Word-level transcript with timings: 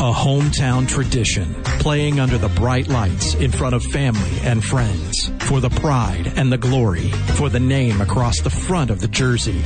A 0.00 0.12
hometown 0.12 0.86
tradition, 0.86 1.52
playing 1.80 2.20
under 2.20 2.38
the 2.38 2.48
bright 2.50 2.86
lights 2.86 3.34
in 3.34 3.50
front 3.50 3.74
of 3.74 3.82
family 3.82 4.38
and 4.44 4.62
friends, 4.64 5.32
for 5.40 5.58
the 5.58 5.70
pride 5.70 6.32
and 6.36 6.52
the 6.52 6.56
glory, 6.56 7.08
for 7.34 7.48
the 7.48 7.58
name 7.58 8.00
across 8.00 8.40
the 8.40 8.48
front 8.48 8.92
of 8.92 9.00
the 9.00 9.08
jersey. 9.08 9.60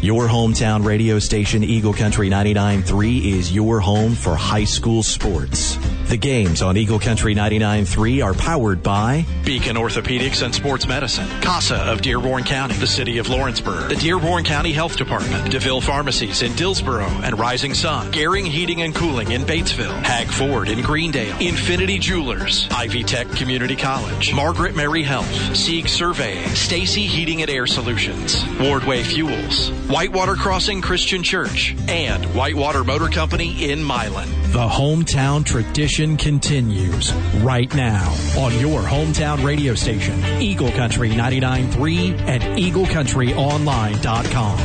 Your 0.00 0.26
hometown 0.26 0.84
radio 0.84 1.20
station, 1.20 1.62
Eagle 1.62 1.94
Country 1.94 2.28
99.3, 2.28 3.24
is 3.24 3.52
your 3.52 3.78
home 3.78 4.16
for 4.16 4.34
high 4.34 4.64
school 4.64 5.04
sports. 5.04 5.78
The 6.08 6.16
games 6.16 6.62
on 6.62 6.78
Eagle 6.78 6.98
Country 6.98 7.34
99.3 7.34 8.24
are 8.24 8.32
powered 8.32 8.82
by 8.82 9.26
Beacon 9.44 9.76
Orthopedics 9.76 10.42
and 10.42 10.54
Sports 10.54 10.86
Medicine, 10.88 11.28
CASA 11.42 11.76
of 11.76 12.00
Dearborn 12.00 12.44
County, 12.44 12.76
the 12.76 12.86
City 12.86 13.18
of 13.18 13.28
Lawrenceburg, 13.28 13.90
the 13.90 13.96
Dearborn 13.96 14.42
County 14.44 14.72
Health 14.72 14.96
Department, 14.96 15.50
DeVille 15.50 15.82
Pharmacies 15.82 16.40
in 16.40 16.54
Dillsboro 16.54 17.04
and 17.22 17.38
Rising 17.38 17.74
Sun, 17.74 18.10
Garing 18.10 18.46
Heating 18.46 18.80
and 18.80 18.94
Cooling 18.94 19.32
in 19.32 19.42
Batesville, 19.42 20.02
Hag 20.02 20.28
Ford 20.28 20.70
in 20.70 20.80
Greendale, 20.80 21.36
Infinity 21.40 21.98
Jewelers, 21.98 22.66
Ivy 22.70 23.04
Tech 23.04 23.28
Community 23.32 23.76
College, 23.76 24.32
Margaret 24.32 24.74
Mary 24.74 25.02
Health, 25.02 25.54
Sieg 25.54 25.88
Surveying, 25.90 26.48
Stacy 26.54 27.06
Heating 27.06 27.42
and 27.42 27.50
Air 27.50 27.66
Solutions, 27.66 28.36
Wardway 28.58 29.02
Fuels, 29.02 29.68
Whitewater 29.90 30.36
Crossing 30.36 30.80
Christian 30.80 31.22
Church, 31.22 31.76
and 31.86 32.24
Whitewater 32.34 32.82
Motor 32.82 33.08
Company 33.08 33.70
in 33.70 33.84
Milan. 33.84 34.26
The 34.52 34.66
hometown 34.66 35.44
tradition 35.44 36.16
continues 36.16 37.12
right 37.42 37.72
now 37.74 38.10
on 38.38 38.58
your 38.58 38.80
hometown 38.80 39.44
radio 39.44 39.74
station, 39.74 40.18
Eagle 40.40 40.72
Country 40.72 41.10
99.3 41.10 42.18
and 42.20 42.42
EagleCountryOnline.com. 42.42 44.58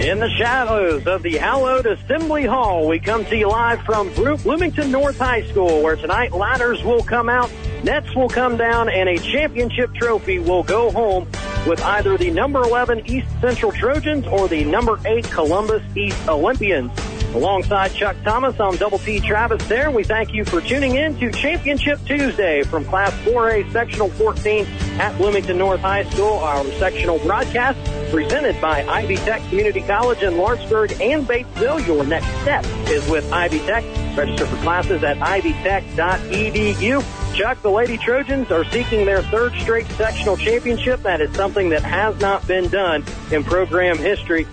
In 0.00 0.18
the 0.18 0.30
shadows 0.30 1.06
of 1.06 1.22
the 1.22 1.36
hallowed 1.36 1.84
Assembly 1.84 2.46
Hall, 2.46 2.88
we 2.88 2.98
come 2.98 3.26
to 3.26 3.36
you 3.36 3.48
live 3.48 3.82
from 3.82 4.10
Bloomington 4.14 4.90
North 4.90 5.18
High 5.18 5.42
School, 5.42 5.82
where 5.82 5.96
tonight 5.96 6.32
ladders 6.32 6.82
will 6.82 7.02
come 7.02 7.28
out, 7.28 7.50
nets 7.84 8.14
will 8.14 8.28
come 8.28 8.56
down, 8.56 8.88
and 8.88 9.08
a 9.08 9.18
championship 9.18 9.94
trophy 9.94 10.38
will 10.38 10.62
go 10.62 10.90
home 10.90 11.26
with 11.66 11.82
either 11.82 12.16
the 12.16 12.30
number 12.30 12.62
11 12.62 13.06
East 13.06 13.28
Central 13.40 13.72
Trojans 13.72 14.26
or 14.26 14.48
the 14.48 14.64
number 14.64 14.98
8 15.04 15.24
Columbus 15.30 15.82
East 15.96 16.28
Olympians. 16.28 16.90
Alongside 17.34 17.94
Chuck 17.94 18.16
Thomas, 18.24 18.58
I'm 18.58 18.76
Double 18.76 18.98
T 18.98 19.20
Travis 19.20 19.64
there, 19.68 19.92
we 19.92 20.02
thank 20.02 20.34
you 20.34 20.44
for 20.44 20.60
tuning 20.60 20.96
in 20.96 21.16
to 21.20 21.30
Championship 21.30 22.00
Tuesday 22.04 22.64
from 22.64 22.84
Class 22.84 23.12
4A 23.20 23.70
Sectional 23.70 24.08
14 24.08 24.66
at 24.98 25.16
Bloomington 25.16 25.56
North 25.56 25.78
High 25.78 26.02
School. 26.10 26.38
Our 26.38 26.64
sectional 26.72 27.20
broadcast 27.20 27.78
presented 28.10 28.60
by 28.60 28.84
Ivy 28.84 29.14
Tech 29.16 29.40
Community 29.48 29.80
College 29.80 30.24
in 30.24 30.36
Lawrenceburg 30.36 31.00
and 31.00 31.24
Batesville. 31.24 31.86
Your 31.86 32.04
next 32.04 32.26
step 32.42 32.64
is 32.88 33.08
with 33.08 33.32
Ivy 33.32 33.60
Tech. 33.60 33.84
Register 34.16 34.46
for 34.46 34.56
classes 34.56 35.04
at 35.04 35.16
ivytech.edu. 35.18 37.04
Chuck, 37.36 37.62
the 37.62 37.70
Lady 37.70 37.96
Trojans 37.96 38.50
are 38.50 38.64
seeking 38.64 39.04
their 39.06 39.22
third 39.22 39.54
straight 39.54 39.86
sectional 39.92 40.36
championship. 40.36 41.04
That 41.04 41.20
is 41.20 41.32
something 41.36 41.68
that 41.68 41.84
has 41.84 42.18
not 42.20 42.44
been 42.48 42.68
done 42.68 43.04
in 43.30 43.44
program 43.44 43.98
history. 43.98 44.48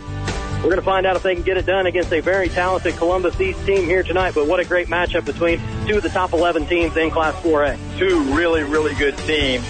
We're 0.58 0.63
going 0.63 0.77
to 0.77 0.81
find 0.81 1.05
out 1.05 1.16
if 1.16 1.23
they 1.23 1.36
can 1.36 1.44
get 1.44 1.58
it 1.58 1.67
done 1.67 1.86
against 1.86 2.11
a 2.11 2.19
very 2.19 2.50
talented 2.50 2.95
Columbus 2.95 3.39
East 3.39 3.63
team 3.66 3.86
here 3.86 4.02
tonight. 4.02 4.33
But 4.33 4.47
what 4.47 4.59
a 4.59 4.66
great 4.66 4.88
matchup 4.88 5.23
between 5.23 5.61
two 5.86 5.97
of 5.97 6.03
the 6.03 6.09
top 6.09 6.33
11 6.33 6.66
teams 6.66 6.97
in 6.97 7.11
Class 7.11 7.36
4A. 7.44 8.00
Two 8.00 8.22
really, 8.33 8.63
really 8.63 8.95
good 8.95 9.16
teams 9.19 9.66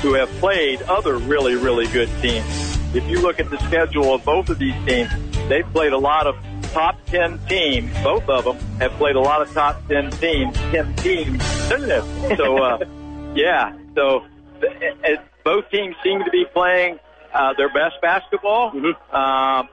who 0.00 0.14
have 0.14 0.30
played 0.40 0.80
other 0.82 1.18
really, 1.18 1.56
really 1.56 1.86
good 1.88 2.08
teams. 2.22 2.78
If 2.94 3.06
you 3.06 3.20
look 3.20 3.38
at 3.38 3.50
the 3.50 3.58
schedule 3.66 4.14
of 4.14 4.24
both 4.24 4.48
of 4.48 4.58
these 4.58 4.74
teams, 4.86 5.10
they've 5.48 5.70
played 5.72 5.92
a 5.92 5.98
lot 5.98 6.26
of 6.26 6.36
top 6.72 6.96
10 7.06 7.38
teams. 7.46 7.92
Both 8.02 8.28
of 8.28 8.44
them 8.44 8.56
have 8.78 8.92
played 8.92 9.16
a 9.16 9.20
lot 9.20 9.42
of 9.42 9.52
top 9.52 9.86
10 9.88 10.10
teams. 10.12 10.56
10 10.56 10.96
teams. 10.96 11.44
So, 11.68 12.62
uh, 12.62 12.78
yeah. 13.34 13.76
So 13.94 14.24
it, 14.62 14.96
it, 15.04 15.20
both 15.44 15.70
teams 15.70 15.94
seem 16.02 16.24
to 16.24 16.30
be 16.30 16.46
playing 16.52 16.98
uh, 17.34 17.52
their 17.58 17.68
best 17.68 18.00
basketball. 18.00 18.72
Mm-hmm. 18.72 19.14
Um, 19.14 19.68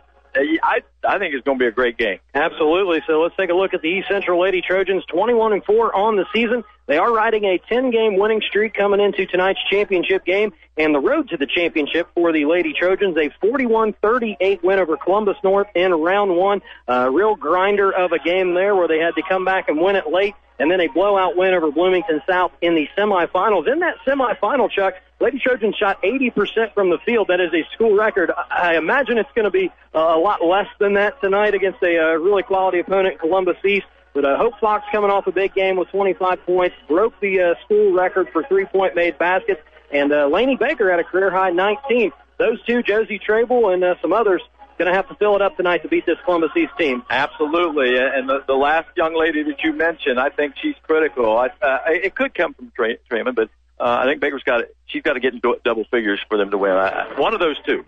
I 0.64 0.81
I 1.08 1.20
think 1.20 1.34
it's 1.34 1.44
going 1.44 1.58
to 1.58 1.64
be 1.64 1.68
a 1.68 1.72
great 1.72 1.98
game. 1.98 2.20
Absolutely. 2.34 3.02
So 3.08 3.22
let's 3.22 3.36
take 3.36 3.50
a 3.50 3.53
look 3.53 3.74
at 3.74 3.81
the 3.81 3.90
East 3.90 4.08
Central 4.09 4.42
Lady 4.42 4.62
Trojans, 4.62 5.03
21 5.06 5.53
and 5.53 5.64
four 5.64 5.96
on 5.96 6.16
the 6.16 6.25
season. 6.34 6.64
They 6.86 6.98
are 6.98 7.12
riding 7.12 7.44
a 7.46 7.58
10 7.58 7.92
game 7.92 8.18
winning 8.18 8.42
streak 8.42 8.74
coming 8.74 9.00
into 9.00 9.25
tonight's 9.25 9.59
championship 9.70 10.25
game 10.25 10.53
and 10.78 10.96
the 10.96 11.00
road 11.00 11.30
to 11.30 11.38
the 11.38 11.48
championship 11.48 12.08
for 12.14 12.31
the 12.31 12.46
Lady 12.46 12.74
Trojans. 12.74 13.18
A 13.18 13.30
41-38 13.46 14.64
win 14.64 14.80
over 14.80 14.96
Columbus 14.98 15.38
North 15.44 15.68
in 15.75 15.92
round 15.92 16.36
one. 16.36 16.62
A 16.88 17.12
real 17.12 17.36
grinder 17.36 17.92
of 17.92 18.12
a 18.12 18.19
game 18.19 18.54
there 18.54 18.75
where 18.75 18.88
they 18.88 19.00
had 19.00 19.16
to 19.16 19.24
come 19.28 19.44
back 19.44 19.68
and 19.69 19.81
win 19.81 19.96
it 19.96 20.08
late 20.08 20.36
and 20.59 20.72
then 20.72 20.81
a 20.81 20.88
blowout 20.88 21.35
win 21.35 21.53
over 21.53 21.72
Bloomington 21.72 22.22
South 22.28 22.51
in 22.62 22.75
the 22.75 22.88
semifinals. 22.97 23.72
In 23.72 23.79
that 23.79 23.97
semifinal, 24.06 24.69
Chuck, 24.72 24.95
Lady 25.19 25.40
Trojans 25.40 25.75
shot 25.75 26.01
80% 26.03 26.73
from 26.73 26.90
the 26.90 26.97
field. 27.00 27.28
That 27.29 27.40
is 27.40 27.53
a 27.53 27.63
school 27.73 27.95
record. 27.95 28.31
I 28.51 28.75
imagine 28.75 29.18
it's 29.18 29.31
going 29.35 29.45
to 29.45 29.51
be 29.51 29.72
uh, 29.94 30.00
a 30.00 30.19
lot 30.19 30.44
less 30.44 30.68
than 30.79 30.94
that 30.94 31.19
tonight 31.22 31.53
against 31.53 31.81
a 31.84 31.97
uh, 31.97 32.13
really 32.18 32.44
quality 32.44 32.79
opponent, 32.79 33.19
Columbus 33.19 33.57
East. 33.66 33.85
But 34.13 34.25
uh, 34.25 34.38
Hope 34.38 34.59
Fox 34.59 34.84
coming 34.91 35.12
off 35.12 35.28
a 35.28 35.31
big 35.31 35.53
game 35.53 35.75
with 35.75 35.90
25 35.90 36.44
points, 36.45 36.75
broke 36.88 37.19
the 37.19 37.41
uh, 37.41 37.56
school 37.66 37.94
record 37.94 38.29
for 38.34 38.44
three-point 38.44 38.95
made 38.95 39.18
baskets, 39.19 39.62
and 39.91 40.12
uh, 40.12 40.28
Laney 40.28 40.56
Baker 40.56 40.89
had 40.89 41.00
a 41.00 41.03
career 41.03 41.29
high 41.29 41.51
19. 41.51 42.12
Those 42.39 42.63
two, 42.66 42.81
Josie 42.81 43.19
Trabel 43.19 43.69
and 43.69 43.84
uh, 43.84 43.95
some 44.01 44.13
others, 44.13 44.41
going 44.77 44.89
to 44.89 44.95
have 44.95 45.07
to 45.09 45.15
fill 45.15 45.35
it 45.35 45.41
up 45.41 45.57
tonight 45.57 45.81
to 45.83 45.88
beat 45.88 46.05
this 46.05 46.17
Columbus 46.25 46.51
East 46.55 46.71
team. 46.77 47.03
Absolutely, 47.09 47.97
and 47.97 48.29
the, 48.29 48.43
the 48.47 48.53
last 48.53 48.88
young 48.95 49.17
lady 49.17 49.43
that 49.43 49.63
you 49.63 49.73
mentioned, 49.73 50.19
I 50.19 50.29
think 50.29 50.55
she's 50.61 50.75
critical. 50.83 51.38
I, 51.38 51.47
uh, 51.61 51.79
it 51.88 52.15
could 52.15 52.33
come 52.33 52.53
from 52.53 52.71
Tra- 52.75 52.97
Trayman, 53.09 53.35
but 53.35 53.49
uh, 53.79 53.99
I 54.01 54.05
think 54.05 54.21
Baker's 54.21 54.43
got 54.43 54.61
it. 54.61 54.75
She's 54.88 55.03
got 55.03 55.13
to 55.13 55.19
get 55.19 55.33
in 55.33 55.41
double 55.63 55.85
figures 55.85 56.19
for 56.27 56.38
them 56.38 56.51
to 56.51 56.57
win. 56.57 56.71
I, 56.71 57.19
one 57.19 57.33
of 57.33 57.39
those 57.39 57.57
two. 57.65 57.85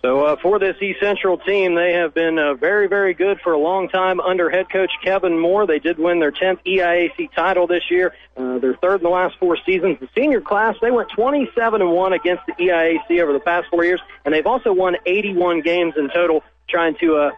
So 0.00 0.24
uh, 0.24 0.36
for 0.40 0.60
this 0.60 0.76
East 0.80 1.00
Central 1.00 1.38
team, 1.38 1.74
they 1.74 1.94
have 1.94 2.14
been 2.14 2.38
uh, 2.38 2.54
very, 2.54 2.86
very 2.86 3.14
good 3.14 3.40
for 3.40 3.52
a 3.52 3.58
long 3.58 3.88
time 3.88 4.20
under 4.20 4.48
head 4.48 4.70
coach 4.70 4.92
Kevin 5.02 5.36
Moore. 5.36 5.66
They 5.66 5.80
did 5.80 5.98
win 5.98 6.20
their 6.20 6.30
10th 6.30 6.60
EIAC 6.64 7.32
title 7.34 7.66
this 7.66 7.90
year. 7.90 8.14
Uh, 8.36 8.58
their 8.58 8.76
third 8.76 9.00
in 9.00 9.02
the 9.02 9.08
last 9.10 9.36
four 9.40 9.56
seasons. 9.66 9.98
The 9.98 10.08
senior 10.14 10.40
class, 10.40 10.76
they 10.80 10.92
went 10.92 11.08
27 11.16 11.82
and 11.82 11.90
one 11.90 12.12
against 12.12 12.44
the 12.46 12.52
EIAC 12.52 13.20
over 13.20 13.32
the 13.32 13.40
past 13.40 13.66
four 13.70 13.84
years, 13.84 14.00
and 14.24 14.32
they've 14.32 14.46
also 14.46 14.72
won 14.72 14.96
81 15.04 15.62
games 15.62 15.94
in 15.96 16.08
total, 16.10 16.44
trying 16.68 16.94
to 17.00 17.16
uh, 17.16 17.30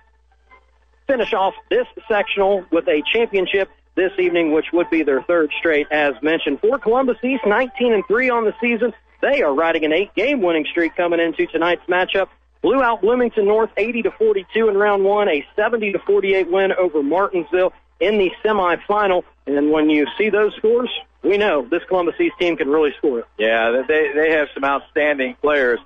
finish 1.07 1.33
off 1.33 1.55
this 1.71 1.87
sectional 2.09 2.67
with 2.71 2.87
a 2.89 3.03
championship 3.11 3.71
this 3.95 4.13
evening, 4.19 4.53
which 4.53 4.67
would 4.75 4.91
be 4.91 5.03
their 5.03 5.23
third 5.23 5.51
straight, 5.59 5.87
as 5.91 6.13
mentioned. 6.21 6.61
For 6.61 6.79
Columbus 6.79 7.17
East, 7.25 7.45
19 7.47 7.95
and 7.95 8.05
three 8.07 8.29
on 8.29 8.45
the 8.45 8.55
season. 8.61 8.93
They 9.23 9.43
are 9.43 9.55
riding 9.55 9.85
an 9.85 9.93
eight-game 9.93 10.41
winning 10.41 10.65
streak 10.71 10.97
coming 10.97 11.21
into 11.21 11.47
tonight's 11.47 11.85
matchup 11.87 12.29
blew 12.63 12.83
out 12.83 13.01
Bloomington 13.01 13.47
North 13.47 13.71
80 13.77 14.03
to 14.03 14.11
42 14.11 14.69
in 14.69 14.77
round 14.77 15.05
one, 15.05 15.29
a 15.29 15.45
70 15.57 15.93
to 15.93 15.99
48 16.01 16.51
win 16.51 16.73
over 16.73 17.03
Martinsville 17.03 17.73
in 18.01 18.19
the 18.19 18.31
semifinal. 18.45 19.25
And 19.47 19.71
when 19.71 19.91
you 19.91 20.07
see 20.19 20.31
those 20.31 20.55
scores, 20.57 20.91
we 21.23 21.37
know 21.37 21.67
this 21.69 21.83
Columbus 21.89 22.15
East 22.21 22.35
team 22.39 22.57
can 22.57 22.69
really 22.69 22.93
score 22.99 23.21
it. 23.21 23.27
Yeah, 23.39 23.83
they 23.87 24.13
they 24.15 24.33
have 24.33 24.49
some 24.55 24.65
outstanding 24.65 25.37
players. 25.41 25.81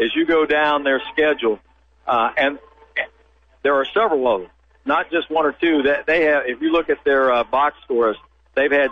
As 0.00 0.14
you 0.14 0.26
go 0.26 0.46
down 0.46 0.84
their 0.84 1.02
schedule, 1.12 1.58
uh, 2.06 2.30
and 2.36 2.58
there 3.62 3.74
are 3.74 3.84
several 3.84 4.32
of 4.32 4.42
them, 4.42 4.50
not 4.84 5.10
just 5.10 5.28
one 5.28 5.44
or 5.44 5.52
two. 5.52 5.82
That 5.82 6.06
they 6.06 6.24
have. 6.24 6.44
If 6.46 6.62
you 6.62 6.70
look 6.70 6.88
at 6.88 7.02
their 7.04 7.32
uh, 7.32 7.44
box 7.44 7.76
scores, 7.84 8.16
they've 8.54 8.70
had 8.70 8.90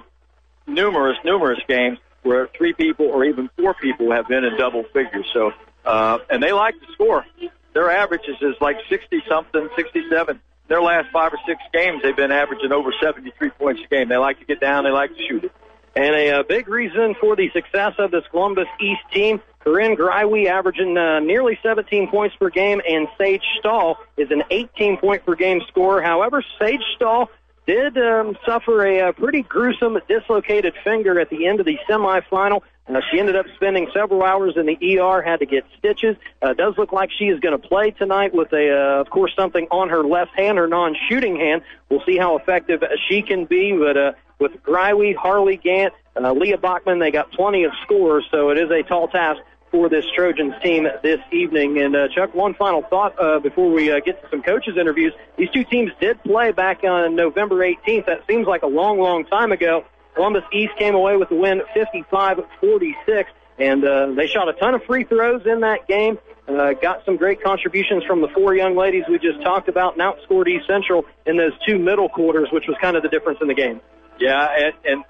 numerous 0.67 1.17
numerous 1.25 1.61
games 1.69 1.99
where 2.25 2.49
three 2.49 2.73
people 2.73 3.07
or 3.07 3.25
even 3.25 3.49
four 3.57 3.73
people 3.75 4.11
have 4.11 4.27
been 4.27 4.45
in 4.45 4.57
double 4.59 4.83
figures. 4.93 5.27
So 5.33 5.53
uh, 5.87 6.19
and 6.29 6.43
they 6.43 6.53
like 6.53 6.75
to 6.81 6.93
score. 6.93 7.25
Their 7.73 7.91
averages 7.91 8.37
is 8.41 8.55
like 8.61 8.77
60 8.89 9.23
something, 9.29 9.69
67. 9.77 10.41
Their 10.69 10.83
last 10.83 11.11
five 11.13 11.33
or 11.33 11.39
six 11.47 11.61
games, 11.73 12.03
they've 12.03 12.17
been 12.17 12.33
averaging 12.33 12.73
over 12.73 12.93
73 13.01 13.51
points 13.51 13.83
a 13.85 13.89
game. 13.89 14.09
They 14.09 14.17
like 14.17 14.41
to 14.41 14.45
get 14.45 14.61
down. 14.61 14.85
They 14.85 14.91
like 14.91 15.11
to 15.17 15.27
shoot 15.29 15.45
it. 15.45 15.53
And 15.95 16.15
a, 16.15 16.41
a 16.41 16.45
big 16.45 16.69
reason 16.69 17.15
for 17.21 17.37
the 17.37 17.51
success 17.53 17.95
of 17.99 18.11
this 18.11 18.25
Columbus 18.31 18.67
East 18.81 19.01
team, 19.13 19.41
Corinne 19.61 19.97
Greiwe 19.97 20.47
averaging 20.47 20.97
uh, 20.97 21.21
nearly 21.21 21.59
17 21.63 22.09
points 22.09 22.37
per 22.37 22.51
game, 22.51 22.81
and 22.89 23.09
Sage 23.17 23.43
Stahl 23.59 23.99
is 24.17 24.31
an 24.31 24.43
18 24.51 24.99
point 24.99 25.25
per 25.25 25.35
game 25.35 25.61
scorer. 25.69 26.03
However, 26.03 26.45
Sage 26.59 26.83
Stahl 26.97 27.31
did 27.67 27.97
um, 27.99 28.37
suffer 28.45 28.87
a, 28.87 29.09
a 29.09 29.13
pretty 29.13 29.43
gruesome 29.43 29.99
dislocated 30.09 30.75
finger 30.85 31.19
at 31.19 31.31
the 31.31 31.47
end 31.47 31.61
of 31.61 31.67
the 31.67 31.79
semifinal. 31.89 32.61
Uh, 32.89 33.01
she 33.11 33.19
ended 33.19 33.37
up 33.37 33.47
spending 33.57 33.89
several 33.93 34.23
hours 34.23 34.55
in 34.57 34.67
the 34.67 34.99
ER, 34.99 35.21
had 35.23 35.41
to 35.41 35.47
get 35.47 35.65
stitches. 35.79 36.17
Uh, 36.41 36.55
does 36.55 36.75
look 36.79 36.93
like 36.93 37.11
she 37.11 37.25
is 37.25 37.41
going 37.41 37.61
to 37.61 37.69
play 37.69 37.91
tonight 37.91 38.33
with 38.33 38.53
a, 38.53 38.71
uh, 38.71 39.01
of 39.01 39.11
course, 39.11 39.33
something 39.37 39.67
on 39.71 39.89
her 39.89 40.05
left 40.05 40.33
hand, 40.39 40.59
her 40.59 40.69
non-shooting 40.69 41.37
hand. 41.37 41.63
We'll 41.89 42.05
see 42.07 42.17
how 42.17 42.37
effective 42.37 42.83
she 43.09 43.23
can 43.23 43.45
be. 43.45 43.73
But 43.73 43.97
uh, 43.97 44.13
with 44.39 44.63
Greiwe, 44.63 45.17
Harley 45.17 45.57
Gant, 45.57 45.95
uh, 46.17 46.33
Leah 46.33 46.59
Bachman, 46.59 46.99
they 46.99 47.11
got 47.11 47.33
plenty 47.33 47.65
of 47.65 47.73
scores, 47.83 48.25
so 48.31 48.51
it 48.51 48.59
is 48.59 48.71
a 48.71 48.83
tall 48.83 49.09
task 49.09 49.41
for 49.71 49.89
this 49.89 50.05
Trojans 50.15 50.55
team 50.63 50.87
this 51.03 51.21
evening. 51.33 51.79
And 51.79 51.97
uh, 51.97 52.09
Chuck, 52.09 52.35
one 52.35 52.55
final 52.55 52.83
thought 52.83 53.15
uh, 53.21 53.41
before 53.41 53.71
we 53.71 53.91
uh, 53.91 54.01
get 54.01 54.23
to 54.23 54.31
some 54.31 54.43
coaches 54.43 54.77
interviews. 54.79 55.13
These 55.37 55.51
two 55.51 55.65
teams 55.65 55.91
did 56.01 56.23
play 56.23 56.53
back 56.53 56.85
on 56.85 57.17
November 57.17 57.57
18th. 57.57 58.07
That 58.07 58.27
seems 58.27 58.47
like 58.47 58.63
a 58.63 58.69
long, 58.69 58.99
long 58.99 59.25
time 59.25 59.53
ago. 59.53 59.85
Columbus 60.17 60.45
East 60.51 60.73
came 60.79 60.95
away 60.95 61.17
with 61.17 61.29
the 61.29 61.37
win 61.37 61.63
55-46, 61.77 63.25
and 63.59 63.85
uh, 63.85 64.13
they 64.17 64.27
shot 64.27 64.49
a 64.49 64.55
ton 64.55 64.75
of 64.75 64.83
free 64.85 65.05
throws 65.05 65.43
in 65.47 65.61
that 65.61 65.87
game. 65.87 66.19
Uh, 66.49 66.73
got 66.73 67.05
some 67.05 67.17
great 67.17 67.43
contributions 67.43 68.03
from 68.05 68.23
the 68.23 68.29
four 68.29 68.55
young 68.55 68.77
ladies 68.77 69.05
we 69.09 69.19
just 69.19 69.43
talked 69.43 69.69
about, 69.69 69.93
and 69.99 70.03
outscored 70.03 70.49
East 70.49 70.67
Central 70.67 71.05
in 71.27 71.37
those 71.37 71.53
two 71.67 71.79
middle 71.79 72.09
quarters, 72.09 72.49
which 72.51 72.65
was 72.67 72.77
kind 72.81 72.97
of 72.97 73.03
the 73.03 73.09
difference 73.09 73.39
in 73.43 73.49
the 73.49 73.55
game. 73.55 73.81
Yeah, 74.19 74.49
and, 74.57 74.75
and 74.85 75.05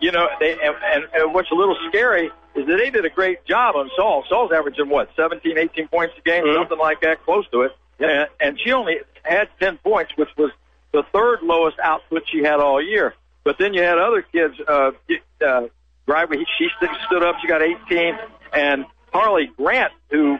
you 0.00 0.12
know, 0.12 0.28
they 0.38 0.52
and, 0.52 0.62
and, 0.62 1.04
and 1.14 1.34
what's 1.34 1.50
a 1.50 1.54
little 1.54 1.76
scary 1.88 2.30
is 2.54 2.66
that 2.66 2.76
they 2.76 2.90
did 2.90 3.04
a 3.04 3.10
great 3.10 3.44
job 3.46 3.74
on 3.74 3.90
Saul. 3.96 4.24
Saul's 4.28 4.52
averaging 4.52 4.88
what, 4.88 5.08
17, 5.16 5.58
18 5.58 5.88
points 5.88 6.14
a 6.18 6.22
game, 6.22 6.44
mm-hmm. 6.44 6.60
something 6.60 6.78
like 6.78 7.00
that, 7.00 7.24
close 7.24 7.48
to 7.50 7.62
it. 7.62 7.72
Yeah, 7.98 8.26
and 8.38 8.60
she 8.62 8.72
only 8.72 8.98
had 9.22 9.48
10 9.60 9.78
points, 9.78 10.12
which 10.16 10.28
was 10.36 10.50
the 10.92 11.02
third 11.12 11.38
lowest 11.42 11.78
output 11.82 12.24
she 12.30 12.42
had 12.44 12.60
all 12.60 12.82
year. 12.82 13.14
But 13.44 13.58
then 13.58 13.74
you 13.74 13.82
had 13.82 13.98
other 13.98 14.22
kids. 14.22 14.54
Uh, 14.66 14.92
uh, 15.44 15.62
Driver, 16.06 16.34
she 16.58 16.68
stood 17.06 17.22
up. 17.22 17.36
She 17.40 17.48
got 17.48 17.62
18, 17.62 18.18
and 18.52 18.84
Harley 19.12 19.50
Gant, 19.58 19.92
who 20.10 20.38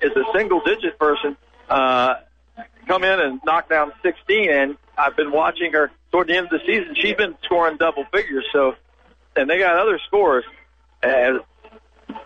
is 0.00 0.10
a 0.16 0.24
single-digit 0.36 0.98
person, 0.98 1.36
uh, 1.68 2.14
come 2.86 3.04
in 3.04 3.20
and 3.20 3.40
knock 3.44 3.68
down 3.68 3.92
16. 4.02 4.50
And 4.50 4.76
I've 4.96 5.16
been 5.16 5.30
watching 5.30 5.72
her 5.72 5.90
toward 6.10 6.28
the 6.28 6.36
end 6.36 6.46
of 6.46 6.52
the 6.52 6.60
season. 6.66 6.94
She's 6.94 7.14
been 7.14 7.36
scoring 7.44 7.76
double 7.76 8.04
figures. 8.12 8.44
So, 8.52 8.74
and 9.36 9.48
they 9.48 9.58
got 9.58 9.78
other 9.78 10.00
scores. 10.06 10.44
And 11.02 11.40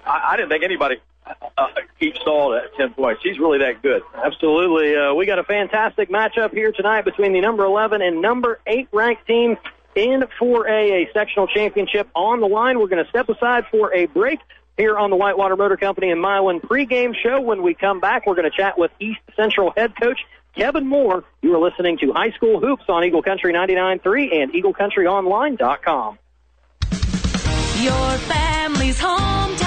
I, 0.05 0.31
I 0.31 0.37
didn't 0.37 0.51
think 0.51 0.65
anybody 0.65 0.97
uh, 1.27 1.67
keep 1.99 2.17
Saul 2.25 2.55
at 2.55 2.75
10 2.77 2.95
points. 2.95 3.21
He's 3.23 3.39
really 3.39 3.59
that 3.59 3.83
good. 3.83 4.03
Absolutely. 4.15 4.97
Uh, 4.97 5.15
we 5.15 5.27
got 5.27 5.39
a 5.39 5.45
fantastic 5.45 6.11
matchup 6.11 6.53
here 6.53 6.73
tonight 6.73 7.05
between 7.05 7.33
the 7.33 7.41
number 7.41 7.65
11 7.65 8.03
and 8.03 8.23
number 8.23 8.61
8 8.67 8.89
ranked 8.93 9.27
team 9.27 9.57
in 9.97 10.23
4A, 10.41 11.09
a 11.09 11.13
sectional 11.13 11.47
championship 11.47 12.09
on 12.15 12.41
the 12.41 12.47
line. 12.47 12.79
We're 12.79 12.89
going 12.89 13.03
to 13.05 13.11
step 13.11 13.29
aside 13.29 13.65
for 13.71 13.93
a 13.95 14.07
break 14.07 14.39
here 14.77 14.97
on 14.97 15.11
the 15.11 15.17
Whitewater 15.17 15.57
Motor 15.57 15.77
Company 15.77 16.11
and 16.11 16.21
Milan 16.21 16.61
pregame 16.61 17.15
show. 17.15 17.41
When 17.41 17.63
we 17.63 17.75
come 17.75 18.01
back, 18.01 18.27
we're 18.27 18.35
going 18.35 18.51
to 18.51 18.57
chat 18.57 18.79
with 18.79 18.91
East 19.01 19.21
Central 19.35 19.73
head 19.77 19.93
coach 20.01 20.21
Kevin 20.55 20.87
Moore. 20.87 21.25
You 21.43 21.55
are 21.55 21.59
listening 21.59 21.99
to 21.99 22.13
High 22.13 22.31
School 22.33 22.61
Hoops 22.61 22.85
on 22.89 23.05
Eagle 23.05 23.23
Country 23.23 23.53
99.3 23.53 24.43
and 24.43 24.53
EagleCountryOnline.com. 24.53 26.19
Your 27.83 28.19
family's 28.19 28.99
hometown 28.99 29.66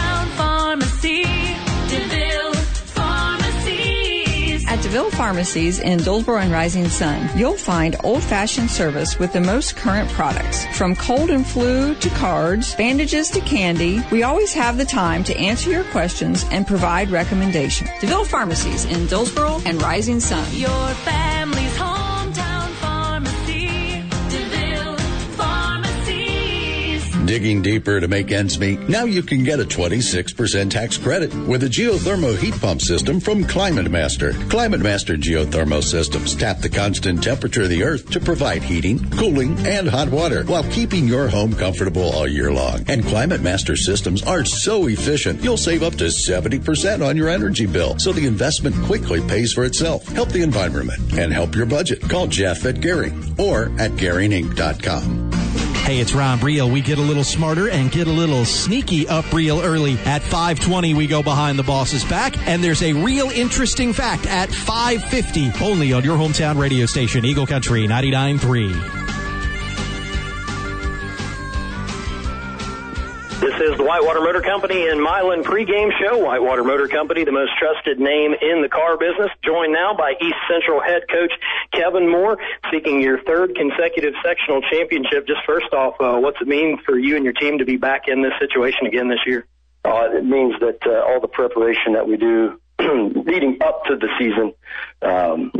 DeVille 4.89 5.12
Pharmacies 5.12 5.77
in 5.77 6.00
Dillsboro 6.00 6.39
and 6.39 6.51
Rising 6.51 6.89
Sun, 6.89 7.38
you'll 7.38 7.56
find 7.56 7.95
old-fashioned 8.03 8.71
service 8.71 9.19
with 9.19 9.31
the 9.31 9.39
most 9.39 9.75
current 9.75 10.09
products. 10.09 10.65
From 10.75 10.95
cold 10.95 11.30
and 11.30 11.45
flu 11.45 11.94
to 11.94 12.09
cards, 12.09 12.74
bandages 12.74 13.30
to 13.30 13.41
candy, 13.41 14.03
we 14.12 14.24
always 14.24 14.51
have 14.51 14.77
the 14.77 14.86
time 14.86 15.24
to 15.25 15.38
answer 15.38 15.69
your 15.69 15.83
questions 15.91 16.44
and 16.50 16.65
provide 16.65 17.12
recommendations. 17.12 17.91
DeVille 18.01 18.25
Pharmacies 18.25 18.86
in 18.86 19.06
Dillsboro 19.06 19.62
and 19.63 19.80
Rising 19.80 20.19
Sun. 20.19 20.47
Your 20.56 20.88
family's 21.06 21.77
home. 21.77 21.99
Digging 27.29 27.61
deeper 27.61 27.99
to 27.99 28.07
make 28.07 28.31
ends 28.31 28.59
meet? 28.59 28.89
Now 28.89 29.03
you 29.03 29.21
can 29.21 29.43
get 29.43 29.59
a 29.59 29.63
26% 29.63 30.71
tax 30.71 30.97
credit 30.97 31.31
with 31.45 31.61
a 31.61 31.67
geothermal 31.67 32.35
heat 32.35 32.59
pump 32.59 32.81
system 32.81 33.19
from 33.19 33.43
Climate 33.43 33.91
Master. 33.91 34.33
Climate 34.49 34.79
Master 34.79 35.15
geothermal 35.15 35.83
systems 35.83 36.33
tap 36.33 36.57
the 36.57 36.69
constant 36.69 37.23
temperature 37.23 37.61
of 37.61 37.69
the 37.69 37.83
earth 37.83 38.09
to 38.09 38.19
provide 38.19 38.63
heating, 38.63 39.07
cooling, 39.11 39.55
and 39.67 39.87
hot 39.87 40.09
water 40.09 40.43
while 40.45 40.63
keeping 40.71 41.07
your 41.07 41.27
home 41.27 41.53
comfortable 41.53 42.01
all 42.01 42.27
year 42.27 42.51
long. 42.51 42.83
And 42.87 43.05
Climate 43.05 43.41
Master 43.41 43.75
systems 43.75 44.23
are 44.23 44.43
so 44.43 44.87
efficient, 44.87 45.43
you'll 45.43 45.55
save 45.55 45.83
up 45.83 45.93
to 45.97 46.05
70% 46.05 47.07
on 47.07 47.15
your 47.15 47.29
energy 47.29 47.67
bill. 47.67 47.99
So 47.99 48.11
the 48.11 48.25
investment 48.25 48.75
quickly 48.85 49.21
pays 49.21 49.53
for 49.53 49.65
itself. 49.65 50.07
Help 50.07 50.29
the 50.29 50.41
environment 50.41 51.13
and 51.15 51.31
help 51.31 51.53
your 51.53 51.67
budget. 51.67 52.01
Call 52.09 52.25
Jeff 52.25 52.65
at 52.65 52.81
Garing 52.81 53.35
or 53.37 53.65
at 53.77 53.91
GaringInc.com. 53.91 55.29
Hey, 55.89 55.97
it's 55.97 56.13
Ron 56.13 56.38
Breel. 56.38 56.71
We 56.71 56.81
get 56.81 57.00
a 57.00 57.01
little 57.01 57.24
smarter 57.24 57.68
and 57.68 57.91
get 57.91 58.06
a 58.06 58.12
little 58.12 58.45
sneaky 58.45 59.07
up 59.07 59.33
real 59.33 59.59
early. 59.59 59.97
At 60.06 60.21
520, 60.21 60.94
we 60.94 61.07
go 61.07 61.24
behind 61.24 61.57
the 61.57 61.63
boss's 61.63 62.06
back, 62.06 62.38
and 62.47 62.63
there's 62.63 62.83
a 62.83 62.94
real 62.94 63.31
interesting 63.31 63.91
fact 63.91 64.27
at 64.27 64.53
550, 64.53 65.65
only 65.65 65.91
on 65.91 66.03
your 66.03 66.15
hometown 66.15 66.59
radio 66.59 66.86
station, 66.86 67.25
Eagle 67.25 67.47
Country 67.47 67.88
99.3. 67.88 69.08
This 73.39 73.56
is 73.62 73.77
the 73.77 73.86
Whitewater 73.86 74.19
Motor 74.19 74.41
Company 74.41 74.89
and 74.89 75.01
Milan 75.01 75.45
pregame 75.45 75.97
show. 75.97 76.18
Whitewater 76.18 76.62
Motor 76.62 76.89
Company, 76.89 77.24
the 77.24 77.31
most 77.31 77.51
trusted 77.57 77.97
name 77.97 78.33
in 78.33 78.62
the 78.62 78.68
car 78.68 78.97
business. 78.97 79.30
Joined 79.45 79.71
now 79.71 79.94
by 79.94 80.15
East 80.21 80.36
Central 80.51 80.81
head 80.81 81.03
coach 81.09 81.31
Kevin 81.71 82.09
Moore, 82.09 82.38
seeking 82.69 83.00
your 83.00 83.24
third 83.24 83.56
consecutive 83.56 84.13
sectional 84.25 84.62
championship. 84.69 85.25
Just 85.25 85.39
first 85.47 85.71
off, 85.71 85.95
uh, 86.01 86.19
what's 86.19 86.36
it 86.41 86.50
mean 86.50 86.80
for 86.86 87.00
you 87.00 87.15
and 87.15 87.24
your 87.24 87.31
team 87.31 87.59
to 87.59 87.65
be 87.65 87.77
back 87.77 88.09
in 88.09 88.21
this 88.21 88.33
situation 88.39 88.88
again 88.88 89.07
this 89.07 89.25
year? 89.25 89.45
Uh, 89.86 90.09
it 90.12 90.25
means 90.25 90.56
that 90.59 90.80
uh, 90.86 91.07
all 91.07 91.21
the 91.21 91.30
preparation 91.30 91.94
that 91.94 92.06
we 92.06 92.18
do 92.18 92.59
leading 93.25 93.57
up 93.63 93.86
to 93.86 93.95
the 93.95 94.09
season 94.19 94.53
um, 95.01 95.51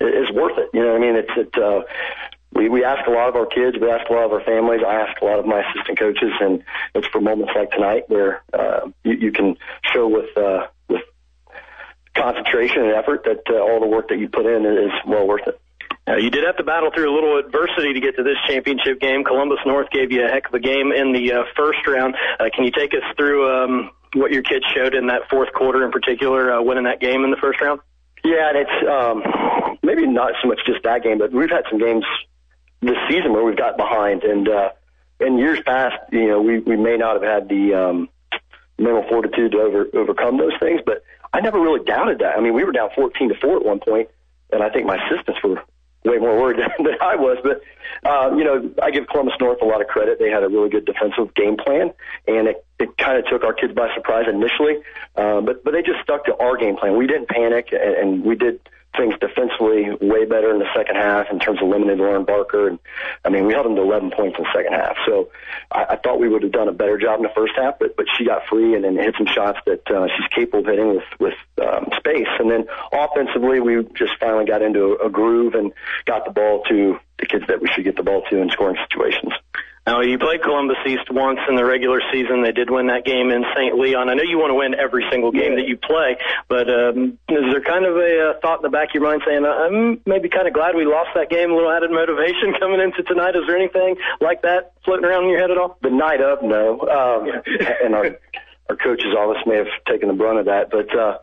is 0.00 0.30
worth 0.32 0.58
it. 0.58 0.68
You 0.74 0.80
know 0.82 0.94
what 0.94 0.96
I 0.96 1.00
mean? 1.00 1.14
It's 1.14 1.30
it. 1.36 1.62
Uh, 1.62 1.82
we, 2.54 2.68
we 2.68 2.84
ask 2.84 3.06
a 3.06 3.10
lot 3.10 3.28
of 3.28 3.36
our 3.36 3.46
kids, 3.46 3.76
we 3.80 3.90
ask 3.90 4.08
a 4.08 4.12
lot 4.12 4.24
of 4.24 4.32
our 4.32 4.42
families, 4.42 4.80
I 4.86 4.94
ask 4.94 5.20
a 5.20 5.24
lot 5.24 5.38
of 5.38 5.46
my 5.46 5.62
assistant 5.68 5.98
coaches, 5.98 6.32
and 6.40 6.62
it's 6.94 7.06
for 7.08 7.20
moments 7.20 7.52
like 7.54 7.70
tonight 7.70 8.04
where 8.08 8.42
uh, 8.52 8.88
you, 9.02 9.12
you 9.14 9.32
can 9.32 9.56
show 9.92 10.08
with 10.08 10.36
uh, 10.36 10.66
with 10.88 11.02
concentration 12.16 12.82
and 12.82 12.92
effort 12.92 13.24
that 13.24 13.42
uh, 13.50 13.58
all 13.58 13.80
the 13.80 13.86
work 13.86 14.08
that 14.08 14.18
you 14.18 14.28
put 14.28 14.46
in 14.46 14.64
is 14.64 14.92
well 15.06 15.26
worth 15.26 15.46
it. 15.46 15.60
Uh, 16.06 16.16
you 16.16 16.30
did 16.30 16.44
have 16.44 16.56
to 16.58 16.64
battle 16.64 16.90
through 16.94 17.10
a 17.10 17.14
little 17.14 17.38
adversity 17.38 17.94
to 17.94 18.00
get 18.00 18.14
to 18.16 18.22
this 18.22 18.36
championship 18.46 19.00
game. 19.00 19.24
Columbus 19.24 19.58
North 19.64 19.88
gave 19.90 20.12
you 20.12 20.24
a 20.24 20.28
heck 20.28 20.46
of 20.46 20.54
a 20.54 20.60
game 20.60 20.92
in 20.92 21.12
the 21.12 21.32
uh, 21.32 21.44
first 21.56 21.86
round. 21.86 22.14
Uh, 22.38 22.44
can 22.54 22.64
you 22.64 22.70
take 22.70 22.92
us 22.92 23.02
through 23.16 23.48
um, 23.50 23.90
what 24.12 24.30
your 24.30 24.42
kids 24.42 24.64
showed 24.74 24.94
in 24.94 25.06
that 25.06 25.22
fourth 25.30 25.52
quarter 25.54 25.84
in 25.84 25.90
particular, 25.90 26.52
uh, 26.52 26.62
winning 26.62 26.84
that 26.84 27.00
game 27.00 27.24
in 27.24 27.30
the 27.30 27.38
first 27.38 27.60
round? 27.60 27.80
Yeah, 28.22 28.50
and 28.50 28.58
it's 28.58 28.88
um, 28.88 29.76
maybe 29.82 30.06
not 30.06 30.32
so 30.42 30.48
much 30.48 30.60
just 30.66 30.82
that 30.84 31.02
game, 31.02 31.18
but 31.18 31.32
we've 31.32 31.50
had 31.50 31.64
some 31.70 31.78
games 31.78 32.04
this 32.84 32.98
season 33.08 33.32
where 33.32 33.44
we've 33.44 33.56
got 33.56 33.76
behind. 33.76 34.24
And 34.24 34.48
uh, 34.48 34.70
in 35.20 35.38
years 35.38 35.60
past, 35.64 35.96
you 36.12 36.28
know, 36.28 36.40
we 36.40 36.58
we 36.58 36.76
may 36.76 36.96
not 36.96 37.14
have 37.14 37.22
had 37.22 37.48
the 37.48 37.74
um, 37.74 38.08
mental 38.78 39.04
fortitude 39.08 39.52
to 39.52 39.58
over, 39.58 39.86
overcome 39.94 40.38
those 40.38 40.52
things, 40.60 40.80
but 40.84 41.04
I 41.32 41.40
never 41.40 41.60
really 41.60 41.84
doubted 41.84 42.20
that. 42.20 42.36
I 42.36 42.40
mean, 42.40 42.54
we 42.54 42.64
were 42.64 42.72
down 42.72 42.90
14 42.94 43.28
to 43.30 43.34
four 43.36 43.56
at 43.56 43.64
one 43.64 43.80
point, 43.80 44.08
and 44.52 44.62
I 44.62 44.70
think 44.70 44.86
my 44.86 44.96
assistants 44.96 45.42
were 45.42 45.62
way 46.04 46.18
more 46.18 46.38
worried 46.40 46.58
than 46.78 46.94
I 47.00 47.16
was. 47.16 47.38
But 47.42 47.62
uh, 48.08 48.34
you 48.36 48.44
know, 48.44 48.70
I 48.82 48.90
give 48.90 49.06
Columbus 49.06 49.34
North 49.40 49.62
a 49.62 49.64
lot 49.64 49.80
of 49.80 49.88
credit. 49.88 50.18
They 50.18 50.30
had 50.30 50.42
a 50.42 50.48
really 50.48 50.68
good 50.68 50.84
defensive 50.84 51.34
game 51.34 51.56
plan, 51.56 51.92
and 52.28 52.48
it, 52.48 52.64
it 52.78 52.96
kind 52.98 53.18
of 53.18 53.26
took 53.26 53.44
our 53.44 53.52
kids 53.52 53.72
by 53.74 53.92
surprise 53.94 54.26
initially. 54.28 54.82
Uh, 55.16 55.40
but 55.40 55.64
but 55.64 55.72
they 55.72 55.82
just 55.82 56.00
stuck 56.02 56.24
to 56.26 56.36
our 56.36 56.56
game 56.56 56.76
plan. 56.76 56.96
We 56.96 57.06
didn't 57.06 57.28
panic, 57.28 57.68
and, 57.72 57.94
and 57.94 58.24
we 58.24 58.36
did 58.36 58.60
things 58.96 59.14
defensively 59.20 59.90
way 60.00 60.24
better 60.24 60.50
in 60.50 60.58
the 60.58 60.68
second 60.74 60.96
half 60.96 61.26
in 61.30 61.38
terms 61.38 61.60
of 61.62 61.68
limiting 61.68 61.98
Lauren 61.98 62.24
Barker. 62.24 62.68
And 62.68 62.78
I 63.24 63.28
mean, 63.28 63.46
we 63.46 63.52
held 63.52 63.66
them 63.66 63.76
to 63.76 63.82
11 63.82 64.10
points 64.10 64.38
in 64.38 64.44
the 64.44 64.50
second 64.54 64.72
half. 64.72 64.96
So 65.06 65.30
I, 65.70 65.84
I 65.90 65.96
thought 65.96 66.20
we 66.20 66.28
would 66.28 66.42
have 66.42 66.52
done 66.52 66.68
a 66.68 66.72
better 66.72 66.98
job 66.98 67.18
in 67.18 67.22
the 67.22 67.32
first 67.34 67.54
half, 67.56 67.78
but 67.78 67.96
but 67.96 68.06
she 68.16 68.24
got 68.24 68.46
free 68.46 68.74
and 68.74 68.84
then 68.84 68.96
hit 68.96 69.14
some 69.16 69.26
shots 69.26 69.58
that 69.66 69.88
uh, 69.90 70.06
she's 70.08 70.28
capable 70.34 70.60
of 70.60 70.66
hitting 70.66 70.94
with 70.94 71.04
with 71.18 71.34
um, 71.62 71.88
space. 71.96 72.28
And 72.38 72.50
then 72.50 72.66
offensively, 72.92 73.60
we 73.60 73.82
just 73.94 74.12
finally 74.20 74.44
got 74.44 74.62
into 74.62 74.96
a, 75.00 75.06
a 75.06 75.10
groove 75.10 75.54
and 75.54 75.72
got 76.06 76.24
the 76.24 76.32
ball 76.32 76.62
to 76.68 76.98
the 77.18 77.26
kids 77.26 77.44
that 77.48 77.60
we 77.60 77.68
should 77.68 77.84
get 77.84 77.96
the 77.96 78.02
ball 78.02 78.22
to 78.30 78.40
in 78.40 78.50
scoring 78.50 78.76
situations. 78.88 79.32
Now, 79.86 80.00
you 80.00 80.18
played 80.18 80.42
Columbus 80.42 80.78
East 80.86 81.10
once 81.10 81.40
in 81.46 81.56
the 81.56 81.64
regular 81.64 82.00
season. 82.10 82.42
They 82.42 82.52
did 82.52 82.70
win 82.70 82.86
that 82.86 83.04
game 83.04 83.30
in 83.30 83.44
St. 83.54 83.76
Leon. 83.76 84.08
I 84.08 84.14
know 84.14 84.22
you 84.22 84.38
want 84.38 84.48
to 84.48 84.54
win 84.54 84.74
every 84.74 85.04
single 85.10 85.30
game 85.30 85.52
yeah. 85.52 85.60
that 85.60 85.68
you 85.68 85.76
play, 85.76 86.16
but 86.48 86.72
um, 86.72 87.18
is 87.28 87.44
there 87.52 87.60
kind 87.60 87.84
of 87.84 87.94
a 87.96 88.30
uh, 88.30 88.40
thought 88.40 88.60
in 88.60 88.62
the 88.62 88.72
back 88.72 88.88
of 88.88 88.94
your 88.94 89.04
mind 89.04 89.20
saying, 89.26 89.44
I'm 89.44 90.00
maybe 90.06 90.30
kind 90.30 90.48
of 90.48 90.54
glad 90.54 90.74
we 90.74 90.86
lost 90.86 91.10
that 91.16 91.28
game, 91.28 91.50
a 91.50 91.54
little 91.54 91.70
added 91.70 91.90
motivation 91.90 92.56
coming 92.58 92.80
into 92.80 93.02
tonight? 93.02 93.36
Is 93.36 93.44
there 93.46 93.56
anything 93.56 93.96
like 94.22 94.40
that 94.40 94.72
floating 94.86 95.04
around 95.04 95.24
in 95.24 95.30
your 95.30 95.40
head 95.40 95.50
at 95.50 95.58
all? 95.58 95.76
The 95.82 95.90
night 95.90 96.22
of, 96.22 96.42
no. 96.42 96.80
Um, 96.80 97.28
yeah. 97.28 97.76
and 97.84 97.94
our, 97.94 98.16
our 98.70 98.76
coaches 98.76 99.12
office 99.12 99.44
may 99.44 99.56
have 99.56 99.68
taken 99.86 100.08
the 100.08 100.14
brunt 100.14 100.38
of 100.38 100.46
that, 100.46 100.70
but 100.70 100.88
uh, 100.96 101.18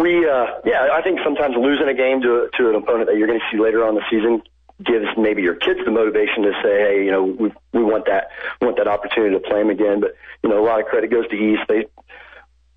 we, 0.00 0.24
uh, 0.24 0.64
yeah, 0.64 0.88
I 0.96 1.02
think 1.02 1.20
sometimes 1.22 1.56
losing 1.60 1.88
a 1.88 1.94
game 1.94 2.22
to, 2.22 2.48
to 2.56 2.70
an 2.70 2.76
opponent 2.76 3.12
that 3.12 3.18
you're 3.18 3.28
going 3.28 3.40
to 3.40 3.46
see 3.52 3.60
later 3.60 3.84
on 3.84 3.90
in 3.90 3.94
the 3.96 4.08
season 4.08 4.40
gives 4.82 5.06
maybe 5.16 5.42
your 5.42 5.54
kids 5.54 5.80
the 5.84 5.90
motivation 5.90 6.42
to 6.42 6.52
say, 6.62 6.80
hey, 6.80 7.04
you 7.04 7.10
know, 7.10 7.24
we 7.24 7.52
we 7.72 7.82
want 7.82 8.06
that 8.06 8.28
want 8.60 8.76
that 8.76 8.88
opportunity 8.88 9.34
to 9.34 9.40
play 9.40 9.58
them 9.60 9.70
again. 9.70 10.00
But 10.00 10.14
you 10.42 10.50
know, 10.50 10.62
a 10.62 10.66
lot 10.66 10.80
of 10.80 10.86
credit 10.86 11.10
goes 11.10 11.28
to 11.28 11.36
East. 11.36 11.62
They 11.68 11.86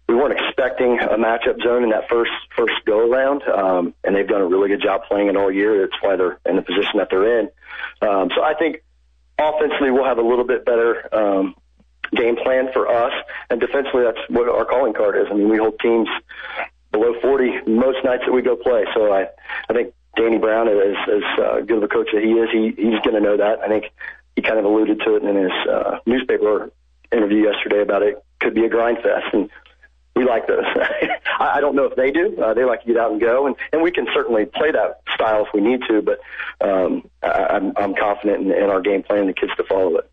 we 0.08 0.15
weren't 0.15 0.39
expecting 0.39 1.00
a 1.00 1.18
matchup 1.18 1.62
zone 1.62 1.84
in 1.84 1.89
that 1.89 2.10
first 2.10 2.32
first 2.56 2.74
go 2.86 3.00
around, 3.00 3.44
um, 3.44 3.94
and 4.03 4.15
they've 4.15 4.27
done 4.27 4.41
a 4.41 4.46
really 4.46 4.70
good 4.70 4.82
job 4.82 5.01
playing 5.08 5.27
it 5.27 5.36
all 5.36 5.51
year. 5.51 5.82
That's 5.82 6.01
why 6.01 6.15
they're 6.15 6.39
in 6.46 6.56
the 6.56 6.62
position 6.62 6.98
that 6.98 7.10
they're 7.12 7.39
in. 7.39 7.50
Um, 8.01 8.32
so 8.36 8.41
I 8.41 8.56
think 8.56 8.82
offensively 9.38 9.91
we'll 9.91 10.06
have 10.06 10.18
a 10.18 10.27
little 10.27 10.46
bit 10.46 10.65
better 10.65 11.13
um, 11.13 11.56
game 12.15 12.38
plan 12.38 12.70
for 12.74 12.88
us, 12.88 13.13
and 13.50 13.60
defensively 13.60 14.03
that's 14.03 14.20
what 14.29 14.50
our 14.50 14.65
calling 14.65 14.94
card 14.94 15.18
is. 15.18 15.27
I 15.29 15.36
mean, 15.36 15.50
we 15.50 15.58
hold 15.58 15.79
teams 15.79 16.08
below 16.91 17.13
40 17.22 17.62
most 17.68 18.03
nights 18.03 18.24
that 18.25 18.32
we 18.32 18.41
go 18.41 18.56
play. 18.56 18.86
So 18.96 19.13
I 19.13 19.27
I 19.70 19.74
think 19.74 19.94
Danny 20.15 20.37
Brown 20.37 20.67
is 20.67 20.97
as 21.07 21.23
uh, 21.39 21.59
good 21.61 21.77
of 21.77 21.83
a 21.83 21.87
coach 21.87 22.09
that 22.13 22.23
he 22.23 22.31
is. 22.31 22.49
He 22.51 22.81
he's 22.81 22.99
going 23.01 23.15
to 23.15 23.21
know 23.21 23.37
that. 23.37 23.59
I 23.59 23.67
think 23.67 23.85
he 24.35 24.41
kind 24.41 24.59
of 24.59 24.65
alluded 24.65 24.99
to 25.01 25.15
it 25.15 25.23
in 25.23 25.35
his 25.35 25.51
uh, 25.69 25.99
newspaper 26.05 26.71
interview 27.11 27.43
yesterday 27.43 27.81
about 27.81 28.03
it 28.03 28.23
could 28.39 28.53
be 28.53 28.65
a 28.65 28.69
grind 28.69 28.97
fest 28.97 29.33
and 29.33 29.49
we 30.15 30.25
like 30.25 30.47
those. 30.47 30.65
I, 31.39 31.57
I 31.57 31.61
don't 31.61 31.75
know 31.75 31.85
if 31.85 31.95
they 31.95 32.11
do. 32.11 32.37
Uh, 32.41 32.53
they 32.53 32.65
like 32.65 32.81
to 32.81 32.87
get 32.87 32.97
out 32.97 33.11
and 33.11 33.21
go, 33.21 33.47
and, 33.47 33.55
and 33.71 33.81
we 33.81 33.91
can 33.91 34.05
certainly 34.13 34.45
play 34.45 34.71
that 34.71 35.01
style 35.13 35.45
if 35.45 35.53
we 35.53 35.61
need 35.61 35.81
to. 35.87 36.01
But 36.01 36.19
um, 36.61 37.09
I, 37.23 37.47
I'm, 37.51 37.73
I'm 37.77 37.95
confident 37.95 38.45
in, 38.45 38.51
in 38.51 38.69
our 38.69 38.81
game 38.81 39.03
plan, 39.03 39.21
and 39.21 39.29
the 39.29 39.33
kids 39.33 39.53
to 39.55 39.63
follow 39.63 39.95
it. 39.97 40.11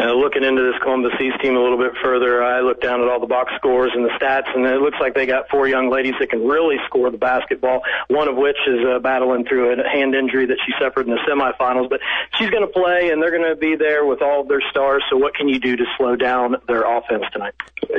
Uh, 0.00 0.12
looking 0.14 0.44
into 0.44 0.62
this 0.62 0.80
Columbus 0.80 1.10
East 1.20 1.40
team 1.42 1.56
a 1.56 1.60
little 1.60 1.76
bit 1.76 1.90
further, 2.00 2.40
I 2.40 2.60
looked 2.60 2.82
down 2.82 3.00
at 3.02 3.08
all 3.08 3.18
the 3.18 3.26
box 3.26 3.52
scores 3.56 3.90
and 3.92 4.04
the 4.04 4.10
stats, 4.10 4.46
and 4.54 4.64
it 4.64 4.80
looks 4.80 4.96
like 5.00 5.14
they 5.14 5.26
got 5.26 5.48
four 5.48 5.66
young 5.66 5.90
ladies 5.90 6.14
that 6.20 6.30
can 6.30 6.46
really 6.46 6.76
score 6.86 7.10
the 7.10 7.18
basketball. 7.18 7.82
One 8.06 8.28
of 8.28 8.36
which 8.36 8.56
is 8.68 8.78
uh, 8.86 9.00
battling 9.00 9.44
through 9.44 9.72
a 9.72 9.88
hand 9.88 10.14
injury 10.14 10.46
that 10.46 10.58
she 10.64 10.72
suffered 10.80 11.08
in 11.08 11.14
the 11.14 11.20
semifinals, 11.28 11.90
but 11.90 11.98
she's 12.38 12.48
going 12.48 12.64
to 12.64 12.72
play, 12.72 13.10
and 13.10 13.20
they're 13.20 13.32
going 13.32 13.48
to 13.50 13.56
be 13.56 13.74
there 13.74 14.04
with 14.06 14.22
all 14.22 14.42
of 14.42 14.48
their 14.48 14.62
stars. 14.70 15.02
So, 15.10 15.16
what 15.16 15.34
can 15.34 15.48
you 15.48 15.58
do 15.58 15.74
to 15.74 15.84
slow 15.96 16.14
down 16.14 16.54
their 16.68 16.82
offense 16.82 17.24
tonight? 17.32 17.54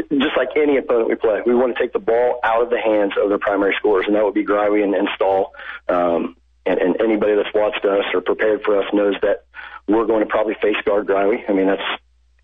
Just 0.09 0.37
like 0.37 0.49
any 0.55 0.77
opponent 0.77 1.09
we 1.09 1.15
play, 1.15 1.41
we 1.45 1.53
want 1.53 1.75
to 1.75 1.81
take 1.81 1.91
the 1.91 1.99
ball 1.99 2.39
out 2.45 2.63
of 2.63 2.69
the 2.69 2.79
hands 2.79 3.11
of 3.21 3.27
their 3.27 3.39
primary 3.39 3.75
scorers, 3.77 4.05
and 4.07 4.15
that 4.15 4.23
would 4.23 4.33
be 4.33 4.45
Greiwe 4.45 4.81
and, 4.81 4.95
and 4.95 5.09
Stahl. 5.15 5.53
Um, 5.89 6.37
and, 6.65 6.79
and 6.79 7.01
anybody 7.01 7.35
that's 7.35 7.53
watched 7.53 7.83
us 7.83 8.05
or 8.13 8.21
prepared 8.21 8.61
for 8.63 8.79
us 8.79 8.85
knows 8.93 9.15
that 9.21 9.45
we're 9.89 10.05
going 10.05 10.21
to 10.21 10.25
probably 10.25 10.55
face 10.61 10.77
guard 10.85 11.07
Greiwe. 11.07 11.49
I 11.49 11.53
mean, 11.53 11.67
that's 11.67 11.81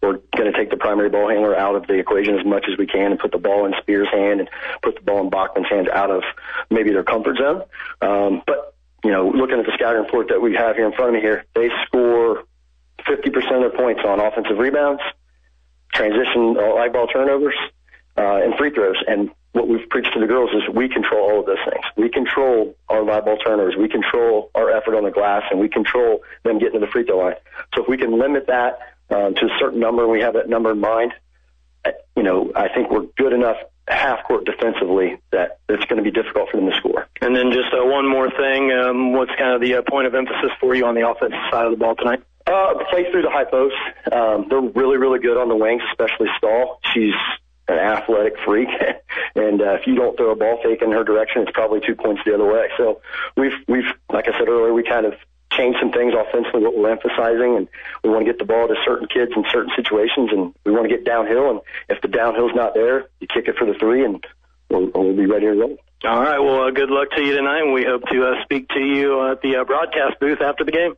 we're 0.01 0.19
going 0.37 0.51
to 0.51 0.57
take 0.57 0.69
the 0.69 0.77
primary 0.77 1.09
ball 1.09 1.29
handler 1.29 1.55
out 1.55 1.75
of 1.75 1.87
the 1.87 1.93
equation 1.93 2.37
as 2.37 2.45
much 2.45 2.65
as 2.71 2.77
we 2.77 2.85
can 2.85 3.11
and 3.11 3.19
put 3.19 3.31
the 3.31 3.37
ball 3.37 3.65
in 3.65 3.73
Spears' 3.81 4.07
hand 4.11 4.39
and 4.39 4.49
put 4.83 4.95
the 4.95 5.01
ball 5.01 5.21
in 5.21 5.29
Bachman's 5.29 5.67
hands 5.69 5.87
out 5.91 6.11
of 6.11 6.23
maybe 6.69 6.91
their 6.91 7.03
comfort 7.03 7.37
zone. 7.37 7.63
Um, 8.01 8.43
but 8.45 8.75
you 9.03 9.11
know, 9.11 9.29
looking 9.29 9.59
at 9.59 9.65
the 9.65 9.71
scouting 9.73 10.03
report 10.03 10.29
that 10.29 10.41
we 10.41 10.55
have 10.55 10.75
here 10.75 10.85
in 10.85 10.93
front 10.93 11.09
of 11.09 11.13
me 11.15 11.21
here, 11.21 11.45
they 11.53 11.69
score 11.85 12.43
50% 13.07 13.35
of 13.37 13.43
their 13.61 13.69
points 13.69 14.01
on 14.05 14.19
offensive 14.19 14.57
rebounds, 14.57 15.01
transition, 15.93 16.57
uh, 16.57 16.89
ball 16.89 17.07
turnovers, 17.07 17.55
uh, 18.17 18.41
and 18.43 18.55
free 18.55 18.71
throws. 18.71 18.97
And 19.07 19.29
what 19.55 19.69
we've 19.69 19.87
preached 19.89 20.13
to 20.13 20.19
the 20.19 20.27
girls 20.27 20.49
is 20.51 20.63
we 20.75 20.89
control 20.89 21.31
all 21.31 21.39
of 21.39 21.45
those 21.45 21.63
things. 21.63 21.85
We 21.95 22.09
control 22.09 22.75
our 22.89 23.03
live 23.05 23.23
ball 23.23 23.37
turnovers. 23.37 23.75
We 23.79 23.87
control 23.87 24.51
our 24.53 24.69
effort 24.69 24.95
on 24.95 25.05
the 25.05 25.11
glass, 25.11 25.43
and 25.49 25.61
we 25.61 25.69
control 25.69 26.23
them 26.43 26.59
getting 26.59 26.79
to 26.81 26.85
the 26.85 26.91
free 26.91 27.05
throw 27.05 27.19
line. 27.19 27.35
So 27.73 27.83
if 27.83 27.87
we 27.87 27.95
can 27.95 28.19
limit 28.19 28.47
that 28.47 28.79
um, 29.09 29.33
to 29.33 29.45
a 29.45 29.57
certain 29.57 29.79
number, 29.79 30.03
and 30.03 30.11
we 30.11 30.19
have 30.19 30.33
that 30.33 30.49
number 30.49 30.71
in 30.71 30.81
mind, 30.81 31.13
uh, 31.85 31.91
you 32.17 32.23
know, 32.23 32.51
I 32.53 32.67
think 32.67 32.91
we're 32.91 33.07
good 33.15 33.31
enough 33.31 33.55
half 33.87 34.25
court 34.27 34.43
defensively 34.43 35.21
that 35.31 35.59
it's 35.69 35.85
going 35.85 36.03
to 36.03 36.03
be 36.03 36.11
difficult 36.11 36.49
for 36.49 36.57
them 36.57 36.69
to 36.69 36.75
score. 36.75 37.07
And 37.21 37.33
then 37.33 37.53
just 37.53 37.71
uh, 37.71 37.85
one 37.85 38.09
more 38.09 38.29
thing, 38.29 38.73
um, 38.73 39.13
what's 39.13 39.31
kind 39.39 39.53
of 39.53 39.61
the 39.61 39.75
uh, 39.75 39.83
point 39.89 40.05
of 40.05 40.15
emphasis 40.15 40.51
for 40.59 40.75
you 40.75 40.85
on 40.85 40.95
the 40.95 41.07
offensive 41.07 41.39
side 41.49 41.65
of 41.65 41.71
the 41.71 41.77
ball 41.77 41.95
tonight? 41.95 42.21
Uh, 42.45 42.73
play 42.91 43.09
through 43.09 43.21
the 43.21 43.31
high 43.31 43.45
post. 43.45 43.75
Um, 44.11 44.47
they're 44.49 44.59
really, 44.59 44.97
really 44.97 45.19
good 45.19 45.37
on 45.37 45.47
the 45.47 45.55
wings, 45.55 45.81
especially 45.91 46.27
Stahl. 46.37 46.81
She's 46.93 47.13
an 47.67 47.77
athletic 47.77 48.33
freak, 48.45 48.69
and 49.35 49.61
uh, 49.61 49.73
if 49.73 49.87
you 49.87 49.95
don't 49.95 50.15
throw 50.17 50.31
a 50.31 50.35
ball 50.35 50.59
fake 50.63 50.81
in 50.81 50.91
her 50.91 51.03
direction, 51.03 51.41
it's 51.41 51.51
probably 51.51 51.81
two 51.85 51.95
points 51.95 52.21
the 52.25 52.33
other 52.33 52.45
way. 52.45 52.69
So 52.77 53.01
we've 53.35 53.57
we've 53.67 53.91
like 54.11 54.27
I 54.27 54.37
said 54.37 54.47
earlier, 54.47 54.73
we 54.73 54.83
kind 54.83 55.05
of 55.05 55.13
changed 55.51 55.79
some 55.79 55.91
things 55.91 56.13
offensively. 56.13 56.61
What 56.61 56.77
we're 56.77 56.91
emphasizing, 56.91 57.55
and 57.57 57.67
we 58.03 58.09
want 58.09 58.25
to 58.25 58.31
get 58.31 58.39
the 58.39 58.45
ball 58.45 58.67
to 58.67 58.75
certain 58.85 59.07
kids 59.07 59.31
in 59.35 59.43
certain 59.51 59.71
situations, 59.75 60.29
and 60.31 60.53
we 60.65 60.71
want 60.71 60.89
to 60.89 60.95
get 60.95 61.05
downhill. 61.05 61.49
And 61.49 61.61
if 61.89 62.01
the 62.01 62.07
downhill's 62.07 62.55
not 62.55 62.73
there, 62.73 63.07
you 63.19 63.27
kick 63.27 63.47
it 63.47 63.55
for 63.57 63.65
the 63.65 63.73
three, 63.79 64.03
and 64.05 64.23
we'll, 64.69 64.91
we'll 64.93 65.15
be 65.15 65.25
ready 65.25 65.45
to 65.45 65.53
roll. 65.53 65.77
All 66.03 66.21
right. 66.21 66.39
Well, 66.39 66.67
uh, 66.67 66.71
good 66.71 66.89
luck 66.89 67.09
to 67.15 67.21
you 67.21 67.35
tonight, 67.35 67.61
and 67.61 67.73
we 67.73 67.83
hope 67.83 68.03
to 68.11 68.25
uh, 68.25 68.43
speak 68.43 68.69
to 68.69 68.79
you 68.79 69.31
at 69.31 69.41
the 69.41 69.57
uh, 69.57 69.63
broadcast 69.63 70.19
booth 70.19 70.41
after 70.41 70.63
the 70.63 70.71
game. 70.71 70.93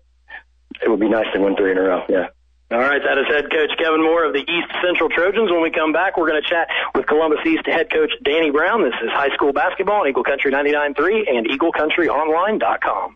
It 0.81 0.89
would 0.89 0.99
be 0.99 1.09
nice 1.09 1.27
to 1.33 1.39
win 1.39 1.55
three 1.55 1.71
in 1.71 1.77
a 1.77 1.81
row. 1.81 2.03
Yeah. 2.09 2.27
All 2.69 2.79
right, 2.79 3.01
that 3.01 3.17
is 3.17 3.25
head 3.27 3.49
coach 3.49 3.71
Kevin 3.77 4.03
Moore 4.03 4.25
of 4.25 4.33
the 4.33 4.43
East 4.43 4.67
Central 4.83 5.07
Trojans. 5.07 5.49
When 5.49 5.61
we 5.61 5.71
come 5.71 5.93
back, 5.93 6.17
we're 6.17 6.27
going 6.27 6.41
to 6.41 6.49
chat 6.49 6.67
with 6.93 7.07
Columbus 7.07 7.39
East 7.45 7.65
head 7.65 7.89
coach 7.89 8.11
Danny 8.23 8.51
Brown. 8.51 8.83
This 8.83 8.93
is 9.01 9.09
high 9.09 9.33
school 9.35 9.53
basketball 9.53 10.01
on 10.01 10.07
Eagle 10.09 10.25
Country 10.25 10.51
99.3 10.51 11.29
and 11.29 11.47
EagleCountryOnline.com. 11.47 13.15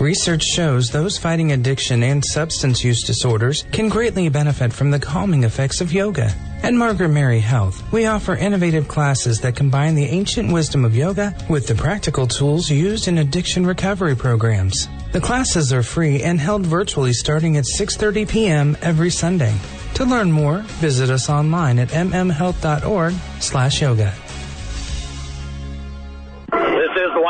Research 0.00 0.42
shows 0.42 0.90
those 0.90 1.18
fighting 1.18 1.52
addiction 1.52 2.02
and 2.02 2.24
substance 2.24 2.82
use 2.82 3.04
disorders 3.04 3.64
can 3.70 3.88
greatly 3.88 4.28
benefit 4.28 4.72
from 4.72 4.90
the 4.90 4.98
calming 4.98 5.44
effects 5.44 5.80
of 5.80 5.92
yoga. 5.92 6.34
At 6.64 6.74
Margaret 6.74 7.10
Mary 7.10 7.38
Health, 7.38 7.80
we 7.92 8.06
offer 8.06 8.34
innovative 8.34 8.88
classes 8.88 9.40
that 9.42 9.56
combine 9.56 9.94
the 9.94 10.06
ancient 10.06 10.52
wisdom 10.52 10.84
of 10.84 10.96
yoga 10.96 11.36
with 11.48 11.66
the 11.68 11.74
practical 11.74 12.26
tools 12.26 12.70
used 12.70 13.08
in 13.08 13.18
addiction 13.18 13.66
recovery 13.66 14.16
programs. 14.16 14.88
The 15.12 15.20
classes 15.20 15.72
are 15.72 15.82
free 15.82 16.22
and 16.22 16.38
held 16.38 16.64
virtually 16.64 17.12
starting 17.12 17.56
at 17.56 17.64
6:30 17.64 18.28
p.m. 18.28 18.76
every 18.80 19.10
Sunday. 19.10 19.56
To 19.94 20.04
learn 20.04 20.30
more, 20.30 20.58
visit 20.78 21.10
us 21.10 21.28
online 21.28 21.80
at 21.80 21.88
mmhealth.org/yoga. 21.88 24.14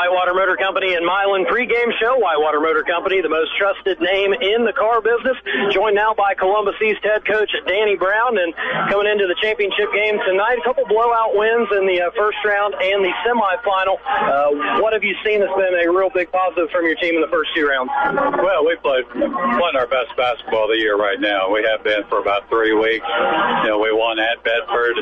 Whitewater 0.00 0.32
Motor 0.32 0.56
Company 0.56 0.96
and 0.96 1.04
Milan 1.04 1.44
pregame 1.44 1.92
show. 2.00 2.16
Whitewater 2.16 2.56
Motor 2.56 2.80
Company, 2.88 3.20
the 3.20 3.28
most 3.28 3.52
trusted 3.60 4.00
name 4.00 4.32
in 4.32 4.64
the 4.64 4.72
car 4.72 5.04
business. 5.04 5.36
Joined 5.76 5.92
now 5.92 6.16
by 6.16 6.32
Columbus 6.32 6.80
East 6.80 7.04
head 7.04 7.20
coach 7.28 7.52
Danny 7.68 8.00
Brown. 8.00 8.40
And 8.40 8.56
coming 8.88 9.12
into 9.12 9.28
the 9.28 9.36
championship 9.44 9.92
game 9.92 10.16
tonight, 10.24 10.56
a 10.56 10.64
couple 10.64 10.88
blowout 10.88 11.36
wins 11.36 11.68
in 11.76 11.84
the 11.84 12.00
uh, 12.00 12.16
first 12.16 12.40
round 12.48 12.72
and 12.80 13.04
the 13.04 13.12
semifinal. 13.28 14.00
Uh, 14.00 14.80
what 14.80 14.96
have 14.96 15.04
you 15.04 15.12
seen 15.20 15.44
that's 15.44 15.52
been 15.52 15.76
a 15.76 15.92
real 15.92 16.08
big 16.08 16.32
positive 16.32 16.72
from 16.72 16.88
your 16.88 16.96
team 16.96 17.20
in 17.20 17.20
the 17.20 17.28
first 17.28 17.52
two 17.52 17.68
rounds? 17.68 17.92
Well, 18.40 18.64
we 18.64 18.80
played 18.80 19.04
playing 19.04 19.76
our 19.76 19.84
best 19.84 20.16
basketball 20.16 20.64
of 20.64 20.72
the 20.72 20.80
year 20.80 20.96
right 20.96 21.20
now. 21.20 21.52
We 21.52 21.60
have 21.68 21.84
been 21.84 22.08
for 22.08 22.24
about 22.24 22.48
three 22.48 22.72
weeks. 22.72 23.04
You 23.04 23.76
know, 23.76 23.76
we 23.76 23.92
won 23.92 24.16
at 24.16 24.40
Bedford, 24.48 24.96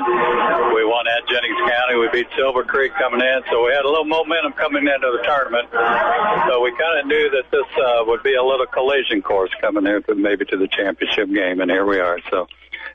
we 0.75 0.83
won 0.83 1.07
at 1.07 1.23
Jennings 1.31 1.63
County, 1.71 2.03
we 2.03 2.11
beat 2.11 2.27
Silver 2.35 2.67
Creek 2.67 2.91
coming 2.99 3.23
in, 3.23 3.47
so 3.47 3.63
we 3.63 3.71
had 3.71 3.87
a 3.87 3.91
little 3.91 4.11
momentum 4.11 4.59
coming 4.59 4.88
into 4.89 5.11
the 5.13 5.23
tournament. 5.23 5.69
So 6.49 6.61
we 6.61 6.71
kind 6.73 7.01
of 7.01 7.07
knew 7.07 7.31
that 7.31 7.51
this 7.51 7.67
uh, 7.79 8.05
would 8.07 8.23
be 8.23 8.35
a 8.35 8.43
little 8.43 8.67
collision 8.67 9.23
course 9.23 9.51
coming 9.61 9.85
there, 9.85 10.01
to 10.01 10.15
maybe 10.15 10.45
to 10.47 10.57
the 10.57 10.69
championship 10.69 11.33
game, 11.33 11.61
and 11.61 11.71
here 11.71 11.87
we 11.87 12.01
are. 12.01 12.19
So 12.31 12.49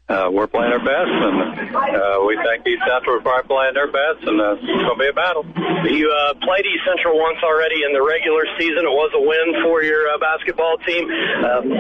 uh, 0.10 0.27
we're 0.27 0.51
playing 0.51 0.75
our 0.75 0.83
best, 0.83 1.15
and 1.15 1.72
uh, 1.72 2.19
we 2.27 2.36
think 2.36 2.67
East 2.67 2.83
Central 2.83 3.15
are 3.15 3.24
probably 3.24 3.48
playing 3.48 3.74
their 3.74 3.88
best, 3.88 4.19
and 4.27 4.36
uh, 4.36 4.60
it's 4.60 4.67
going 4.67 5.00
to 5.00 5.00
be 5.00 5.07
a 5.07 5.15
battle. 5.15 5.48
You 5.88 6.12
uh, 6.12 6.36
played 6.43 6.67
East 6.67 6.83
Central 6.83 7.15
once 7.15 7.39
already 7.39 7.88
in 7.88 7.95
the 7.95 8.03
regular 8.03 8.43
season. 8.60 8.83
It 8.83 8.91
was 8.91 9.15
a 9.15 9.24
win 9.24 9.63
for 9.63 9.79
your 9.79 10.12
uh, 10.12 10.19
basketball 10.19 10.75
team. 10.83 11.07
Um, 11.07 11.72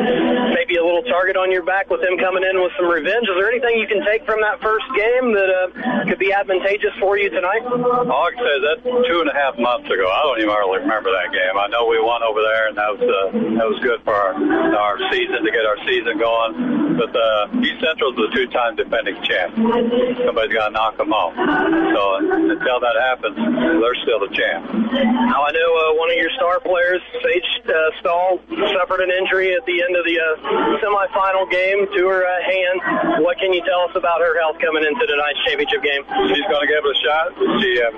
maybe 0.55 0.79
a 0.79 0.85
little 0.85 1.03
target 1.03 1.35
on 1.35 1.51
your 1.51 1.67
back 1.67 1.91
with 1.91 1.99
them 1.99 2.15
coming 2.15 2.47
in 2.47 2.63
with 2.63 2.71
some 2.79 2.87
revenge. 2.87 3.27
Is 3.27 3.35
there 3.35 3.51
anything 3.51 3.75
you 3.75 3.91
can 3.91 3.99
take 4.07 4.23
from 4.23 4.39
that 4.39 4.63
first 4.63 4.87
game 4.95 5.35
that 5.35 5.49
uh, 5.51 6.07
could 6.07 6.19
be 6.19 6.31
advantageous 6.31 6.95
for 7.03 7.19
you 7.19 7.27
tonight? 7.27 7.67
All 7.67 8.23
I 8.23 8.31
can 8.31 8.39
say 8.39 8.55
is 8.55 8.63
that 8.71 8.77
two 8.87 9.19
and 9.19 9.27
a 9.27 9.35
half 9.35 9.59
months 9.59 9.91
ago. 9.91 10.07
I 10.07 10.23
don't 10.23 10.39
even 10.39 10.55
hardly 10.55 10.79
remember 10.79 11.11
that 11.11 11.27
game. 11.35 11.59
I 11.59 11.67
know 11.67 11.91
we 11.91 11.99
won 11.99 12.23
over 12.23 12.39
there, 12.39 12.71
and 12.71 12.75
that 12.79 12.87
was 12.87 13.03
uh, 13.03 13.35
that 13.59 13.67
was 13.67 13.79
good 13.83 13.99
for 14.07 14.15
our 14.15 14.31
our 14.31 14.95
season 15.11 15.43
to 15.43 15.51
get 15.51 15.67
our 15.67 15.79
season 15.83 16.15
going. 16.15 16.95
But 16.95 17.11
uh, 17.11 17.51
East 17.59 17.83
The 18.13 18.29
two-time 18.29 18.77
defending 18.77 19.17
champ. 19.25 19.57
Somebody's 19.57 20.53
got 20.53 20.69
to 20.69 20.73
knock 20.73 20.97
them 21.01 21.09
off. 21.09 21.33
So 21.33 22.01
until 22.21 22.77
that 22.77 22.93
happens, 23.01 23.33
they're 23.33 23.99
still 24.05 24.21
the 24.21 24.29
champ. 24.29 24.69
Now 24.69 25.41
I 25.41 25.51
know 25.51 25.69
uh, 25.73 25.97
one 25.97 26.13
of 26.13 26.17
your 26.21 26.29
star 26.37 26.61
players, 26.61 27.01
Sage 27.25 27.49
uh, 27.65 27.73
Stahl, 27.99 28.37
suffered 28.77 29.01
an 29.01 29.09
injury 29.09 29.57
at 29.57 29.65
the 29.65 29.81
end 29.81 29.97
of 29.97 30.05
the 30.05 30.21
uh, 30.21 30.29
semifinal 30.77 31.49
game 31.49 31.89
to 31.89 32.01
her 32.05 32.21
uh, 32.21 32.31
hand. 32.45 33.25
What 33.25 33.41
can 33.41 33.49
you 33.49 33.65
tell 33.65 33.89
us 33.89 33.97
about 33.97 34.21
her 34.21 34.37
health 34.37 34.61
coming 34.61 34.85
into 34.85 35.03
tonight's 35.09 35.41
championship 35.49 35.81
game? 35.81 36.05
She's 36.29 36.45
going 36.45 36.61
to 36.61 36.69
give 36.69 36.85
it 36.85 36.93
a 36.93 36.99
shot. 37.01 37.33
She 37.65 37.81
uh, 37.81 37.89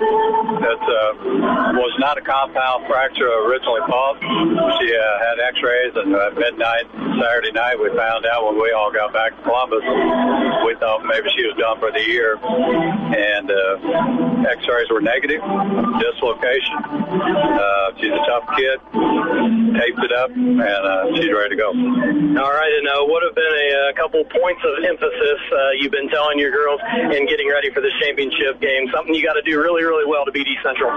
that 0.64 0.80
uh, 0.80 1.76
was 1.76 1.92
not 2.00 2.16
a 2.16 2.24
compound 2.24 2.88
fracture 2.88 3.28
originally 3.52 3.84
thought. 3.84 4.16
She 4.80 4.88
uh, 4.96 5.02
had 5.20 5.36
X-rays, 5.52 5.92
and 5.92 6.16
at 6.16 6.34
midnight 6.40 6.88
Saturday 7.20 7.52
night 7.52 7.76
we 7.76 7.92
found 7.92 8.24
out 8.24 8.48
when 8.48 8.56
we 8.56 8.72
all 8.72 8.88
got 8.90 9.12
back 9.12 9.36
to 9.36 9.42
Columbus 9.44 9.84
we 10.66 10.74
thought 10.78 11.04
maybe 11.06 11.28
she 11.36 11.46
was 11.46 11.56
done 11.58 11.78
for 11.78 11.90
the 11.92 12.02
year, 12.02 12.38
and 12.42 13.50
uh, 13.50 14.50
X-rays 14.50 14.90
were 14.90 15.00
negative, 15.00 15.42
dislocation. 16.02 16.76
Uh, 16.82 17.94
she's 17.98 18.10
a 18.10 18.22
tough 18.26 18.46
kid, 18.56 18.78
taped 19.78 20.02
it 20.02 20.12
up, 20.12 20.30
and 20.30 20.60
uh, 20.60 21.10
she's 21.16 21.30
ready 21.32 21.54
to 21.54 21.58
go. 21.58 21.70
All 21.70 22.52
right, 22.52 22.72
and 22.72 22.86
uh, 22.88 23.06
what 23.06 23.22
have 23.22 23.34
been 23.34 23.54
a, 23.54 23.90
a 23.90 23.94
couple 23.94 24.22
points 24.26 24.62
of 24.66 24.84
emphasis 24.84 25.40
uh, 25.52 25.70
you've 25.78 25.92
been 25.92 26.08
telling 26.10 26.38
your 26.38 26.50
girls 26.50 26.80
in 27.14 27.26
getting 27.26 27.48
ready 27.48 27.70
for 27.70 27.80
this 27.80 27.94
championship 28.02 28.60
game? 28.60 28.90
Something 28.92 29.14
you 29.14 29.22
got 29.22 29.34
to 29.34 29.42
do 29.42 29.58
really, 29.60 29.84
really 29.84 30.06
well 30.06 30.24
to 30.24 30.32
beat 30.32 30.46
East 30.46 30.62
Central. 30.62 30.90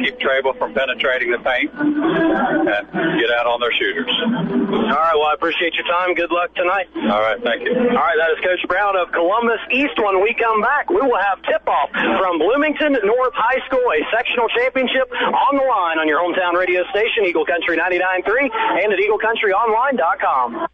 Keep 0.00 0.20
Trabel 0.20 0.56
from 0.56 0.72
penetrating 0.74 1.30
the 1.30 1.38
paint 1.38 1.70
and 1.76 2.84
get 3.20 3.30
out 3.36 3.46
on 3.46 3.60
their 3.60 3.72
shooters. 3.72 4.10
All 4.24 4.96
right, 4.96 5.14
well, 5.14 5.28
I 5.28 5.34
appreciate 5.34 5.74
your 5.74 5.86
time. 5.86 6.14
Good 6.14 6.30
luck 6.30 6.54
tonight. 6.54 6.88
All 7.10 7.20
right, 7.20 7.40
thank 7.42 7.62
you. 7.62 7.69
All 7.70 8.02
right, 8.02 8.18
that 8.18 8.34
is 8.34 8.42
Coach 8.42 8.66
Brown 8.66 8.96
of 8.98 9.12
Columbus 9.12 9.62
East. 9.70 9.94
When 10.02 10.20
we 10.20 10.34
come 10.34 10.60
back, 10.60 10.90
we 10.90 10.98
will 11.00 11.18
have 11.22 11.38
tip-off 11.46 11.90
from 12.18 12.38
Bloomington 12.38 12.98
North 13.04 13.34
High 13.34 13.62
School, 13.66 13.86
a 13.94 14.02
sectional 14.10 14.48
championship 14.48 15.06
on 15.12 15.54
the 15.54 15.62
line 15.62 15.98
on 16.02 16.08
your 16.08 16.18
hometown 16.18 16.58
radio 16.58 16.82
station, 16.90 17.24
Eagle 17.26 17.46
Country 17.46 17.78
99.3, 17.78 18.50
and 18.82 18.92
at 18.92 18.98
EagleCountryOnline.com. 18.98 20.66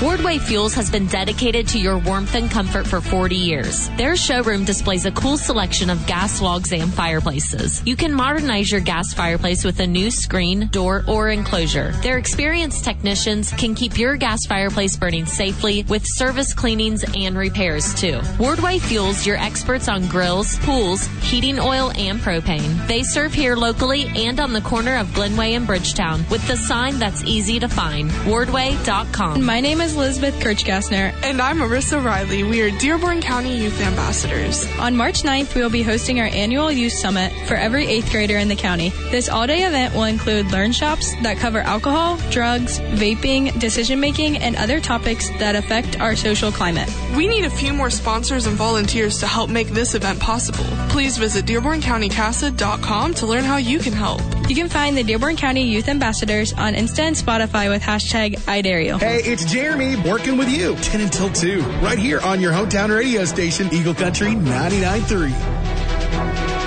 Wardway 0.00 0.40
Fuels 0.40 0.72
has 0.76 0.90
been 0.90 1.04
dedicated 1.08 1.68
to 1.68 1.78
your 1.78 1.98
warmth 1.98 2.34
and 2.34 2.50
comfort 2.50 2.86
for 2.86 3.02
40 3.02 3.36
years. 3.36 3.90
Their 3.98 4.16
showroom 4.16 4.64
displays 4.64 5.04
a 5.04 5.12
cool 5.12 5.36
selection 5.36 5.90
of 5.90 6.06
gas 6.06 6.40
logs 6.40 6.72
and 6.72 6.90
fireplaces. 6.94 7.82
You 7.84 7.96
can 7.96 8.14
modernize 8.14 8.72
your 8.72 8.80
gas 8.80 9.12
fireplace 9.12 9.62
with 9.62 9.78
a 9.78 9.86
new 9.86 10.10
screen, 10.10 10.68
door, 10.68 11.04
or 11.06 11.28
enclosure. 11.28 11.92
Their 12.02 12.16
experienced 12.16 12.82
technicians 12.82 13.52
can 13.52 13.74
keep 13.74 13.98
your 13.98 14.16
gas 14.16 14.46
fireplace 14.46 14.96
burning 14.96 15.26
safely 15.26 15.82
with 15.82 16.02
service 16.06 16.54
cleanings 16.54 17.04
and 17.14 17.36
repairs 17.36 17.92
too. 17.92 18.20
Wardway 18.38 18.80
Fuels, 18.80 19.26
your 19.26 19.36
experts 19.36 19.86
on 19.86 20.08
grills, 20.08 20.58
pools, 20.60 21.04
heating 21.24 21.60
oil, 21.60 21.92
and 21.94 22.20
propane. 22.20 22.86
They 22.86 23.02
serve 23.02 23.34
here 23.34 23.54
locally 23.54 24.06
and 24.16 24.40
on 24.40 24.54
the 24.54 24.62
corner 24.62 24.96
of 24.96 25.08
Glenway 25.08 25.52
and 25.56 25.66
Bridgetown 25.66 26.24
with 26.30 26.46
the 26.48 26.56
sign 26.56 26.98
that's 26.98 27.22
easy 27.24 27.60
to 27.60 27.68
find. 27.68 28.10
Wardway.com. 28.24 29.44
My 29.44 29.60
name 29.60 29.82
is 29.82 29.89
Elizabeth 29.94 30.34
Kirchgassner. 30.40 31.14
And 31.22 31.40
I'm 31.40 31.58
Marissa 31.58 32.02
Riley. 32.02 32.42
We 32.42 32.62
are 32.62 32.70
Dearborn 32.78 33.20
County 33.20 33.56
Youth 33.56 33.80
Ambassadors. 33.80 34.66
On 34.78 34.96
March 34.96 35.22
9th, 35.22 35.54
we 35.54 35.62
will 35.62 35.70
be 35.70 35.82
hosting 35.82 36.20
our 36.20 36.26
annual 36.26 36.70
youth 36.70 36.92
summit 36.92 37.32
for 37.46 37.54
every 37.54 37.86
eighth 37.86 38.10
grader 38.10 38.36
in 38.36 38.48
the 38.48 38.56
county. 38.56 38.90
This 39.10 39.28
all 39.28 39.46
day 39.46 39.64
event 39.64 39.94
will 39.94 40.04
include 40.04 40.50
learn 40.52 40.72
shops 40.72 41.14
that 41.22 41.38
cover 41.38 41.60
alcohol, 41.60 42.18
drugs, 42.30 42.80
vaping, 42.80 43.58
decision 43.58 44.00
making, 44.00 44.36
and 44.38 44.56
other 44.56 44.80
topics 44.80 45.28
that 45.38 45.56
affect 45.56 46.00
our 46.00 46.14
social 46.14 46.52
climate. 46.52 46.88
We 47.16 47.26
need 47.26 47.44
a 47.44 47.50
few 47.50 47.72
more 47.72 47.90
sponsors 47.90 48.46
and 48.46 48.56
volunteers 48.56 49.18
to 49.20 49.26
help 49.26 49.50
make 49.50 49.68
this 49.68 49.94
event 49.94 50.20
possible. 50.20 50.64
Please 50.88 51.16
visit 51.18 51.46
DearbornCountyCASA.com 51.46 53.14
to 53.14 53.26
learn 53.26 53.44
how 53.44 53.56
you 53.56 53.78
can 53.78 53.92
help. 53.92 54.20
You 54.48 54.56
can 54.56 54.68
find 54.68 54.96
the 54.96 55.04
Dearborn 55.04 55.36
County 55.36 55.62
Youth 55.62 55.88
Ambassadors 55.88 56.52
on 56.52 56.74
Insta 56.74 57.00
and 57.00 57.14
Spotify 57.14 57.68
with 57.70 57.82
hashtag 57.82 58.42
I 58.48 58.62
dare 58.62 58.80
you. 58.80 58.98
Hey, 58.98 59.22
it's 59.24 59.44
Jeremy 59.44 59.79
working 59.80 60.36
with 60.36 60.50
you 60.50 60.76
10 60.76 61.00
until 61.00 61.30
2, 61.30 61.62
right 61.80 61.98
here 61.98 62.20
on 62.20 62.38
your 62.38 62.52
hometown 62.52 62.94
radio 62.94 63.24
station, 63.24 63.72
Eagle 63.72 63.94
Country 63.94 64.32
99.3. 64.32 66.59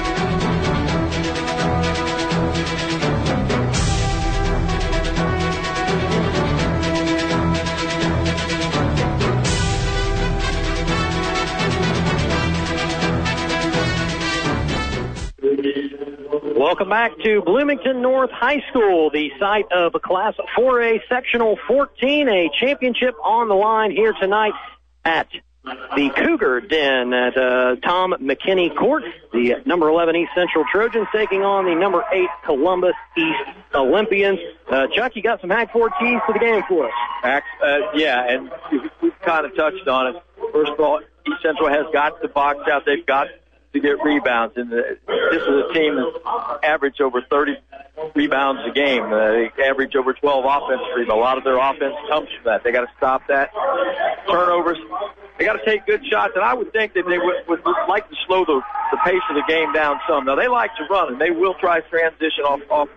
back 16.94 17.18
to 17.24 17.42
Bloomington 17.42 18.04
North 18.04 18.30
High 18.30 18.64
School, 18.70 19.10
the 19.10 19.32
site 19.40 19.66
of 19.72 19.96
a 19.96 20.00
Class 20.00 20.36
4A 20.56 21.00
Sectional 21.10 21.58
14, 21.68 22.30
a 22.30 22.52
championship 22.60 23.16
on 23.24 23.48
the 23.48 23.56
line 23.56 23.90
here 23.90 24.14
tonight 24.14 24.54
at 25.04 25.28
the 25.64 26.12
Cougar 26.16 26.62
Den 26.62 27.12
at 27.12 27.36
uh, 27.36 27.78
Tom 27.78 28.14
McKinney 28.22 28.78
Court. 28.78 29.06
The 29.32 29.56
number 29.66 29.90
11 29.90 30.16
East 30.18 30.34
Central 30.36 30.66
Trojans 30.72 31.08
taking 31.12 31.42
on 31.42 31.66
the 31.66 31.74
number 31.74 32.06
8 32.12 32.28
Columbus 32.46 32.94
East 33.18 33.42
Olympians. 33.74 34.38
Uh, 34.70 34.86
Chuck, 34.94 35.16
you 35.16 35.24
got 35.24 35.42
some 35.42 35.50
Hag 35.50 35.72
Ford 35.72 35.94
keys 36.00 36.20
to 36.28 36.34
the 36.34 36.40
game 36.40 36.62
for 36.70 36.86
us. 36.86 36.94
Uh, 37.60 37.80
yeah, 37.96 38.24
and 38.30 38.52
we've 39.02 39.20
kind 39.22 39.48
of 39.48 39.56
touched 39.56 39.88
on 39.88 40.16
it. 40.16 40.24
First 40.52 40.74
of 40.74 40.80
all, 40.80 41.02
East 41.28 41.42
Central 41.42 41.70
has 41.70 41.88
got 41.92 42.22
to 42.22 42.28
box 42.28 42.60
out. 42.72 42.86
They've 42.86 43.04
got 43.04 43.30
to 43.74 43.80
get 43.80 44.04
rebounds. 44.04 44.56
And 44.56 44.72
this 44.72 44.98
is 45.08 45.48
a 45.48 45.74
team 45.74 45.96
that 45.96 46.60
average 46.64 47.02
over 47.02 47.22
30 47.22 47.58
rebounds 48.16 48.62
a 48.66 48.72
game. 48.72 49.04
Uh, 49.04 49.32
they 49.32 49.52
average 49.64 49.96
over 49.96 50.14
12 50.14 50.46
offensive 50.46 50.88
rebounds. 50.96 51.20
A 51.20 51.22
lot 51.22 51.38
of 51.38 51.44
their 51.44 51.58
offense 51.58 51.96
comes 52.10 52.30
from 52.36 52.46
that. 52.46 52.64
They 52.64 52.72
got 52.72 52.82
to 52.82 52.92
stop 52.98 53.28
that. 53.28 53.52
Turnovers. 54.28 54.78
They 55.38 55.46
got 55.46 55.54
to 55.54 55.66
take 55.66 55.86
good 55.88 56.06
shots, 56.06 56.34
and 56.36 56.46
I 56.46 56.54
would 56.54 56.72
think 56.72 56.94
that 56.94 57.06
they 57.08 57.18
would, 57.18 57.48
would 57.48 57.62
like 57.90 58.08
to 58.08 58.16
slow 58.28 58.46
the, 58.46 58.62
the 58.92 58.98
pace 59.04 59.22
of 59.30 59.36
the 59.36 59.44
game 59.48 59.74
down 59.74 60.00
some. 60.08 60.26
Now 60.26 60.36
they 60.36 60.48
like 60.48 60.70
to 60.78 60.86
run, 60.90 61.14
and 61.14 61.22
they 61.22 61.32
will 61.32 61.56
try 61.56 61.82
transition 61.82 62.46
off 62.46 62.62
off 62.70 62.90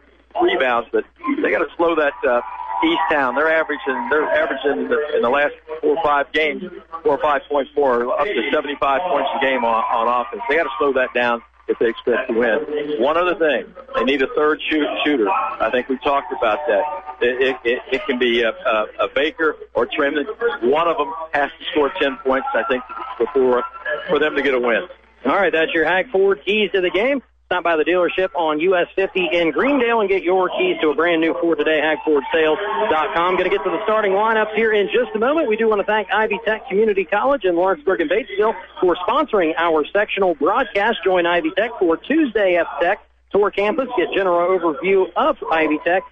rebounds, 0.42 0.88
but 0.92 1.04
they 1.42 1.50
got 1.50 1.60
to 1.60 1.68
slow 1.76 1.94
that 1.96 2.12
uh, 2.28 2.42
East 2.84 3.00
Town. 3.10 3.34
They're 3.34 3.52
averaging 3.52 4.08
they're 4.10 4.28
averaging 4.28 4.84
in 4.84 4.88
the, 4.88 5.16
in 5.16 5.22
the 5.22 5.30
last 5.30 5.54
four 5.80 5.96
or 5.96 6.02
five 6.02 6.32
games 6.32 6.62
four 7.02 7.16
or 7.16 7.22
five 7.22 7.42
points 7.48 7.70
more, 7.76 8.12
up 8.18 8.26
to 8.26 8.50
75 8.52 9.00
points 9.02 9.30
a 9.36 9.40
game 9.40 9.64
on, 9.64 9.84
on 9.84 10.26
offense. 10.26 10.42
They 10.48 10.56
got 10.56 10.64
to 10.64 10.70
slow 10.78 10.92
that 10.94 11.14
down 11.14 11.42
if 11.68 11.78
they 11.78 11.88
expect 11.88 12.28
to 12.28 12.38
win. 12.38 13.00
One 13.00 13.16
other 13.16 13.34
thing, 13.34 13.72
they 13.94 14.04
need 14.04 14.22
a 14.22 14.28
third 14.34 14.60
shoot, 14.68 14.86
shooter. 15.04 15.28
I 15.28 15.70
think 15.70 15.88
we 15.88 15.98
talked 15.98 16.32
about 16.32 16.58
that. 16.66 16.82
It, 17.20 17.56
it, 17.64 17.82
it 17.92 18.06
can 18.06 18.18
be 18.18 18.42
a, 18.42 18.50
a, 18.50 18.86
a 19.00 19.08
Baker 19.14 19.56
or 19.74 19.86
Tremont. 19.86 20.28
One 20.62 20.86
of 20.86 20.96
them 20.96 21.12
has 21.32 21.50
to 21.58 21.64
score 21.72 21.90
10 22.00 22.18
points, 22.18 22.46
I 22.54 22.62
think, 22.68 22.82
before 23.18 23.64
for 24.08 24.18
them 24.18 24.36
to 24.36 24.42
get 24.42 24.54
a 24.54 24.60
win. 24.60 24.86
All 25.24 25.34
right, 25.34 25.52
that's 25.52 25.72
your 25.72 25.84
Hag 25.84 26.10
Ford 26.10 26.40
keys 26.44 26.70
to 26.72 26.80
the 26.80 26.90
game. 26.90 27.22
Stop 27.46 27.62
by 27.62 27.76
the 27.76 27.84
dealership 27.84 28.30
on 28.34 28.58
US 28.58 28.88
50 28.96 29.28
in 29.32 29.52
Greendale 29.52 30.00
and 30.00 30.08
get 30.08 30.24
your 30.24 30.48
keys 30.48 30.76
to 30.80 30.90
a 30.90 30.94
brand 30.96 31.20
new 31.20 31.32
Ford 31.40 31.58
today, 31.58 31.80
HagFordSales.com. 31.80 33.36
Going 33.36 33.48
to 33.48 33.56
get 33.56 33.62
to 33.62 33.70
the 33.70 33.82
starting 33.84 34.12
lineups 34.12 34.54
here 34.56 34.72
in 34.72 34.88
just 34.88 35.14
a 35.14 35.18
moment. 35.20 35.46
We 35.46 35.56
do 35.56 35.68
want 35.68 35.80
to 35.80 35.86
thank 35.86 36.08
Ivy 36.12 36.40
Tech 36.44 36.68
Community 36.68 37.04
College 37.04 37.44
in 37.44 37.54
Lawrenceburg 37.54 38.00
and 38.00 38.10
Batesville 38.10 38.52
for 38.80 38.96
sponsoring 38.96 39.54
our 39.56 39.84
sectional 39.92 40.34
broadcast. 40.34 40.98
Join 41.04 41.24
Ivy 41.24 41.52
Tech 41.56 41.70
for 41.78 41.96
Tuesday 41.96 42.56
F 42.56 42.66
Tech 42.82 42.98
Tour 43.30 43.52
Campus. 43.52 43.86
Get 43.96 44.08
general 44.12 44.58
overview 44.58 45.06
of 45.14 45.36
Ivy 45.48 45.78
Tech 45.84 46.02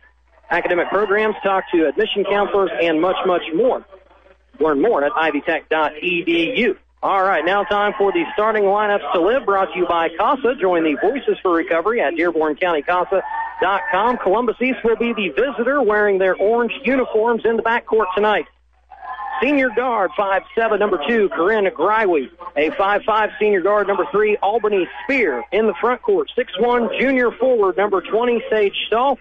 academic 0.50 0.88
programs, 0.88 1.34
talk 1.42 1.64
to 1.72 1.88
admission 1.88 2.24
counselors, 2.24 2.70
and 2.80 3.00
much, 3.00 3.16
much 3.26 3.42
more. 3.54 3.84
Learn 4.60 4.80
more 4.80 5.04
at 5.04 5.12
ivytech.edu. 5.12 6.76
All 7.04 7.22
right, 7.22 7.44
now 7.44 7.62
time 7.64 7.92
for 7.98 8.12
the 8.12 8.24
starting 8.32 8.64
lineups 8.64 9.12
to 9.12 9.20
live, 9.20 9.44
brought 9.44 9.70
to 9.74 9.78
you 9.78 9.86
by 9.86 10.08
CASA. 10.16 10.54
Join 10.58 10.84
the 10.84 10.96
Voices 11.02 11.36
for 11.42 11.52
Recovery 11.52 12.00
at 12.00 12.14
DearbornCountyCASA.com. 12.14 14.16
Columbus 14.16 14.56
East 14.62 14.78
will 14.82 14.96
be 14.96 15.12
the 15.12 15.28
visitor 15.28 15.82
wearing 15.82 16.16
their 16.16 16.34
orange 16.34 16.72
uniforms 16.82 17.42
in 17.44 17.58
the 17.58 17.62
backcourt 17.62 18.06
tonight. 18.14 18.46
Senior 19.42 19.68
guard, 19.76 20.12
five 20.16 20.44
seven, 20.54 20.78
number 20.78 20.98
two, 21.06 21.28
Corinne 21.28 21.66
Greiwe. 21.66 22.30
A 22.56 22.70
five 22.70 23.02
five 23.02 23.28
senior 23.38 23.60
guard, 23.60 23.86
number 23.86 24.06
three, 24.10 24.38
Albany 24.38 24.88
Spear. 25.02 25.44
In 25.52 25.66
the 25.66 25.74
front 25.82 26.00
court, 26.00 26.30
six 26.34 26.58
one, 26.58 26.88
junior 26.98 27.30
forward, 27.32 27.76
number 27.76 28.00
20, 28.00 28.42
Sage 28.48 28.76
Stahl. 28.86 29.18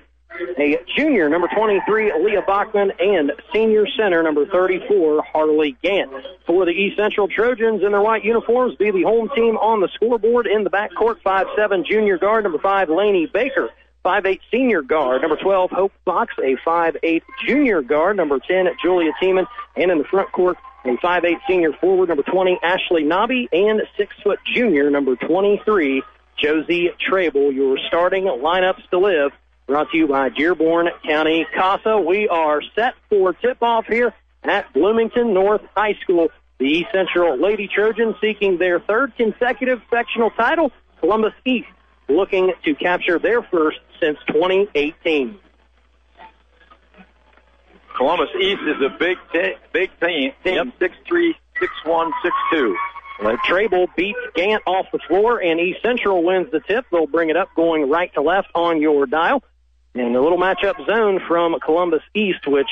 A 0.58 0.80
junior, 0.96 1.30
number 1.30 1.48
23, 1.48 2.14
Leah 2.24 2.42
Bachman, 2.46 2.92
and 3.00 3.32
senior 3.54 3.86
center, 3.98 4.24
number 4.24 4.46
34, 4.48 5.24
Harley 5.32 5.78
Gant. 5.84 6.12
For 6.46 6.66
the 6.66 6.72
East 6.72 6.98
Central 6.98 7.28
Trojans 7.28 7.84
in 7.84 7.92
their 7.92 8.02
white 8.02 8.24
uniforms, 8.24 8.76
be 8.76 8.92
the 8.92 9.04
home 9.04 9.30
team 9.36 9.58
on 9.58 9.82
the 9.82 9.90
scoreboard 9.94 10.48
in 10.48 10.64
the 10.64 10.70
backcourt, 10.70 11.22
5'7 11.24 11.86
junior 11.86 12.18
guard, 12.18 12.44
number 12.44 12.60
5, 12.60 12.90
Laney 12.90 13.28
Baker. 13.28 13.70
5'8 14.04 14.40
senior 14.52 14.82
guard, 14.82 15.22
number 15.22 15.38
12, 15.38 15.72
Hope 15.72 15.94
Fox, 16.04 16.34
a 16.40 16.58
5'8 16.68 17.22
junior 17.48 17.82
guard, 17.82 18.18
number 18.18 18.40
10, 18.40 18.68
Julia 18.84 19.12
Tiemann, 19.22 19.48
and 19.78 19.92
in 19.92 19.98
the 19.98 20.04
front 20.04 20.32
court, 20.32 20.58
a 20.84 20.90
5'8 20.98 21.36
senior 21.48 21.74
forward, 21.74 22.10
number 22.10 22.24
20, 22.24 22.60
Ashley 22.62 23.04
Nobby, 23.04 23.48
and 23.54 23.82
6 23.98 24.16
foot 24.22 24.40
junior, 24.54 24.90
number 24.90 25.16
23, 25.16 26.04
Josie 26.38 26.90
Trabel. 27.00 27.54
Your 27.54 27.78
starting 27.88 28.26
lineups 28.26 28.90
to 28.90 29.00
live 29.00 29.32
brought 29.68 29.92
to 29.92 29.98
you 29.98 30.08
by 30.08 30.30
Dearborn 30.30 30.90
County 31.06 31.46
CASA. 31.54 32.00
We 32.00 32.28
are 32.28 32.62
set 32.76 32.96
for 33.10 33.34
tip-off 33.34 33.86
here 33.86 34.14
at 34.44 34.72
Bloomington 34.74 35.34
North 35.34 35.62
High 35.76 35.98
School. 36.02 36.30
The 36.60 36.66
East 36.66 36.90
Central 36.94 37.38
Lady 37.38 37.68
Trojans 37.68 38.16
seeking 38.22 38.58
their 38.58 38.80
third 38.80 39.16
consecutive 39.16 39.82
sectional 39.90 40.30
title. 40.32 40.72
Columbus 41.00 41.34
East 41.46 41.68
looking 42.08 42.54
to 42.64 42.76
capture 42.76 43.20
their 43.20 43.42
first 43.42 43.80
since 44.00 44.18
2018. 44.28 45.40
Columbus 47.98 48.30
East 48.40 48.62
is 48.68 48.82
a 48.82 48.90
big, 48.98 49.18
te- 49.32 49.56
big 49.72 49.92
team. 50.00 50.32
Team 50.44 50.74
six 50.80 50.96
three, 51.08 51.36
six 51.60 51.72
one, 51.86 52.12
six 52.24 52.36
two. 52.52 52.76
Well, 53.22 53.38
Trabel 53.46 53.88
beats 53.96 54.20
Gant 54.36 54.64
off 54.66 54.88
the 54.92 55.00
floor, 55.08 55.42
and 55.42 55.60
East 55.60 55.82
Central 55.84 56.24
wins 56.24 56.52
the 56.52 56.60
tip. 56.60 56.86
They'll 56.92 57.06
bring 57.06 57.30
it 57.30 57.38
up 57.38 57.50
going 57.56 57.90
right 57.90 58.12
to 58.16 58.22
left 58.22 58.50
on 58.56 58.82
your 58.82 59.06
dial. 59.06 59.44
And 59.96 60.16
a 60.16 60.22
little 60.22 60.40
matchup 60.40 60.86
zone 60.86 61.20
from 61.28 61.60
Columbus 61.60 62.02
East, 62.16 62.48
which 62.48 62.68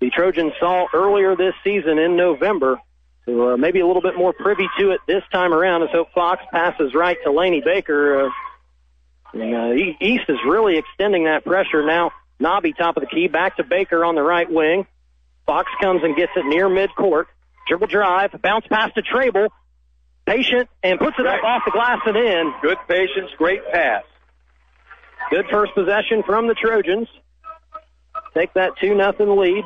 the 0.00 0.10
Trojans 0.10 0.52
saw 0.60 0.86
earlier 0.92 1.34
this 1.34 1.54
season 1.64 1.98
in 1.98 2.16
November. 2.16 2.78
So 3.24 3.54
uh, 3.54 3.56
maybe 3.56 3.80
a 3.80 3.86
little 3.86 4.02
bit 4.02 4.16
more 4.16 4.32
privy 4.32 4.68
to 4.78 4.90
it 4.90 5.00
this 5.06 5.22
time 5.32 5.52
around 5.52 5.82
as 5.82 5.88
Hope 5.90 6.12
Fox 6.12 6.42
passes 6.52 6.94
right 6.94 7.16
to 7.24 7.32
Laney 7.32 7.62
Baker. 7.64 8.26
Uh, 8.26 8.30
and 9.32 9.54
uh, 9.54 9.94
East 10.00 10.24
is 10.28 10.38
really 10.46 10.78
extending 10.78 11.24
that 11.24 11.44
pressure 11.44 11.84
now. 11.84 12.12
Nobby 12.38 12.72
top 12.72 12.96
of 12.96 13.02
the 13.02 13.08
key, 13.08 13.28
back 13.28 13.56
to 13.56 13.64
Baker 13.64 14.04
on 14.04 14.14
the 14.14 14.22
right 14.22 14.50
wing. 14.50 14.86
Fox 15.46 15.70
comes 15.80 16.02
and 16.02 16.14
gets 16.14 16.32
it 16.36 16.44
near 16.44 16.68
midcourt. 16.68 17.24
Dribble 17.66 17.86
drive, 17.86 18.30
bounce 18.42 18.66
pass 18.68 18.92
to 18.94 19.02
Trabel. 19.02 19.48
Patient 20.26 20.68
and 20.82 20.98
puts 20.98 21.18
it 21.18 21.26
up 21.26 21.42
off 21.42 21.62
the 21.64 21.70
glass 21.70 22.00
and 22.04 22.16
in. 22.16 22.52
Good 22.60 22.78
patience, 22.88 23.30
great 23.38 23.60
pass. 23.72 24.02
Good 25.30 25.46
first 25.50 25.74
possession 25.74 26.22
from 26.24 26.48
the 26.48 26.54
Trojans. 26.54 27.08
Take 28.34 28.54
that 28.54 28.72
2 28.80 28.94
nothing 28.94 29.36
lead. 29.36 29.64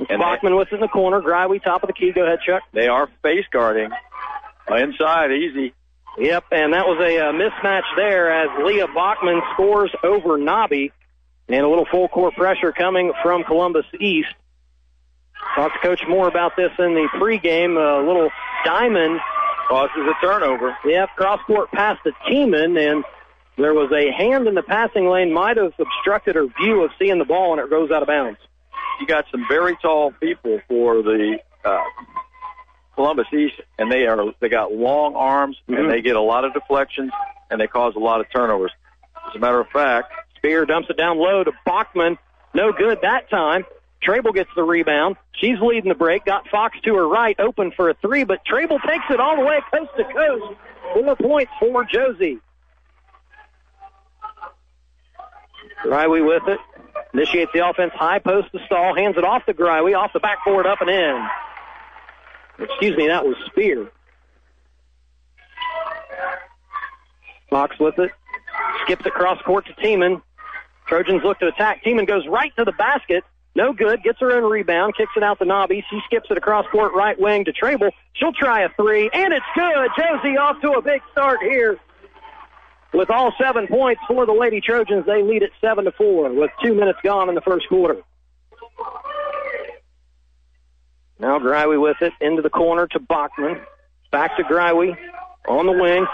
It's 0.00 0.10
And 0.10 0.20
Bachman 0.20 0.56
with 0.56 0.68
it 0.72 0.74
in 0.74 0.80
the 0.80 0.88
corner. 0.88 1.20
Greiwe 1.20 1.62
top 1.62 1.82
of 1.82 1.86
the 1.86 1.92
key. 1.92 2.12
Go 2.12 2.24
ahead, 2.24 2.40
Chuck. 2.46 2.62
They 2.72 2.88
are 2.88 3.08
face 3.22 3.44
guarding. 3.52 3.90
Inside, 4.68 5.30
easy. 5.30 5.72
Yep, 6.18 6.44
and 6.52 6.72
that 6.72 6.86
was 6.86 6.98
a 7.00 7.18
uh, 7.18 7.32
mismatch 7.32 7.84
there 7.96 8.30
as 8.30 8.48
Leah 8.64 8.88
Bachman 8.88 9.42
scores 9.52 9.90
over 10.02 10.36
Nobby. 10.36 10.92
And 11.48 11.60
a 11.60 11.68
little 11.68 11.86
full 11.90 12.08
court 12.08 12.34
pressure 12.34 12.72
coming 12.72 13.12
from 13.22 13.44
Columbus 13.44 13.84
East. 14.00 14.34
Talked 15.54 15.74
to 15.74 15.86
Coach 15.86 16.00
Moore 16.08 16.26
about 16.26 16.56
this 16.56 16.70
in 16.78 16.94
the 16.94 17.08
pregame. 17.14 17.76
A 17.76 18.04
little 18.04 18.30
diamond 18.64 19.20
causes 19.68 19.96
a 19.96 20.26
turnover. 20.26 20.74
Yep, 20.86 21.10
cross 21.16 21.40
court 21.46 21.70
pass 21.70 21.98
to 22.04 22.12
Tiemann, 22.26 22.78
and 22.78 23.04
there 23.56 23.74
was 23.74 23.90
a 23.92 24.10
hand 24.12 24.46
in 24.48 24.54
the 24.54 24.62
passing 24.62 25.08
lane, 25.08 25.32
might 25.32 25.56
have 25.56 25.72
obstructed 25.78 26.34
her 26.34 26.46
view 26.60 26.82
of 26.84 26.90
seeing 26.98 27.18
the 27.18 27.24
ball, 27.24 27.52
and 27.52 27.60
it 27.60 27.70
goes 27.70 27.90
out 27.90 28.02
of 28.02 28.08
bounds. 28.08 28.38
You 29.00 29.06
got 29.06 29.26
some 29.30 29.44
very 29.48 29.76
tall 29.82 30.12
people 30.20 30.60
for 30.68 31.02
the 31.02 31.38
uh, 31.64 31.78
Columbus 32.94 33.26
East, 33.32 33.54
and 33.78 33.90
they 33.90 34.06
are 34.06 34.18
they 34.40 34.48
got 34.48 34.72
long 34.72 35.14
arms, 35.16 35.56
Mhm. 35.68 35.78
and 35.78 35.90
they 35.90 36.00
get 36.02 36.16
a 36.16 36.20
lot 36.20 36.44
of 36.44 36.52
deflections, 36.54 37.10
and 37.50 37.60
they 37.60 37.66
cause 37.66 37.94
a 37.96 38.00
lot 38.00 38.20
of 38.20 38.26
turnovers. 38.34 38.72
As 39.28 39.34
a 39.34 39.38
matter 39.38 39.60
of 39.60 39.68
fact, 39.68 40.12
Spear 40.36 40.66
dumps 40.66 40.90
it 40.90 40.96
down 40.96 41.18
low 41.18 41.42
to 41.42 41.52
Bachman. 41.64 42.18
No 42.52 42.72
good 42.72 43.00
that 43.02 43.30
time. 43.30 43.64
Trabel 44.02 44.32
gets 44.32 44.50
the 44.54 44.62
rebound. 44.62 45.16
She's 45.32 45.58
leading 45.60 45.88
the 45.88 45.94
break. 45.94 46.26
Got 46.26 46.46
Fox 46.48 46.78
to 46.82 46.94
her 46.94 47.08
right, 47.08 47.34
open 47.40 47.72
for 47.72 47.88
a 47.88 47.94
three, 47.94 48.24
but 48.24 48.44
Trabel 48.44 48.78
takes 48.78 49.04
it 49.10 49.18
all 49.18 49.36
the 49.36 49.44
way 49.44 49.60
coast 49.72 49.90
to 49.96 50.04
coast. 50.04 50.54
Four 50.92 51.16
points 51.16 51.52
for 51.58 51.84
Josie. 51.84 52.38
Greiwe 55.82 56.26
with 56.26 56.48
it. 56.48 56.58
Initiates 57.12 57.52
the 57.52 57.68
offense. 57.68 57.92
High 57.94 58.18
post 58.18 58.52
to 58.52 58.58
Stahl. 58.66 58.94
Hands 58.94 59.16
it 59.16 59.24
off 59.24 59.44
to 59.46 59.54
Greiwe. 59.54 59.96
Off 59.96 60.12
the 60.12 60.20
backboard, 60.20 60.66
up 60.66 60.80
and 60.80 60.90
in. 60.90 61.26
Excuse 62.58 62.96
me, 62.96 63.08
that 63.08 63.24
was 63.24 63.36
Spear. 63.46 63.90
Fox 67.50 67.78
with 67.78 67.98
it. 67.98 68.10
Skips 68.84 69.06
across 69.06 69.40
court 69.42 69.66
to 69.66 69.72
Tiemann. 69.74 70.22
Trojans 70.86 71.22
look 71.24 71.38
to 71.38 71.46
attack. 71.46 71.82
Tiemann 71.84 72.06
goes 72.06 72.26
right 72.26 72.54
to 72.56 72.64
the 72.64 72.72
basket. 72.72 73.24
No 73.56 73.72
good. 73.72 74.02
Gets 74.02 74.18
her 74.20 74.32
own 74.32 74.50
rebound. 74.50 74.96
Kicks 74.96 75.12
it 75.16 75.22
out 75.22 75.38
to 75.38 75.44
Nobby. 75.44 75.84
She 75.88 76.00
skips 76.06 76.28
it 76.30 76.36
across 76.36 76.66
court 76.72 76.92
right 76.94 77.18
wing 77.18 77.44
to 77.44 77.52
Trabel. 77.52 77.90
She'll 78.14 78.32
try 78.32 78.62
a 78.62 78.68
three, 78.70 79.08
and 79.12 79.32
it's 79.32 79.46
good. 79.54 79.88
Josie 79.96 80.36
off 80.36 80.60
to 80.62 80.72
a 80.72 80.82
big 80.82 81.00
start 81.12 81.40
here. 81.42 81.78
With 82.94 83.10
all 83.10 83.32
seven 83.42 83.66
points 83.66 84.00
for 84.06 84.24
the 84.24 84.32
Lady 84.32 84.60
Trojans, 84.60 85.04
they 85.04 85.20
lead 85.20 85.42
at 85.42 85.50
seven 85.60 85.84
to 85.84 85.92
four 85.92 86.32
with 86.32 86.52
two 86.62 86.74
minutes 86.74 87.00
gone 87.02 87.28
in 87.28 87.34
the 87.34 87.40
first 87.40 87.68
quarter. 87.68 87.96
Now 91.18 91.40
Greiwe 91.40 91.80
with 91.80 91.96
it 92.02 92.12
into 92.20 92.40
the 92.40 92.50
corner 92.50 92.86
to 92.86 93.00
Bachman. 93.00 93.60
Back 94.12 94.36
to 94.36 94.44
Greiwe 94.44 94.96
on 95.48 95.66
the 95.66 95.72
wing. 95.72 96.06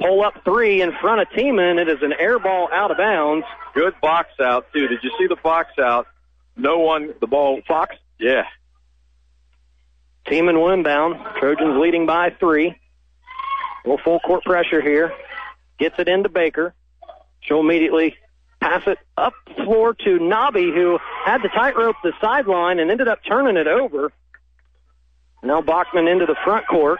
Pull 0.00 0.22
up 0.22 0.42
three 0.42 0.80
in 0.80 0.92
front 1.02 1.20
of 1.20 1.28
Tiemann. 1.36 1.78
It 1.78 1.88
is 1.88 2.02
an 2.02 2.14
air 2.18 2.38
ball 2.38 2.68
out 2.72 2.90
of 2.90 2.96
bounds. 2.96 3.44
good 3.74 3.94
box 4.00 4.30
out 4.40 4.66
too. 4.72 4.88
Did 4.88 5.00
you 5.02 5.10
see 5.18 5.26
the 5.26 5.36
box 5.36 5.78
out? 5.78 6.06
No 6.56 6.78
one, 6.78 7.12
the 7.20 7.26
ball. 7.26 7.60
Fox? 7.68 7.94
Yeah. 8.18 8.44
Tiemann 10.26 10.54
will 10.54 10.70
inbound. 10.70 11.16
Trojans 11.38 11.78
leading 11.78 12.06
by 12.06 12.30
three. 12.40 12.68
A 12.68 13.88
little 13.88 14.02
full 14.02 14.20
court 14.20 14.44
pressure 14.44 14.80
here. 14.80 15.12
Gets 15.78 15.98
it 15.98 16.08
into 16.08 16.28
Baker. 16.28 16.74
She'll 17.40 17.60
immediately 17.60 18.16
pass 18.60 18.82
it 18.86 18.98
up 19.16 19.34
the 19.46 19.64
floor 19.64 19.94
to 20.04 20.18
Nobby, 20.18 20.72
who 20.72 20.98
had 21.24 21.42
the 21.42 21.48
tightrope 21.48 21.96
the 22.02 22.12
sideline 22.20 22.78
and 22.78 22.90
ended 22.90 23.08
up 23.08 23.20
turning 23.26 23.56
it 23.56 23.66
over. 23.66 24.12
Now 25.42 25.60
Bachman 25.60 26.08
into 26.08 26.26
the 26.26 26.36
front 26.44 26.66
court. 26.66 26.98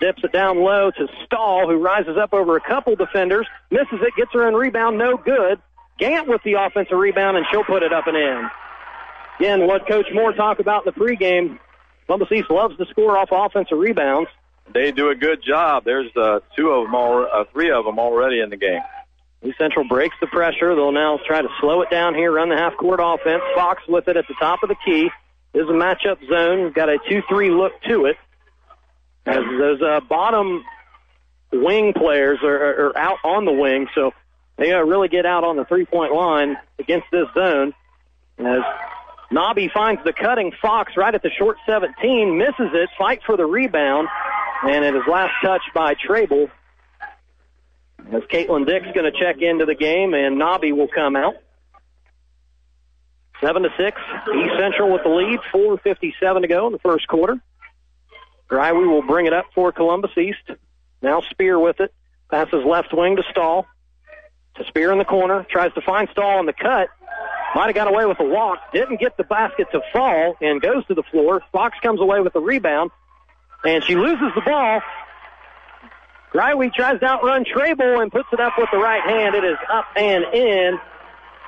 Dips 0.00 0.22
it 0.22 0.32
down 0.32 0.58
low 0.58 0.90
to 0.90 1.08
Stahl, 1.24 1.68
who 1.68 1.76
rises 1.76 2.16
up 2.16 2.32
over 2.32 2.56
a 2.56 2.60
couple 2.60 2.94
defenders. 2.96 3.46
Misses 3.70 4.00
it, 4.02 4.14
gets 4.16 4.32
her 4.32 4.46
own 4.46 4.54
rebound, 4.54 4.98
no 4.98 5.16
good. 5.16 5.60
Gant 5.98 6.28
with 6.28 6.42
the 6.44 6.54
offensive 6.54 6.98
rebound, 6.98 7.36
and 7.36 7.46
she'll 7.50 7.64
put 7.64 7.82
it 7.82 7.92
up 7.92 8.06
and 8.06 8.16
in. 8.16 8.50
Again, 9.38 9.66
what 9.66 9.88
Coach 9.88 10.06
Moore 10.12 10.32
talked 10.32 10.60
about 10.60 10.86
in 10.86 10.92
the 10.92 11.00
pregame, 11.00 11.58
Columbus 12.06 12.28
East 12.32 12.50
loves 12.50 12.76
to 12.76 12.86
score 12.86 13.16
off 13.16 13.28
offensive 13.32 13.78
rebounds. 13.78 14.28
They 14.72 14.92
do 14.92 15.10
a 15.10 15.14
good 15.14 15.42
job. 15.42 15.84
There's 15.84 16.14
uh, 16.16 16.40
two 16.56 16.70
of 16.70 16.86
them, 16.86 16.94
al- 16.94 17.28
uh, 17.32 17.44
three 17.52 17.70
of 17.70 17.84
them 17.84 17.98
already 17.98 18.40
in 18.40 18.50
the 18.50 18.56
game. 18.56 18.80
East 19.44 19.58
Central 19.58 19.86
breaks 19.86 20.16
the 20.20 20.26
pressure. 20.26 20.74
They'll 20.74 20.92
now 20.92 21.20
try 21.26 21.42
to 21.42 21.48
slow 21.60 21.82
it 21.82 21.90
down 21.90 22.14
here, 22.14 22.32
run 22.32 22.48
the 22.48 22.56
half 22.56 22.76
court 22.76 23.00
offense. 23.02 23.42
Fox 23.54 23.82
with 23.86 24.08
it 24.08 24.16
at 24.16 24.26
the 24.26 24.34
top 24.40 24.62
of 24.62 24.70
the 24.70 24.76
key. 24.84 25.10
This 25.52 25.64
is 25.64 25.68
a 25.68 25.72
matchup 25.72 26.26
zone. 26.28 26.72
Got 26.72 26.88
a 26.88 26.98
2-3 26.98 27.56
look 27.56 27.72
to 27.82 28.06
it. 28.06 28.16
As 29.26 29.42
those 29.58 29.80
uh, 29.82 30.00
bottom 30.00 30.64
wing 31.52 31.92
players 31.92 32.40
are, 32.42 32.88
are, 32.88 32.98
out 32.98 33.18
on 33.24 33.44
the 33.44 33.52
wing, 33.52 33.86
so 33.94 34.12
they 34.56 34.70
to 34.70 34.84
really 34.84 35.08
get 35.08 35.24
out 35.24 35.44
on 35.44 35.56
the 35.56 35.64
three-point 35.64 36.12
line 36.12 36.56
against 36.78 37.06
this 37.10 37.26
zone. 37.34 37.72
As 38.38 38.62
Nobby 39.30 39.70
finds 39.72 40.02
the 40.04 40.12
cutting 40.12 40.52
Fox 40.60 40.96
right 40.96 41.14
at 41.14 41.22
the 41.22 41.30
short 41.30 41.56
17, 41.66 42.36
misses 42.36 42.70
it, 42.72 42.90
fight 42.98 43.22
for 43.24 43.36
the 43.36 43.46
rebound, 43.46 44.08
and 44.62 44.84
it 44.84 44.94
is 44.94 45.02
last 45.08 45.32
touched 45.42 45.72
by 45.74 45.94
Trabel. 45.94 46.50
As 48.12 48.22
Caitlyn 48.24 48.66
Dick's 48.66 48.86
going 48.94 49.10
to 49.10 49.18
check 49.18 49.40
into 49.40 49.64
the 49.64 49.74
game, 49.74 50.14
and 50.14 50.38
Nobby 50.38 50.72
will 50.72 50.88
come 50.88 51.16
out. 51.16 51.34
Seven 53.40 53.62
to 53.62 53.70
six, 53.76 54.00
East 54.34 54.52
Central 54.58 54.92
with 54.92 55.02
the 55.02 55.08
lead. 55.08 55.40
Four 55.50 55.78
fifty-seven 55.78 56.42
to 56.42 56.48
go 56.48 56.66
in 56.66 56.72
the 56.72 56.78
first 56.78 57.08
quarter. 57.08 57.40
Greiwe 58.48 58.88
will 58.88 59.02
bring 59.02 59.26
it 59.26 59.32
up 59.32 59.46
for 59.54 59.72
Columbus 59.72 60.12
East. 60.16 60.58
Now 61.02 61.22
Spear 61.30 61.58
with 61.58 61.80
it. 61.80 61.92
Passes 62.30 62.64
left 62.64 62.92
wing 62.92 63.16
to 63.16 63.22
Stahl. 63.30 63.66
To 64.56 64.64
Spear 64.66 64.92
in 64.92 64.98
the 64.98 65.04
corner. 65.04 65.44
Tries 65.50 65.72
to 65.74 65.80
find 65.80 66.08
Stahl 66.12 66.38
on 66.38 66.46
the 66.46 66.52
cut. 66.52 66.88
Might 67.54 67.66
have 67.66 67.74
got 67.74 67.88
away 67.88 68.04
with 68.06 68.18
a 68.18 68.24
walk. 68.24 68.58
Didn't 68.72 68.98
get 68.98 69.16
the 69.16 69.24
basket 69.24 69.68
to 69.72 69.80
fall 69.92 70.36
and 70.40 70.60
goes 70.60 70.84
to 70.86 70.94
the 70.94 71.04
floor. 71.04 71.42
Fox 71.52 71.78
comes 71.82 72.00
away 72.00 72.20
with 72.20 72.32
the 72.32 72.40
rebound. 72.40 72.90
And 73.64 73.82
she 73.84 73.94
loses 73.94 74.32
the 74.34 74.40
ball. 74.40 74.82
Greiwe 76.32 76.72
tries 76.74 76.98
to 77.00 77.06
outrun 77.06 77.44
Trabel 77.44 78.00
and 78.00 78.10
puts 78.10 78.28
it 78.32 78.40
up 78.40 78.54
with 78.58 78.68
the 78.72 78.78
right 78.78 79.02
hand. 79.02 79.36
It 79.36 79.44
is 79.44 79.56
up 79.72 79.86
and 79.96 80.24
in. 80.34 80.78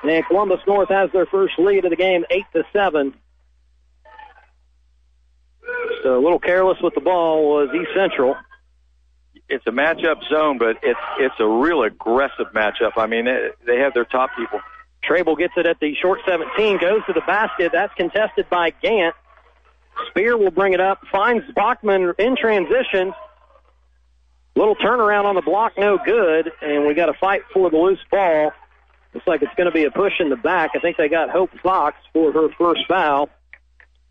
And 0.03 0.25
Columbus 0.27 0.61
North 0.65 0.89
has 0.89 1.11
their 1.11 1.25
first 1.25 1.59
lead 1.59 1.83
of 1.83 1.89
the 1.89 1.97
game, 1.97 2.23
eight 2.29 2.45
to 2.53 2.63
seven. 2.71 3.13
So 6.03 6.17
a 6.17 6.21
little 6.21 6.39
careless 6.39 6.77
with 6.81 6.93
the 6.93 7.01
ball 7.01 7.49
was 7.49 7.69
East 7.75 7.89
Central. 7.93 8.37
It's 9.49 9.65
a 9.67 9.71
matchup 9.71 10.27
zone, 10.29 10.57
but 10.57 10.77
it's 10.83 10.99
it's 11.19 11.35
a 11.39 11.47
real 11.47 11.83
aggressive 11.83 12.47
matchup. 12.53 12.91
I 12.97 13.07
mean, 13.07 13.25
they, 13.25 13.49
they 13.65 13.79
have 13.79 13.93
their 13.93 14.05
top 14.05 14.29
people. 14.37 14.59
Trabel 15.07 15.35
gets 15.35 15.53
it 15.57 15.65
at 15.65 15.79
the 15.79 15.95
short 15.95 16.19
17, 16.27 16.77
goes 16.79 17.01
to 17.07 17.13
the 17.13 17.21
basket. 17.21 17.71
That's 17.71 17.93
contested 17.95 18.49
by 18.49 18.71
Gant. 18.81 19.15
Spear 20.09 20.37
will 20.37 20.51
bring 20.51 20.73
it 20.73 20.81
up, 20.81 21.01
finds 21.11 21.45
Bachman 21.55 22.13
in 22.19 22.35
transition. 22.35 23.13
Little 24.55 24.75
turnaround 24.75 25.25
on 25.25 25.35
the 25.35 25.41
block, 25.41 25.73
no 25.77 25.97
good, 26.03 26.51
and 26.61 26.85
we 26.85 26.93
got 26.93 27.07
to 27.07 27.13
fight 27.13 27.41
for 27.53 27.69
the 27.69 27.77
loose 27.77 27.99
ball. 28.11 28.51
Looks 29.13 29.27
like 29.27 29.41
it's 29.41 29.53
going 29.55 29.65
to 29.65 29.73
be 29.73 29.85
a 29.85 29.91
push 29.91 30.13
in 30.19 30.29
the 30.29 30.35
back. 30.35 30.71
I 30.75 30.79
think 30.79 30.97
they 30.97 31.09
got 31.09 31.29
Hope 31.29 31.51
Fox 31.63 31.97
for 32.13 32.31
her 32.31 32.49
first 32.57 32.81
foul. 32.87 33.29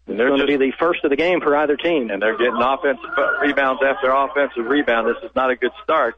And 0.07 0.19
they're 0.19 0.29
going 0.29 0.41
to 0.41 0.47
be 0.47 0.57
the 0.57 0.73
first 0.79 1.05
of 1.05 1.11
the 1.11 1.17
game 1.17 1.41
for 1.41 1.57
either 1.57 1.77
team. 1.77 2.11
and 2.11 2.23
they're 2.23 2.39
getting 2.39 2.61
offensive 2.61 3.11
uh, 3.17 3.39
rebounds 3.41 3.83
after 3.85 4.11
offensive 4.11 4.65
rebound. 4.67 5.09
This 5.09 5.29
is 5.29 5.35
not 5.35 5.51
a 5.51 5.57
good 5.57 5.73
start 5.83 6.15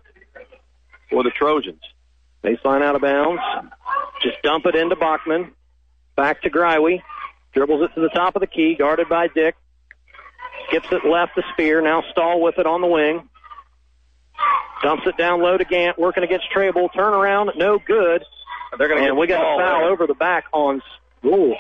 for 1.10 1.22
the 1.22 1.30
Trojans. 1.30 1.80
Baseline 2.42 2.83
out 2.83 2.94
of 2.94 3.03
bounds. 3.03 3.40
Just 4.22 4.42
dump 4.42 4.66
it 4.66 4.74
into 4.74 4.96
Bachman. 4.96 5.53
Back 6.16 6.42
to 6.42 6.51
Greiwe. 6.51 7.03
Dribbles 7.53 7.83
it 7.83 7.94
to 7.94 8.01
the 8.01 8.09
top 8.11 8.37
of 8.37 8.40
the 8.40 8.46
key, 8.46 8.74
guarded 8.79 9.09
by 9.09 9.29
Dick. 9.29 9.57
Skips 10.66 10.88
it 10.92 11.05
left 11.05 11.35
to 11.37 11.42
Spear. 11.53 11.81
Now 11.81 12.03
Stahl 12.11 12.40
with 12.40 12.59
it 12.59 12.66
on 12.66 12.81
the 12.81 12.87
wing. 12.87 13.29
Dumps 14.83 15.05
it 15.07 15.16
down 15.16 15.40
low 15.40 15.57
to 15.57 15.64
Gant, 15.64 15.98
working 15.98 16.22
against 16.22 16.46
Trabel. 16.55 16.88
Turnaround, 16.94 17.57
no 17.57 17.79
good. 17.79 18.24
They're 18.77 18.88
going 18.88 19.03
to 19.03 19.09
and 19.09 19.18
we 19.18 19.27
got 19.27 19.40
a 19.40 19.59
foul 19.59 19.85
over 19.87 20.07
the 20.07 20.14
back 20.14 20.44
on 20.53 20.83
Rule. 21.22 21.57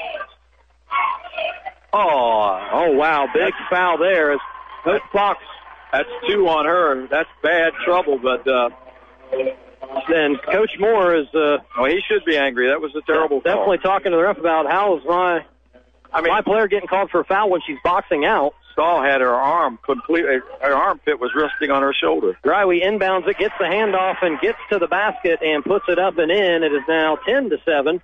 Oh, 1.92 2.68
oh 2.72 2.92
wow, 2.92 3.26
big 3.32 3.54
foul 3.70 3.98
there. 3.98 4.32
As 4.32 4.40
Hope 4.84 5.02
Fox, 5.10 5.42
that's 5.90 6.08
two 6.28 6.46
on 6.48 6.66
her. 6.66 7.08
That's 7.08 7.30
bad 7.42 7.72
trouble, 7.84 8.18
but 8.18 8.46
uh, 8.46 8.70
then 10.08 10.36
Coach 10.36 10.72
Moore 10.78 11.14
is. 11.16 11.26
Uh, 11.34 11.58
oh, 11.76 11.84
he 11.84 12.00
should 12.06 12.24
be 12.24 12.36
angry. 12.36 12.68
That 12.68 12.80
was 12.80 12.94
a 12.94 13.02
terrible. 13.02 13.40
Definitely 13.40 13.78
call. 13.78 13.92
talking 13.92 14.12
to 14.12 14.16
the 14.16 14.22
ref 14.22 14.38
about 14.38 14.70
how 14.70 14.96
is 14.98 15.04
my, 15.06 15.44
I 16.12 16.20
mean, 16.20 16.32
my 16.32 16.42
player 16.42 16.68
getting 16.68 16.88
called 16.88 17.10
for 17.10 17.20
a 17.20 17.24
foul 17.24 17.50
when 17.50 17.60
she's 17.66 17.78
boxing 17.82 18.24
out. 18.24 18.54
Stahl 18.72 19.02
had 19.02 19.20
her 19.20 19.34
arm 19.34 19.78
completely. 19.84 20.38
Her 20.60 20.74
armpit 20.74 21.18
was 21.18 21.32
resting 21.34 21.70
on 21.70 21.82
her 21.82 21.92
shoulder. 21.92 22.38
Greiwe 22.44 22.82
inbounds 22.82 23.26
it, 23.26 23.38
gets 23.38 23.54
the 23.58 23.64
handoff, 23.64 24.16
and 24.22 24.38
gets 24.40 24.58
to 24.70 24.78
the 24.78 24.86
basket 24.86 25.40
and 25.42 25.64
puts 25.64 25.86
it 25.88 25.98
up 25.98 26.16
and 26.18 26.30
in. 26.30 26.62
It 26.62 26.72
is 26.72 26.82
now 26.88 27.16
ten 27.16 27.50
to 27.50 27.58
seven. 27.64 28.00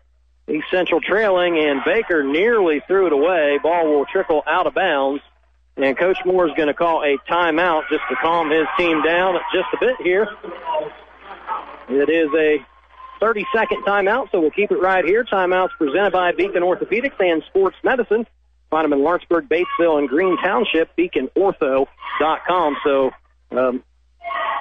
East 0.49 0.67
Central 0.71 1.01
trailing, 1.01 1.59
and 1.59 1.81
Baker 1.85 2.23
nearly 2.23 2.83
threw 2.87 3.07
it 3.07 3.13
away. 3.13 3.59
Ball 3.63 3.87
will 3.89 4.05
trickle 4.05 4.43
out 4.47 4.67
of 4.67 4.75
bounds. 4.75 5.23
And 5.77 5.97
Coach 5.99 6.19
Moore 6.25 6.47
is 6.47 6.55
going 6.55 6.69
to 6.69 6.75
call 6.75 7.03
a 7.03 7.17
timeout 7.29 7.89
just 7.89 8.03
to 8.09 8.17
calm 8.17 8.51
his 8.51 8.67
team 8.79 9.03
down 9.03 9.37
just 9.53 9.67
a 9.73 9.79
bit 9.81 9.97
here. 10.03 10.29
It 11.89 12.09
is 12.09 12.29
a 12.35 12.65
30 13.21 13.47
second 13.55 13.85
timeout, 13.85 14.31
so 14.31 14.41
we'll 14.41 14.51
keep 14.51 14.71
it 14.71 14.81
right 14.81 15.05
here. 15.05 15.25
Timeouts 15.25 15.71
presented 15.79 16.13
by 16.13 16.33
Beacon 16.33 16.63
Orthopedics 16.63 17.21
and 17.21 17.43
Sports 17.49 17.77
Medicine. 17.83 18.27
Find 18.71 18.85
them 18.85 18.93
in 18.93 19.05
Lawrenceburg, 19.05 19.49
Batesville, 19.49 19.99
and 19.99 20.09
Green 20.09 20.37
Township, 20.43 20.97
beaconortho.com. 20.97 22.77
So, 22.85 23.11
um, 23.53 23.85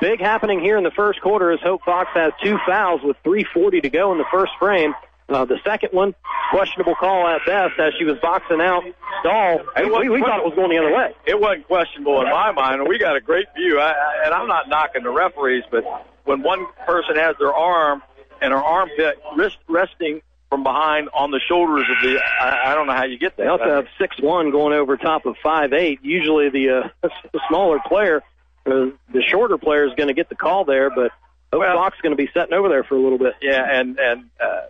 big 0.02 0.20
happening 0.20 0.60
here 0.60 0.78
in 0.78 0.84
the 0.84 0.92
first 0.92 1.22
quarter 1.22 1.52
as 1.52 1.60
Hope 1.62 1.84
Fox 1.84 2.10
has 2.14 2.32
two 2.44 2.58
fouls 2.68 3.02
with 3.04 3.18
3.40 3.24 3.82
to 3.82 3.90
go 3.90 4.12
in 4.12 4.18
the 4.18 4.26
first 4.32 4.52
frame. 4.60 4.94
Uh, 5.30 5.46
the 5.46 5.58
second 5.64 5.90
one, 5.94 6.14
questionable 6.52 6.96
call 6.96 7.28
at 7.28 7.46
best 7.46 7.80
as 7.80 7.94
she 7.98 8.04
was 8.04 8.18
boxing 8.22 8.62
out 8.62 8.84
Stahl. 9.22 9.62
We, 9.78 10.10
we 10.10 10.22
thought 10.22 10.40
it 10.40 10.46
was 10.46 10.54
going 10.56 10.70
the 10.70 10.78
other 10.78 10.94
way. 10.94 11.14
It 11.26 11.40
wasn't 11.40 11.66
questionable 11.68 12.22
in 12.22 12.30
my 12.30 12.52
mind. 12.52 12.88
We 12.88 13.00
got 13.00 13.16
a 13.16 13.22
great 13.22 13.48
view, 13.56 13.80
I, 13.80 13.92
I, 13.92 14.26
and 14.26 14.34
I'm 14.34 14.48
not 14.48 14.68
knocking 14.70 15.04
the 15.04 15.12
referees, 15.12 15.64
but 15.72 15.84
when 16.26 16.44
one 16.44 16.66
person 16.86 17.16
has 17.16 17.36
their 17.40 17.54
arm 17.54 18.04
and 18.42 18.52
her 18.52 18.60
armpit 18.60 19.18
wrist 19.36 19.58
resting 19.70 20.22
from 20.50 20.64
behind 20.64 21.10
on 21.14 21.32
the 21.32 21.40
shoulders 21.48 21.86
of 21.90 21.98
the, 22.04 22.20
I, 22.40 22.72
I 22.72 22.76
don't 22.76 22.86
know 22.86 22.94
how 22.94 23.06
you 23.06 23.18
get 23.18 23.38
that. 23.38 23.44
They 23.44 23.50
also 23.50 23.70
have 23.70 23.88
six 23.98 24.22
one 24.22 24.52
going 24.52 24.74
over 24.74 24.98
top 24.98 25.26
of 25.26 25.36
five 25.42 25.74
eight. 25.74 26.00
Usually 26.04 26.50
the, 26.50 26.70
uh, 26.70 27.10
the 27.32 27.40
smaller 27.48 27.80
player, 27.88 28.22
uh, 28.66 28.92
the 29.12 29.24
shorter 29.28 29.58
player 29.58 29.86
is 29.86 29.94
going 29.96 30.10
to 30.10 30.14
get 30.14 30.30
the 30.30 30.36
call 30.36 30.66
there, 30.66 30.90
but 30.90 31.12
Hope 31.54 31.62
Well- 31.62 31.78
Fox 31.78 31.96
is 31.96 32.02
going 32.02 32.16
to 32.16 32.22
be 32.22 32.30
sitting 32.34 32.54
over 32.54 32.68
there 32.68 32.84
for 32.84 32.96
a 32.96 33.00
little 33.00 33.18
bit. 33.18 33.34
Yeah, 33.42 33.64
and 33.68 33.98
and 34.00 34.30
uh, 34.40 34.62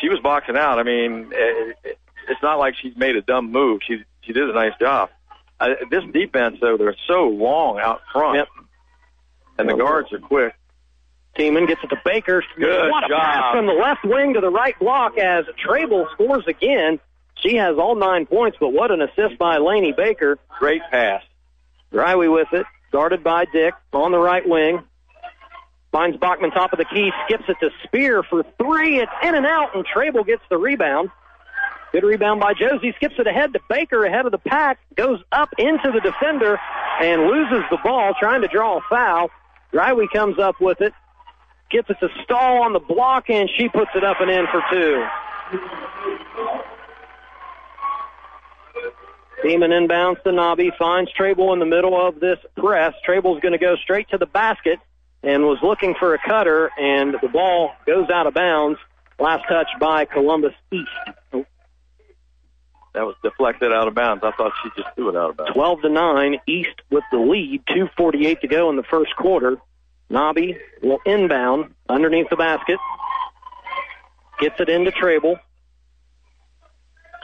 she 0.00 0.08
was 0.08 0.18
boxing 0.20 0.56
out. 0.56 0.78
I 0.78 0.82
mean, 0.82 1.30
it, 1.32 1.76
it, 1.84 1.98
it's 2.28 2.42
not 2.42 2.58
like 2.58 2.74
she's 2.80 2.96
made 2.96 3.16
a 3.16 3.22
dumb 3.22 3.50
move. 3.52 3.80
She 3.86 4.02
she 4.22 4.32
did 4.32 4.48
a 4.48 4.52
nice 4.52 4.72
job. 4.80 5.10
Uh, 5.58 5.68
this 5.90 6.02
defense, 6.12 6.58
though, 6.60 6.76
they're 6.76 6.96
so 7.06 7.28
long 7.28 7.78
out 7.78 8.00
front, 8.12 8.36
Yep. 8.36 8.48
and 9.58 9.68
the 9.68 9.74
guards 9.74 10.12
are 10.12 10.18
quick. 10.18 10.54
Tiemann 11.38 11.66
gets 11.68 11.82
it 11.84 11.88
to 11.88 12.00
Baker. 12.04 12.42
Good 12.58 12.90
what 12.90 13.04
a 13.04 13.08
job. 13.08 13.20
pass 13.20 13.54
from 13.54 13.66
the 13.66 13.72
left 13.72 14.04
wing 14.04 14.34
to 14.34 14.40
the 14.40 14.50
right 14.50 14.78
block 14.78 15.16
as 15.18 15.44
Trabel 15.64 16.06
scores 16.12 16.44
again. 16.46 16.98
She 17.36 17.56
has 17.56 17.76
all 17.78 17.94
nine 17.94 18.26
points, 18.26 18.56
but 18.60 18.70
what 18.72 18.90
an 18.90 19.00
assist 19.00 19.38
by 19.38 19.58
Laney 19.58 19.92
Baker. 19.92 20.38
Great 20.58 20.82
pass. 20.90 21.22
Greiwe 21.92 22.32
with 22.32 22.48
it, 22.52 22.66
guarded 22.92 23.22
by 23.22 23.44
Dick 23.46 23.74
on 23.92 24.12
the 24.12 24.18
right 24.18 24.46
wing. 24.46 24.82
Finds 25.92 26.16
Bachman 26.18 26.52
top 26.52 26.72
of 26.72 26.78
the 26.78 26.84
key, 26.84 27.10
skips 27.26 27.44
it 27.48 27.56
to 27.60 27.70
Spear 27.84 28.22
for 28.22 28.44
three. 28.58 29.00
It's 29.00 29.10
in 29.24 29.34
and 29.34 29.44
out, 29.44 29.74
and 29.74 29.84
Trabel 29.84 30.22
gets 30.22 30.42
the 30.48 30.56
rebound. 30.56 31.10
Good 31.92 32.04
rebound 32.04 32.40
by 32.40 32.54
Josie. 32.54 32.92
Skips 32.94 33.16
it 33.18 33.26
ahead 33.26 33.52
to 33.54 33.60
Baker 33.68 34.04
ahead 34.04 34.24
of 34.24 34.30
the 34.30 34.38
pack. 34.38 34.78
Goes 34.94 35.20
up 35.32 35.48
into 35.58 35.90
the 35.90 36.00
defender 36.00 36.60
and 37.00 37.22
loses 37.22 37.64
the 37.70 37.78
ball, 37.82 38.14
trying 38.20 38.42
to 38.42 38.48
draw 38.48 38.78
a 38.78 38.80
foul. 38.88 39.30
Greiwe 39.72 40.06
comes 40.12 40.38
up 40.38 40.60
with 40.60 40.80
it. 40.80 40.92
Gets 41.72 41.90
it 41.90 41.96
to 42.00 42.08
Stahl 42.22 42.62
on 42.62 42.72
the 42.72 42.80
block, 42.80 43.28
and 43.28 43.50
she 43.56 43.68
puts 43.68 43.90
it 43.96 44.04
up 44.04 44.20
and 44.20 44.30
in 44.30 44.46
for 44.46 44.62
two. 44.70 45.04
Demon 49.42 49.70
inbounds 49.70 50.22
to 50.22 50.30
Nobby, 50.30 50.70
finds 50.78 51.10
Trabel 51.12 51.52
in 51.52 51.58
the 51.58 51.66
middle 51.66 52.00
of 52.00 52.20
this 52.20 52.38
press. 52.56 52.94
Trabel's 53.04 53.40
going 53.40 53.52
to 53.52 53.58
go 53.58 53.74
straight 53.76 54.08
to 54.10 54.18
the 54.18 54.26
basket 54.26 54.78
and 55.22 55.44
was 55.44 55.58
looking 55.62 55.94
for 55.98 56.14
a 56.14 56.18
cutter, 56.18 56.70
and 56.78 57.14
the 57.20 57.28
ball 57.28 57.72
goes 57.86 58.08
out 58.10 58.26
of 58.26 58.34
bounds. 58.34 58.78
Last 59.18 59.44
touch 59.48 59.68
by 59.78 60.06
Columbus 60.06 60.54
East. 60.72 60.88
That 62.92 63.04
was 63.04 63.14
deflected 63.22 63.72
out 63.72 63.86
of 63.86 63.94
bounds. 63.94 64.24
I 64.24 64.32
thought 64.32 64.52
she 64.62 64.70
just 64.82 64.94
threw 64.96 65.10
it 65.10 65.16
out 65.16 65.30
of 65.30 65.36
bounds. 65.36 65.52
12 65.52 65.82
to 65.82 65.88
9, 65.90 66.36
East 66.46 66.82
with 66.90 67.04
the 67.12 67.18
lead. 67.18 67.62
2.48 67.66 68.40
to 68.40 68.48
go 68.48 68.70
in 68.70 68.76
the 68.76 68.82
first 68.82 69.14
quarter. 69.14 69.58
Nobby 70.08 70.58
will 70.82 70.98
inbound 71.06 71.74
underneath 71.88 72.28
the 72.30 72.36
basket. 72.36 72.78
Gets 74.40 74.60
it 74.60 74.68
into 74.68 74.90
Trabel. 74.90 75.38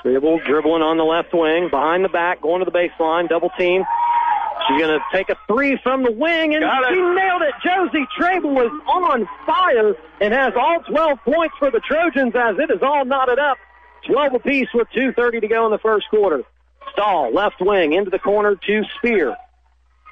Trabel 0.02 0.38
dribbling 0.46 0.82
on 0.82 0.98
the 0.98 1.04
left 1.04 1.34
wing, 1.34 1.68
behind 1.68 2.04
the 2.04 2.08
back, 2.08 2.42
going 2.42 2.64
to 2.64 2.70
the 2.70 2.70
baseline, 2.70 3.28
double 3.28 3.50
team. 3.58 3.84
She's 4.68 4.80
going 4.80 4.98
to 4.98 5.04
take 5.12 5.28
a 5.28 5.36
three 5.46 5.78
from 5.82 6.02
the 6.02 6.10
wing, 6.10 6.54
and 6.54 6.64
she 6.88 7.00
nailed 7.00 7.42
it. 7.42 7.54
Josie 7.64 8.06
Trabel 8.18 8.50
was 8.50 8.70
on 8.88 9.28
fire 9.46 9.94
and 10.20 10.34
has 10.34 10.54
all 10.56 10.80
12 10.80 11.18
points 11.24 11.54
for 11.58 11.70
the 11.70 11.80
Trojans 11.80 12.34
as 12.34 12.56
it 12.58 12.70
is 12.70 12.82
all 12.82 13.04
knotted 13.04 13.38
up. 13.38 13.58
12 14.06 14.34
apiece 14.34 14.68
with 14.74 14.88
2.30 14.96 15.42
to 15.42 15.48
go 15.48 15.66
in 15.66 15.72
the 15.72 15.78
first 15.78 16.08
quarter. 16.10 16.42
Stahl, 16.92 17.32
left 17.32 17.60
wing, 17.60 17.92
into 17.92 18.10
the 18.10 18.18
corner 18.18 18.56
to 18.56 18.82
Spear. 18.98 19.36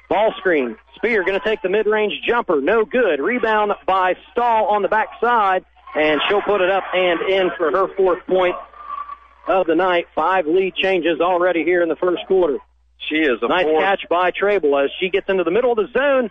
Ball 0.09 0.33
screen. 0.37 0.77
Spear 0.95 1.23
going 1.23 1.39
to 1.39 1.45
take 1.45 1.61
the 1.61 1.69
mid-range 1.69 2.13
jumper. 2.27 2.61
No 2.61 2.85
good. 2.85 3.19
Rebound 3.19 3.73
by 3.85 4.15
Stahl 4.31 4.65
on 4.67 4.81
the 4.81 4.87
backside, 4.87 5.65
and 5.95 6.21
she'll 6.27 6.41
put 6.41 6.61
it 6.61 6.69
up 6.69 6.83
and 6.93 7.21
in 7.21 7.49
for 7.57 7.71
her 7.71 7.93
fourth 7.95 8.25
point 8.27 8.55
of 9.47 9.65
the 9.65 9.75
night. 9.75 10.07
Five 10.13 10.45
lead 10.45 10.75
changes 10.75 11.19
already 11.19 11.63
here 11.63 11.81
in 11.81 11.89
the 11.89 11.95
first 11.95 12.25
quarter. 12.27 12.59
She 13.09 13.15
is 13.15 13.39
a 13.41 13.47
Nice 13.47 13.65
catch 13.79 14.01
by 14.09 14.31
Trabel 14.31 14.77
as 14.77 14.89
she 14.99 15.09
gets 15.09 15.29
into 15.29 15.43
the 15.43 15.51
middle 15.51 15.71
of 15.71 15.77
the 15.77 15.87
zone 15.97 16.29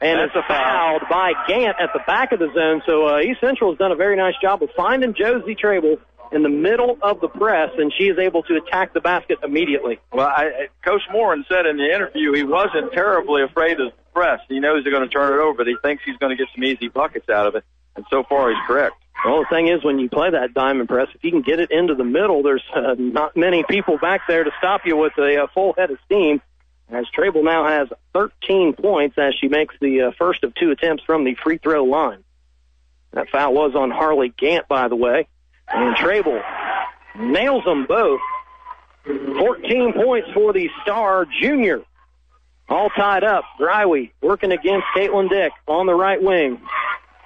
and 0.00 0.18
That's 0.20 0.32
is 0.32 0.42
a 0.44 0.48
foul. 0.48 0.98
fouled 0.98 1.02
by 1.08 1.32
Gant 1.48 1.76
at 1.80 1.90
the 1.92 2.00
back 2.06 2.32
of 2.32 2.38
the 2.38 2.48
zone. 2.54 2.82
So 2.86 3.06
uh, 3.08 3.20
East 3.20 3.40
Central 3.40 3.70
has 3.72 3.78
done 3.78 3.92
a 3.92 3.96
very 3.96 4.16
nice 4.16 4.34
job 4.42 4.62
of 4.62 4.68
finding 4.76 5.14
Josie 5.14 5.54
Trabel 5.54 5.96
in 6.32 6.42
the 6.42 6.48
middle 6.48 6.98
of 7.02 7.20
the 7.20 7.28
press, 7.28 7.70
and 7.78 7.92
she 7.96 8.04
is 8.04 8.18
able 8.18 8.42
to 8.42 8.56
attack 8.56 8.92
the 8.92 9.00
basket 9.00 9.38
immediately. 9.44 9.98
Well, 10.12 10.26
I, 10.26 10.42
I- 10.44 10.68
Coach 10.84 11.02
Morin 11.12 11.44
said 11.48 11.66
in 11.66 11.76
the 11.76 11.86
interview 11.94 12.32
he 12.34 12.42
wasn't 12.44 12.92
terribly 12.92 13.42
afraid 13.42 13.80
of 13.80 13.92
the 13.92 13.92
press. 14.12 14.40
He 14.48 14.58
knows 14.60 14.82
they're 14.82 14.92
going 14.92 15.08
to 15.08 15.14
turn 15.14 15.32
it 15.32 15.40
over, 15.42 15.56
but 15.58 15.66
he 15.66 15.76
thinks 15.82 16.02
he's 16.04 16.16
going 16.18 16.30
to 16.30 16.36
get 16.36 16.48
some 16.54 16.64
easy 16.64 16.88
buckets 16.88 17.28
out 17.28 17.46
of 17.46 17.54
it. 17.54 17.64
And 17.94 18.04
so 18.10 18.24
far, 18.28 18.50
he's 18.50 18.58
correct. 18.66 18.96
Well, 19.24 19.40
the 19.40 19.46
thing 19.50 19.68
is, 19.68 19.82
when 19.82 19.98
you 19.98 20.08
play 20.08 20.30
that 20.30 20.54
diamond 20.54 20.88
press, 20.88 21.08
if 21.14 21.24
you 21.24 21.30
can 21.30 21.42
get 21.42 21.58
it 21.58 21.70
into 21.70 21.94
the 21.94 22.04
middle, 22.04 22.42
there's 22.42 22.62
uh, 22.74 22.94
not 22.98 23.36
many 23.36 23.64
people 23.68 23.98
back 23.98 24.22
there 24.28 24.44
to 24.44 24.50
stop 24.58 24.82
you 24.84 24.96
with 24.96 25.14
a, 25.18 25.42
uh 25.42 25.46
full 25.54 25.74
head 25.76 25.90
of 25.90 25.98
steam. 26.04 26.40
As 26.88 27.06
Trabel 27.12 27.42
now 27.42 27.66
has 27.66 27.88
13 28.12 28.74
points 28.74 29.18
as 29.18 29.34
she 29.40 29.48
makes 29.48 29.74
the 29.80 30.02
uh, 30.02 30.10
first 30.16 30.44
of 30.44 30.54
two 30.54 30.70
attempts 30.70 31.02
from 31.04 31.24
the 31.24 31.34
free 31.34 31.58
throw 31.58 31.84
line. 31.84 32.22
That 33.12 33.28
foul 33.30 33.54
was 33.54 33.74
on 33.74 33.90
Harley 33.90 34.28
Gant, 34.28 34.68
by 34.68 34.88
the 34.88 34.94
way. 34.94 35.26
And 35.68 35.96
Trabel 35.96 36.40
nails 37.18 37.64
them 37.64 37.86
both. 37.86 38.20
14 39.04 39.92
points 39.94 40.28
for 40.32 40.52
the 40.52 40.68
star 40.82 41.26
junior. 41.40 41.82
All 42.68 42.90
tied 42.90 43.24
up. 43.24 43.44
Greiwe 43.58 44.10
working 44.20 44.52
against 44.52 44.86
Caitlyn 44.96 45.28
Dick 45.28 45.52
on 45.66 45.86
the 45.86 45.94
right 45.94 46.20
wing. 46.20 46.60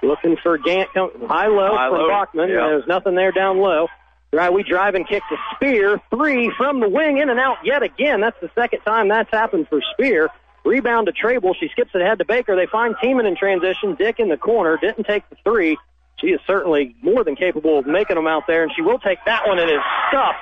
Looking 0.03 0.37
for 0.43 0.57
Gant, 0.59 0.89
high 0.95 1.49
low 1.49 1.77
High 1.77 1.89
from 1.91 1.99
low, 1.99 2.09
Bachman. 2.09 2.49
yeah. 2.49 2.55
There's 2.57 2.87
nothing 2.87 3.15
there 3.15 3.33
down 3.33 3.59
low. 3.59 3.89
Right, 4.33 4.53
we 4.53 4.63
drive 4.63 4.95
and 4.95 5.07
kick 5.07 5.23
to 5.29 5.37
Spear. 5.57 6.01
Three 6.09 6.53
from 6.57 6.79
the 6.81 6.89
wing, 6.89 7.19
in 7.19 7.29
and 7.31 7.41
out 7.41 7.59
yet 7.65 7.83
again. 7.83 8.21
That's 8.21 8.41
the 8.41 8.51
second 8.55 8.81
time 8.81 9.09
that's 9.09 9.31
happened 9.31 9.67
for 9.69 9.81
Spear. 9.93 10.29
Rebound 10.65 11.07
to 11.07 11.13
Trabel. 11.13 11.55
She 11.59 11.69
skips 11.73 11.91
it 11.95 12.01
ahead 12.01 12.19
to 12.19 12.25
Baker. 12.25 12.55
They 12.55 12.67
find 12.67 12.95
Tiemann 13.03 13.27
in 13.27 13.35
transition. 13.35 13.97
Dick 13.97 14.21
in 14.21 14.29
the 14.29 14.37
corner. 14.37 14.79
Didn't 14.81 15.05
take 15.05 15.29
the 15.31 15.37
three. 15.43 15.77
She 16.21 16.29
is 16.29 16.41
certainly 16.47 16.95
more 17.03 17.25
than 17.25 17.35
capable 17.35 17.79
of 17.79 17.87
making 17.87 18.17
them 18.17 18.27
out 18.27 18.45
there, 18.47 18.63
and 18.63 18.71
she 18.77 18.83
will 18.83 18.99
take 18.99 19.19
that 19.27 19.49
one 19.49 19.59
and 19.59 19.71
is 19.71 19.81
stuffed 20.11 20.39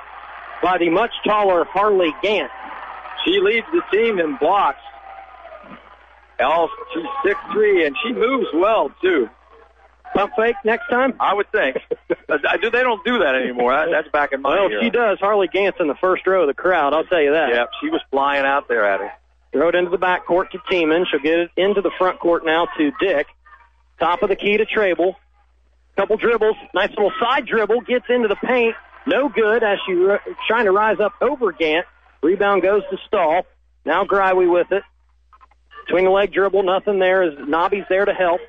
by 0.61 0.77
the 0.77 0.89
much 0.89 1.11
taller 1.25 1.63
Harley 1.65 2.13
Gant. 2.21 2.51
She 3.25 3.39
leads 3.41 3.65
the 3.71 3.81
team 3.91 4.19
in 4.19 4.37
blocks. 4.37 4.77
She's 6.93 7.03
six 7.25 7.39
three, 7.53 7.85
and 7.85 7.95
she 8.05 8.13
moves 8.13 8.47
well 8.53 8.91
too. 9.01 9.29
Pump 10.15 10.33
fake 10.35 10.55
next 10.65 10.87
time? 10.89 11.13
I 11.19 11.33
would 11.33 11.51
think. 11.51 11.77
I 12.29 12.57
do. 12.57 12.69
They 12.71 12.81
don't 12.83 13.03
do 13.05 13.19
that 13.19 13.35
anymore. 13.35 13.71
That, 13.73 13.89
that's 13.91 14.07
back 14.09 14.31
in 14.33 14.41
my 14.41 14.49
Well, 14.49 14.69
era. 14.71 14.81
she 14.83 14.89
does. 14.89 15.19
Harley 15.19 15.47
Gant's 15.47 15.79
in 15.79 15.87
the 15.87 15.95
first 15.95 16.25
row 16.27 16.41
of 16.41 16.47
the 16.47 16.53
crowd. 16.53 16.93
I'll 16.93 17.03
tell 17.05 17.21
you 17.21 17.31
that. 17.33 17.49
Yep, 17.49 17.69
she 17.81 17.89
was 17.89 18.01
flying 18.11 18.45
out 18.45 18.67
there 18.67 18.85
at 18.85 18.99
her. 18.99 19.11
Throw 19.51 19.69
it 19.69 19.75
into 19.75 19.89
the 19.91 19.97
back 19.97 20.25
court 20.25 20.51
to 20.51 20.59
Tiemann. 20.69 21.05
She'll 21.09 21.19
get 21.21 21.39
it 21.39 21.51
into 21.57 21.81
the 21.81 21.91
front 21.97 22.19
court 22.19 22.45
now 22.45 22.67
to 22.77 22.91
Dick. 22.99 23.27
Top 23.99 24.21
of 24.23 24.29
the 24.29 24.35
key 24.35 24.57
to 24.57 24.65
Trabel. 24.65 25.15
Couple 25.97 26.17
dribbles. 26.17 26.55
Nice 26.73 26.89
little 26.89 27.11
side 27.19 27.45
dribble. 27.45 27.81
Gets 27.81 28.05
into 28.09 28.27
the 28.27 28.35
paint. 28.35 28.75
No 29.05 29.27
good 29.29 29.63
as 29.63 29.79
she 29.87 29.93
r- 29.95 30.21
trying 30.47 30.65
to 30.65 30.71
rise 30.71 30.99
up 30.99 31.13
over 31.21 31.51
Gant. 31.51 31.85
Rebound 32.21 32.61
goes 32.61 32.83
to 32.91 32.97
Stahl. 33.07 33.45
Now 33.85 34.05
Greiwe 34.05 34.51
with 34.51 34.71
it. 34.71 34.83
Between 35.85 36.05
the 36.05 36.11
leg 36.11 36.31
dribble, 36.31 36.63
nothing 36.63 36.99
there 36.99 37.23
as 37.23 37.33
Nobby's 37.39 37.85
there 37.89 38.05
to 38.05 38.13
help. 38.13 38.41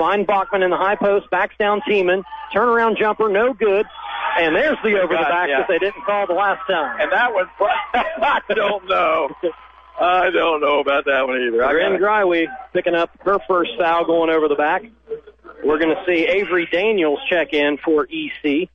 Find 0.00 0.26
Bachman 0.26 0.62
in 0.62 0.70
the 0.70 0.78
high 0.78 0.96
post, 0.96 1.28
backs 1.28 1.54
down 1.58 1.82
Tiemann. 1.82 2.24
Turnaround 2.54 2.96
jumper, 2.96 3.28
no 3.28 3.52
good. 3.52 3.84
And 4.38 4.56
there's 4.56 4.78
the 4.82 4.98
over 4.98 5.12
the 5.12 5.20
back 5.20 5.50
yeah. 5.50 5.58
that 5.58 5.68
they 5.68 5.78
didn't 5.78 6.02
call 6.06 6.26
the 6.26 6.32
last 6.32 6.66
time. 6.66 6.98
And 6.98 7.12
that 7.12 7.34
one, 7.34 7.44
I 7.60 8.40
don't 8.48 8.88
know. 8.88 9.28
I 10.00 10.30
don't 10.30 10.62
know 10.62 10.80
about 10.80 11.04
that 11.04 11.26
one 11.26 11.36
either. 11.42 11.58
Got 11.58 11.76
it. 11.76 12.48
Picking 12.72 12.94
up 12.94 13.10
her 13.26 13.40
first 13.46 13.72
foul 13.78 14.06
going 14.06 14.30
over 14.30 14.48
the 14.48 14.54
back. 14.54 14.84
We're 15.62 15.78
going 15.78 15.94
to 15.94 16.02
see 16.06 16.26
Avery 16.26 16.66
Daniels 16.72 17.18
check 17.28 17.52
in 17.52 17.76
for 17.84 18.08
EC. 18.10 18.70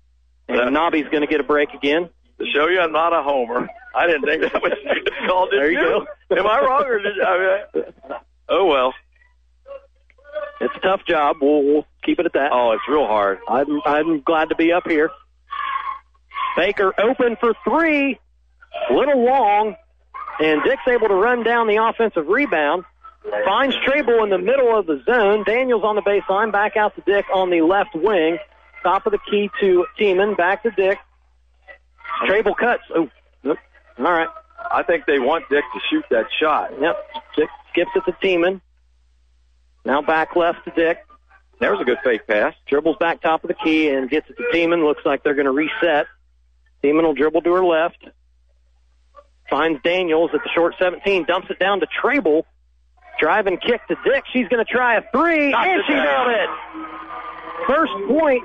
And 0.48 0.74
Nobby's 0.76 1.08
going 1.08 1.22
to 1.22 1.28
get 1.28 1.40
a 1.40 1.44
break 1.44 1.74
again. 1.74 2.08
To 2.38 2.46
show 2.54 2.68
you 2.68 2.80
I'm 2.80 2.92
not 2.92 3.14
a 3.14 3.24
homer, 3.24 3.68
I 3.96 4.06
didn't 4.06 4.26
think 4.26 4.42
that 4.44 4.62
was 4.62 4.74
called. 5.28 5.50
There 5.52 5.72
you 5.72 5.80
you? 6.30 6.38
Am 6.38 6.46
I 6.46 6.60
wrong 6.60 6.84
or 6.86 7.00
did 7.00 7.16
you? 7.16 7.24
I 7.24 7.60
mean, 7.74 7.86
oh 8.50 8.66
well. 8.66 8.94
It's 10.62 10.74
a 10.76 10.80
tough 10.80 11.06
job. 11.06 11.38
We'll, 11.42 11.64
we'll 11.64 11.88
keep 12.04 12.20
it 12.20 12.26
at 12.26 12.34
that. 12.34 12.52
Oh, 12.52 12.72
it's 12.72 12.84
real 12.88 13.08
hard. 13.08 13.40
I'm, 13.48 13.82
I'm 13.86 14.22
glad 14.22 14.50
to 14.50 14.56
be 14.56 14.72
up 14.72 14.88
here. 14.88 15.10
Baker 16.56 16.94
open 17.00 17.36
for 17.40 17.54
three. 17.64 18.20
Little 18.92 19.24
long. 19.24 19.76
And 20.40 20.62
Dick's 20.64 20.82
able 20.88 21.08
to 21.08 21.16
run 21.16 21.44
down 21.44 21.68
the 21.68 21.78
offensive 21.78 22.28
rebound. 22.28 22.84
Finds 23.46 23.76
Trabel 23.86 24.24
in 24.24 24.30
the 24.30 24.38
middle 24.38 24.78
of 24.78 24.86
the 24.86 25.02
zone. 25.06 25.44
Daniels 25.46 25.84
on 25.84 25.96
the 25.96 26.02
baseline. 26.02 26.52
Back 26.52 26.78
out 26.78 26.96
to 26.96 27.02
Dick 27.02 27.26
on 27.34 27.50
the 27.50 27.62
left 27.62 27.96
wing. 27.96 28.38
Top 28.84 29.06
of 29.06 29.12
the 29.12 29.20
key 29.30 29.50
to 29.62 29.86
Tiemann. 30.00 30.38
Back 30.38 30.64
to 30.64 30.72
Dick. 30.72 31.00
Trabel 32.28 32.56
cuts. 32.56 32.84
Oh, 32.96 33.10
all 33.46 33.56
right. 33.98 34.28
I 34.72 34.84
think 34.84 35.06
they 35.06 35.20
want 35.20 35.46
Dick 35.50 35.64
to 35.74 35.80
shoot 35.90 36.06
that 36.12 36.26
shot. 36.40 36.72
Yep. 36.80 36.96
Dick 37.36 37.50
skips 37.72 37.92
it 37.96 38.04
to 38.06 38.12
Tiemann. 38.22 38.62
Now 39.86 40.02
back 40.02 40.36
left 40.36 40.66
to 40.66 40.72
Dick. 40.72 40.98
There 41.60 41.72
was 41.72 41.80
a 41.80 41.86
good 41.86 42.00
fake 42.04 42.28
pass. 42.28 42.54
Dribbles 42.68 42.98
back 43.00 43.22
top 43.22 43.44
of 43.44 43.48
the 43.48 43.54
key 43.54 43.90
and 43.90 44.10
gets 44.10 44.30
it 44.30 44.36
to 44.38 44.44
Tiemann. 44.54 44.84
Looks 44.84 45.06
like 45.06 45.24
they're 45.24 45.36
going 45.36 45.46
to 45.46 45.52
reset. 45.52 46.08
Tiemann 46.84 47.04
will 47.04 47.14
dribble 47.14 47.42
to 47.44 47.54
her 47.54 47.64
left. 47.64 48.04
Finds 49.50 49.82
Daniels 49.84 50.32
at 50.34 50.42
the 50.44 50.50
short 50.54 50.76
17. 50.80 51.26
Dumps 51.26 51.48
it 51.50 51.60
down 51.60 51.80
to 51.80 51.88
Trabel. 52.02 52.46
Drive 53.20 53.48
and 53.48 53.62
kick 53.62 53.80
to 53.88 53.96
Dick. 54.04 54.24
She's 54.34 54.48
going 54.50 54.64
to 54.66 54.70
try 54.70 54.96
a 54.98 55.02
three, 55.14 55.52
Knocked 55.52 55.68
and 55.68 55.84
she 55.88 55.94
down. 55.94 56.04
nailed 56.04 56.32
it. 56.42 56.50
First 57.68 57.94
point 58.10 58.44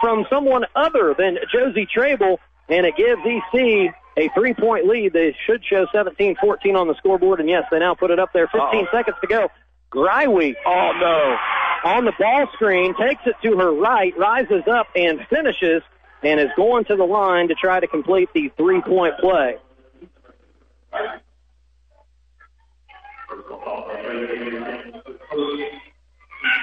from 0.00 0.26
someone 0.28 0.64
other 0.76 1.14
than 1.16 1.38
Josie 1.50 1.86
Trabel, 1.86 2.38
and 2.68 2.84
it 2.84 2.96
gives 2.96 3.20
EC 3.24 3.94
a 4.18 4.28
three-point 4.34 4.86
lead. 4.86 5.12
They 5.14 5.34
should 5.46 5.64
show 5.64 5.86
17-14 5.94 6.76
on 6.76 6.88
the 6.88 6.94
scoreboard, 6.98 7.40
and 7.40 7.48
yes, 7.48 7.64
they 7.70 7.78
now 7.78 7.94
put 7.94 8.10
it 8.10 8.18
up 8.18 8.32
there. 8.34 8.46
15 8.48 8.60
Uh-oh. 8.60 8.86
seconds 8.92 9.16
to 9.22 9.26
go. 9.26 9.48
Greiwe 9.90 10.54
Oh 10.66 10.92
no. 11.00 11.90
on 11.90 12.04
the 12.04 12.12
ball 12.18 12.46
screen, 12.54 12.94
takes 12.96 13.22
it 13.26 13.36
to 13.42 13.56
her 13.56 13.72
right, 13.72 14.16
rises 14.18 14.62
up 14.70 14.88
and 14.94 15.20
finishes, 15.30 15.82
and 16.22 16.40
is 16.40 16.50
going 16.56 16.84
to 16.86 16.96
the 16.96 17.04
line 17.04 17.48
to 17.48 17.54
try 17.54 17.80
to 17.80 17.86
complete 17.86 18.28
the 18.34 18.50
three-point 18.56 19.14
play. 19.20 19.56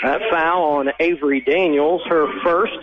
That 0.03 0.21
foul 0.29 0.63
on 0.63 0.89
Avery 0.99 1.41
Daniels, 1.41 2.01
her 2.07 2.27
first, 2.43 2.77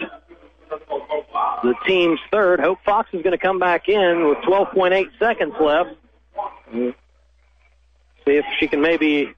the 1.63 1.75
team's 1.87 2.21
third. 2.31 2.61
Hope 2.61 2.79
Fox 2.85 3.11
is 3.13 3.23
going 3.23 3.33
to 3.33 3.39
come 3.39 3.59
back 3.59 3.89
in 3.89 4.29
with 4.29 4.39
12.8 4.39 5.07
seconds 5.19 5.55
left. 5.61 5.91
See 6.73 6.93
if 8.37 8.45
she 8.59 8.69
can 8.69 8.81
maybe 8.81 9.35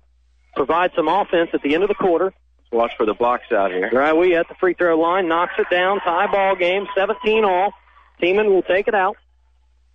provide 0.54 0.92
some 0.94 1.08
offense 1.08 1.50
at 1.52 1.62
the 1.62 1.74
end 1.74 1.82
of 1.82 1.88
the 1.88 1.94
quarter. 1.94 2.32
Watch 2.72 2.92
for 2.96 3.06
the 3.06 3.14
blocks 3.14 3.52
out 3.52 3.70
here. 3.70 3.88
Right, 3.92 4.12
we 4.12 4.34
at 4.34 4.48
the 4.48 4.54
free 4.56 4.74
throw 4.74 4.98
line, 4.98 5.28
knocks 5.28 5.54
it 5.58 5.70
down, 5.70 6.00
tie 6.00 6.26
ball 6.26 6.56
game, 6.56 6.86
17 6.96 7.44
all. 7.44 7.72
Tiemann 8.20 8.48
will 8.48 8.62
take 8.62 8.88
it 8.88 8.94
out, 8.94 9.16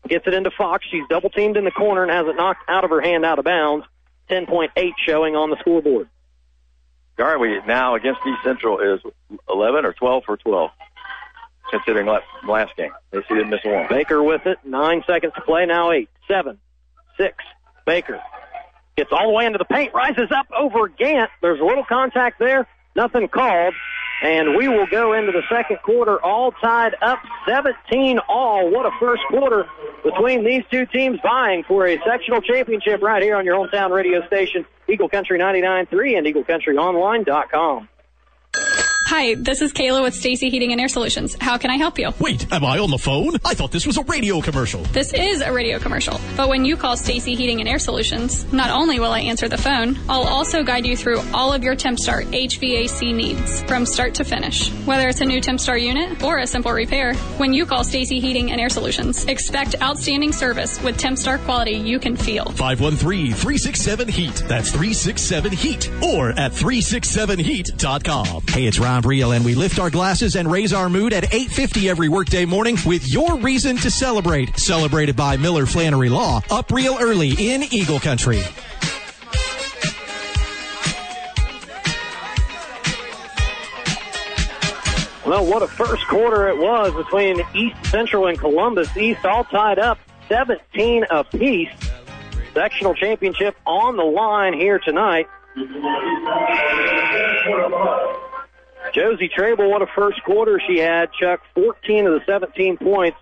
gets 0.07 0.25
it 0.27 0.33
into 0.33 0.51
Fox. 0.51 0.85
She's 0.89 1.03
double 1.09 1.29
teamed 1.29 1.57
in 1.57 1.65
the 1.65 1.71
corner 1.71 2.03
and 2.03 2.11
has 2.11 2.27
it 2.27 2.35
knocked 2.35 2.69
out 2.69 2.83
of 2.83 2.89
her 2.89 3.01
hand 3.01 3.25
out 3.25 3.39
of 3.39 3.45
bounds. 3.45 3.85
10.8 4.29 4.91
showing 5.05 5.35
on 5.35 5.49
the 5.49 5.57
scoreboard. 5.59 6.07
Garvey 7.17 7.59
now 7.67 7.95
against 7.95 8.21
East 8.25 8.39
Central 8.43 8.79
is 8.79 9.01
11 9.49 9.85
or 9.85 9.91
12 9.91 10.23
for 10.23 10.37
12, 10.37 10.71
considering 11.71 12.07
last, 12.07 12.23
last 12.47 12.75
game. 12.77 12.91
They 13.11 13.19
see 13.23 13.35
didn't 13.35 13.49
miss 13.49 13.63
one. 13.65 13.87
Baker 13.89 14.23
with 14.23 14.45
it, 14.45 14.59
nine 14.63 15.03
seconds 15.05 15.33
to 15.35 15.41
play, 15.41 15.65
now 15.65 15.91
eight, 15.91 16.09
seven, 16.27 16.59
six. 17.17 17.43
Baker 17.85 18.21
gets 18.99 19.11
all 19.13 19.27
the 19.27 19.33
way 19.33 19.45
into 19.45 19.57
the 19.57 19.65
paint, 19.65 19.93
rises 19.93 20.29
up 20.35 20.47
over 20.51 20.89
Gant. 20.89 21.29
There's 21.41 21.61
a 21.61 21.63
little 21.63 21.85
contact 21.85 22.37
there, 22.37 22.67
nothing 22.95 23.29
called. 23.29 23.73
And 24.21 24.57
we 24.57 24.67
will 24.67 24.87
go 24.87 25.13
into 25.13 25.31
the 25.31 25.43
second 25.49 25.77
quarter 25.81 26.21
all 26.21 26.51
tied 26.51 26.93
up 27.01 27.19
17 27.47 28.19
all. 28.27 28.69
What 28.69 28.85
a 28.85 28.91
first 28.99 29.21
quarter 29.29 29.65
between 30.03 30.43
these 30.43 30.63
two 30.69 30.85
teams 30.87 31.19
vying 31.23 31.63
for 31.63 31.87
a 31.87 31.97
sectional 32.05 32.41
championship 32.41 33.01
right 33.01 33.23
here 33.23 33.37
on 33.37 33.45
your 33.45 33.55
hometown 33.55 33.91
radio 33.91 34.27
station, 34.27 34.65
Eagle 34.89 35.07
Country 35.07 35.39
99.3 35.39 36.17
and 36.17 36.27
EagleCountryOnline.com. 36.27 37.87
Hi, 39.09 39.33
this 39.33 39.61
is 39.63 39.73
Kayla 39.73 40.03
with 40.03 40.13
Stacy 40.13 40.51
Heating 40.51 40.71
and 40.71 40.79
Air 40.79 40.87
Solutions. 40.87 41.35
How 41.41 41.57
can 41.57 41.71
I 41.71 41.77
help 41.77 41.97
you? 41.97 42.11
Wait, 42.19 42.45
am 42.53 42.63
I 42.63 42.77
on 42.77 42.91
the 42.91 42.99
phone? 42.99 43.37
I 43.43 43.55
thought 43.55 43.71
this 43.71 43.87
was 43.87 43.97
a 43.97 44.03
radio 44.03 44.39
commercial. 44.39 44.83
This 44.83 45.13
is 45.13 45.41
a 45.41 45.51
radio 45.51 45.79
commercial, 45.79 46.21
but 46.37 46.47
when 46.47 46.63
you 46.63 46.77
call 46.77 46.95
Stacy 46.95 47.33
Heating 47.33 47.59
and 47.59 47.67
Air 47.67 47.79
Solutions, 47.79 48.45
not 48.53 48.69
only 48.69 48.99
will 48.99 49.11
I 49.11 49.21
answer 49.21 49.49
the 49.49 49.57
phone, 49.57 49.97
I'll 50.07 50.27
also 50.27 50.61
guide 50.61 50.85
you 50.85 50.95
through 50.95 51.23
all 51.33 51.51
of 51.51 51.63
your 51.63 51.75
TempStar 51.75 52.23
HVAC 52.25 53.15
needs 53.15 53.63
from 53.63 53.83
start 53.87 54.13
to 54.13 54.23
finish. 54.23 54.69
Whether 54.85 55.09
it's 55.09 55.21
a 55.21 55.25
new 55.25 55.41
TempStar 55.41 55.81
unit 55.81 56.21
or 56.21 56.37
a 56.37 56.45
simple 56.45 56.71
repair, 56.71 57.15
when 57.39 57.51
you 57.51 57.65
call 57.65 57.83
Stacy 57.83 58.19
Heating 58.19 58.51
and 58.51 58.61
Air 58.61 58.69
Solutions, 58.69 59.25
expect 59.25 59.73
outstanding 59.81 60.31
service 60.33 60.79
with 60.83 60.99
TempStar 60.99 61.43
quality 61.45 61.77
you 61.77 61.97
can 61.97 62.15
feel. 62.15 62.45
513-367-HEAT. 62.45 64.43
That's 64.47 64.71
367-HEAT. 64.71 65.89
Or 66.03 66.29
at 66.29 66.51
367heat.com. 66.51 68.43
Hey, 68.49 68.67
it's 68.67 68.77
Ron 68.77 68.98
Briel, 69.01 69.35
and 69.35 69.43
we 69.43 69.55
lift 69.55 69.79
our 69.79 69.89
glasses 69.89 70.35
and 70.35 70.49
raise 70.49 70.73
our 70.73 70.89
mood 70.89 71.13
at 71.13 71.23
8.50 71.25 71.89
every 71.89 72.09
workday 72.09 72.45
morning 72.45 72.77
with 72.85 73.07
your 73.07 73.37
reason 73.37 73.77
to 73.77 73.91
celebrate. 73.91 74.57
Celebrated 74.57 75.15
by 75.15 75.37
Miller 75.37 75.65
Flannery 75.65 76.09
Law. 76.09 76.41
Up 76.49 76.71
real 76.71 76.97
early 76.99 77.31
in 77.31 77.63
Eagle 77.71 77.99
Country. 77.99 78.41
Well, 85.29 85.45
what 85.45 85.61
a 85.61 85.67
first 85.67 86.07
quarter 86.07 86.47
it 86.47 86.57
was 86.57 86.91
between 86.93 87.45
East 87.53 87.85
Central 87.91 88.25
and 88.25 88.39
Columbus. 88.39 88.97
East 88.97 89.23
all 89.25 89.43
tied 89.43 89.77
up 89.77 89.99
17 90.27 91.05
apiece. 91.11 91.69
Sectional 92.55 92.95
championship 92.95 93.55
on 93.67 93.95
the 93.95 94.03
line 94.03 94.53
here 94.53 94.79
tonight. 94.79 95.27
Josie 98.93 99.29
Trabel, 99.29 99.69
what 99.69 99.81
a 99.81 99.87
first 99.95 100.23
quarter 100.23 100.61
she 100.67 100.77
had. 100.77 101.11
Chuck, 101.13 101.41
14 101.55 102.07
of 102.07 102.13
the 102.13 102.21
17 102.25 102.77
points. 102.77 103.17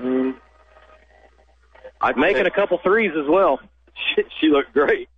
Mm, 0.00 0.36
I'd 2.00 2.16
making 2.16 2.46
a 2.46 2.50
couple 2.50 2.78
threes 2.78 3.12
as 3.16 3.28
well. 3.28 3.60
She, 4.14 4.22
she 4.38 4.48
looked 4.48 4.74
great. 4.74 5.08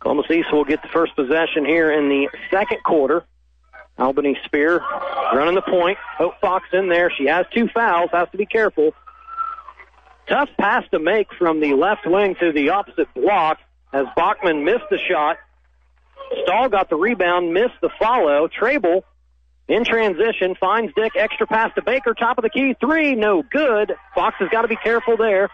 Columbus 0.00 0.26
East 0.28 0.52
will 0.52 0.64
get 0.64 0.82
the 0.82 0.88
first 0.88 1.14
possession 1.14 1.64
here 1.64 1.92
in 1.92 2.08
the 2.08 2.28
second 2.50 2.82
quarter. 2.82 3.24
Albany 3.96 4.36
Spear 4.44 4.80
running 5.32 5.54
the 5.54 5.62
point. 5.62 5.98
Hope 6.18 6.34
Fox 6.40 6.66
in 6.72 6.88
there. 6.88 7.12
She 7.16 7.26
has 7.26 7.46
two 7.54 7.68
fouls, 7.68 8.10
has 8.12 8.28
to 8.32 8.36
be 8.36 8.44
careful. 8.44 8.92
Tough 10.28 10.48
pass 10.58 10.84
to 10.90 10.98
make 10.98 11.32
from 11.34 11.60
the 11.60 11.74
left 11.74 12.06
wing 12.06 12.34
to 12.40 12.50
the 12.50 12.70
opposite 12.70 13.12
block 13.14 13.58
as 13.92 14.06
Bachman 14.16 14.64
missed 14.64 14.90
the 14.90 14.98
shot. 14.98 15.36
Stahl 16.42 16.68
got 16.68 16.90
the 16.90 16.96
rebound, 16.96 17.52
missed 17.52 17.80
the 17.80 17.90
follow. 17.98 18.48
Trabel 18.48 19.04
in 19.68 19.84
transition 19.84 20.54
finds 20.60 20.92
Dick. 20.94 21.12
Extra 21.16 21.46
pass 21.46 21.72
to 21.74 21.82
Baker. 21.82 22.14
Top 22.14 22.38
of 22.38 22.42
the 22.42 22.50
key. 22.50 22.74
Three. 22.80 23.14
No 23.14 23.42
good. 23.42 23.94
Fox 24.14 24.36
has 24.38 24.48
got 24.50 24.62
to 24.62 24.68
be 24.68 24.76
careful 24.76 25.16
there. 25.16 25.50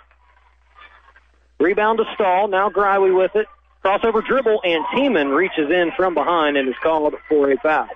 Rebound 1.59 1.99
to 1.99 2.05
Stahl. 2.15 2.49
Now 2.49 2.71
Greiwe 2.71 3.17
with 3.17 3.37
it. 3.37 3.47
Crossover 3.85 4.25
dribble, 4.25 4.61
and 4.63 4.85
Tiemann 4.95 5.35
reaches 5.35 5.71
in 5.71 5.91
from 5.97 6.13
behind 6.13 6.59
and 6.59 6.69
is 6.69 6.75
called 6.83 7.15
for 7.29 7.51
a 7.51 7.57
foul. 7.59 7.89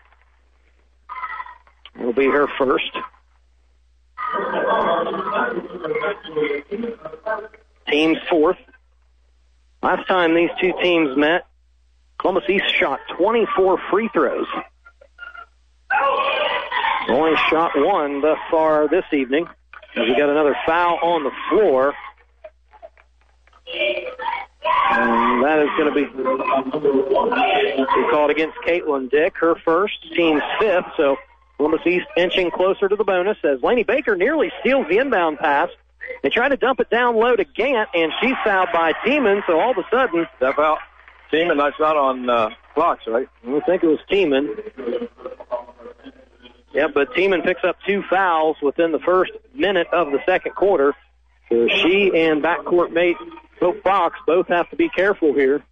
will 1.98 2.14
be 2.14 2.24
her 2.24 2.48
first. 2.56 2.90
Team's 7.88 8.18
fourth. 8.30 8.56
Last 9.82 10.08
time 10.08 10.34
these 10.34 10.50
two 10.58 10.72
teams 10.82 11.16
met, 11.18 11.46
Columbus 12.24 12.48
East 12.48 12.74
shot 12.80 13.00
24 13.18 13.78
free 13.90 14.08
throws. 14.14 14.46
Only 17.06 17.36
shot 17.50 17.72
one 17.74 18.22
thus 18.22 18.38
far 18.50 18.88
this 18.88 19.04
evening. 19.12 19.46
As 19.94 20.08
we 20.08 20.16
got 20.16 20.30
another 20.30 20.56
foul 20.64 20.98
on 21.02 21.22
the 21.22 21.30
floor. 21.50 21.92
And 24.90 25.44
that 25.44 25.58
is 25.58 25.68
going 25.76 25.92
to 25.92 25.94
be, 25.94 26.06
called 28.10 28.30
against 28.30 28.56
Caitlyn 28.66 29.10
Dick, 29.10 29.34
her 29.36 29.56
first, 29.62 29.92
team's 30.14 30.42
fifth. 30.58 30.86
So 30.96 31.16
Columbus 31.58 31.86
East 31.86 32.06
inching 32.16 32.50
closer 32.50 32.88
to 32.88 32.96
the 32.96 33.04
bonus 33.04 33.36
as 33.44 33.62
Laney 33.62 33.82
Baker 33.82 34.16
nearly 34.16 34.50
steals 34.60 34.86
the 34.88 34.96
inbound 34.96 35.40
pass. 35.40 35.68
They 36.22 36.30
try 36.30 36.48
to 36.48 36.56
dump 36.56 36.80
it 36.80 36.88
down 36.88 37.16
low 37.16 37.36
to 37.36 37.44
Gant, 37.44 37.90
and 37.92 38.12
she's 38.22 38.36
fouled 38.42 38.70
by 38.72 38.94
Tiemann. 39.04 39.42
So 39.46 39.60
all 39.60 39.72
of 39.72 39.76
a 39.76 39.84
sudden, 39.90 40.26
That 40.40 40.56
foul. 40.56 40.78
Tiemann, 41.34 41.58
that's 41.58 41.78
not 41.80 41.96
on 41.96 42.30
uh, 42.30 42.50
Fox, 42.74 43.02
right? 43.06 43.28
I 43.46 43.60
think 43.60 43.82
it 43.82 43.86
was 43.86 43.98
Tiemann. 44.10 44.48
Yeah, 46.72 46.88
but 46.92 47.14
Tiemann 47.14 47.44
picks 47.44 47.62
up 47.64 47.76
two 47.86 48.02
fouls 48.08 48.56
within 48.62 48.92
the 48.92 48.98
first 49.00 49.32
minute 49.54 49.88
of 49.92 50.10
the 50.10 50.18
second 50.26 50.54
quarter. 50.54 50.94
So 51.48 51.68
she 51.68 52.10
and 52.14 52.42
backcourt 52.42 52.92
mate 52.92 53.16
Hope 53.60 53.82
Fox 53.82 54.18
both 54.26 54.48
have 54.48 54.68
to 54.70 54.76
be 54.76 54.88
careful 54.88 55.34
here. 55.34 55.62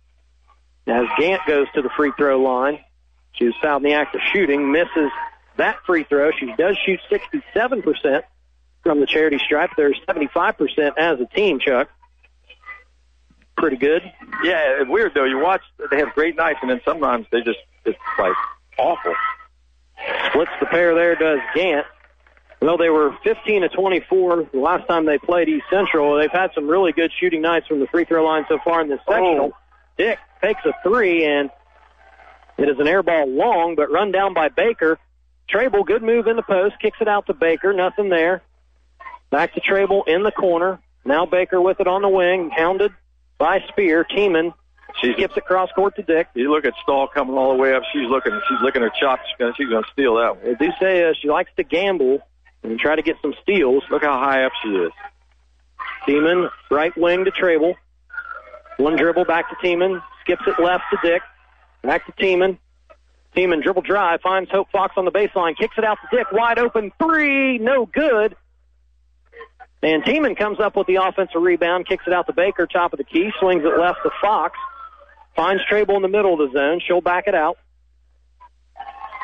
As 0.86 1.06
Gant 1.18 1.42
goes 1.46 1.66
to 1.74 1.82
the 1.82 1.90
free 1.96 2.12
throw 2.16 2.40
line, 2.40 2.80
she 3.32 3.44
was 3.44 3.54
fouled 3.62 3.84
in 3.84 3.90
the 3.90 3.94
act 3.96 4.14
of 4.14 4.20
shooting, 4.32 4.72
misses 4.72 5.10
that 5.56 5.76
free 5.86 6.04
throw. 6.04 6.30
She 6.32 6.52
does 6.56 6.76
shoot 6.84 7.00
67% 7.10 8.22
from 8.82 9.00
the 9.00 9.06
charity 9.06 9.38
stripe. 9.38 9.70
There's 9.76 10.00
75% 10.08 10.92
as 10.96 11.20
a 11.20 11.26
team, 11.26 11.60
Chuck. 11.60 11.88
Pretty 13.62 13.76
good. 13.76 14.02
Yeah, 14.42 14.80
it's 14.80 14.90
weird 14.90 15.12
though. 15.14 15.22
You 15.22 15.38
watch, 15.38 15.60
they 15.92 15.98
have 15.98 16.12
great 16.14 16.34
nights, 16.34 16.58
and 16.62 16.68
then 16.68 16.80
sometimes 16.84 17.28
they 17.30 17.42
just 17.42 17.60
it's 17.84 17.96
like 18.18 18.32
awful. 18.76 19.14
Splits 20.30 20.50
the 20.58 20.66
pair 20.66 20.96
there, 20.96 21.14
does 21.14 21.38
Gant. 21.54 21.86
Well, 22.60 22.76
they 22.76 22.90
were 22.90 23.16
15 23.22 23.62
to 23.62 23.68
24 23.68 24.48
the 24.52 24.58
last 24.58 24.88
time 24.88 25.06
they 25.06 25.16
played 25.16 25.48
East 25.48 25.66
Central. 25.70 26.18
They've 26.18 26.28
had 26.28 26.50
some 26.56 26.66
really 26.66 26.90
good 26.90 27.12
shooting 27.20 27.40
nights 27.40 27.68
from 27.68 27.78
the 27.78 27.86
free 27.86 28.04
throw 28.04 28.24
line 28.24 28.46
so 28.48 28.58
far 28.64 28.80
in 28.80 28.88
this 28.88 28.98
sectional. 29.08 29.52
Oh. 29.54 29.56
Dick 29.96 30.18
takes 30.42 30.62
a 30.64 30.72
three, 30.82 31.24
and 31.24 31.48
it 32.58 32.68
is 32.68 32.80
an 32.80 32.88
air 32.88 33.04
ball 33.04 33.28
long, 33.28 33.76
but 33.76 33.92
run 33.92 34.10
down 34.10 34.34
by 34.34 34.48
Baker. 34.48 34.98
Trabel, 35.48 35.84
good 35.84 36.02
move 36.02 36.26
in 36.26 36.34
the 36.34 36.42
post, 36.42 36.80
kicks 36.82 36.98
it 37.00 37.06
out 37.06 37.26
to 37.26 37.32
Baker, 37.32 37.72
nothing 37.72 38.08
there. 38.08 38.42
Back 39.30 39.54
to 39.54 39.60
Trabel 39.60 40.02
in 40.08 40.24
the 40.24 40.32
corner. 40.32 40.80
Now 41.04 41.26
Baker 41.26 41.60
with 41.60 41.78
it 41.78 41.86
on 41.86 42.02
the 42.02 42.08
wing, 42.08 42.50
hounded 42.50 42.92
by 43.43 43.59
Spear. 43.68 44.05
Tiemann 44.05 44.55
she 45.01 45.12
skips 45.14 45.36
it 45.36 45.45
cross 45.45 45.68
court 45.74 45.97
to 45.97 46.03
Dick. 46.03 46.28
You 46.34 46.53
look 46.53 46.64
at 46.64 46.74
Stahl 46.82 47.09
coming 47.09 47.34
all 47.36 47.57
the 47.57 47.61
way 47.61 47.74
up. 47.74 47.82
She's 47.93 48.09
looking. 48.09 48.32
She's 48.49 48.59
licking 48.62 48.82
her 48.82 48.90
chops. 49.01 49.22
She's 49.26 49.36
gonna, 49.36 49.53
she's 49.57 49.68
gonna 49.68 49.86
steal 49.93 50.14
that 50.16 50.36
one. 50.36 50.45
They 50.45 50.66
do 50.66 50.72
say 50.78 51.09
uh, 51.09 51.12
she 51.20 51.28
likes 51.28 51.51
to 51.57 51.64
gamble 51.64 52.20
and 52.62 52.78
try 52.78 52.95
to 52.95 53.03
get 53.03 53.16
some 53.20 53.34
steals. 53.43 53.82
Look 53.90 54.05
how 54.05 54.16
high 54.18 54.45
up 54.45 54.53
she 54.62 54.68
is. 54.68 54.93
Tiemann, 56.07 56.51
right 56.70 56.97
wing 56.97 57.24
to 57.24 57.32
Trabel. 57.32 57.74
One 58.76 58.97
dribble 58.97 59.24
back 59.24 59.51
to 59.51 59.57
Tiemann. 59.66 60.01
Skips 60.20 60.43
it 60.47 60.62
left 60.62 60.84
to 60.93 60.99
Dick. 61.03 61.22
Back 61.82 62.07
to 62.07 62.12
Tiemann. 62.12 62.59
Tiemann 63.34 63.62
dribble 63.62 63.82
drive. 63.82 64.20
Finds 64.20 64.51
Hope 64.51 64.70
Fox 64.70 64.95
on 64.97 65.05
the 65.05 65.11
baseline. 65.11 65.57
Kicks 65.57 65.74
it 65.78 65.84
out 65.84 65.99
to 66.03 66.16
Dick. 66.16 66.30
Wide 66.30 66.61
open 66.61 66.93
three. 67.03 67.59
No 67.59 67.86
good. 67.86 68.36
And 69.83 70.05
Tiemann 70.05 70.37
comes 70.37 70.61
up 70.61 70.76
with 70.76 70.87
the 70.87 70.97
offensive 70.97 71.43
rebound. 71.43 71.89
Kicks 71.89 72.05
it 72.07 72.12
out 72.12 72.26
to 72.26 72.33
Baker. 72.33 72.66
Top 72.66 72.93
of 72.93 72.99
the 72.99 73.05
key. 73.05 73.30
Swings 73.41 73.64
it 73.64 73.78
left 73.78 73.99
to 74.05 74.11
Fox. 74.20 74.57
Finds 75.35 75.62
Trabel 75.68 75.97
in 75.97 76.03
the 76.03 76.09
middle 76.09 76.41
of 76.41 76.51
the 76.51 76.57
zone. 76.57 76.80
She'll 76.87 77.01
back 77.01 77.24
it 77.26 77.35
out. 77.35 77.59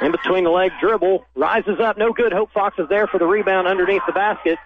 In 0.00 0.10
between 0.10 0.44
the 0.44 0.50
leg 0.50 0.72
dribble. 0.80 1.24
Rises 1.36 1.78
up. 1.80 1.96
No 1.96 2.12
good. 2.12 2.32
Hope 2.32 2.50
Fox 2.52 2.78
is 2.78 2.88
there 2.88 3.06
for 3.06 3.18
the 3.18 3.26
rebound 3.26 3.68
underneath 3.68 4.02
the 4.06 4.12
basket. 4.12 4.58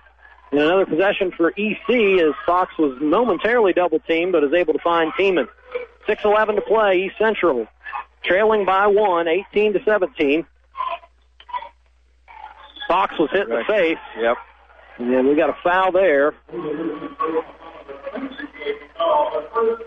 And 0.51 0.61
another 0.61 0.86
possession 0.86 1.32
for 1.36 1.51
EC 1.51 2.20
as 2.20 2.34
Fox 2.47 2.76
was 2.78 2.99
momentarily 3.01 3.72
double 3.72 3.99
teamed, 4.01 4.32
but 4.32 4.45
is 4.45 4.53
able 4.53 4.72
to 4.74 4.78
find 4.78 5.12
Tiemann. 5.18 5.49
6-11 6.09 6.57
to 6.57 6.61
play. 6.62 7.05
East 7.05 7.16
Central 7.18 7.66
trailing 8.24 8.64
by 8.64 8.86
one, 8.86 9.28
18 9.28 9.74
to 9.74 9.84
17. 9.84 10.47
Fox 12.88 13.14
was 13.18 13.30
hit 13.32 13.49
in 13.49 13.51
the 13.51 13.64
face. 13.66 13.99
Yep. 14.18 14.36
And 14.99 15.12
then 15.12 15.26
we 15.28 15.34
got 15.34 15.51
a 15.51 15.57
foul 15.62 15.93
there. 15.93 16.34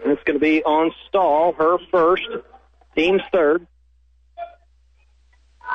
And 0.03 0.12
it's 0.12 0.24
going 0.24 0.36
to 0.36 0.39
be 0.39 0.64
on 0.64 0.91
Stahl, 1.08 1.53
her 1.53 1.78
first, 1.91 2.28
team's 2.95 3.22
third. 3.32 3.66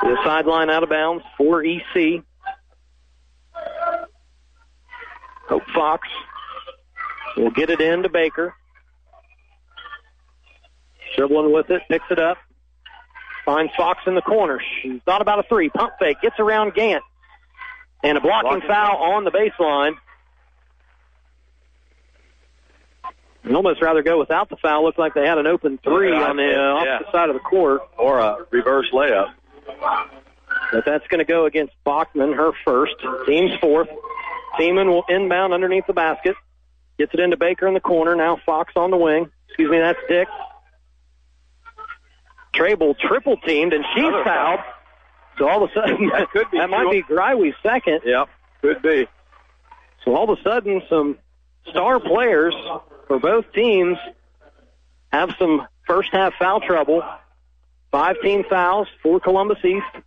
The 0.03 0.17
sideline 0.25 0.71
out 0.71 0.83
of 0.83 0.89
bounds 0.89 1.25
for 1.37 1.65
EC. 1.65 2.23
Hope 5.49 5.63
Fox 5.75 6.09
will 7.37 7.51
get 7.51 7.71
it 7.71 7.81
in 7.81 8.03
to 8.05 8.09
Baker. 8.09 8.55
Dribbling 11.17 11.53
with 11.53 11.69
it, 11.71 11.83
picks 11.91 12.05
it 12.11 12.19
up. 12.19 12.39
Finds 13.45 13.73
Fox 13.77 14.01
in 14.07 14.15
the 14.15 14.23
corner. 14.23 14.63
She 14.81 15.03
thought 15.05 15.23
about 15.23 15.41
a 15.41 15.43
three. 15.49 15.69
Pump 15.69 15.95
fake. 15.99 16.21
Gets 16.23 16.37
around 16.39 16.75
Gant. 16.75 17.03
And 18.03 18.17
a 18.17 18.21
blocking, 18.21 18.51
Blocking 18.51 18.69
foul 18.69 18.97
on 18.97 19.25
the 19.25 19.31
baseline. 19.31 19.95
I'd 23.45 23.55
almost 23.55 23.83
rather 23.83 24.03
go 24.03 24.19
without 24.19 24.49
the 24.49 24.57
foul. 24.57 24.85
Looked 24.85 24.99
like 24.99 25.15
they 25.15 25.27
had 25.27 25.39
an 25.39 25.47
open 25.47 25.79
three 25.83 26.13
on 26.13 26.37
the 26.37 26.43
uh, 26.43 26.85
yeah. 26.85 26.95
opposite 26.97 27.13
side 27.13 27.29
of 27.31 27.35
the 27.35 27.41
court. 27.41 27.83
Or 27.99 28.19
a 28.19 28.47
reverse 28.51 28.87
layup. 28.93 29.33
But 30.73 30.85
that's 30.85 31.07
going 31.09 31.19
to 31.19 31.25
go 31.25 31.47
against 31.47 31.73
Bachman, 31.85 32.33
her 32.33 32.53
first. 32.65 32.95
Team's 33.27 33.53
fourth. 33.61 33.89
Tiemann 34.59 34.89
will 34.89 35.05
inbound 35.09 35.53
underneath 35.53 35.87
the 35.87 35.93
basket. 35.93 36.37
Gets 36.99 37.15
it 37.15 37.21
into 37.21 37.37
Baker 37.37 37.67
in 37.67 37.75
the 37.75 37.81
corner. 37.81 38.15
Now 38.15 38.39
Fox 38.45 38.73
on 38.77 38.91
the 38.91 38.97
wing. 38.97 39.31
Excuse 39.49 39.71
me, 39.71 39.79
that's 39.79 39.99
Dick. 40.09 40.29
Trabel 42.55 42.95
triple 42.95 43.37
teamed, 43.39 43.73
and 43.73 43.85
she's 43.95 44.05
Another 44.05 44.25
foul. 44.25 44.59
So 45.41 45.49
all 45.49 45.65
of 45.65 45.71
a 45.71 45.75
sudden, 45.75 46.09
That 46.13 46.31
could 46.31 46.51
be 46.51 46.59
that 46.59 46.69
might 46.69 46.91
be 46.91 47.03
Greiwe's 47.03 47.57
second. 47.63 48.01
Yep. 48.05 48.29
Could 48.61 48.83
be. 48.83 49.09
So 50.05 50.15
all 50.15 50.31
of 50.31 50.39
a 50.39 50.43
sudden, 50.43 50.83
some 50.89 51.17
star 51.69 51.99
players 51.99 52.55
for 53.09 53.19
both 53.19 53.51
teams 53.53 53.97
have 55.11 55.31
some 55.39 55.67
first 55.87 56.11
half 56.13 56.35
foul 56.39 56.61
trouble. 56.61 57.03
Five 57.91 58.17
team 58.23 58.45
fouls 58.49 58.87
for 59.03 59.19
Columbus 59.19 59.59
East. 59.65 60.05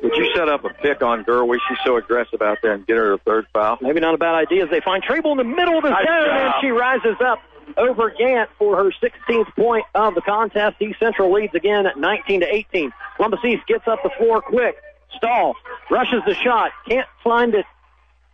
Would 0.00 0.14
you 0.16 0.32
set 0.34 0.48
up 0.48 0.64
a 0.64 0.70
pick 0.70 1.02
on 1.02 1.24
Greiwe? 1.24 1.58
She's 1.68 1.78
so 1.84 1.96
aggressive 1.96 2.40
out 2.40 2.58
there 2.62 2.72
and 2.72 2.86
get 2.86 2.96
her 2.96 3.14
a 3.14 3.18
third 3.18 3.46
foul. 3.52 3.78
Maybe 3.80 3.98
not 3.98 4.14
a 4.14 4.18
bad 4.18 4.34
idea 4.34 4.64
as 4.64 4.70
they 4.70 4.80
find 4.80 5.02
Trabel 5.02 5.32
in 5.32 5.38
the 5.38 5.44
middle 5.44 5.76
of 5.76 5.82
the 5.82 5.90
Nice 5.90 6.06
zone, 6.06 6.28
and 6.30 6.54
she 6.60 6.68
rises 6.68 7.16
up 7.24 7.40
over 7.76 8.10
Gant 8.10 8.50
for 8.58 8.76
her 8.76 8.90
16th 9.02 9.54
point 9.56 9.84
of 9.94 10.14
the 10.14 10.20
contest. 10.20 10.76
East 10.80 10.98
Central 10.98 11.32
leads 11.32 11.54
again 11.54 11.86
at 11.86 11.98
19 11.98 12.40
to 12.40 12.54
18. 12.54 12.92
Columbus 13.16 13.40
East 13.44 13.66
gets 13.66 13.86
up 13.86 14.00
the 14.02 14.10
floor 14.18 14.40
quick. 14.42 14.76
Stahl 15.16 15.54
rushes 15.90 16.22
the 16.26 16.34
shot, 16.34 16.72
can't 16.88 17.06
find 17.22 17.54
it. 17.54 17.64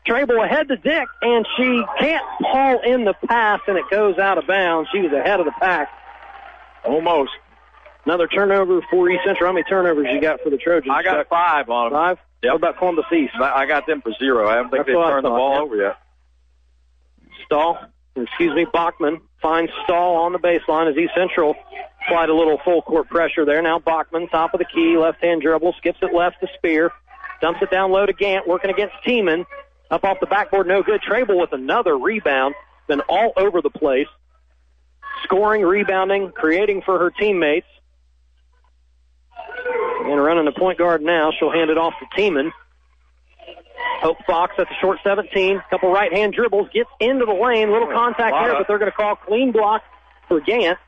Trabel 0.07 0.43
ahead 0.43 0.68
to 0.68 0.76
Dick, 0.76 1.07
and 1.20 1.47
she 1.57 1.85
can't 1.99 2.24
haul 2.41 2.81
in 2.81 3.05
the 3.05 3.12
pass, 3.26 3.61
and 3.68 3.76
it 3.76 3.85
goes 3.91 4.18
out 4.18 4.39
of 4.39 4.47
bounds. 4.47 4.89
She 4.93 5.01
was 5.01 5.12
ahead 5.12 5.41
of 5.41 5.47
the 5.47 5.53
pack. 5.61 5.89
Almost. 6.85 7.33
Another 8.07 8.26
turnover 8.26 8.81
for 8.91 9.11
East 9.11 9.22
Central. 9.26 9.49
How 9.49 9.53
many 9.53 9.64
turnovers 9.64 10.07
you 10.11 10.20
got 10.20 10.41
for 10.41 10.49
the 10.49 10.57
Trojans? 10.57 10.91
I 10.91 11.03
got 11.03 11.16
Chuck? 11.16 11.28
five 11.28 11.68
on 11.68 11.93
them. 11.93 12.01
five. 12.01 12.18
Yep. 12.43 12.53
What 12.53 12.57
about 12.57 12.78
Columbus 12.78 13.05
East? 13.12 13.35
I 13.39 13.66
got 13.66 13.87
them 13.87 14.01
for 14.01 14.12
zero. 14.18 14.49
I 14.49 14.55
don't 14.55 14.70
think 14.70 14.78
That's 14.78 14.87
they 14.87 14.95
what 14.95 15.07
I 15.07 15.11
turned 15.11 15.24
the 15.26 15.28
ball 15.28 15.55
yeah. 15.55 15.61
over 15.61 15.76
yet. 15.76 15.97
Stahl, 17.45 17.78
excuse 18.23 18.55
me, 18.55 18.66
Bachman 18.73 19.21
finds 19.41 19.73
Stahl 19.85 20.16
on 20.16 20.33
the 20.33 20.39
baseline 20.39 20.91
as 20.91 20.97
East 20.97 21.12
Central 21.14 21.55
applied 22.03 22.29
a 22.29 22.35
little 22.35 22.59
full 22.64 22.83
court 22.83 23.09
pressure 23.09 23.45
there. 23.45 23.62
Now 23.62 23.79
Bachman, 23.79 24.29
top 24.29 24.55
of 24.55 24.59
the 24.59 24.64
key, 24.64 24.97
left 24.97 25.23
hand 25.23 25.43
dribble, 25.43 25.75
skips 25.79 25.99
it 26.03 26.14
left 26.14 26.41
to 26.41 26.49
Spear, 26.57 26.93
dumps 27.41 27.61
it 27.62 27.71
down 27.71 27.91
low 27.91 28.07
to 28.07 28.12
Gant, 28.12 28.47
working 28.47 28.71
against 28.71 28.95
Tiemann. 29.05 29.47
Up 29.91 30.05
off 30.05 30.21
the 30.21 30.27
backboard, 30.27 30.68
no 30.68 30.83
good. 30.83 31.03
Trabel 31.03 31.39
with 31.39 31.53
another 31.53 31.99
rebound, 31.99 32.55
been 32.87 33.01
all 33.03 33.33
over 33.37 33.61
the 33.61 33.71
place. 33.71 34.07
Scoring, 35.25 35.62
rebounding, 35.62 36.31
creating 36.31 36.83
for 36.83 36.99
her 36.99 37.11
teammates. 37.11 37.66
And 40.05 40.23
running 40.23 40.45
the 40.45 40.53
point 40.53 40.79
guard 40.79 41.03
now, 41.03 41.33
she'll 41.37 41.51
hand 41.51 41.71
it 41.71 41.79
off 41.79 41.95
to 41.99 42.21
Tiemann. 42.21 42.53
Hope 44.03 44.16
Fox 44.26 44.55
at 44.59 44.68
the 44.68 44.74
short 44.81 44.99
17. 45.05 45.62
Couple 45.70 45.93
right 45.93 46.12
hand 46.12 46.33
dribbles. 46.33 46.68
Gets 46.72 46.91
into 47.01 47.26
the 47.26 47.33
lane. 47.33 47.70
Little 47.70 47.89
contact 47.89 48.35
there, 48.43 48.55
but 48.55 48.66
they're 48.66 48.78
going 48.78 48.91
to 48.91 48.97
call 48.97 49.16
clean 49.16 49.53
block 49.53 49.83
for 50.28 50.41
Gant. 50.41 50.78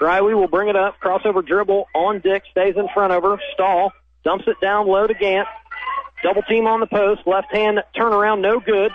Greiwe 0.00 0.34
will 0.34 0.48
bring 0.48 0.68
it 0.68 0.76
up. 0.76 0.96
Crossover 1.00 1.46
dribble 1.46 1.86
on 1.94 2.20
Dick. 2.20 2.42
Stays 2.50 2.74
in 2.76 2.88
front 2.92 3.12
of 3.12 3.22
her. 3.22 3.38
Stahl. 3.54 3.92
Dumps 4.24 4.44
it 4.48 4.56
down 4.60 4.88
low 4.88 5.06
to 5.06 5.14
Gant. 5.14 5.46
Double 6.22 6.42
team 6.42 6.66
on 6.66 6.80
the 6.80 6.86
post. 6.86 7.22
Left 7.26 7.52
hand 7.52 7.80
turnaround. 7.94 8.40
No 8.40 8.58
good. 8.58 8.90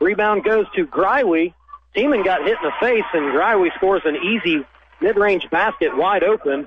Rebound 0.00 0.44
goes 0.44 0.66
to 0.76 0.86
Greiwe. 0.86 1.52
Tiemann 1.94 2.24
got 2.24 2.42
hit 2.42 2.56
in 2.60 2.64
the 2.64 2.72
face, 2.80 3.04
and 3.12 3.32
Greiwe 3.32 3.74
scores 3.76 4.02
an 4.04 4.16
easy 4.16 4.64
mid-range 5.00 5.48
basket 5.50 5.96
wide 5.96 6.24
open. 6.24 6.66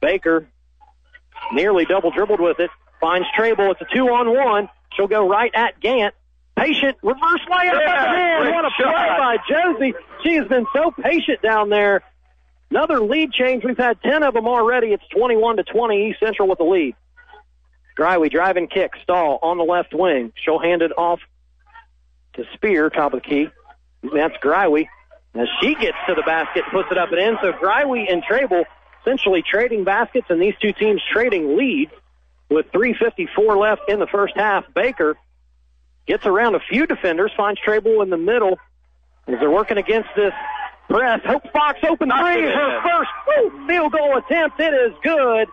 Baker 0.00 0.48
nearly 1.52 1.84
double 1.84 2.10
dribbled 2.10 2.40
with 2.40 2.60
it. 2.60 2.70
Finds 3.00 3.26
Trabel. 3.36 3.72
It's 3.72 3.80
a 3.80 3.94
two-on-one. 3.94 4.68
She'll 4.94 5.08
go 5.08 5.28
right 5.28 5.50
at 5.54 5.80
Gant. 5.80 6.14
Patient 6.56 6.96
reverse 7.02 7.40
layup 7.50 7.80
Yeah, 7.80 8.48
in. 8.48 8.54
What 8.54 8.64
a 8.64 8.70
play 8.76 8.92
by 9.18 9.36
Josie. 9.48 9.94
She 10.24 10.34
has 10.36 10.48
been 10.48 10.66
so 10.72 10.90
patient 10.90 11.42
down 11.42 11.68
there. 11.68 12.02
Another 12.70 13.00
lead 13.00 13.32
change. 13.32 13.62
We've 13.62 13.76
had 13.76 14.00
10 14.02 14.22
of 14.22 14.32
them 14.34 14.48
already. 14.48 14.88
It's 14.88 15.06
21 15.14 15.58
to 15.58 15.64
20. 15.64 16.08
East 16.10 16.20
Central 16.20 16.48
with 16.48 16.58
the 16.58 16.64
lead. 16.64 16.94
Greiwe 17.98 18.30
driving 18.30 18.68
kick. 18.68 18.92
Stahl 19.02 19.38
on 19.42 19.58
the 19.58 19.64
left 19.64 19.92
wing. 19.94 20.32
She'll 20.42 20.58
hand 20.58 20.82
it 20.82 20.92
off 20.96 21.20
to 22.34 22.44
Spear, 22.54 22.90
top 22.90 23.12
of 23.12 23.22
the 23.22 23.28
key. 23.28 23.48
That's 24.02 24.34
Greiwe. 24.42 24.86
As 25.34 25.48
she 25.60 25.74
gets 25.74 25.96
to 26.08 26.14
the 26.14 26.22
basket, 26.22 26.64
puts 26.72 26.88
it 26.90 26.96
up 26.96 27.10
and 27.12 27.20
in. 27.20 27.36
So 27.42 27.52
Greiwe 27.52 28.10
and 28.10 28.22
Trabel 28.22 28.64
essentially 29.06 29.42
trading 29.42 29.84
baskets, 29.84 30.26
and 30.30 30.42
these 30.42 30.54
two 30.60 30.72
teams 30.72 31.00
trading 31.12 31.56
leads 31.56 31.92
with 32.48 32.70
3.54 32.72 33.60
left 33.60 33.82
in 33.88 33.98
the 33.98 34.06
first 34.06 34.34
half. 34.36 34.64
Baker 34.74 35.16
gets 36.06 36.26
around 36.26 36.54
a 36.54 36.60
few 36.60 36.86
defenders, 36.86 37.32
finds 37.36 37.60
Trabel 37.60 38.02
in 38.02 38.10
the 38.10 38.16
middle 38.16 38.58
as 39.26 39.38
they're 39.40 39.50
working 39.50 39.78
against 39.78 40.08
this 40.16 40.32
press. 40.88 41.20
Hope 41.24 41.42
Fox 41.52 41.78
open 41.88 42.10
three, 42.10 42.42
her 42.42 42.82
first 42.82 43.10
woo, 43.26 43.66
field 43.66 43.92
goal 43.92 44.16
attempt. 44.18 44.60
It 44.60 44.74
is 44.74 44.92
good. 45.02 45.48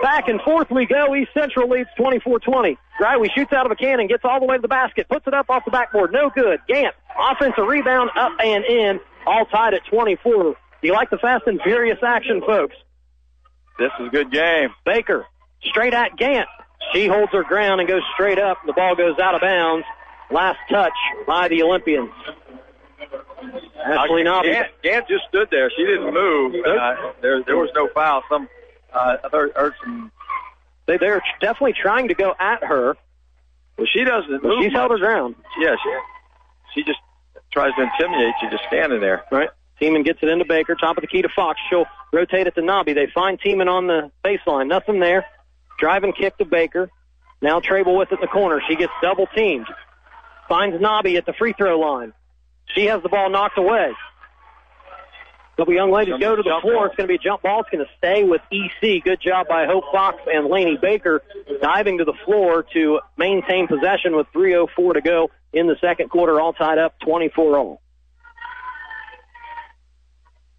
Back 0.00 0.28
and 0.28 0.40
forth 0.40 0.70
we 0.70 0.86
go. 0.86 1.14
East 1.14 1.30
Central 1.34 1.68
leads 1.68 1.90
24-20. 1.98 2.78
Greiwe 3.00 3.28
shoots 3.34 3.52
out 3.52 3.66
of 3.66 3.72
a 3.72 3.76
cannon, 3.76 4.06
gets 4.06 4.24
all 4.24 4.40
the 4.40 4.46
way 4.46 4.56
to 4.56 4.62
the 4.62 4.68
basket, 4.68 5.08
puts 5.08 5.26
it 5.26 5.34
up 5.34 5.50
off 5.50 5.64
the 5.64 5.70
backboard. 5.70 6.12
No 6.12 6.30
good. 6.30 6.60
Gant, 6.68 6.94
offensive 7.18 7.66
rebound, 7.66 8.10
up 8.16 8.32
and 8.38 8.64
in, 8.64 9.00
all 9.26 9.44
tied 9.46 9.74
at 9.74 9.84
24. 9.86 10.56
Do 10.84 10.88
you 10.88 10.94
like 10.94 11.08
the 11.08 11.16
fast 11.16 11.44
and 11.46 11.58
furious 11.62 11.96
action, 12.06 12.42
folks? 12.46 12.76
This 13.78 13.90
is 13.98 14.08
a 14.08 14.10
good 14.10 14.30
game. 14.30 14.68
Baker, 14.84 15.24
straight 15.62 15.94
at 15.94 16.14
Gant. 16.18 16.46
She 16.92 17.06
holds 17.06 17.32
her 17.32 17.42
ground 17.42 17.80
and 17.80 17.88
goes 17.88 18.02
straight 18.12 18.38
up. 18.38 18.58
The 18.66 18.74
ball 18.74 18.94
goes 18.94 19.18
out 19.18 19.34
of 19.34 19.40
bounds. 19.40 19.86
Last 20.30 20.58
touch 20.70 20.92
by 21.26 21.48
the 21.48 21.62
Olympians. 21.62 22.10
Ashley 23.82 24.24
Nobby. 24.24 24.50
Gant, 24.50 24.66
Gant 24.82 25.08
just 25.08 25.24
stood 25.26 25.48
there. 25.50 25.70
She 25.74 25.86
didn't 25.86 26.12
move. 26.12 26.54
Uh, 26.56 27.12
there, 27.22 27.42
there 27.44 27.56
was 27.56 27.70
no 27.74 27.88
foul. 27.94 28.22
Some, 28.28 28.46
uh, 28.92 29.16
I 29.24 29.28
heard, 29.32 29.52
heard 29.56 29.72
some. 29.82 30.12
They, 30.84 30.98
they're 30.98 31.22
definitely 31.40 31.76
trying 31.80 32.08
to 32.08 32.14
go 32.14 32.34
at 32.38 32.62
her. 32.62 32.94
Well, 33.78 33.86
she 33.90 34.04
doesn't 34.04 34.44
move. 34.44 34.62
she's 34.62 34.72
held 34.72 34.90
her 34.90 34.98
ground. 34.98 35.34
Yeah, 35.58 35.76
she, 35.82 35.90
she 36.74 36.84
just 36.84 36.98
tries 37.52 37.72
to 37.76 37.84
intimidate 37.84 38.34
you, 38.42 38.50
just 38.50 38.64
standing 38.68 39.00
there. 39.00 39.24
Right. 39.32 39.48
Tiemann 39.80 40.04
gets 40.04 40.20
it 40.22 40.28
into 40.28 40.44
Baker. 40.44 40.74
Top 40.74 40.96
of 40.96 41.02
the 41.02 41.08
key 41.08 41.22
to 41.22 41.28
Fox. 41.34 41.58
She'll 41.68 41.86
rotate 42.12 42.46
it 42.46 42.54
to 42.54 42.62
Nobby. 42.62 42.92
They 42.92 43.08
find 43.12 43.40
Tiemann 43.40 43.68
on 43.68 43.86
the 43.86 44.10
baseline. 44.24 44.68
Nothing 44.68 45.00
there. 45.00 45.26
Drive 45.78 46.04
and 46.04 46.16
kick 46.16 46.36
to 46.38 46.44
Baker. 46.44 46.90
Now 47.42 47.60
Trabel 47.60 47.96
with 47.96 48.12
it 48.12 48.16
in 48.16 48.20
the 48.20 48.26
corner. 48.26 48.62
She 48.68 48.76
gets 48.76 48.92
double 49.02 49.26
teamed. 49.34 49.66
Finds 50.48 50.80
Nobby 50.80 51.16
at 51.16 51.26
the 51.26 51.32
free 51.32 51.52
throw 51.52 51.78
line. 51.78 52.12
She 52.74 52.86
has 52.86 53.02
the 53.02 53.08
ball 53.08 53.30
knocked 53.30 53.58
away. 53.58 53.92
Couple 55.56 55.72
young 55.72 55.92
ladies 55.92 56.14
go 56.18 56.34
to 56.34 56.42
the 56.42 56.58
floor. 56.62 56.86
It's 56.86 56.96
going 56.96 57.06
to 57.06 57.12
be 57.12 57.14
a 57.14 57.18
jump 57.18 57.42
ball. 57.42 57.60
It's 57.60 57.70
going 57.70 57.84
to 57.84 57.90
stay 57.96 58.24
with 58.24 58.40
EC. 58.50 59.04
Good 59.04 59.20
job 59.20 59.46
by 59.46 59.66
Hope 59.66 59.84
Fox 59.92 60.18
and 60.26 60.48
Laney 60.48 60.76
Baker 60.80 61.22
diving 61.62 61.98
to 61.98 62.04
the 62.04 62.14
floor 62.24 62.64
to 62.72 63.00
maintain 63.16 63.68
possession 63.68 64.16
with 64.16 64.26
3.04 64.34 64.94
to 64.94 65.00
go 65.00 65.30
in 65.52 65.68
the 65.68 65.76
second 65.80 66.10
quarter. 66.10 66.40
All 66.40 66.54
tied 66.54 66.78
up 66.78 66.98
24 67.04 67.56
all. 67.56 67.80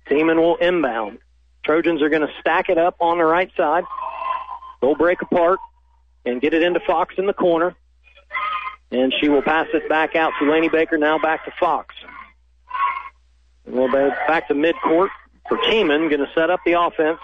Tiemann 0.09 0.37
will 0.37 0.57
inbound. 0.57 1.19
Trojans 1.63 2.01
are 2.01 2.09
going 2.09 2.21
to 2.21 2.33
stack 2.39 2.69
it 2.69 2.77
up 2.77 2.95
on 2.99 3.17
the 3.17 3.25
right 3.25 3.51
side. 3.57 3.83
They'll 4.81 4.95
break 4.95 5.21
apart 5.21 5.59
and 6.25 6.41
get 6.41 6.53
it 6.53 6.61
into 6.61 6.79
Fox 6.79 7.15
in 7.17 7.25
the 7.25 7.33
corner. 7.33 7.75
And 8.91 9.13
she 9.19 9.29
will 9.29 9.41
pass 9.41 9.67
it 9.73 9.89
back 9.89 10.15
out 10.15 10.33
to 10.39 10.49
Laney 10.49 10.69
Baker, 10.69 10.97
now 10.97 11.17
back 11.17 11.45
to 11.45 11.51
Fox. 11.59 11.95
We'll 13.65 13.91
back 13.91 14.47
to 14.47 14.53
midcourt 14.53 15.09
for 15.49 15.57
Tiemann, 15.57 16.09
going 16.09 16.19
to 16.19 16.31
set 16.35 16.49
up 16.49 16.59
the 16.65 16.79
offense. 16.79 17.19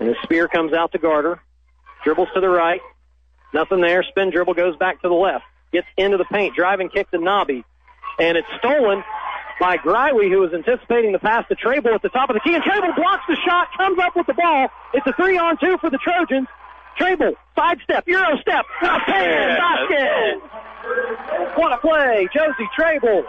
And 0.00 0.08
his 0.08 0.16
spear 0.22 0.48
comes 0.48 0.72
out 0.72 0.92
to 0.92 0.98
Garter. 0.98 1.40
Dribbles 2.04 2.28
to 2.34 2.40
the 2.40 2.48
right. 2.48 2.80
Nothing 3.54 3.80
there. 3.80 4.02
Spin 4.02 4.30
dribble 4.30 4.54
goes 4.54 4.76
back 4.76 5.00
to 5.02 5.08
the 5.08 5.14
left. 5.14 5.44
Gets 5.72 5.86
into 5.96 6.16
the 6.16 6.24
paint. 6.24 6.54
Driving 6.54 6.88
kick 6.88 7.10
to 7.12 7.18
Nobby. 7.18 7.64
And 8.18 8.36
it's 8.36 8.48
stolen 8.58 9.02
by 9.58 9.76
Greiwe, 9.78 10.30
who 10.30 10.40
was 10.40 10.52
anticipating 10.52 11.12
the 11.12 11.18
pass 11.18 11.46
to 11.48 11.54
Trabel 11.54 11.94
at 11.94 12.02
the 12.02 12.08
top 12.08 12.30
of 12.30 12.34
the 12.34 12.40
key. 12.40 12.54
And 12.54 12.62
Trabel 12.62 12.94
blocks 12.94 13.24
the 13.28 13.36
shot, 13.46 13.68
comes 13.76 13.98
up 13.98 14.14
with 14.16 14.26
the 14.26 14.34
ball. 14.34 14.68
It's 14.94 15.06
a 15.06 15.12
three 15.14 15.38
on 15.38 15.56
two 15.58 15.78
for 15.78 15.90
the 15.90 15.98
Trojans. 15.98 16.48
Trabel, 16.98 17.32
sidestep, 17.54 18.08
Euro 18.08 18.38
step, 18.40 18.64
left 18.82 19.04
hand, 19.04 19.58
basket. 19.58 20.40
What 21.56 21.72
a 21.72 21.78
play. 21.78 22.28
Josie 22.32 22.68
Trabel, 22.74 23.24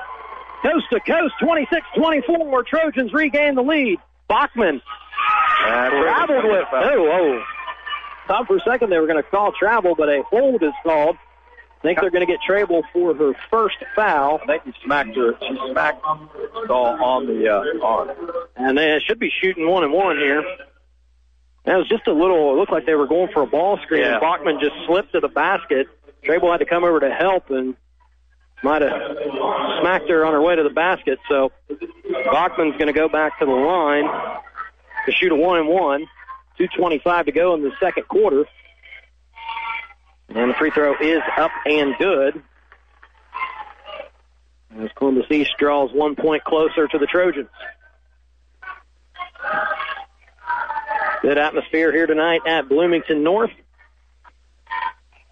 coast 0.62 0.86
to 0.92 1.00
coast, 1.02 1.34
26-24. 1.42 2.66
Trojans 2.66 3.14
regain 3.14 3.56
the 3.56 3.64
lead. 3.64 4.00
Bachman 4.28 4.82
traveled 5.66 6.46
with, 6.46 6.68
oh, 6.72 7.12
oh. 7.12 7.44
Thought 8.28 8.48
for 8.48 8.58
a 8.58 8.62
second 8.62 8.90
they 8.90 9.00
were 9.00 9.08
going 9.08 9.22
to 9.22 9.30
call 9.30 9.54
travel, 9.54 9.96
but 9.96 10.10
a 10.10 10.22
hold 10.30 10.62
is 10.62 10.74
called. 10.84 11.18
I 11.78 11.82
think 11.82 12.00
they're 12.02 12.10
going 12.10 12.26
to 12.26 12.32
get 12.32 12.40
Trabel 12.46 12.84
for 12.92 13.14
her 13.14 13.34
first 13.52 13.78
foul. 13.96 14.40
I 14.44 14.46
think 14.48 14.64
he 14.64 14.74
smacked 14.84 15.16
her. 15.16 15.34
She 15.40 15.58
smacked 15.72 16.02
Stahl 16.66 17.04
on 17.04 17.28
the 17.28 17.48
uh, 17.48 17.86
arm. 17.86 18.10
And 18.56 18.78
they 18.78 19.00
should 19.06 19.20
be 19.20 19.32
shooting 19.42 19.70
one 19.70 19.84
and 19.84 19.94
one 19.94 20.18
here. 20.18 20.44
That 21.66 21.76
was 21.76 21.88
just 21.88 22.08
a 22.08 22.14
little, 22.14 22.54
it 22.54 22.58
looked 22.58 22.72
like 22.72 22.86
they 22.86 22.96
were 22.96 23.08
going 23.08 23.32
for 23.32 23.44
a 23.44 23.48
ball 23.48 23.78
screen. 23.84 24.02
Yeah. 24.02 24.20
Bachman 24.20 24.60
just 24.60 24.74
slipped 24.88 25.12
to 25.12 25.20
the 25.20 25.28
basket. 25.28 25.88
Trabel 26.24 26.52
had 26.52 26.60
to 26.60 26.66
come 26.66 26.84
over 26.84 27.00
to 27.00 27.12
help 27.12 27.52
and 27.52 27.76
might 28.64 28.82
have 28.82 28.92
smacked 29.82 30.10
her 30.10 30.26
on 30.26 30.34
her 30.34 30.42
way 30.42 30.56
to 30.56 30.64
the 30.64 30.70
basket. 30.70 31.20
So 31.30 31.52
Bachman's 32.26 32.74
going 32.74 32.88
to 32.88 32.94
go 32.94 33.08
back 33.08 33.38
to 33.40 33.46
the 33.46 33.52
line 33.52 34.06
to 35.06 35.12
shoot 35.12 35.32
a 35.32 35.36
one 35.36 35.60
and 35.60 35.68
one. 35.68 36.08
2.25 36.60 37.26
to 37.26 37.32
go 37.32 37.54
in 37.54 37.62
the 37.62 37.72
second 37.80 38.08
quarter. 38.08 38.46
And 40.30 40.50
the 40.52 40.56
free 40.56 40.72
throw 40.72 40.96
is 41.00 41.22
up 41.38 41.52
and 41.66 41.96
good. 41.98 42.42
As 44.80 44.90
Columbus 44.96 45.26
East 45.32 45.52
draws 45.58 45.92
one 45.92 46.16
point 46.16 46.44
closer 46.44 46.88
to 46.88 46.98
the 46.98 47.08
Trojans. 47.08 47.50
Good 51.22 51.38
atmosphere 51.38 51.92
here 51.92 52.06
tonight 52.06 52.42
at 52.46 52.70
Bloomington 52.70 53.24
North. 53.24 53.52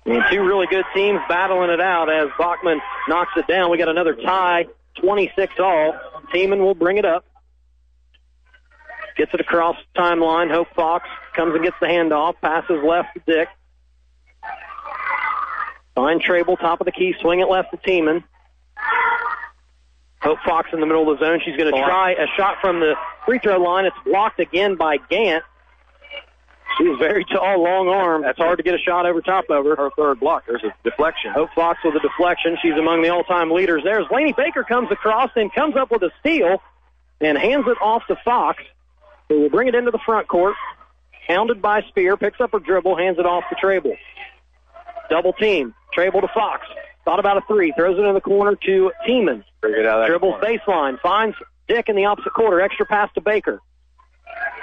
And 0.05 0.23
two 0.31 0.43
really 0.43 0.67
good 0.67 0.85
teams 0.93 1.19
battling 1.27 1.69
it 1.71 1.81
out 1.81 2.11
as 2.11 2.29
Bachman 2.37 2.79
knocks 3.07 3.31
it 3.37 3.47
down. 3.47 3.71
We 3.71 3.77
got 3.77 3.89
another 3.89 4.13
tie, 4.15 4.65
26 5.01 5.53
all. 5.59 5.99
Tiemann 6.33 6.59
will 6.59 6.75
bring 6.75 6.97
it 6.97 7.05
up. 7.05 7.25
Gets 9.17 9.33
it 9.33 9.39
across 9.39 9.77
the 9.93 10.01
timeline. 10.01 10.51
Hope 10.51 10.67
Fox 10.75 11.07
comes 11.35 11.55
and 11.55 11.63
gets 11.63 11.77
the 11.79 11.87
handoff. 11.87 12.35
Passes 12.41 12.83
left 12.83 13.09
to 13.15 13.21
Dick. 13.25 13.47
Find 15.95 16.21
Trabel, 16.21 16.57
top 16.57 16.81
of 16.81 16.85
the 16.85 16.91
key. 16.91 17.15
Swing 17.21 17.39
it 17.39 17.49
left 17.49 17.71
to 17.71 17.77
Tiemann. 17.77 18.23
Hope 20.21 20.39
Fox 20.45 20.69
in 20.73 20.79
the 20.79 20.85
middle 20.85 21.09
of 21.09 21.19
the 21.19 21.25
zone. 21.25 21.39
She's 21.45 21.55
going 21.55 21.73
to 21.73 21.79
try 21.79 22.11
a 22.11 22.27
shot 22.35 22.57
from 22.59 22.79
the 22.79 22.95
free 23.25 23.39
throw 23.39 23.57
line. 23.57 23.85
It's 23.85 23.95
blocked 24.05 24.39
again 24.39 24.75
by 24.75 24.97
Gant. 25.09 25.43
She's 26.77 26.97
very 26.97 27.23
tall, 27.23 27.63
long 27.63 27.87
arm. 27.87 28.25
It's 28.25 28.37
hard 28.37 28.57
to 28.57 28.63
get 28.63 28.73
a 28.73 28.79
shot 28.79 29.05
over 29.05 29.21
top 29.21 29.45
of 29.49 29.63
her. 29.63 29.75
Her 29.75 29.89
third 29.95 30.19
block. 30.19 30.43
There's 30.45 30.63
a 30.63 30.73
deflection. 30.83 31.31
Hope 31.31 31.49
Fox 31.55 31.79
with 31.85 31.95
a 31.95 31.99
deflection. 31.99 32.57
She's 32.61 32.73
among 32.73 33.01
the 33.01 33.09
all-time 33.09 33.51
leaders. 33.51 33.83
There's 33.85 34.05
Laney 34.11 34.33
Baker 34.33 34.63
comes 34.63 34.91
across 34.91 35.31
and 35.35 35.53
comes 35.53 35.77
up 35.77 35.91
with 35.91 36.01
a 36.01 36.11
steal 36.19 36.61
and 37.21 37.37
hands 37.37 37.65
it 37.67 37.77
off 37.81 38.03
to 38.07 38.17
Fox, 38.25 38.61
who 39.29 39.41
will 39.41 39.49
bring 39.49 39.69
it 39.69 39.75
into 39.75 39.91
the 39.91 39.99
front 40.05 40.27
court. 40.27 40.55
Hounded 41.27 41.61
by 41.61 41.81
Spear, 41.83 42.17
picks 42.17 42.41
up 42.41 42.51
her 42.51 42.59
dribble, 42.59 42.97
hands 42.97 43.19
it 43.19 43.25
off 43.25 43.45
to 43.49 43.55
Trabel. 43.55 43.95
Double 45.09 45.33
team. 45.33 45.73
Trabel 45.95 46.21
to 46.21 46.27
Fox. 46.33 46.67
Thought 47.05 47.19
about 47.19 47.37
a 47.37 47.41
three. 47.47 47.71
Throws 47.75 47.97
it 47.97 48.01
in 48.03 48.13
the 48.13 48.21
corner 48.21 48.55
to 48.55 48.91
Tiemann. 49.07 49.43
Bring 49.61 49.75
it 49.79 49.85
out 49.85 49.99
of 49.99 50.03
that 50.03 50.07
Dribbles 50.07 50.39
corner. 50.41 50.59
baseline. 50.59 50.99
Finds 51.01 51.35
Dick 51.67 51.87
in 51.87 51.95
the 51.95 52.05
opposite 52.05 52.33
quarter. 52.33 52.59
Extra 52.61 52.85
pass 52.85 53.09
to 53.13 53.21
Baker. 53.21 53.61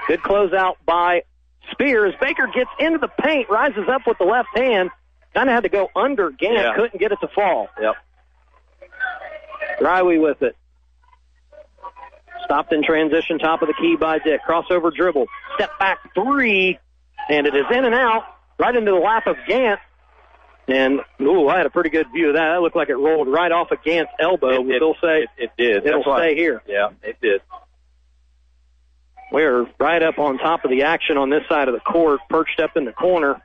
Good 0.08 0.20
closeout 0.20 0.74
by 0.84 1.22
Spears. 1.70 2.14
Baker 2.20 2.48
gets 2.54 2.70
into 2.78 2.98
the 2.98 3.08
paint, 3.08 3.48
rises 3.48 3.88
up 3.88 4.02
with 4.06 4.18
the 4.18 4.24
left 4.24 4.48
hand. 4.56 4.90
Kind 5.34 5.48
of 5.48 5.54
had 5.54 5.62
to 5.62 5.68
go 5.70 5.88
under 5.96 6.30
Gant. 6.30 6.54
Yeah. 6.54 6.74
Couldn't 6.74 6.98
get 6.98 7.12
it 7.12 7.18
to 7.20 7.28
fall. 7.28 7.68
Yep. 7.80 7.94
Riley 9.80 10.18
with 10.18 10.42
it. 10.42 10.56
Stopped 12.44 12.72
in 12.72 12.82
transition, 12.82 13.38
top 13.38 13.62
of 13.62 13.68
the 13.68 13.74
key 13.74 13.96
by 13.98 14.18
Dick. 14.18 14.40
Crossover 14.46 14.92
dribble. 14.92 15.26
Step 15.54 15.78
back 15.78 16.12
three. 16.14 16.78
And 17.30 17.46
it 17.46 17.54
is 17.54 17.64
in 17.70 17.84
and 17.84 17.94
out, 17.94 18.24
right 18.58 18.74
into 18.74 18.90
the 18.90 18.96
lap 18.96 19.26
of 19.28 19.36
Gant. 19.46 19.78
And, 20.68 21.00
ooh, 21.20 21.48
I 21.48 21.56
had 21.56 21.66
a 21.66 21.70
pretty 21.70 21.90
good 21.90 22.06
view 22.14 22.28
of 22.28 22.34
that. 22.34 22.52
That 22.54 22.60
looked 22.62 22.76
like 22.76 22.88
it 22.88 22.94
rolled 22.96 23.28
right 23.28 23.50
off 23.50 23.70
of 23.72 23.82
Gant's 23.82 24.12
elbow. 24.20 24.64
It- 24.68 24.80
we'll 24.80 24.94
say 25.02 25.22
It, 25.22 25.28
it 25.36 25.50
did. 25.58 25.86
it'll 25.86 25.98
That's 26.00 26.06
why- 26.06 26.18
stay 26.20 26.34
here. 26.36 26.62
Yeah, 26.66 26.90
it 27.02 27.16
did. 27.20 27.42
We're 29.32 29.66
right 29.80 30.02
up 30.02 30.18
on 30.18 30.38
top 30.38 30.64
of 30.64 30.70
the 30.70 30.82
action 30.82 31.16
on 31.16 31.30
this 31.30 31.42
side 31.48 31.68
of 31.68 31.74
the 31.74 31.80
court, 31.80 32.20
perched 32.28 32.60
up 32.60 32.76
in 32.76 32.84
the 32.84 32.92
corner. 32.92 33.40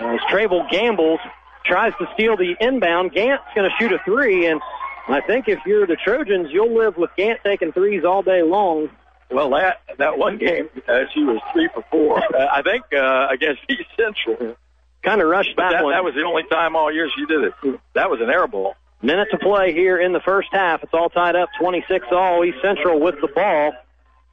As 0.00 0.18
Trabel 0.30 0.66
gambles, 0.70 1.20
tries 1.64 1.92
to 1.98 2.08
steal 2.14 2.36
the 2.36 2.56
inbound. 2.58 3.12
Gant's 3.12 3.44
going 3.54 3.68
to 3.70 3.76
shoot 3.78 3.92
a 3.92 3.98
three, 4.04 4.46
and 4.46 4.60
I 5.08 5.20
think 5.20 5.46
if 5.48 5.58
you're 5.66 5.86
the 5.86 5.96
Trojans, 5.96 6.48
you'll 6.50 6.74
live 6.74 6.96
with 6.96 7.10
Gant 7.16 7.40
taking 7.44 7.72
threes 7.72 8.02
all 8.04 8.22
day 8.22 8.42
long. 8.42 8.88
Well, 9.30 9.50
that 9.50 9.80
that 9.98 10.18
one 10.18 10.38
game, 10.38 10.68
uh, 10.88 11.00
she 11.14 11.22
was 11.24 11.40
three 11.52 11.68
for 11.72 11.84
four. 11.90 12.22
Uh, 12.34 12.46
I 12.50 12.62
think 12.62 12.84
uh, 12.94 13.28
against 13.30 13.60
East 13.68 13.88
Central. 13.96 14.56
Kind 15.02 15.20
of 15.20 15.28
rushed 15.28 15.56
that, 15.56 15.72
that, 15.72 15.84
one. 15.84 15.92
that 15.92 16.04
was 16.04 16.14
the 16.14 16.22
only 16.22 16.44
time 16.44 16.76
all 16.76 16.92
year 16.92 17.08
she 17.16 17.26
did 17.26 17.44
it. 17.44 17.80
That 17.94 18.08
was 18.08 18.20
an 18.20 18.30
air 18.30 18.46
ball. 18.46 18.76
Minute 19.02 19.28
to 19.32 19.38
play 19.38 19.72
here 19.72 19.98
in 19.98 20.12
the 20.12 20.20
first 20.20 20.48
half. 20.52 20.84
It's 20.84 20.94
all 20.94 21.08
tied 21.08 21.34
up, 21.34 21.48
26 21.58 22.06
all. 22.12 22.44
East 22.44 22.58
Central 22.62 23.00
with 23.00 23.16
the 23.20 23.26
ball. 23.26 23.72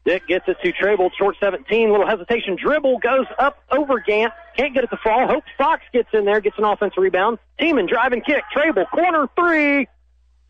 Dick 0.05 0.27
gets 0.27 0.47
it 0.47 0.57
to 0.63 0.71
Trabel, 0.71 1.09
short 1.17 1.37
17. 1.39 1.89
Little 1.89 2.07
hesitation. 2.07 2.55
Dribble 2.55 2.99
goes 2.99 3.25
up 3.37 3.57
over 3.71 3.99
Gant. 3.99 4.31
Can't 4.57 4.73
get 4.73 4.83
it 4.83 4.89
to 4.91 4.97
fall. 4.97 5.27
Hope 5.27 5.43
Fox 5.57 5.81
gets 5.91 6.09
in 6.13 6.25
there, 6.25 6.39
gets 6.39 6.57
an 6.57 6.65
offensive 6.65 7.01
rebound. 7.01 7.39
Tiemann 7.59 7.87
driving 7.87 8.21
kick. 8.21 8.43
Trabel, 8.53 8.85
corner 8.85 9.27
three. 9.35 9.87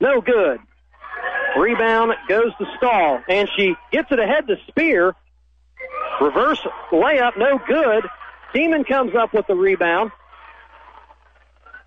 No 0.01 0.21
good. 0.21 0.59
Rebound 1.57 2.13
goes 2.27 2.51
to 2.57 2.65
Stahl, 2.77 3.21
and 3.27 3.49
she 3.57 3.75
gets 3.91 4.11
it 4.11 4.19
ahead 4.19 4.47
to 4.47 4.55
Spear. 4.67 5.15
Reverse 6.21 6.59
layup, 6.91 7.37
no 7.37 7.59
good. 7.67 8.05
Tiemann 8.53 8.87
comes 8.87 9.15
up 9.15 9.33
with 9.33 9.47
the 9.47 9.55
rebound. 9.55 10.11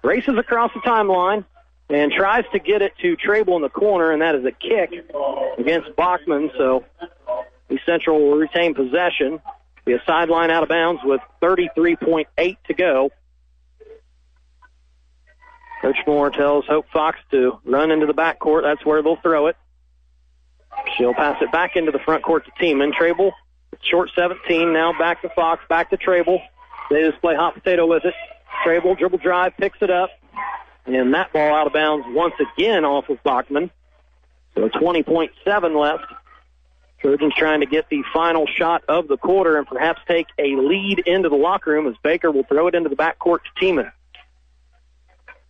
Races 0.03 0.37
across 0.37 0.73
the 0.75 0.81
timeline 0.81 1.45
and 1.89 2.13
tries 2.13 2.45
to 2.53 2.59
get 2.59 2.83
it 2.83 2.93
to 3.03 3.17
Trabel 3.17 3.57
in 3.57 3.63
the 3.63 3.69
corner, 3.69 4.11
and 4.11 4.23
that 4.23 4.35
is 4.35 4.45
a 4.45 4.51
kick 4.51 4.93
against 5.59 5.95
Bachman. 5.97 6.51
So 6.57 6.85
East 7.71 7.83
Central 7.87 8.21
will 8.21 8.37
retain 8.37 8.75
possession. 8.75 9.41
Be 9.85 9.93
a 9.93 10.03
sideline 10.07 10.51
out 10.51 10.63
of 10.63 10.69
bounds 10.69 11.03
with 11.05 11.21
33.8 11.43 12.57
to 12.67 12.75
go. 12.75 13.11
Coach 15.83 15.97
Moore 16.07 16.31
tells 16.31 16.65
Hope 16.67 16.87
Fox 16.93 17.19
to 17.33 17.59
run 17.65 17.91
into 17.91 18.07
the 18.07 18.15
backcourt. 18.15 18.63
That's 18.63 18.85
where 18.87 19.03
they'll 19.03 19.17
throw 19.17 19.49
it. 19.49 19.57
She'll 20.97 21.15
pass 21.15 21.43
it 21.43 21.51
back 21.51 21.77
into 21.77 21.91
the 21.91 21.99
front 21.99 22.23
court 22.23 22.45
to 22.47 22.53
Tiemann. 22.53 22.93
Trabel, 22.93 23.33
short 23.83 24.11
17, 24.17 24.73
now 24.73 24.97
back 24.97 25.23
to 25.23 25.29
Fox, 25.31 25.63
back 25.69 25.91
to 25.91 25.97
Trabel. 25.97 26.41
They 26.93 27.09
just 27.09 27.23
play 27.23 27.35
hot 27.35 27.55
potato 27.55 27.87
with 27.87 28.05
it. 28.05 28.15
Trabel, 28.63 28.95
dribble 28.95 29.19
drive, 29.19 29.57
picks 29.57 29.79
it 29.81 29.91
up. 29.91 30.11
And 30.85 31.15
that 31.15 31.33
ball 31.33 31.55
out 31.55 31.67
of 31.67 31.73
bounds 31.73 32.05
once 32.11 32.35
again 32.39 32.85
off 32.85 33.09
of 33.09 33.23
Bachman. 33.23 33.71
So 34.55 34.69
20.7 34.69 35.81
left. 35.81 36.05
Trojans 37.01 37.33
trying 37.37 37.61
to 37.61 37.67
get 37.67 37.89
the 37.89 38.03
final 38.13 38.47
shot 38.47 38.85
of 38.89 39.09
the 39.09 39.17
quarter 39.17 39.57
and 39.57 39.67
perhaps 39.67 40.01
take 40.07 40.27
a 40.39 40.55
lead 40.57 41.01
into 41.01 41.29
the 41.31 41.37
locker 41.37 41.71
room 41.71 41.87
as 41.89 41.95
Baker 42.03 42.31
will 42.31 42.45
throw 42.45 42.69
it 42.69 42.75
into 42.75 42.91
the 42.91 42.97
backcourt 42.97 43.39
to 43.39 43.61
Tiemann. 43.61 43.91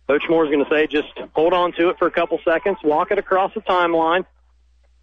Coach 0.07 0.23
Moore's 0.29 0.49
going 0.49 0.63
to 0.63 0.69
say 0.69 0.87
just 0.87 1.09
hold 1.33 1.53
on 1.53 1.73
to 1.73 1.89
it 1.89 1.97
for 1.99 2.07
a 2.07 2.11
couple 2.11 2.39
seconds, 2.45 2.77
walk 2.83 3.11
it 3.11 3.19
across 3.19 3.53
the 3.53 3.61
timeline. 3.61 4.25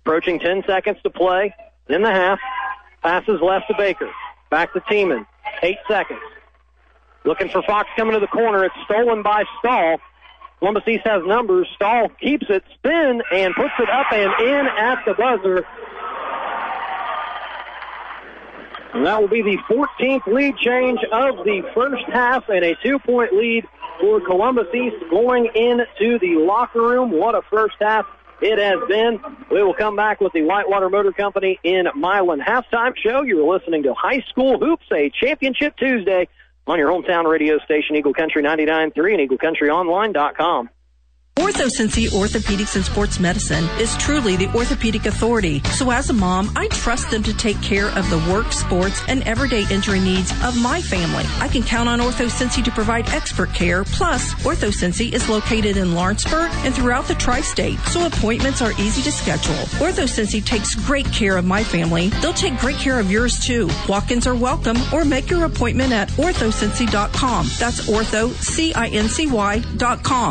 Approaching 0.04 0.40
10 0.40 0.64
seconds 0.66 0.96
to 1.02 1.10
play 1.10 1.54
in 1.88 2.02
the 2.02 2.10
half. 2.10 2.38
Passes 3.02 3.40
left 3.42 3.66
to 3.68 3.74
Baker. 3.76 4.10
Back 4.50 4.72
to 4.72 4.80
Tiemann. 4.80 5.26
Eight 5.62 5.78
seconds. 5.88 6.20
Looking 7.24 7.48
for 7.48 7.62
Fox 7.62 7.88
coming 7.96 8.14
to 8.14 8.20
the 8.20 8.26
corner. 8.26 8.64
It's 8.64 8.74
stolen 8.84 9.22
by 9.22 9.44
Stahl. 9.58 9.98
Columbus 10.58 10.84
East 10.86 11.06
has 11.06 11.22
numbers. 11.26 11.68
Stahl 11.74 12.08
keeps 12.20 12.46
it, 12.48 12.62
spin, 12.74 13.22
and 13.32 13.54
puts 13.54 13.72
it 13.78 13.88
up 13.88 14.12
and 14.12 14.32
in 14.40 14.66
at 14.66 15.04
the 15.04 15.14
buzzer. 15.14 15.66
And 18.92 19.06
that 19.06 19.20
will 19.20 19.28
be 19.28 19.42
the 19.42 19.58
14th 19.70 20.26
lead 20.26 20.56
change 20.56 20.98
of 21.12 21.44
the 21.44 21.62
first 21.74 22.04
half 22.12 22.48
and 22.48 22.64
a 22.64 22.74
two-point 22.82 23.32
lead 23.32 23.64
for 24.00 24.20
Columbus 24.20 24.66
East 24.74 24.96
going 25.10 25.46
into 25.54 26.18
the 26.18 26.36
locker 26.36 26.82
room. 26.82 27.10
What 27.10 27.34
a 27.34 27.42
first 27.42 27.76
half 27.80 28.06
it 28.40 28.58
has 28.58 28.88
been. 28.88 29.20
We 29.50 29.62
will 29.62 29.74
come 29.74 29.96
back 29.96 30.20
with 30.20 30.32
the 30.32 30.42
Whitewater 30.42 30.90
Motor 30.90 31.12
Company 31.12 31.58
in 31.62 31.86
Milan 31.94 32.40
halftime 32.40 32.96
show. 32.96 33.22
You're 33.22 33.46
listening 33.46 33.82
to 33.84 33.94
High 33.94 34.20
School 34.28 34.58
Hoops, 34.58 34.86
a 34.92 35.10
championship 35.10 35.76
Tuesday 35.76 36.28
on 36.66 36.78
your 36.78 36.90
hometown 36.90 37.28
radio 37.30 37.58
station, 37.58 37.96
Eagle 37.96 38.14
Country 38.14 38.42
99.3 38.42 39.20
and 39.20 39.30
EagleCountryOnline.com. 39.30 40.70
OrthoCincy 41.40 42.08
Orthopedics 42.10 42.76
and 42.76 42.84
Sports 42.84 43.18
Medicine 43.18 43.64
is 43.80 43.96
truly 43.96 44.36
the 44.36 44.48
orthopedic 44.54 45.06
authority. 45.06 45.60
So 45.70 45.90
as 45.90 46.10
a 46.10 46.12
mom, 46.12 46.52
I 46.54 46.68
trust 46.68 47.10
them 47.10 47.22
to 47.22 47.34
take 47.34 47.60
care 47.62 47.88
of 47.96 48.10
the 48.10 48.18
work, 48.30 48.52
sports, 48.52 49.00
and 49.08 49.22
everyday 49.22 49.64
injury 49.70 50.00
needs 50.00 50.30
of 50.44 50.60
my 50.60 50.82
family. 50.82 51.24
I 51.38 51.48
can 51.48 51.62
count 51.62 51.88
on 51.88 51.98
OrthoCincy 51.98 52.62
to 52.62 52.70
provide 52.70 53.08
expert 53.08 53.54
care. 53.54 53.84
Plus, 53.84 54.34
OrthoCincy 54.44 55.14
is 55.14 55.30
located 55.30 55.78
in 55.78 55.94
Lawrenceburg 55.94 56.50
and 56.56 56.74
throughout 56.74 57.08
the 57.08 57.14
tri-state, 57.14 57.78
so 57.88 58.06
appointments 58.06 58.60
are 58.60 58.72
easy 58.72 59.00
to 59.00 59.10
schedule. 59.10 59.54
OrthoCincy 59.80 60.44
takes 60.44 60.74
great 60.74 61.10
care 61.10 61.38
of 61.38 61.46
my 61.46 61.64
family. 61.64 62.08
They'll 62.20 62.34
take 62.34 62.58
great 62.58 62.76
care 62.76 63.00
of 63.00 63.10
yours 63.10 63.40
too. 63.42 63.70
Walk-ins 63.88 64.26
are 64.26 64.34
welcome 64.34 64.76
or 64.92 65.06
make 65.06 65.30
your 65.30 65.46
appointment 65.46 65.92
at 65.92 66.10
orthocincy.com. 66.10 67.46
That's 67.58 67.88
ortho. 67.88 68.30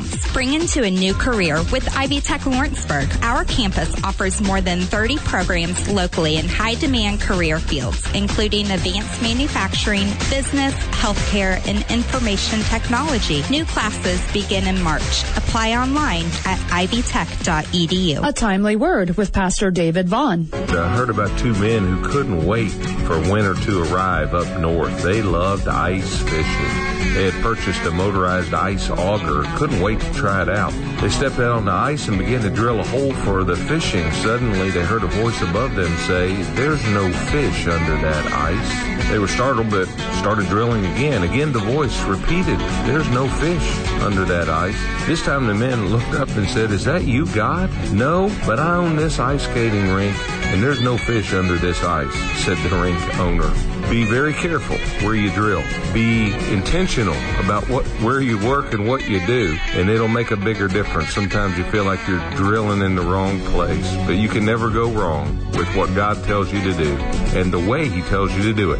Spring 0.05 0.53
into 0.53 0.84
a 0.84 0.99
new 1.00 1.14
career 1.14 1.64
with 1.72 1.88
Ivy 1.95 2.20
Tech 2.20 2.45
Lawrenceburg. 2.45 3.10
Our 3.24 3.45
campus 3.45 3.95
offers 4.04 4.41
more 4.41 4.62
than 4.62 4.82
30 4.82 5.18
programs 5.20 5.89
locally 5.89 6.36
in 6.36 6.47
high 6.47 6.76
demand 6.76 7.22
career 7.22 7.60
fields, 7.60 8.04
including 8.14 8.70
advanced 8.70 9.22
manufacturing, 9.22 10.08
business, 10.30 10.74
healthcare, 10.91 11.66
and 11.68 11.89
information 11.89 12.60
technology. 12.64 13.43
New 13.50 13.66
classes 13.66 14.22
begin 14.34 14.68
in 14.68 14.82
March. 14.84 15.24
Apply 15.38 15.72
online 15.74 16.26
at 16.45 16.60
ivytech.edu. 16.70 18.28
A 18.28 18.34
timely 18.34 18.76
word 18.76 19.16
with 19.18 19.32
Pastor 19.32 19.72
David 19.72 20.10
Vaughn. 20.10 20.50
I 20.54 20.95
heard 20.95 21.10
about 21.10 21.38
two 21.39 21.54
men 21.54 21.86
who 21.86 22.08
couldn't 22.10 22.45
wait 22.45 22.70
for 22.70 23.20
winter 23.20 23.56
to 23.56 23.84
arrive 23.84 24.34
up 24.34 24.60
north. 24.60 25.02
They 25.02 25.22
loved 25.22 25.68
ice 25.68 26.22
fishing. 26.24 26.89
They 27.14 27.32
had 27.32 27.41
purchased 27.41 27.82
a 27.84 27.91
motorized 27.91 28.54
ice 28.54 28.89
auger, 28.89 29.43
couldn't 29.58 29.82
wait 29.82 30.00
to 30.00 30.14
try 30.14 30.41
it 30.41 30.50
out. 30.50 30.74
They 31.01 31.09
stepped 31.09 31.39
out 31.39 31.51
on 31.51 31.65
the 31.65 31.71
ice 31.71 32.07
and 32.07 32.17
began 32.17 32.41
to 32.41 32.49
drill 32.49 32.80
a 32.80 32.84
hole 32.84 33.13
for 33.23 33.43
the 33.43 33.55
fishing. 33.55 34.11
Suddenly 34.11 34.69
they 34.69 34.84
heard 34.84 35.03
a 35.03 35.07
voice 35.07 35.41
above 35.41 35.75
them 35.75 35.95
say, 36.07 36.41
There's 36.53 36.84
no 36.89 37.11
fish 37.32 37.67
under 37.67 37.95
that 38.01 38.25
ice. 38.32 39.09
They 39.09 39.19
were 39.19 39.27
startled 39.27 39.69
but 39.69 39.88
started 40.19 40.47
drilling 40.47 40.86
again. 40.86 41.23
Again 41.23 41.51
the 41.51 41.59
voice 41.59 41.97
repeated, 42.03 42.59
There's 42.86 43.09
no 43.09 43.27
fish 43.27 43.77
under 44.01 44.25
that 44.25 44.49
ice. 44.49 44.77
This 45.07 45.21
time 45.21 45.47
the 45.47 45.53
men 45.53 45.89
looked 45.89 46.13
up 46.13 46.30
and 46.30 46.47
said, 46.47 46.71
Is 46.71 46.86
that 46.86 47.05
you, 47.05 47.25
God? 47.27 47.69
No, 47.93 48.30
but 48.45 48.59
I 48.59 48.75
own 48.75 48.95
this 48.95 49.19
ice 49.19 49.43
skating 49.43 49.89
rink 49.89 50.15
and 50.51 50.63
there's 50.63 50.82
no 50.82 50.97
fish 50.97 51.34
under 51.34 51.57
this 51.57 51.84
ice, 51.84 52.13
said 52.43 52.57
the 52.69 52.75
rink 52.75 53.19
owner. 53.19 53.78
Be 53.89 54.03
very 54.05 54.33
careful 54.33 54.77
where 55.03 55.15
you 55.15 55.31
drill. 55.31 55.63
Be 55.93 56.31
intentional 56.53 57.15
about 57.43 57.67
what 57.69 57.85
where 58.03 58.21
you 58.21 58.37
work 58.37 58.73
and 58.73 58.87
what 58.87 59.09
you 59.09 59.25
do, 59.25 59.57
and 59.71 59.89
it'll 59.89 60.07
make 60.07 60.29
a 60.29 60.37
bigger 60.37 60.67
difference. 60.67 61.09
Sometimes 61.09 61.57
you 61.57 61.63
feel 61.65 61.85
like 61.85 61.99
you're 62.07 62.29
drilling 62.31 62.81
in 62.81 62.93
the 62.93 63.01
wrong 63.01 63.39
place, 63.47 63.95
but 64.05 64.17
you 64.17 64.29
can 64.29 64.45
never 64.45 64.69
go 64.69 64.91
wrong 64.91 65.39
with 65.53 65.67
what 65.75 65.93
God 65.95 66.23
tells 66.25 66.53
you 66.53 66.61
to 66.61 66.73
do 66.73 66.95
and 67.35 67.51
the 67.51 67.59
way 67.59 67.89
He 67.89 68.03
tells 68.03 68.31
you 68.33 68.43
to 68.43 68.53
do 68.53 68.73
it. 68.73 68.79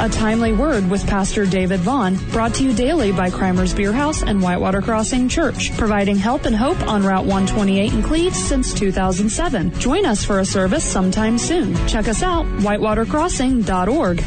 A 0.00 0.08
timely 0.08 0.52
word 0.52 0.88
with 0.88 1.06
Pastor 1.06 1.44
David 1.44 1.80
Vaughn, 1.80 2.16
brought 2.30 2.54
to 2.54 2.64
you 2.64 2.72
daily 2.72 3.12
by 3.12 3.30
Crimer's 3.30 3.74
Beer 3.74 3.92
House 3.92 4.22
and 4.22 4.40
Whitewater 4.40 4.80
Crossing 4.80 5.28
Church, 5.28 5.76
providing 5.76 6.16
help 6.16 6.44
and 6.44 6.54
hope 6.56 6.80
on 6.86 7.02
Route 7.02 7.26
128 7.26 7.92
in 7.92 8.02
Cleves 8.02 8.42
since 8.42 8.72
2007. 8.72 9.72
Join 9.78 10.06
us 10.06 10.24
for 10.24 10.38
a 10.38 10.44
service 10.44 10.84
sometime 10.84 11.36
soon. 11.36 11.74
Check 11.88 12.06
us 12.08 12.22
out, 12.22 12.46
whitewatercrossing.org. 12.46 14.24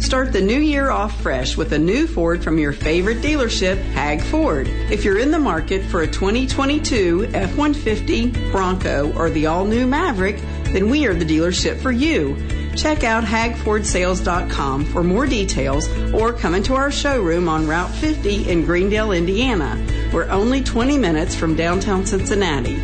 Start 0.00 0.32
the 0.32 0.40
new 0.40 0.58
year 0.58 0.90
off 0.90 1.20
fresh 1.20 1.56
with 1.56 1.72
a 1.72 1.78
new 1.78 2.06
Ford 2.06 2.42
from 2.42 2.58
your 2.58 2.72
favorite 2.72 3.18
dealership, 3.18 3.76
Hag 3.92 4.22
Ford. 4.22 4.68
If 4.68 5.04
you're 5.04 5.18
in 5.18 5.30
the 5.30 5.38
market 5.38 5.84
for 5.84 6.02
a 6.02 6.06
2022 6.06 7.30
F-150, 7.34 8.52
Bronco, 8.52 9.12
or 9.14 9.28
the 9.28 9.46
all-new 9.46 9.86
Maverick, 9.86 10.40
then 10.72 10.88
we 10.88 11.06
are 11.06 11.14
the 11.14 11.24
dealership 11.24 11.78
for 11.80 11.92
you. 11.92 12.36
Check 12.76 13.02
out 13.02 13.24
hagfordsales.com 13.24 14.84
for 14.86 15.02
more 15.02 15.26
details 15.26 15.88
or 16.14 16.32
come 16.32 16.54
into 16.54 16.74
our 16.74 16.92
showroom 16.92 17.48
on 17.48 17.66
Route 17.66 17.90
50 17.90 18.48
in 18.48 18.64
Greendale, 18.64 19.12
Indiana. 19.12 19.84
We're 20.12 20.30
only 20.30 20.62
20 20.62 20.96
minutes 20.96 21.34
from 21.34 21.56
downtown 21.56 22.06
Cincinnati. 22.06 22.76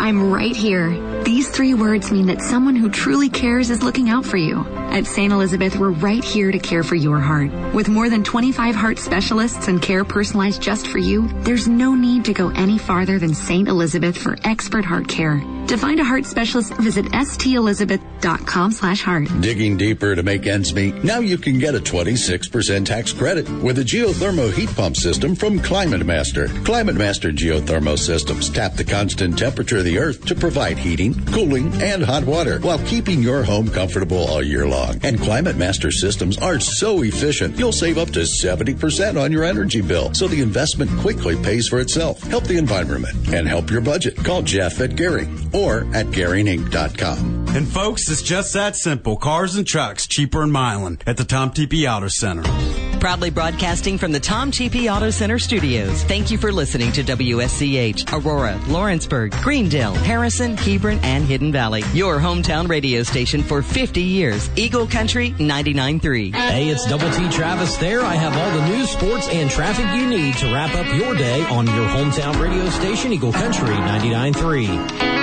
I'm 0.00 0.32
right 0.32 0.56
here. 0.56 0.88
These 1.24 1.50
three 1.50 1.74
words 1.74 2.10
mean 2.10 2.26
that 2.26 2.40
someone 2.40 2.76
who 2.76 2.88
truly 2.88 3.28
cares 3.28 3.70
is 3.70 3.82
looking 3.82 4.08
out 4.08 4.24
for 4.24 4.38
you. 4.38 4.64
At 4.90 5.06
St. 5.06 5.32
Elizabeth, 5.32 5.76
we're 5.76 5.90
right 5.90 6.22
here 6.24 6.50
to 6.50 6.58
care 6.58 6.82
for 6.82 6.96
your 6.96 7.20
heart. 7.20 7.52
With 7.72 7.88
more 7.88 8.10
than 8.10 8.24
25 8.24 8.74
heart 8.74 8.98
specialists 8.98 9.68
and 9.68 9.80
care 9.80 10.04
personalized 10.04 10.60
just 10.60 10.88
for 10.88 10.98
you, 10.98 11.28
there's 11.44 11.68
no 11.68 11.94
need 11.94 12.24
to 12.24 12.32
go 12.32 12.48
any 12.50 12.76
farther 12.76 13.16
than 13.20 13.32
St. 13.32 13.68
Elizabeth 13.68 14.18
for 14.18 14.36
expert 14.42 14.84
heart 14.84 15.06
care. 15.06 15.40
To 15.68 15.76
find 15.76 16.00
a 16.00 16.04
heart 16.04 16.26
specialist, 16.26 16.74
visit 16.74 17.04
stelizabeth.com 17.06 18.72
slash 18.72 19.02
heart. 19.02 19.28
Digging 19.40 19.76
deeper 19.76 20.16
to 20.16 20.24
make 20.24 20.48
ends 20.48 20.74
meet? 20.74 21.04
Now 21.04 21.20
you 21.20 21.38
can 21.38 21.60
get 21.60 21.76
a 21.76 21.78
26% 21.78 22.84
tax 22.84 23.12
credit 23.12 23.48
with 23.62 23.78
a 23.78 23.84
geothermal 23.84 24.52
heat 24.52 24.74
pump 24.74 24.96
system 24.96 25.36
from 25.36 25.60
Climate 25.60 26.04
Master. 26.04 26.48
Climate 26.64 26.96
Master 26.96 27.30
geothermal 27.30 27.96
systems 27.96 28.50
tap 28.50 28.74
the 28.74 28.82
constant 28.82 29.38
temperature 29.38 29.78
of 29.78 29.84
the 29.84 29.98
earth 29.98 30.24
to 30.24 30.34
provide 30.34 30.78
heating, 30.78 31.14
cooling, 31.26 31.72
and 31.80 32.02
hot 32.02 32.24
water 32.24 32.58
while 32.58 32.80
keeping 32.80 33.22
your 33.22 33.44
home 33.44 33.68
comfortable 33.68 34.26
all 34.26 34.42
year 34.42 34.66
long. 34.66 34.79
And 35.02 35.20
Climate 35.20 35.56
Master 35.56 35.90
systems 35.90 36.38
are 36.38 36.60
so 36.60 37.02
efficient, 37.02 37.58
you'll 37.58 37.72
save 37.72 37.98
up 37.98 38.10
to 38.10 38.20
70% 38.20 39.20
on 39.20 39.32
your 39.32 39.44
energy 39.44 39.80
bill. 39.80 40.12
So 40.14 40.28
the 40.28 40.40
investment 40.40 40.90
quickly 41.00 41.36
pays 41.42 41.68
for 41.68 41.80
itself. 41.80 42.22
Help 42.24 42.44
the 42.44 42.58
environment 42.58 43.32
and 43.32 43.46
help 43.46 43.70
your 43.70 43.80
budget. 43.80 44.16
Call 44.16 44.42
Jeff 44.42 44.80
at 44.80 44.96
Gary 44.96 45.28
or 45.52 45.80
at 45.94 46.06
GaryInc.com. 46.06 47.46
And 47.48 47.66
folks, 47.66 48.08
it's 48.10 48.22
just 48.22 48.54
that 48.54 48.76
simple. 48.76 49.16
Cars 49.16 49.56
and 49.56 49.66
trucks, 49.66 50.06
cheaper 50.06 50.42
in 50.42 50.50
Milan 50.50 50.98
at 51.06 51.16
the 51.16 51.24
Tom 51.24 51.50
TP 51.50 51.90
Auto 51.90 52.08
Center. 52.08 52.89
Proudly 53.00 53.30
broadcasting 53.30 53.96
from 53.96 54.12
the 54.12 54.20
Tom 54.20 54.50
TP 54.50 54.94
Auto 54.94 55.08
Center 55.08 55.38
studios. 55.38 56.04
Thank 56.04 56.30
you 56.30 56.36
for 56.36 56.52
listening 56.52 56.92
to 56.92 57.02
WSCH, 57.02 58.12
Aurora, 58.12 58.60
Lawrenceburg, 58.68 59.32
Greendale, 59.42 59.94
Harrison, 59.94 60.54
Hebron, 60.54 60.98
and 61.02 61.24
Hidden 61.24 61.50
Valley. 61.50 61.82
Your 61.94 62.18
hometown 62.18 62.68
radio 62.68 63.02
station 63.02 63.42
for 63.42 63.62
50 63.62 64.02
years. 64.02 64.50
Eagle 64.54 64.86
Country 64.86 65.30
99.3. 65.30 66.34
Hey, 66.34 66.68
it's 66.68 66.86
Double 66.86 67.10
T 67.10 67.26
Travis 67.30 67.78
there. 67.78 68.02
I 68.02 68.16
have 68.16 68.36
all 68.36 68.60
the 68.60 68.76
news, 68.76 68.90
sports, 68.90 69.28
and 69.28 69.50
traffic 69.50 69.86
you 69.98 70.06
need 70.06 70.36
to 70.36 70.52
wrap 70.52 70.74
up 70.74 70.86
your 70.94 71.14
day 71.14 71.42
on 71.46 71.66
your 71.68 71.88
hometown 71.88 72.38
radio 72.38 72.68
station, 72.68 73.14
Eagle 73.14 73.32
Country 73.32 73.68
99.3. 73.68 75.19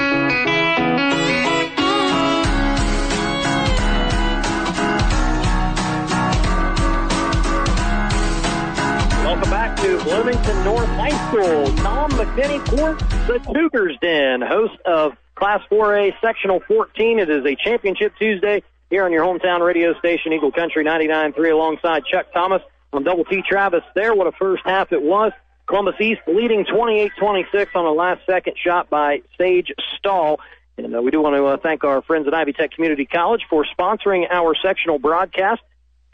to 9.88 10.04
Bloomington 10.04 10.66
North 10.66 10.90
High 10.90 11.30
School. 11.30 11.66
Tom 11.78 12.12
McKinney 12.12 12.60
Court, 12.68 13.00
the 13.00 13.40
Cougars 13.54 13.96
Den, 14.02 14.42
host 14.42 14.74
of 14.86 15.14
Class 15.36 15.62
4A 15.72 16.12
Sectional 16.20 16.60
14. 16.68 17.20
It 17.20 17.30
is 17.30 17.46
a 17.46 17.56
championship 17.56 18.12
Tuesday 18.20 18.64
here 18.90 19.06
on 19.06 19.14
your 19.14 19.24
hometown 19.24 19.66
radio 19.66 19.98
station, 19.98 20.34
Eagle 20.34 20.52
Country 20.52 20.84
99.3, 20.84 21.52
alongside 21.54 22.04
Chuck 22.04 22.34
Thomas. 22.34 22.62
I'm 22.92 23.06
Double 23.06 23.24
T 23.24 23.42
Travis 23.48 23.84
there. 23.96 24.14
What 24.14 24.28
a 24.28 24.34
first 24.34 24.64
half 24.66 24.92
it 24.92 25.02
was. 25.02 25.32
Columbus 25.68 25.96
East 26.02 26.20
leading 26.28 26.66
28-26 26.66 27.68
on 27.74 27.86
a 27.86 27.92
last-second 27.92 28.58
shot 28.62 28.90
by 28.90 29.22
Sage 29.38 29.72
Stahl. 29.98 30.42
And 30.78 30.98
uh, 30.98 31.02
we 31.02 31.12
do 31.12 31.22
want 31.22 31.38
to 31.38 31.46
uh, 31.46 31.58
thank 31.64 31.86
our 31.86 32.02
friends 32.02 32.28
at 32.28 32.34
Ivy 32.34 32.52
Tech 32.52 32.72
Community 32.72 33.06
College 33.06 33.44
for 33.50 33.66
sponsoring 33.66 34.30
our 34.30 34.54
sectional 34.62 35.00
broadcast. 35.00 35.62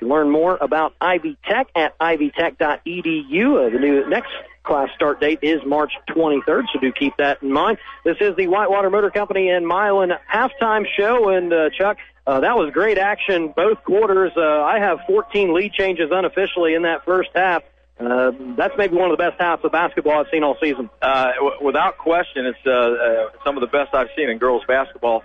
You 0.03 0.09
learn 0.09 0.29
more 0.29 0.57
about 0.59 0.93
Ivy 0.99 1.37
Tech 1.47 1.67
at 1.77 1.97
ivytech.edu. 1.97 3.67
Uh, 3.67 3.69
the 3.69 3.79
new 3.79 4.09
next 4.09 4.31
class 4.63 4.89
start 4.95 5.21
date 5.21 5.39
is 5.41 5.61
March 5.65 5.93
23rd, 6.09 6.63
so 6.73 6.79
do 6.81 6.91
keep 6.91 7.15
that 7.17 7.41
in 7.41 7.53
mind. 7.53 7.77
This 8.03 8.17
is 8.19 8.35
the 8.35 8.47
Whitewater 8.47 8.89
Motor 8.89 9.11
Company 9.11 9.47
and 9.49 9.65
Milan 9.65 10.11
halftime 10.31 10.83
show, 10.97 11.29
and 11.29 11.53
uh, 11.53 11.69
Chuck, 11.69 11.97
uh, 12.27 12.41
that 12.41 12.57
was 12.57 12.73
great 12.73 12.97
action 12.97 13.53
both 13.55 13.81
quarters. 13.85 14.33
Uh, 14.35 14.41
I 14.41 14.79
have 14.79 14.99
14 15.07 15.53
lead 15.53 15.71
changes 15.71 16.09
unofficially 16.11 16.73
in 16.73 16.81
that 16.81 17.05
first 17.05 17.29
half. 17.33 17.63
Uh, 17.97 18.31
that's 18.57 18.73
maybe 18.77 18.97
one 18.97 19.09
of 19.09 19.17
the 19.17 19.23
best 19.23 19.39
halves 19.39 19.63
of 19.63 19.71
basketball 19.71 20.19
I've 20.19 20.25
seen 20.33 20.43
all 20.43 20.57
season. 20.61 20.89
Uh, 21.01 21.31
w- 21.35 21.63
without 21.63 21.97
question, 21.97 22.45
it's 22.45 22.57
uh, 22.65 22.69
uh, 22.71 23.29
some 23.45 23.55
of 23.55 23.61
the 23.61 23.67
best 23.67 23.93
I've 23.93 24.09
seen 24.17 24.29
in 24.29 24.37
girls 24.37 24.63
basketball, 24.67 25.23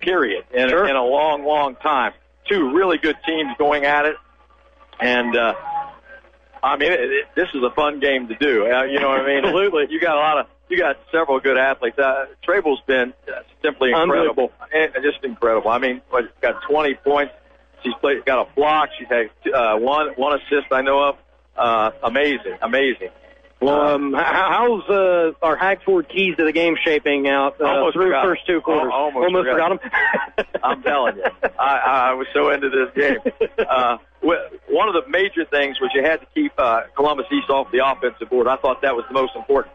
period, 0.00 0.44
in, 0.52 0.68
Sure. 0.68 0.88
in 0.88 0.96
a 0.96 1.04
long, 1.04 1.44
long 1.44 1.76
time. 1.76 2.12
Two 2.48 2.74
really 2.74 2.98
good 2.98 3.16
teams 3.26 3.50
going 3.58 3.84
at 3.84 4.06
it, 4.06 4.16
and 5.00 5.36
uh, 5.36 5.54
I 6.62 6.76
mean, 6.76 6.92
it, 6.92 7.00
it, 7.00 7.26
this 7.34 7.48
is 7.54 7.62
a 7.62 7.70
fun 7.70 8.00
game 8.00 8.28
to 8.28 8.34
do. 8.34 8.70
Uh, 8.70 8.84
you 8.84 9.00
know 9.00 9.08
what 9.08 9.20
I 9.20 9.26
mean? 9.26 9.44
Absolutely. 9.44 9.86
You 9.90 10.00
got 10.00 10.16
a 10.16 10.20
lot 10.20 10.38
of, 10.38 10.46
you 10.68 10.78
got 10.78 10.96
several 11.12 11.38
good 11.40 11.56
athletes. 11.56 11.98
Uh, 11.98 12.26
Trabel's 12.44 12.80
been 12.86 13.12
uh, 13.28 13.42
simply 13.62 13.92
incredible, 13.92 14.52
and, 14.72 14.94
and 14.94 15.04
just 15.04 15.24
incredible. 15.24 15.70
I 15.70 15.78
mean, 15.78 16.02
what, 16.10 16.24
got 16.40 16.62
20 16.68 16.94
points. 16.94 17.32
She's 17.84 17.94
played, 18.00 18.24
got 18.24 18.48
a 18.48 18.54
block. 18.54 18.88
She's 18.98 19.08
had 19.08 19.30
uh, 19.52 19.76
one 19.76 20.08
one 20.16 20.40
assist 20.40 20.72
I 20.72 20.82
know 20.82 21.10
of. 21.10 21.16
Uh, 21.56 21.90
amazing, 22.02 22.58
amazing. 22.62 23.10
Well, 23.60 23.80
um, 23.80 24.12
how's 24.12 24.82
uh, 24.88 25.32
our 25.42 25.56
Hagford 25.56 26.08
keys 26.10 26.36
to 26.36 26.44
the 26.44 26.52
game 26.52 26.76
shaping 26.84 27.26
out 27.26 27.58
uh, 27.60 27.64
Almost 27.64 27.94
through 27.94 28.06
forgot. 28.08 28.24
first 28.24 28.46
two 28.46 28.60
quarters? 28.60 28.92
Al- 28.94 29.12
almost 29.16 29.46
forgot, 29.48 29.80
forgot. 29.80 30.36
them. 30.36 30.46
I'm 30.62 30.82
telling 30.82 31.16
you, 31.16 31.24
I, 31.58 32.10
I 32.10 32.14
was 32.14 32.26
so 32.34 32.50
into 32.50 32.68
this 32.68 32.90
game. 32.94 33.18
Uh, 33.58 33.96
one 34.20 34.88
of 34.88 34.94
the 34.94 35.08
major 35.08 35.44
things 35.46 35.80
was 35.80 35.90
you 35.94 36.02
had 36.02 36.20
to 36.20 36.26
keep 36.34 36.52
uh, 36.58 36.82
Columbus 36.96 37.26
East 37.32 37.48
off 37.48 37.68
the 37.72 37.80
offensive 37.86 38.28
board. 38.28 38.46
I 38.46 38.56
thought 38.56 38.82
that 38.82 38.94
was 38.94 39.04
the 39.08 39.14
most 39.14 39.34
important. 39.34 39.74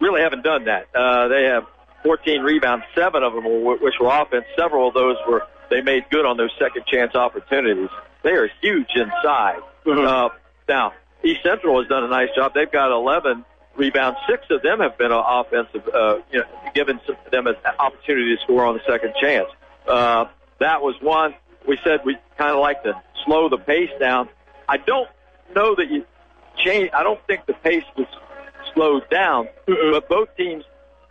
Really 0.00 0.22
haven't 0.22 0.42
done 0.42 0.64
that. 0.64 0.86
Uh, 0.94 1.28
they 1.28 1.44
have 1.44 1.64
14 2.04 2.40
rebounds, 2.40 2.84
seven 2.94 3.22
of 3.22 3.34
them 3.34 3.44
were, 3.44 3.76
which 3.76 3.94
were 4.00 4.08
offense. 4.08 4.46
Several 4.58 4.88
of 4.88 4.94
those 4.94 5.16
were 5.28 5.42
they 5.68 5.82
made 5.82 6.04
good 6.10 6.24
on 6.24 6.36
those 6.38 6.50
second 6.58 6.86
chance 6.86 7.14
opportunities. 7.14 7.90
They 8.22 8.30
are 8.30 8.48
huge 8.62 8.88
inside. 8.96 9.58
Uh, 9.86 10.28
now 10.68 10.92
East 11.24 11.40
Central 11.42 11.80
has 11.80 11.88
done 11.88 12.04
a 12.04 12.08
nice 12.08 12.28
job. 12.34 12.52
They've 12.54 12.70
got 12.70 12.92
11 12.92 13.44
rebounds. 13.76 14.18
Six 14.28 14.44
of 14.50 14.62
them 14.62 14.80
have 14.80 14.96
been 14.98 15.12
offensive, 15.12 15.88
uh, 15.94 16.18
you 16.30 16.40
know, 16.40 16.46
given 16.74 17.00
them 17.30 17.46
an 17.46 17.56
opportunity 17.78 18.36
to 18.36 18.42
score 18.42 18.64
on 18.64 18.74
the 18.74 18.82
second 18.86 19.14
chance. 19.20 19.48
Uh, 19.86 20.26
that 20.58 20.82
was 20.82 20.94
one. 21.00 21.34
We 21.66 21.78
said 21.84 22.00
we 22.04 22.16
kind 22.38 22.52
of 22.52 22.60
like 22.60 22.82
to 22.84 23.00
slow 23.24 23.48
the 23.48 23.58
pace 23.58 23.90
down. 23.98 24.28
I 24.68 24.78
don't 24.78 25.08
know 25.54 25.74
that 25.74 25.90
you 25.90 26.06
change. 26.56 26.90
I 26.94 27.02
don't 27.02 27.20
think 27.26 27.46
the 27.46 27.54
pace 27.54 27.84
was 27.96 28.06
slowed 28.74 29.08
down, 29.10 29.48
but 29.66 30.08
both 30.08 30.34
teams 30.36 30.64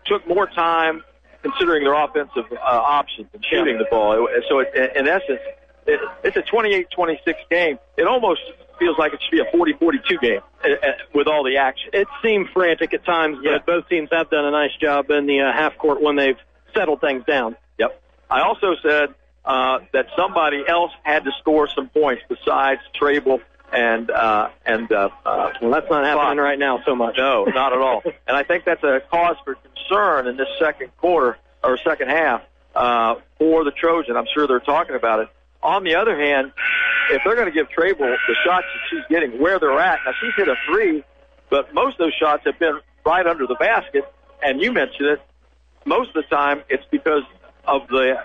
took 0.06 0.28
more 0.28 0.48
time 0.48 1.04
considering 1.42 1.84
their 1.84 1.94
offensive 1.94 2.46
uh, 2.52 2.56
options 2.66 3.28
and 3.34 3.44
shooting 3.46 3.78
the 3.78 3.86
ball. 3.90 4.28
So, 4.50 4.60
it, 4.60 4.96
in 4.96 5.08
essence, 5.08 5.40
it, 5.88 6.00
it's 6.24 6.38
a 6.38 6.42
28-26 6.42 7.36
game. 7.50 7.80
It 7.98 8.08
almost 8.08 8.42
feels 8.80 8.98
like 8.98 9.14
it 9.14 9.22
should 9.22 9.32
be 9.32 9.40
a 9.40 9.52
40-42 9.56 10.22
game 10.22 10.42
uh, 10.64 10.68
uh, 10.68 10.92
with 11.14 11.28
all 11.28 11.44
the 11.44 11.58
action. 11.58 11.90
It 11.94 12.08
seemed 12.24 12.50
frantic 12.54 12.94
at 12.94 13.06
times, 13.06 13.38
but 13.44 13.66
both 13.66 13.90
teams 13.90 14.10
have 14.12 14.30
done 14.30 14.46
a 14.46 14.52
nice 14.52 14.76
job 14.82 15.10
in 15.12 15.26
the 15.26 15.42
uh, 15.42 15.52
half 15.54 15.78
court 15.78 16.02
when 16.02 16.16
they've 16.16 16.38
settled 16.76 17.02
things 17.02 17.24
down. 17.26 17.56
Yep. 17.78 18.02
I 18.30 18.42
also 18.42 18.76
said 18.82 19.14
uh, 19.46 19.80
that 19.94 20.08
somebody 20.16 20.64
else 20.68 20.92
had 21.04 21.24
to 21.26 21.32
score 21.40 21.68
some 21.68 21.90
points 21.90 22.24
besides 22.30 22.82
Trabel 22.96 23.42
and 23.72 24.10
uh, 24.10 24.50
and 24.66 24.92
uh, 24.92 25.10
uh, 25.26 25.52
well, 25.62 25.72
that's 25.72 25.90
not 25.90 26.04
happening 26.04 26.40
right 26.40 26.58
now 26.58 26.82
so 26.86 26.96
much. 26.96 27.16
No, 27.18 27.46
not 27.46 27.74
at 27.74 27.80
all. 27.80 28.02
and 28.28 28.36
I 28.36 28.44
think 28.44 28.66
that's 28.66 28.84
a 28.84 29.02
cause 29.12 29.36
for 29.44 29.56
concern 29.56 30.28
in 30.28 30.38
this 30.38 30.48
second 30.60 30.96
quarter 30.98 31.38
or 31.64 31.78
second 31.78 32.10
half 32.10 32.42
uh, 32.76 33.16
for 33.38 33.64
the 33.64 33.72
Trojan. 33.72 34.16
I'm 34.16 34.28
sure 34.34 34.48
they're 34.48 34.60
talking 34.60 34.96
about 34.96 35.20
it. 35.22 35.30
On 35.62 35.84
the 35.84 35.96
other 35.96 36.18
hand, 36.18 36.52
if 37.12 37.22
they're 37.26 37.36
going 37.36 37.48
to 37.48 37.52
give 37.52 37.70
Trabel 37.70 38.08
the 38.08 38.36
shots 38.46 38.66
that 38.74 38.82
she's 38.90 39.04
getting 39.10 39.42
where 39.42 39.60
they're 39.60 39.80
at, 39.80 40.00
now 40.06 40.12
she's 40.22 40.34
hit 40.36 40.48
a 40.48 40.56
three, 40.68 41.04
but 41.50 41.74
most 41.74 41.94
of 41.94 42.00
those 42.00 42.14
shots 42.14 42.44
have 42.46 42.58
been 42.60 42.80
right 43.06 43.26
under 43.26 43.46
the 43.46 43.56
basket. 43.56 44.04
And 44.42 44.62
you 44.62 44.72
mentioned 44.72 45.08
it, 45.10 45.22
most 45.86 46.10
of 46.10 46.16
the 46.16 46.36
time 46.36 46.64
it's 46.70 46.86
because 46.92 47.24
of 47.66 47.88
the 47.90 48.16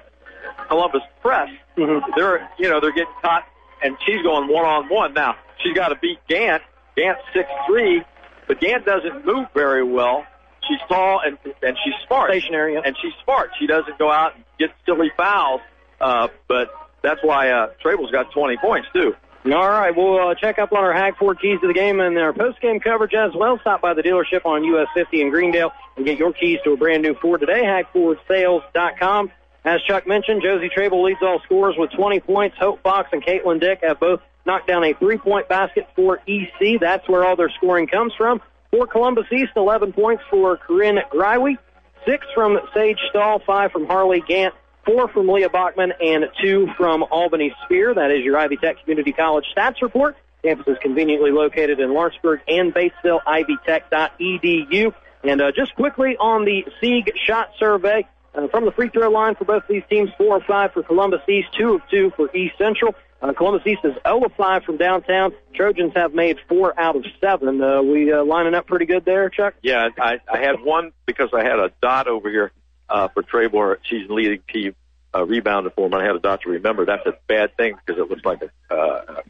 Columbus 0.69 1.03
press. 1.23 1.49
Mm-hmm. 1.77 2.11
They're, 2.17 2.49
you 2.59 2.69
know, 2.69 2.81
they're 2.81 2.93
getting 2.93 3.13
caught, 3.21 3.45
and 3.83 3.97
she's 4.07 4.23
going 4.23 4.49
one 4.49 4.65
on 4.65 4.89
one. 4.89 5.15
Now 5.15 5.37
she's 5.63 5.75
got 5.75 5.89
to 5.89 5.97
beat 5.97 6.19
Gant. 6.29 6.63
Gant's 6.97 7.23
six 7.33 7.49
three, 7.67 8.03
but 8.47 8.61
Gant 8.61 8.85
doesn't 8.85 9.27
move 9.27 9.47
very 9.55 9.83
well. 9.83 10.25
She's 10.69 10.79
tall 10.89 11.21
and 11.25 11.37
and 11.63 11.77
she's 11.85 11.95
smart. 12.07 12.31
Stationary, 12.31 12.77
and 12.77 12.97
she's 13.03 13.13
smart. 13.25 13.51
She 13.59 13.67
doesn't 13.67 13.99
go 13.99 14.11
out 14.11 14.37
and 14.37 14.45
get 14.59 14.71
silly 14.87 15.11
fouls. 15.17 15.61
Uh, 16.01 16.29
but 16.49 16.69
that's 17.05 17.23
why 17.23 17.51
uh, 17.51 17.69
Trabel's 17.85 18.11
got 18.11 18.33
20 18.33 18.57
points 18.57 18.89
too. 18.93 19.15
All 19.47 19.69
right, 19.69 19.95
we'll 19.95 20.29
uh, 20.29 20.35
check 20.35 20.59
up 20.59 20.73
on 20.73 20.79
our 20.79 20.95
Hag 20.95 21.19
Ford 21.19 21.39
keys 21.39 21.61
to 21.61 21.67
the 21.67 21.75
game 21.75 22.01
and 22.01 22.17
our 22.17 22.33
post-game 22.33 22.81
coverage 22.81 23.13
as 23.13 23.33
well. 23.35 23.59
Stop 23.61 23.83
by 23.83 23.93
the 23.93 24.03
dealership 24.03 24.47
on 24.47 24.65
US 24.65 24.89
50 24.95 25.21
in 25.21 25.29
Greendale 25.29 25.71
and 25.97 26.07
get 26.07 26.19
your 26.19 26.33
keys 26.33 26.61
to 26.65 26.73
a 26.73 26.77
brand 26.79 27.03
new 27.03 27.15
Ford 27.15 27.41
today. 27.41 27.63
HagFordSales.com. 27.63 29.31
As 29.67 29.83
Chuck 29.83 30.07
mentioned, 30.07 30.43
Josie 30.43 30.71
Trabel 30.71 31.05
leads 31.05 31.21
all 31.23 31.41
scorers 31.45 31.75
with 31.77 31.91
20 31.93 32.21
points. 32.21 32.57
Hope 32.59 32.83
Fox 32.83 33.11
and 33.13 33.23
Caitlyn 33.23 33.61
Dick 33.61 33.81
have 33.83 34.01
both 34.01 34.21
knocked 34.47 34.67
down 34.67 34.83
a 34.83 34.95
three-point 34.95 35.49
basket 35.49 35.89
for 35.95 36.21
EC. 36.27 36.81
That's 36.81 37.07
where 37.07 37.27
all 37.27 37.37
their 37.37 37.51
scoring 37.51 37.87
comes 37.87 38.15
from. 38.17 38.41
For 38.71 38.87
Columbus 38.87 39.27
East, 39.31 39.53
11 39.57 39.93
points 39.93 40.23
for 40.31 40.57
Corinne 40.57 41.01
Greiwe, 41.13 41.59
six 42.07 42.27
from 42.35 42.59
Sage 42.73 42.99
Stahl, 43.11 43.41
five 43.47 43.73
from 43.73 43.87
Harley 43.87 44.23
Gant, 44.27 44.55
four 44.85 45.09
from 45.09 45.29
Leah 45.29 45.51
Bachman, 45.51 45.93
and 46.01 46.27
two 46.43 46.69
from 46.77 47.03
Albany 47.11 47.55
Spear. 47.65 47.95
That 47.95 48.11
is 48.11 48.25
your 48.25 48.37
Ivy 48.39 48.57
Tech 48.57 48.81
Community 48.81 49.13
College 49.13 49.45
stats 49.57 49.83
report. 49.83 50.17
Campus 50.43 50.67
is 50.67 50.77
conveniently 50.83 51.31
located 51.31 51.81
in 51.81 51.95
Lawrenceburg 51.95 52.41
and 52.47 52.75
Batesville, 52.75 53.21
ivytech.edu. 53.27 54.95
And 55.23 55.41
uh, 55.41 55.53
just 55.53 55.75
quickly 55.75 56.17
on 56.19 56.45
the 56.45 56.67
Sieg 56.81 57.11
shot 57.27 57.51
survey, 57.59 58.07
uh, 58.35 58.49
from 58.49 58.65
the 58.67 58.73
free 58.73 58.91
throw 58.91 59.11
line 59.11 59.37
for 59.37 59.45
both 59.45 59.63
these 59.69 59.85
teams, 59.89 60.11
four 60.19 60.37
of 60.37 60.43
five 60.43 60.73
for 60.73 60.83
Columbus 60.83 61.21
East, 61.29 61.49
two 61.59 61.75
of 61.75 61.83
two 61.91 62.13
for 62.17 62.35
East 62.37 62.59
Central. 62.59 62.95
Uh, 63.23 63.33
Columbus 63.33 63.63
East 63.67 63.81
is 63.85 63.95
0 64.07 64.25
of 64.25 64.33
5 64.37 64.65
from 64.65 64.77
downtown. 64.77 65.33
Trojans 65.55 65.93
have 65.97 66.13
made 66.13 66.37
four 66.47 66.79
out 66.79 66.95
of 66.95 67.07
seven. 67.23 67.63
Uh, 67.63 67.81
we 67.81 68.13
uh, 68.13 68.23
lining 68.23 68.55
up 68.55 68.67
pretty 68.67 68.85
good 68.85 69.07
there, 69.07 69.31
Chuck. 69.31 69.55
Yeah, 69.63 69.89
I, 69.99 70.21
I 70.31 70.39
had 70.41 70.57
one 70.61 70.93
because 71.07 71.31
I 71.33 71.43
had 71.43 71.59
a 71.59 71.73
dot 71.81 72.07
over 72.07 72.29
here 72.29 72.53
uh, 72.95 73.09
for 73.09 73.23
Trabel. 73.23 73.77
She's 73.83 74.09
leading 74.09 74.41
team 74.51 74.75
uh, 75.15 75.27
rebounded 75.27 75.75
for 75.75 75.87
him. 75.87 75.95
I 75.95 76.05
had 76.05 76.15
a 76.15 76.21
dot 76.21 76.43
to 76.43 76.51
remember. 76.51 76.87
That's 76.87 77.05
a 77.07 77.15
bad 77.27 77.57
thing 77.57 77.75
because 77.85 78.01
it 78.01 78.09
looks 78.09 78.25
like 78.25 78.41
a 78.43 78.51
uh, 78.75 79.21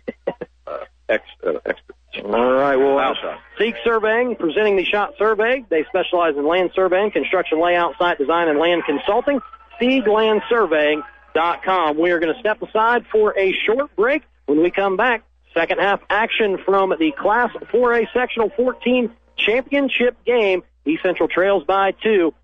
uh, 0.67 0.85
X. 1.09 1.25
Uh, 1.45 1.55
X 1.65 1.81
All 2.23 2.53
right, 2.53 2.77
well, 2.77 2.99
shot. 3.15 3.41
Seek 3.59 3.75
Surveying 3.83 4.37
presenting 4.37 4.77
the 4.77 4.85
shot 4.85 5.15
survey. 5.19 5.65
They 5.69 5.85
specialize 5.85 6.37
in 6.37 6.47
land 6.47 6.71
surveying, 6.75 7.11
construction 7.11 7.61
layout, 7.61 7.97
site 7.99 8.19
design, 8.19 8.49
and 8.49 8.59
land 8.59 8.85
consulting. 8.85 9.41
SiegLandSurveying.com. 9.81 11.99
We 11.99 12.12
are 12.12 12.21
going 12.21 12.35
to 12.35 12.41
step 12.41 12.62
aside 12.62 13.07
for 13.11 13.37
a 13.37 13.53
short 13.67 13.97
break. 13.97 14.23
When 14.47 14.62
we 14.62 14.71
come 14.71 14.97
back, 14.97 15.25
second 15.55 15.81
half 15.81 16.01
action 16.11 16.59
from 16.65 16.95
the 16.99 17.11
Class 17.12 17.51
4A 17.73 18.12
Sectional 18.12 18.51
14 18.51 19.11
championship 19.37 20.23
game. 20.25 20.62
East 20.87 21.03
Central 21.03 21.31
trails 21.31 21.65
by 21.65 21.93
two 21.93 22.35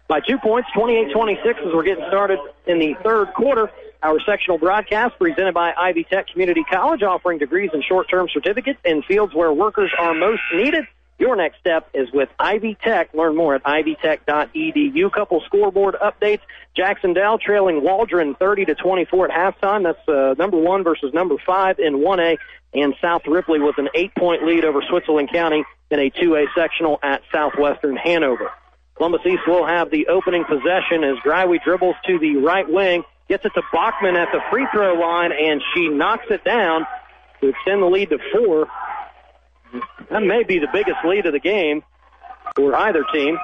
by 0.07 0.21
two 0.21 0.37
points, 0.37 0.69
28-26 0.77 1.67
as 1.67 1.73
we're 1.73 1.83
getting 1.83 2.05
started 2.07 2.39
in 2.67 2.79
the 2.79 2.93
third 3.03 3.33
quarter. 3.33 3.69
Our 4.03 4.19
sectional 4.25 4.57
broadcast 4.57 5.17
presented 5.17 5.53
by 5.53 5.71
Ivy 5.77 6.03
Tech 6.03 6.27
Community 6.27 6.65
College 6.69 7.03
offering 7.03 7.37
degrees 7.37 7.69
and 7.71 7.81
short-term 7.81 8.27
certificates 8.33 8.79
in 8.83 9.01
fields 9.03 9.33
where 9.33 9.53
workers 9.53 9.91
are 9.97 10.13
most 10.13 10.41
needed. 10.53 10.83
Your 11.19 11.37
next 11.37 11.59
step 11.59 11.89
is 11.93 12.11
with 12.11 12.27
Ivy 12.37 12.75
Tech. 12.83 13.13
Learn 13.13 13.37
more 13.37 13.55
at 13.55 13.63
ivytech.edu. 13.63 15.09
Couple 15.13 15.41
scoreboard 15.45 15.95
updates. 16.01 16.41
Jackson 16.75 17.15
trailing 17.41 17.81
Waldron 17.81 18.35
30 18.35 18.65
to 18.65 18.75
24 18.75 19.31
at 19.31 19.55
halftime. 19.61 19.83
That's 19.83 20.09
uh, 20.09 20.35
number 20.37 20.57
one 20.57 20.83
versus 20.83 21.13
number 21.13 21.35
five 21.45 21.79
in 21.79 21.99
1A. 21.99 22.37
And 22.73 22.95
South 22.99 23.21
Ripley 23.25 23.59
with 23.61 23.77
an 23.77 23.87
eight-point 23.95 24.43
lead 24.43 24.65
over 24.65 24.81
Switzerland 24.89 25.29
County 25.31 25.63
in 25.91 25.99
a 25.99 26.09
2A 26.09 26.47
sectional 26.53 26.99
at 27.03 27.21
Southwestern 27.31 27.95
Hanover. 27.95 28.51
Columbus 28.95 29.21
East 29.25 29.43
will 29.47 29.65
have 29.65 29.91
the 29.91 30.07
opening 30.07 30.43
possession 30.43 31.05
as 31.05 31.15
Greiwe 31.25 31.63
dribbles 31.63 31.95
to 32.05 32.19
the 32.19 32.37
right 32.37 32.69
wing, 32.69 33.03
gets 33.33 33.45
it 33.45 33.53
to 33.55 33.63
Bachman 33.73 34.15
at 34.15 34.27
the 34.31 34.39
free 34.51 34.67
throw 34.71 34.93
line, 34.93 35.31
and 35.31 35.59
she 35.73 35.87
knocks 35.87 36.25
it 36.29 36.43
down 36.43 36.85
to 37.41 37.49
extend 37.49 37.81
the 37.81 37.87
lead 37.87 38.11
to 38.11 38.19
four. 38.31 38.67
That 40.11 40.21
may 40.21 40.43
be 40.43 40.59
the 40.59 40.67
biggest 40.71 40.97
lead 41.03 41.25
of 41.25 41.33
the 41.33 41.39
game 41.39 41.81
for 42.55 42.75
either 42.75 43.03
team. 43.11 43.39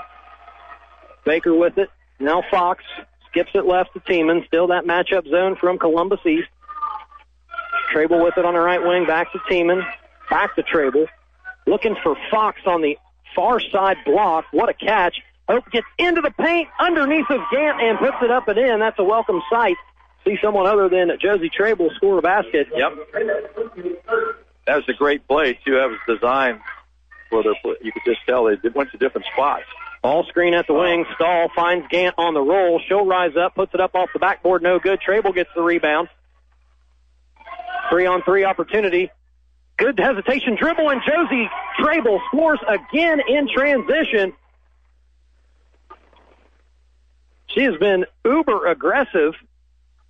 Baker 1.25 1.55
with 1.55 1.79
it. 1.79 1.89
Now 2.19 2.43
Fox 2.51 2.83
skips 3.31 3.49
it 3.55 3.65
left 3.65 3.93
to 3.93 3.99
Tiemann. 4.01 4.45
Still 4.45 4.67
that 4.67 4.85
matchup 4.85 5.27
zone 5.27 5.55
from 5.55 5.79
Columbus 5.79 6.19
East. 6.23 6.49
Trabel 7.91 8.23
with 8.23 8.37
it 8.37 8.45
on 8.45 8.53
the 8.53 8.59
right 8.59 8.83
wing. 8.83 9.07
Back 9.07 9.31
to 9.31 9.39
Tiemann. 9.49 9.81
Back 10.29 10.55
to 10.55 10.61
Trabel. 10.61 11.07
Looking 11.65 11.95
for 12.03 12.15
Fox 12.29 12.59
on 12.67 12.83
the 12.83 12.95
far 13.35 13.59
side 13.59 13.97
block. 14.05 14.45
What 14.51 14.69
a 14.69 14.75
catch. 14.75 15.15
Hope 15.49 15.69
gets 15.71 15.87
into 15.97 16.21
the 16.21 16.29
paint 16.29 16.69
underneath 16.79 17.27
of 17.29 17.41
Gant 17.51 17.81
and 17.81 17.97
puts 17.97 18.17
it 18.21 18.29
up 18.29 18.47
and 18.47 18.59
in. 18.59 18.79
That's 18.79 18.99
a 18.99 19.03
welcome 19.03 19.41
sight. 19.49 19.77
See 20.23 20.37
someone 20.43 20.67
other 20.67 20.89
than 20.89 21.09
Josie 21.19 21.49
Trabel 21.49 21.89
score 21.95 22.19
a 22.19 22.21
basket. 22.21 22.67
Yep. 22.75 22.91
That 24.67 24.75
was 24.75 24.83
a 24.87 24.93
great 24.93 25.27
play 25.27 25.57
too. 25.65 25.73
That 25.75 25.89
was 25.89 25.97
designed 26.07 26.59
for 27.31 27.41
the. 27.41 27.55
You 27.81 27.91
could 27.91 28.03
just 28.05 28.19
tell 28.27 28.45
they 28.45 28.69
went 28.69 28.91
to 28.91 28.97
different 28.99 29.25
spots. 29.33 29.63
Ball 30.03 30.23
screen 30.25 30.53
at 30.53 30.67
the 30.67 30.73
wing. 30.73 31.05
Stahl 31.15 31.49
finds 31.55 31.87
Gant 31.89 32.13
on 32.19 32.35
the 32.35 32.41
roll. 32.41 32.79
She'll 32.87 33.05
rise 33.05 33.35
up, 33.35 33.55
puts 33.55 33.73
it 33.73 33.81
up 33.81 33.95
off 33.95 34.09
the 34.13 34.19
backboard. 34.19 34.61
No 34.61 34.77
good. 34.77 34.99
Trabel 35.01 35.33
gets 35.33 35.49
the 35.55 35.63
rebound. 35.63 36.09
Three 37.89 38.05
on 38.05 38.21
three 38.21 38.45
opportunity. 38.45 39.09
Good 39.77 39.97
hesitation 39.97 40.57
dribble 40.59 40.89
and 40.89 41.01
Josie 41.07 41.49
Trabel 41.79 42.19
scores 42.27 42.59
again 42.67 43.19
in 43.27 43.47
transition. 43.51 44.33
She 47.53 47.63
has 47.63 47.75
been 47.77 48.05
uber 48.23 48.67
aggressive 48.67 49.33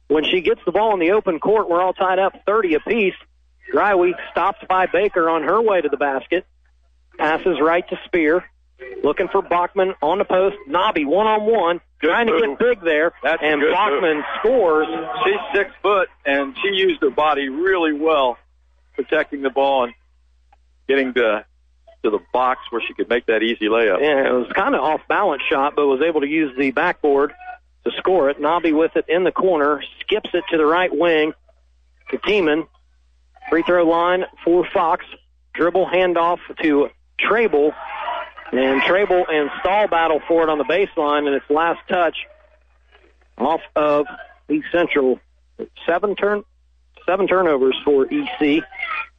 when 0.07 0.23
she 0.23 0.41
gets 0.41 0.61
the 0.65 0.71
ball 0.71 0.93
in 0.93 0.99
the 0.99 1.11
open 1.11 1.39
court. 1.39 1.69
We're 1.69 1.81
all 1.81 1.93
tied 1.93 2.19
up 2.19 2.33
30 2.45 2.75
apiece. 2.75 3.15
Greiwe 3.73 4.13
stopped 4.31 4.67
by 4.67 4.87
Baker 4.87 5.29
on 5.29 5.43
her 5.43 5.61
way 5.61 5.81
to 5.81 5.89
the 5.89 5.97
basket. 5.97 6.45
Passes 7.17 7.59
right 7.61 7.87
to 7.89 7.99
Spear. 8.05 8.43
Looking 9.03 9.27
for 9.27 9.41
Bachman 9.41 9.93
on 10.01 10.17
the 10.17 10.25
post. 10.25 10.55
Nobby 10.67 11.05
one 11.05 11.27
on 11.27 11.45
one. 11.45 11.81
Trying 12.01 12.27
to 12.27 12.39
get 12.39 12.59
big 12.59 12.81
there. 12.81 13.13
That's 13.21 13.41
and 13.43 13.61
Bachman 13.61 14.17
move. 14.17 14.25
scores. 14.39 14.87
She's 15.25 15.39
six 15.53 15.71
foot 15.81 16.09
and 16.25 16.55
she 16.61 16.69
used 16.69 17.01
her 17.01 17.09
body 17.09 17.49
really 17.49 17.93
well, 17.93 18.37
protecting 18.95 19.41
the 19.41 19.49
ball 19.49 19.85
and 19.85 19.93
getting 20.87 21.13
to 21.13 21.45
to 22.03 22.09
the 22.09 22.19
box 22.33 22.61
where 22.69 22.81
she 22.85 22.93
could 22.93 23.09
make 23.09 23.25
that 23.25 23.43
easy 23.43 23.65
layup. 23.65 23.99
Yeah, 24.01 24.27
it 24.27 24.33
was 24.33 24.51
kind 24.55 24.75
of 24.75 24.81
off 24.81 25.01
balance 25.07 25.43
shot, 25.49 25.75
but 25.75 25.87
was 25.87 26.01
able 26.01 26.21
to 26.21 26.27
use 26.27 26.55
the 26.57 26.71
backboard 26.71 27.33
to 27.85 27.91
score 27.97 28.29
it. 28.29 28.39
Nobby 28.39 28.71
with 28.71 28.95
it 28.95 29.05
in 29.07 29.23
the 29.23 29.31
corner, 29.31 29.83
skips 30.01 30.29
it 30.33 30.43
to 30.51 30.57
the 30.57 30.65
right 30.65 30.95
wing 30.95 31.33
to 32.11 32.17
Tiemann. 32.17 32.67
Free 33.49 33.63
throw 33.63 33.83
line 33.83 34.25
for 34.43 34.65
Fox. 34.73 35.05
Dribble 35.53 35.87
handoff 35.87 36.39
to 36.61 36.89
Trabel. 37.19 37.73
And 38.51 38.81
Trabel 38.81 39.25
and 39.29 39.49
Stahl 39.59 39.87
battle 39.87 40.21
for 40.27 40.43
it 40.43 40.49
on 40.49 40.57
the 40.57 40.63
baseline, 40.63 41.27
and 41.27 41.35
its 41.35 41.49
last 41.49 41.79
touch 41.87 42.15
off 43.37 43.61
of 43.75 44.05
East 44.49 44.67
Central. 44.71 45.19
Seven 45.85 46.15
turn, 46.15 46.43
seven 47.05 47.27
turnovers 47.27 47.75
for 47.83 48.05
EC 48.05 48.63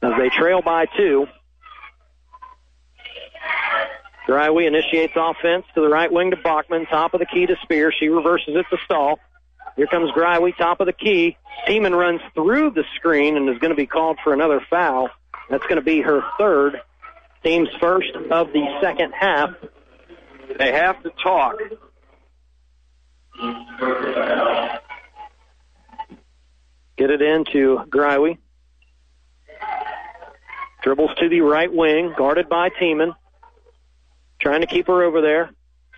as 0.01 0.13
they 0.17 0.29
trail 0.29 0.61
by 0.61 0.85
two. 0.97 1.27
Greiwe 4.27 4.67
initiates 4.67 5.13
offense 5.15 5.65
to 5.73 5.81
the 5.81 5.89
right 5.89 6.11
wing 6.11 6.31
to 6.31 6.37
Bachman, 6.37 6.85
top 6.85 7.13
of 7.13 7.19
the 7.19 7.25
key 7.25 7.45
to 7.47 7.55
Spear. 7.63 7.91
She 7.91 8.07
reverses 8.07 8.55
it 8.55 8.65
to 8.69 8.77
Stahl. 8.85 9.19
Here 9.75 9.87
comes 9.87 10.11
Greiwe, 10.11 10.55
top 10.57 10.79
of 10.79 10.85
the 10.85 10.93
key. 10.93 11.37
Tiemann 11.67 11.97
runs 11.97 12.21
through 12.35 12.71
the 12.71 12.83
screen 12.95 13.37
and 13.37 13.49
is 13.49 13.57
going 13.57 13.71
to 13.71 13.75
be 13.75 13.87
called 13.87 14.19
for 14.23 14.33
another 14.33 14.61
foul. 14.69 15.09
That's 15.49 15.63
going 15.63 15.77
to 15.77 15.81
be 15.81 16.01
her 16.01 16.21
third, 16.37 16.81
team's 17.43 17.69
first 17.79 18.15
of 18.15 18.53
the 18.53 18.65
second 18.81 19.13
half. 19.13 19.49
They 20.57 20.71
have 20.71 21.01
to 21.03 21.11
talk. 21.23 21.55
Get 26.97 27.09
it 27.09 27.21
into 27.21 27.79
Greiwe. 27.89 28.37
Dribbles 30.83 31.11
to 31.19 31.29
the 31.29 31.41
right 31.41 31.71
wing, 31.71 32.13
guarded 32.17 32.49
by 32.49 32.69
Tiemann. 32.69 33.15
Trying 34.41 34.61
to 34.61 34.67
keep 34.67 34.87
her 34.87 35.03
over 35.03 35.21
there. 35.21 35.51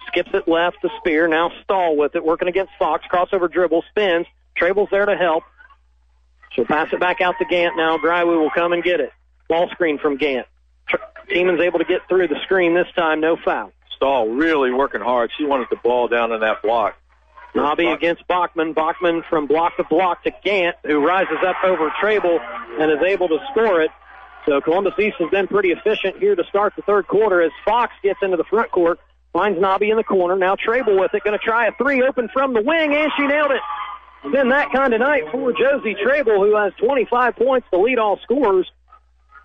Skips 0.08 0.32
it 0.34 0.48
left 0.48 0.78
the 0.82 0.90
Spear. 1.00 1.28
Now 1.28 1.52
Stahl 1.64 1.96
with 1.96 2.16
it, 2.16 2.24
working 2.24 2.48
against 2.48 2.74
Fox. 2.78 3.06
Crossover 3.12 3.52
dribble, 3.52 3.84
spins. 3.90 4.28
Trabel's 4.56 4.90
there 4.92 5.06
to 5.06 5.16
help. 5.16 5.44
She'll 6.52 6.66
pass 6.66 6.92
it 6.94 7.00
back 7.00 7.22
out 7.22 7.36
to 7.40 7.46
Gant 7.46 7.76
now. 7.78 7.98
Greiwe 7.98 8.38
will 8.38 8.52
come 8.52 8.74
and 8.74 8.84
get 8.84 9.00
it. 9.00 9.12
Ball 9.50 9.70
screen 9.70 9.98
from 9.98 10.18
Gant. 10.18 10.46
Tr- 10.88 10.98
Tiemann's 11.30 11.62
able 11.62 11.80
to 11.80 11.86
get 11.86 12.02
through 12.08 12.28
the 12.28 12.40
screen 12.44 12.76
this 12.76 12.88
time. 12.96 13.22
No 13.22 13.38
foul. 13.38 13.72
Stahl 13.96 14.28
really 14.28 14.72
working 14.72 15.02
hard. 15.02 15.32
She 15.38 15.46
wanted 15.46 15.68
the 15.70 15.78
ball 15.78 16.08
down 16.08 16.32
in 16.32 16.42
that 16.42 16.62
block. 16.62 16.96
Nobby 17.56 17.88
against 17.88 18.28
Bachman. 18.28 18.74
Bachman 18.74 19.24
from 19.30 19.48
block 19.48 19.78
to 19.78 19.84
block 19.84 20.24
to 20.24 20.32
Gant, 20.44 20.76
who 20.84 21.06
rises 21.06 21.38
up 21.46 21.56
over 21.64 21.92
Trabel 22.02 22.40
and 22.80 22.92
is 22.92 23.02
able 23.08 23.28
to 23.30 23.40
score 23.52 23.82
it. 23.82 23.92
So 24.46 24.60
Columbus 24.62 24.94
East 25.00 25.16
has 25.20 25.30
been 25.30 25.48
pretty 25.48 25.72
efficient 25.72 26.18
here 26.20 26.36
to 26.36 26.44
start 26.46 26.74
the 26.76 26.82
third 26.82 27.08
quarter 27.08 27.42
as 27.42 27.52
Fox 27.64 27.94
gets 28.04 28.20
into 28.22 28.38
the 28.38 28.44
front 28.44 28.72
court, 28.72 29.00
finds 29.32 29.60
Nobby 29.60 29.90
in 29.90 29.98
the 29.98 30.04
corner. 30.04 30.36
Now 30.36 30.56
Trabel 30.56 31.00
with 31.00 31.14
it, 31.14 31.24
going 31.24 31.38
to 31.38 31.44
try 31.44 31.68
a 31.68 31.72
three 31.74 32.04
open 32.04 32.30
from 32.34 32.54
the 32.54 32.62
wing, 32.62 32.94
and 32.94 33.12
she 33.18 33.26
nailed 33.26 33.52
it. 33.52 33.62
Been 34.32 34.50
that 34.50 34.72
kind 34.72 34.94
of 34.94 35.00
night 35.02 35.24
for 35.32 35.52
Josie 35.52 35.96
Trabel, 36.02 36.40
who 36.40 36.56
has 36.56 36.74
25 36.80 37.36
points 37.36 37.68
to 37.72 37.80
lead 37.80 38.00
all 38.00 38.20
scorers. 38.24 38.70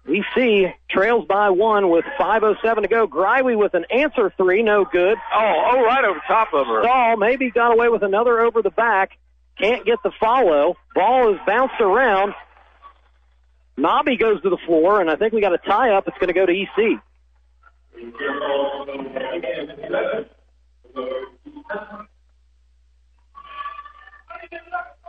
We 0.07 0.25
see 0.35 0.67
trails 0.89 1.27
by 1.29 1.51
one 1.51 1.91
with 1.91 2.05
5.07 2.19 2.83
to 2.83 2.89
go. 2.89 3.07
Greiwe 3.07 3.59
with 3.59 3.75
an 3.75 3.85
answer 3.91 4.33
three, 4.37 4.63
no 4.63 4.85
good. 4.85 5.19
Oh, 5.35 5.71
oh, 5.73 5.83
right 5.83 6.05
over 6.05 6.21
top 6.27 6.55
of 6.55 6.67
her. 6.67 6.83
Stahl 6.83 7.17
maybe 7.17 7.51
got 7.51 7.73
away 7.73 7.89
with 7.89 8.03
another 8.03 8.41
over 8.41 8.63
the 8.63 8.71
back. 8.71 9.19
Can't 9.59 9.85
get 9.85 9.99
the 10.03 10.13
follow. 10.19 10.77
Ball 10.95 11.35
is 11.35 11.41
bounced 11.47 11.81
around. 11.81 12.35
Nobby 13.79 14.17
goes 14.17 14.43
to 14.43 14.51
the 14.51 14.59
floor, 14.67 15.01
and 15.01 15.09
I 15.09 15.15
think 15.15 15.33
we 15.33 15.41
got 15.41 15.55
a 15.55 15.59
tie 15.59 15.91
up. 15.91 16.09
It's 16.09 16.19
going 16.19 16.29
to 16.29 16.35
go 16.35 16.45
to 16.45 16.53
EC. 16.53 17.01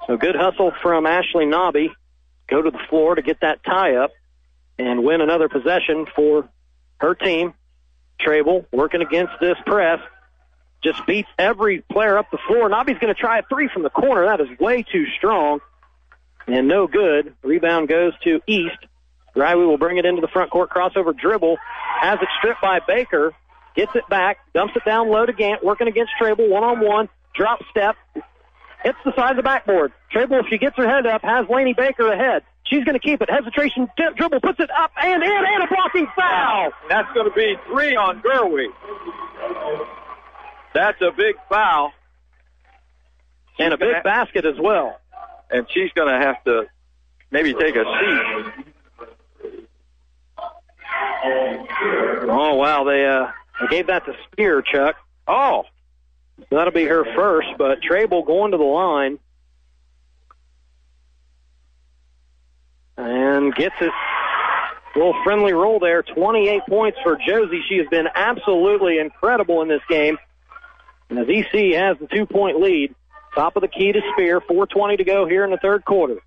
So 0.05 0.17
good 0.17 0.35
hustle 0.35 0.71
from 0.83 1.07
Ashley 1.07 1.47
Nobby. 1.47 1.91
Go 2.47 2.61
to 2.61 2.69
the 2.69 2.79
floor 2.89 3.15
to 3.15 3.23
get 3.23 3.41
that 3.41 3.63
tie 3.63 3.95
up 3.95 4.11
and 4.77 5.03
win 5.03 5.21
another 5.21 5.49
possession 5.49 6.05
for 6.15 6.47
her 6.97 7.15
team. 7.15 7.55
Trabel 8.19 8.65
working 8.71 9.01
against 9.01 9.33
this 9.41 9.57
press. 9.65 9.99
Just 10.83 11.05
beats 11.07 11.29
every 11.39 11.81
player 11.91 12.19
up 12.19 12.29
the 12.31 12.37
floor. 12.47 12.69
Nobby's 12.69 12.99
going 12.99 13.13
to 13.13 13.19
try 13.19 13.39
a 13.39 13.43
three 13.49 13.67
from 13.67 13.81
the 13.81 13.89
corner. 13.89 14.25
That 14.25 14.41
is 14.41 14.59
way 14.59 14.83
too 14.83 15.05
strong 15.17 15.59
and 16.53 16.67
no 16.67 16.87
good. 16.87 17.33
Rebound 17.43 17.87
goes 17.87 18.13
to 18.23 18.41
East. 18.47 18.77
Greiwe 19.35 19.67
will 19.67 19.77
bring 19.77 19.97
it 19.97 20.05
into 20.05 20.21
the 20.21 20.27
front 20.27 20.51
court 20.51 20.69
crossover 20.69 21.17
dribble. 21.17 21.57
Has 22.01 22.19
it 22.21 22.27
stripped 22.39 22.61
by 22.61 22.79
Baker. 22.85 23.33
Gets 23.75 23.95
it 23.95 24.07
back. 24.09 24.39
Dumps 24.53 24.75
it 24.75 24.83
down 24.85 25.09
low 25.09 25.25
to 25.25 25.33
Gant. 25.33 25.63
Working 25.63 25.87
against 25.87 26.11
Trabel 26.19 26.49
one 26.49 26.63
on 26.63 26.79
one. 26.79 27.09
Drop 27.35 27.59
step. 27.69 27.95
Hits 28.83 28.97
the 29.05 29.13
side 29.15 29.31
of 29.31 29.37
the 29.37 29.43
backboard. 29.43 29.91
Trabel, 30.11 30.39
if 30.39 30.45
she 30.49 30.57
gets 30.57 30.75
her 30.77 30.87
head 30.87 31.05
up, 31.05 31.21
has 31.21 31.45
Laney 31.49 31.73
Baker 31.73 32.11
ahead. 32.11 32.43
She's 32.65 32.83
going 32.83 32.93
to 32.93 32.99
keep 32.99 33.21
it. 33.21 33.29
Hesitation 33.29 33.89
dip, 33.97 34.15
dribble, 34.15 34.41
puts 34.41 34.59
it 34.59 34.69
up 34.71 34.91
and 35.01 35.23
in, 35.23 35.31
and 35.31 35.63
a 35.63 35.67
blocking 35.67 36.07
foul. 36.15 36.71
That's 36.87 37.11
going 37.13 37.29
to 37.29 37.35
be 37.35 37.55
three 37.67 37.95
on 37.95 38.21
Greiwe. 38.21 38.67
That's 40.73 41.01
a 41.01 41.11
big 41.15 41.35
foul. 41.49 41.91
And 43.57 43.73
a 43.73 43.77
big 43.77 44.03
basket 44.03 44.45
as 44.45 44.55
well. 44.59 44.99
And 45.49 45.65
she's 45.71 45.91
going 45.93 46.07
to 46.07 46.25
have 46.25 46.43
to 46.43 46.67
maybe 47.31 47.53
take 47.53 47.75
a 47.75 47.83
seat. 47.83 48.65
Oh 52.31 52.55
wow, 52.55 52.83
they 52.83 53.05
uh 53.05 53.31
they 53.59 53.67
gave 53.67 53.87
that 53.87 54.05
to 54.05 54.13
Spear, 54.31 54.61
Chuck. 54.61 54.95
Oh, 55.27 55.63
that'll 56.49 56.71
be 56.73 56.85
her 56.85 57.03
first. 57.15 57.47
But 57.57 57.81
Trabel 57.81 58.23
going 58.23 58.51
to 58.51 58.57
the 58.57 58.63
line 58.63 59.19
and 62.97 63.53
gets 63.55 63.75
it. 63.81 63.91
Little 64.95 65.15
friendly 65.23 65.53
roll 65.53 65.79
there. 65.79 66.01
28 66.01 66.61
points 66.67 66.97
for 67.03 67.15
Josie. 67.15 67.61
She 67.69 67.77
has 67.77 67.87
been 67.87 68.07
absolutely 68.13 68.97
incredible 68.97 69.61
in 69.61 69.67
this 69.67 69.81
game. 69.87 70.17
And 71.09 71.19
as 71.19 71.27
EC 71.29 71.75
has 71.75 71.97
the 71.99 72.07
two-point 72.11 72.59
lead, 72.59 72.95
top 73.35 73.55
of 73.55 73.61
the 73.61 73.67
key 73.67 73.91
to 73.91 74.01
Spear. 74.13 74.41
4:20 74.41 74.97
to 74.97 75.03
go 75.03 75.25
here 75.27 75.43
in 75.43 75.51
the 75.51 75.57
third 75.57 75.85
quarter. 75.85 76.17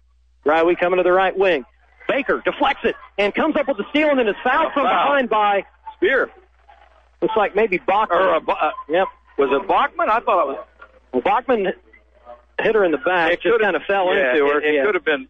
Riley 0.45 0.77
coming 0.77 0.97
to 0.99 1.03
the 1.03 1.13
right 1.13 1.37
wing. 1.37 1.65
Baker 2.09 2.43
deflects 2.45 2.81
it 2.85 2.97
and 3.17 3.35
comes 3.35 3.57
up 3.57 3.69
with 3.69 3.77
the 3.77 3.85
steal 3.91 4.09
and 4.11 4.19
then 4.19 4.29
is 4.29 4.35
fouled 4.43 4.73
from 4.73 4.85
Foul. 4.85 5.05
behind 5.07 5.29
by 5.31 5.65
Spear. 5.97 6.31
Looks 7.21 7.37
like 7.37 7.55
maybe 7.55 7.79
Bachman. 7.79 8.19
Or, 8.19 8.41
Ba- 8.41 8.53
uh, 8.61 8.71
yep. 8.89 9.07
Was 9.39 9.51
it 9.53 9.69
Bachman? 9.69 10.09
I 10.11 10.21
thought 10.21 10.43
it 10.43 10.47
was. 10.49 10.67
Well, 11.13 11.23
Bachman 11.23 11.73
hit 12.61 12.75
her 12.75 12.85
in 12.85 12.91
the 12.91 12.99
back. 12.99 13.33
It 13.33 13.41
just 13.43 13.61
kind 13.61 13.77
of 13.77 13.83
fell 13.85 14.13
yeah, 14.15 14.33
into 14.33 14.47
her. 14.47 14.59
It, 14.59 14.65
it 14.65 14.75
Yeah. 14.75 14.85
could 14.85 14.95
have 14.95 15.05
been. 15.05 15.29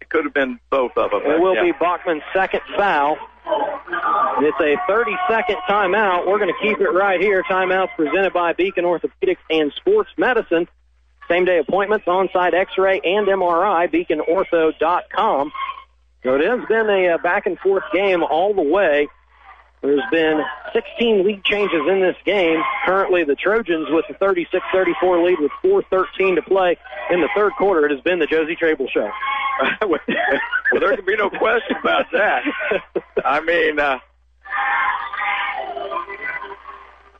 It 0.00 0.08
could 0.08 0.24
have 0.24 0.34
been 0.34 0.58
both 0.70 0.92
of 0.96 1.10
them. 1.10 1.20
It 1.30 1.40
will 1.40 1.54
yeah. 1.54 1.64
be 1.64 1.72
Bachman's 1.72 2.22
second 2.32 2.60
foul. 2.76 3.18
It's 4.40 4.60
a 4.60 4.76
30 4.86 5.12
second 5.28 5.56
timeout. 5.68 6.26
We're 6.26 6.38
going 6.38 6.52
to 6.52 6.60
keep 6.62 6.80
it 6.80 6.90
right 6.90 7.20
here. 7.20 7.42
Timeouts 7.42 7.94
presented 7.96 8.32
by 8.32 8.52
Beacon 8.54 8.84
Orthopedics 8.84 9.38
and 9.50 9.72
Sports 9.74 10.10
Medicine. 10.16 10.68
Same 11.28 11.44
day 11.44 11.58
appointments, 11.58 12.06
on 12.08 12.28
site 12.32 12.54
x 12.54 12.72
ray 12.78 13.00
and 13.04 13.26
MRI, 13.26 13.88
beaconortho.com. 13.92 15.52
So 16.22 16.34
it 16.34 16.44
has 16.44 16.66
been 16.68 16.88
a 16.88 17.14
uh, 17.14 17.18
back 17.18 17.46
and 17.46 17.58
forth 17.58 17.84
game 17.92 18.22
all 18.22 18.54
the 18.54 18.62
way. 18.62 19.08
There's 19.80 20.02
been 20.10 20.42
16 20.72 21.24
lead 21.24 21.44
changes 21.44 21.82
in 21.88 22.00
this 22.00 22.16
game. 22.24 22.60
Currently, 22.84 23.24
the 23.24 23.36
Trojans 23.36 23.86
with 23.90 24.06
a 24.08 24.14
36-34 24.14 25.24
lead 25.24 25.38
with 25.38 25.52
4:13 25.62 26.34
to 26.34 26.42
play 26.42 26.76
in 27.10 27.20
the 27.20 27.28
third 27.36 27.52
quarter. 27.52 27.86
It 27.86 27.92
has 27.92 28.00
been 28.00 28.18
the 28.18 28.26
Josie 28.26 28.56
Trabel 28.56 28.88
show. 28.88 29.08
well, 29.86 30.00
there 30.80 30.96
can 30.96 31.04
be 31.04 31.16
no 31.16 31.30
question 31.30 31.76
about 31.80 32.06
that. 32.12 32.42
I 33.24 33.40
mean, 33.40 33.78
uh, 33.78 33.98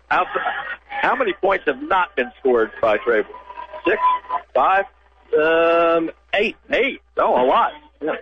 how 0.09 1.15
many 1.17 1.35
points 1.35 1.65
have 1.67 1.81
not 1.81 2.17
been 2.17 2.31
scored 2.41 2.73
by 2.83 2.99
Trabel? 2.99 3.31
Six? 3.89 4.01
Five? 4.55 4.85
Um, 5.39 6.11
eight. 6.35 6.57
Eight. 6.71 7.01
Oh, 7.17 7.43
a 7.43 7.47
lot. 7.47 7.73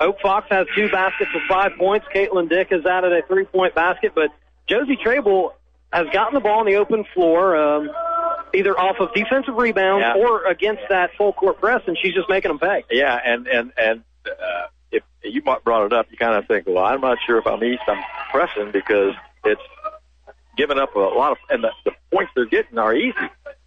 Hope 0.00 0.20
Fox 0.20 0.46
has 0.50 0.66
two 0.74 0.88
baskets 0.90 1.30
for 1.30 1.40
five 1.48 1.72
points. 1.78 2.06
Caitlyn 2.14 2.48
Dick 2.48 2.70
has 2.70 2.84
added 2.84 3.12
a 3.12 3.22
three-point 3.26 3.74
basket, 3.74 4.12
but 4.14 4.30
Josie 4.66 4.96
Trabel 4.96 5.54
has 5.92 6.06
gotten 6.12 6.34
the 6.34 6.40
ball 6.40 6.60
on 6.60 6.66
the 6.66 6.76
open 6.76 7.04
floor, 7.14 7.56
um, 7.56 7.90
either 8.54 8.78
off 8.78 8.96
of 8.98 9.12
defensive 9.14 9.54
rebounds 9.54 10.02
Yeah. 10.02 10.14
or 10.24 10.44
against 10.46 10.82
that 10.88 11.10
full 11.16 11.32
court 11.32 11.60
press, 11.60 11.82
and 11.86 11.96
she's 12.02 12.14
just 12.14 12.28
making 12.28 12.48
them 12.50 12.58
pay. 12.58 12.84
Yeah, 12.90 13.14
and 13.24 13.46
and 13.46 13.72
and 13.76 14.02
uh, 14.26 14.66
if 14.90 15.02
you 15.22 15.42
brought 15.42 15.86
it 15.86 15.92
up, 15.92 16.06
you 16.10 16.16
kind 16.16 16.34
of 16.36 16.46
think, 16.48 16.66
well, 16.66 16.84
I'm 16.84 17.00
not 17.00 17.18
sure 17.26 17.38
if 17.38 17.46
I'm 17.46 17.62
East, 17.62 17.82
I'm 17.86 18.02
pressing 18.32 18.72
because 18.72 19.14
it's 19.44 19.62
giving 20.56 20.78
up 20.78 20.94
a 20.96 20.98
lot 20.98 21.32
of, 21.32 21.38
and 21.48 21.62
the, 21.62 21.70
the 21.84 21.92
points 22.12 22.32
they're 22.34 22.46
getting 22.46 22.78
are 22.78 22.94
easy. 22.94 23.14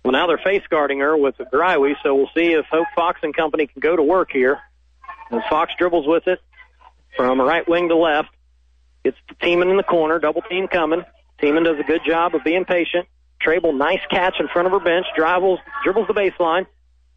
Well, 0.05 0.11
now 0.11 0.27
they're 0.27 0.37
face 0.37 0.61
guarding 0.69 0.99
her 0.99 1.17
with 1.17 1.33
Greiwe, 1.51 1.95
so 2.03 2.13
we'll 2.13 2.29
see 2.35 2.53
if 2.53 2.67
Hope 2.67 2.85
Fox 2.95 3.21
and 3.23 3.35
company 3.35 3.65
can 3.65 3.79
go 3.79 3.95
to 3.95 4.03
work 4.03 4.29
here. 4.31 4.59
As 5.31 5.41
Fox 5.49 5.73
dribbles 5.79 6.05
with 6.05 6.27
it 6.27 6.39
from 7.17 7.41
right 7.41 7.67
wing 7.67 7.89
to 7.89 7.95
left, 7.95 8.29
gets 9.03 9.17
Tiemann 9.41 9.71
in 9.71 9.77
the 9.77 9.83
corner, 9.83 10.19
double 10.19 10.43
team 10.43 10.67
coming. 10.67 11.03
Tiemann 11.41 11.63
does 11.63 11.79
a 11.79 11.83
good 11.83 12.01
job 12.05 12.35
of 12.35 12.43
being 12.43 12.65
patient. 12.65 13.07
Trabel, 13.41 13.73
nice 13.73 14.01
catch 14.11 14.35
in 14.39 14.47
front 14.47 14.67
of 14.67 14.73
her 14.73 14.79
bench, 14.79 15.07
dribbles, 15.15 15.57
dribbles 15.83 16.05
the 16.05 16.13
baseline. 16.13 16.67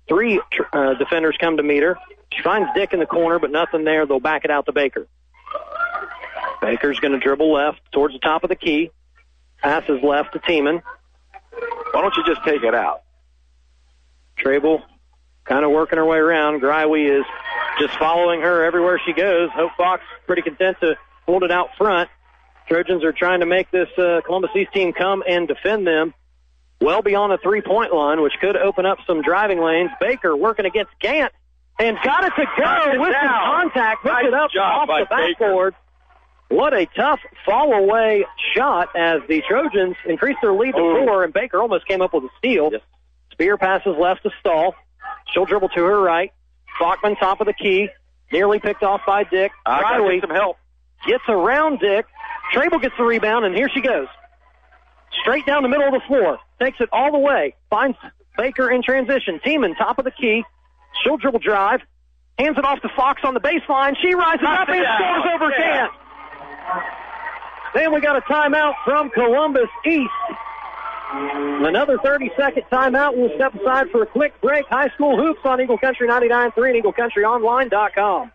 Three 0.09 0.41
uh, 0.73 0.95
defenders 0.95 1.37
come 1.39 1.59
to 1.59 1.63
meet 1.63 1.83
her. 1.83 1.99
She 2.33 2.43
finds 2.43 2.71
Dick 2.75 2.95
in 2.95 3.01
the 3.01 3.07
corner, 3.07 3.39
but 3.39 3.51
nothing 3.51 3.85
there. 3.85 4.07
They'll 4.07 4.19
back 4.19 4.47
it 4.47 4.51
out 4.51 4.65
to 4.65 4.73
Baker. 4.73 5.07
Baker's 6.63 6.99
going 7.01 7.13
to 7.13 7.19
dribble 7.19 7.53
left 7.53 7.81
towards 7.93 8.15
the 8.15 8.21
top 8.21 8.45
of 8.45 8.49
the 8.49 8.57
key. 8.57 8.93
Passes 9.59 10.03
left 10.03 10.33
to 10.33 10.39
Tiemann. 10.39 10.81
Why 11.93 12.03
don't 12.03 12.15
you 12.17 12.25
just 12.27 12.45
take 12.45 12.63
it 12.63 12.75
out? 12.75 13.03
Trabel 14.37 14.83
kind 15.45 15.65
of 15.65 15.71
working 15.71 15.99
her 15.99 16.05
way 16.05 16.19
around. 16.19 16.61
Greiwe 16.61 17.21
is 17.21 17.25
just 17.81 17.99
following 17.99 18.43
her 18.43 18.65
everywhere 18.65 19.01
she 19.05 19.13
goes. 19.13 19.51
Hope 19.53 19.73
Fox 19.77 20.03
pretty 20.27 20.43
content 20.43 20.77
to 20.81 20.97
hold 21.27 21.43
it 21.43 21.51
out 21.51 21.71
front. 21.77 22.11
Trojans 22.69 23.03
are 23.03 23.13
trying 23.13 23.41
to 23.41 23.47
make 23.47 23.71
this 23.71 23.89
uh, 23.97 24.21
Columbus 24.27 24.51
East 24.55 24.73
team 24.73 24.93
come 24.93 25.23
and 25.27 25.49
defend 25.49 25.87
them 25.87 26.13
well 26.81 27.03
beyond 27.03 27.33
the 27.33 27.39
three 27.39 27.63
point 27.63 27.93
line, 27.93 28.21
which 28.21 28.35
could 28.41 28.57
open 28.57 28.87
up 28.87 28.99
some 29.07 29.23
driving 29.23 29.61
lanes. 29.61 29.91
Baker 30.01 30.37
working 30.37 30.67
against 30.67 30.93
Gant 31.01 31.33
and 31.79 31.97
got 32.05 32.25
it 32.25 32.33
to 32.37 32.45
go 32.45 33.01
with 33.01 33.15
some 33.21 33.31
contact, 33.31 34.03
puts 34.03 34.15
it 34.23 34.35
up 34.35 34.51
off 34.61 34.89
the 34.89 35.07
backboard. 35.09 35.75
What 36.49 36.73
a 36.73 36.87
tough 36.87 37.21
fall 37.45 37.73
away 37.75 38.25
shot 38.55 38.89
as 38.97 39.21
the 39.29 39.43
Trojans 39.47 39.97
increased 40.07 40.39
their 40.43 40.53
lead 40.53 40.73
to 40.73 40.79
oh. 40.81 41.05
four, 41.05 41.25
and 41.25 41.33
Baker 41.33 41.61
almost 41.61 41.87
came 41.87 42.01
up 42.01 42.15
with 42.15 42.25
a 42.25 42.31
steal. 42.39 42.71
Spear 43.33 43.59
passes 43.59 43.95
left 43.99 44.23
to 44.23 44.31
Stahl. 44.41 44.75
She'll 45.33 45.45
dribble 45.45 45.69
to 45.71 45.85
her 45.85 46.01
right. 46.01 46.33
Bachman 46.81 47.17
top 47.17 47.41
of 47.41 47.47
the 47.47 47.53
key, 47.53 47.89
nearly 48.33 48.61
picked 48.61 48.83
off 48.83 49.03
by 49.07 49.25
Dick. 49.25 49.53
I 49.67 49.81
gotta 49.81 50.03
Riley 50.03 50.21
get 50.21 50.29
some 50.29 50.37
help. 50.37 50.57
gets 51.07 51.25
around 51.29 51.81
Dick. 51.81 52.07
Trabel 52.53 52.79
gets 52.79 52.95
the 52.97 53.05
rebound, 53.05 53.45
and 53.45 53.55
here 53.55 53.69
she 53.69 53.81
goes. 53.83 54.07
Straight 55.21 55.45
down 55.45 55.63
the 55.63 55.69
middle 55.69 55.87
of 55.87 55.93
the 55.93 56.07
floor. 56.07 56.39
Takes 56.61 56.81
it 56.81 56.89
all 56.93 57.13
the 57.13 57.19
way. 57.19 57.55
Finds 57.69 57.99
Baker 58.37 58.71
in 58.71 58.83
transition. 58.83 59.41
Tiemann, 59.45 59.77
top 59.77 59.99
of 59.99 60.05
the 60.05 60.11
key. 60.11 60.45
She'll 61.03 61.17
dribble 61.19 61.41
drive. 61.41 61.81
Hands 62.39 62.57
it 62.57 62.65
off 62.65 62.81
to 62.83 62.89
Fox 62.97 63.23
on 63.25 63.35
the 63.35 63.41
baseline. 63.41 63.97
She 64.01 64.15
rises 64.15 64.47
up 64.47 64.69
and 64.69 64.83
down. 64.83 64.99
scores 64.99 65.35
over 65.35 65.51
Yeah. 65.59 65.89
Then 67.75 67.93
we 67.93 68.01
got 68.01 68.17
a 68.17 68.21
timeout 68.23 68.75
from 68.85 69.11
Columbus 69.11 69.69
East. 69.87 70.11
Another 71.11 71.99
30 71.99 72.31
second 72.37 72.65
timeout. 72.71 73.17
We'll 73.17 73.35
step 73.35 73.55
aside 73.55 73.91
for 73.91 74.03
a 74.03 74.07
quick 74.07 74.41
break. 74.41 74.67
High 74.67 74.89
school 74.91 75.17
hoops 75.17 75.41
on 75.45 75.61
Eagle 75.61 75.79
Country 75.79 76.09
99.3 76.09 76.75
and 76.75 76.85
EagleCountryOnline.com. 76.85 78.33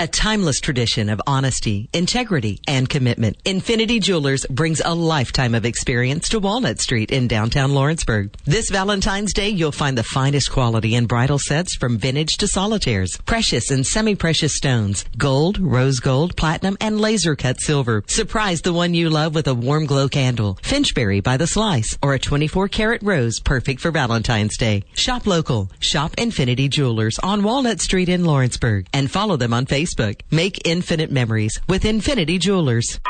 A 0.00 0.06
timeless 0.06 0.60
tradition 0.60 1.08
of 1.08 1.20
honesty, 1.26 1.88
integrity, 1.92 2.60
and 2.68 2.88
commitment. 2.88 3.36
Infinity 3.44 3.98
Jewelers 3.98 4.46
brings 4.46 4.80
a 4.84 4.94
lifetime 4.94 5.56
of 5.56 5.64
experience 5.64 6.28
to 6.28 6.38
Walnut 6.38 6.78
Street 6.78 7.10
in 7.10 7.26
downtown 7.26 7.72
Lawrenceburg. 7.72 8.32
This 8.44 8.70
Valentine's 8.70 9.32
Day, 9.32 9.48
you'll 9.48 9.72
find 9.72 9.98
the 9.98 10.04
finest 10.04 10.52
quality 10.52 10.94
in 10.94 11.06
bridal 11.06 11.40
sets 11.40 11.74
from 11.74 11.98
vintage 11.98 12.36
to 12.36 12.46
solitaires, 12.46 13.18
precious 13.26 13.72
and 13.72 13.84
semi-precious 13.84 14.54
stones, 14.54 15.04
gold, 15.16 15.58
rose 15.58 15.98
gold, 15.98 16.36
platinum, 16.36 16.76
and 16.80 17.00
laser 17.00 17.34
cut 17.34 17.60
silver. 17.60 18.04
Surprise 18.06 18.62
the 18.62 18.72
one 18.72 18.94
you 18.94 19.10
love 19.10 19.34
with 19.34 19.48
a 19.48 19.54
warm 19.54 19.84
glow 19.86 20.08
candle, 20.08 20.60
Finchberry 20.62 21.20
by 21.20 21.36
the 21.36 21.48
slice, 21.48 21.98
or 22.02 22.14
a 22.14 22.20
24 22.20 22.68
karat 22.68 23.02
rose 23.02 23.40
perfect 23.40 23.80
for 23.80 23.90
Valentine's 23.90 24.56
Day. 24.56 24.84
Shop 24.94 25.26
local. 25.26 25.72
Shop 25.80 26.14
Infinity 26.18 26.68
Jewelers 26.68 27.18
on 27.18 27.42
Walnut 27.42 27.80
Street 27.80 28.08
in 28.08 28.24
Lawrenceburg 28.24 28.86
and 28.92 29.10
follow 29.10 29.36
them 29.36 29.52
on 29.52 29.66
Facebook. 29.66 29.87
Make 30.30 30.66
infinite 30.66 31.10
memories 31.10 31.60
with 31.68 31.84
Infinity 31.84 32.38
Jewelers. 32.38 33.00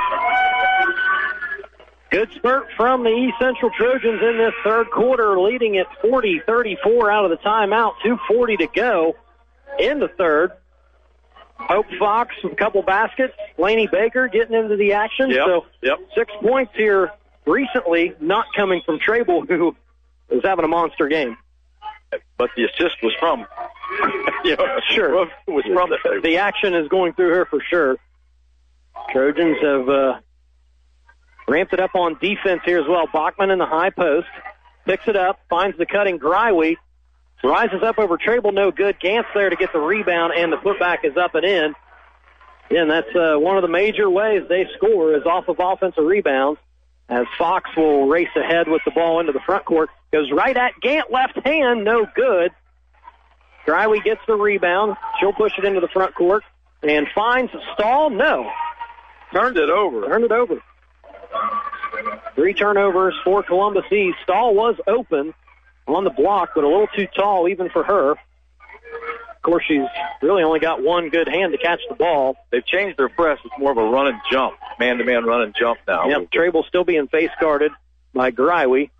Good 2.10 2.30
spurt 2.36 2.68
from 2.74 3.04
the 3.04 3.10
East 3.10 3.34
Central 3.38 3.70
Trojans 3.76 4.22
in 4.22 4.38
this 4.38 4.54
third 4.64 4.90
quarter, 4.90 5.38
leading 5.38 5.76
at 5.76 5.86
40-34 6.02 7.12
out 7.12 7.24
of 7.26 7.30
the 7.30 7.36
timeout. 7.44 7.92
2.40 8.04 8.58
to 8.58 8.66
go 8.74 9.16
in 9.78 10.00
the 10.00 10.08
third. 10.08 10.52
Hope 11.56 11.86
Fox 11.98 12.34
with 12.42 12.54
a 12.54 12.56
couple 12.56 12.82
baskets. 12.82 13.34
Laney 13.58 13.88
Baker 13.88 14.28
getting 14.28 14.56
into 14.56 14.76
the 14.76 14.94
action. 14.94 15.30
Yep, 15.30 15.44
So 15.46 15.66
yep. 15.82 15.98
six 16.16 16.32
points 16.40 16.72
here 16.76 17.12
recently, 17.46 18.14
not 18.20 18.46
coming 18.56 18.80
from 18.86 18.98
Trabel, 19.00 19.42
who 19.48 19.76
is 20.30 20.40
having 20.44 20.64
a 20.64 20.68
monster 20.68 21.08
game. 21.08 21.36
But 22.36 22.50
the 22.56 22.64
assist 22.64 22.96
was 23.02 23.12
from, 23.18 23.46
you 24.44 24.56
know, 24.56 24.80
Sure. 24.94 25.26
was 25.46 25.64
from 25.64 25.90
the 25.90 26.20
The 26.22 26.38
action 26.38 26.74
is 26.74 26.88
going 26.88 27.12
through 27.14 27.34
her 27.34 27.44
for 27.46 27.60
sure. 27.68 27.96
Trojans 29.12 29.56
have 29.62 29.88
uh, 29.88 30.20
ramped 31.48 31.72
it 31.72 31.80
up 31.80 31.94
on 31.94 32.18
defense 32.20 32.60
here 32.64 32.78
as 32.80 32.86
well. 32.88 33.06
Bachman 33.12 33.50
in 33.50 33.58
the 33.58 33.66
high 33.66 33.90
post 33.90 34.26
picks 34.86 35.06
it 35.06 35.16
up, 35.16 35.40
finds 35.50 35.76
the 35.76 35.86
cutting 35.86 36.18
Greiwe, 36.18 36.76
rises 37.44 37.82
up 37.82 37.98
over 37.98 38.16
Trabel, 38.16 38.52
no 38.52 38.70
good. 38.70 38.98
Gant's 39.00 39.28
there 39.34 39.50
to 39.50 39.56
get 39.56 39.72
the 39.72 39.78
rebound, 39.80 40.32
and 40.36 40.52
the 40.52 40.56
putback 40.56 41.04
is 41.04 41.16
up 41.16 41.34
and 41.34 41.44
in. 41.44 41.74
And 42.70 42.90
that's 42.90 43.14
uh, 43.14 43.36
one 43.38 43.56
of 43.56 43.62
the 43.62 43.68
major 43.68 44.08
ways 44.10 44.42
they 44.48 44.66
score 44.76 45.14
is 45.14 45.24
off 45.24 45.48
of 45.48 45.56
offensive 45.58 46.04
rebounds. 46.04 46.60
As 47.08 47.26
Fox 47.38 47.70
will 47.76 48.06
race 48.06 48.28
ahead 48.36 48.68
with 48.68 48.82
the 48.84 48.90
ball 48.90 49.20
into 49.20 49.32
the 49.32 49.40
front 49.40 49.64
court, 49.64 49.88
goes 50.12 50.30
right 50.30 50.56
at 50.56 50.72
Gant 50.80 51.10
left 51.10 51.38
hand, 51.44 51.84
no 51.84 52.06
good. 52.14 52.52
Greiwe 53.66 54.02
gets 54.02 54.20
the 54.26 54.34
rebound. 54.34 54.96
She'll 55.18 55.32
push 55.32 55.52
it 55.58 55.64
into 55.64 55.80
the 55.80 55.88
front 55.88 56.14
court 56.14 56.42
and 56.82 57.06
finds 57.14 57.52
Stahl. 57.74 58.10
No. 58.10 58.50
Turned 59.32 59.56
it 59.56 59.70
over. 59.70 60.06
Turned 60.06 60.24
it 60.24 60.32
over. 60.32 60.62
Three 62.34 62.54
turnovers 62.54 63.14
for 63.24 63.42
Columbus 63.42 63.84
East. 63.92 64.18
Stahl 64.22 64.54
was 64.54 64.76
open 64.86 65.34
on 65.86 66.04
the 66.04 66.10
block, 66.10 66.50
but 66.54 66.64
a 66.64 66.68
little 66.68 66.86
too 66.88 67.06
tall 67.14 67.48
even 67.48 67.68
for 67.68 67.82
her. 67.82 68.14
Of 69.38 69.42
course, 69.42 69.64
she's 69.68 69.86
really 70.20 70.42
only 70.42 70.58
got 70.58 70.82
one 70.82 71.10
good 71.10 71.28
hand 71.28 71.52
to 71.52 71.58
catch 71.58 71.80
the 71.88 71.94
ball. 71.94 72.36
They've 72.50 72.66
changed 72.66 72.98
their 72.98 73.08
press. 73.08 73.38
It's 73.44 73.54
more 73.56 73.70
of 73.70 73.78
a 73.78 73.84
run 73.84 74.08
and 74.08 74.20
jump, 74.30 74.56
man-to-man 74.80 75.24
run 75.24 75.42
and 75.42 75.54
jump 75.58 75.78
now. 75.86 76.08
Yep, 76.08 76.32
Trabel 76.32 76.64
still 76.66 76.84
being 76.84 77.06
face 77.06 77.30
guarded 77.40 77.70
by 78.12 78.32
Greiwe. 78.32 78.90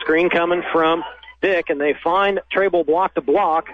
Screen 0.00 0.30
coming 0.30 0.64
from 0.72 1.04
Dick, 1.40 1.66
and 1.68 1.80
they 1.80 1.94
find 2.02 2.40
Trabel 2.52 2.84
block 2.84 3.14
to 3.14 3.20
block. 3.20 3.68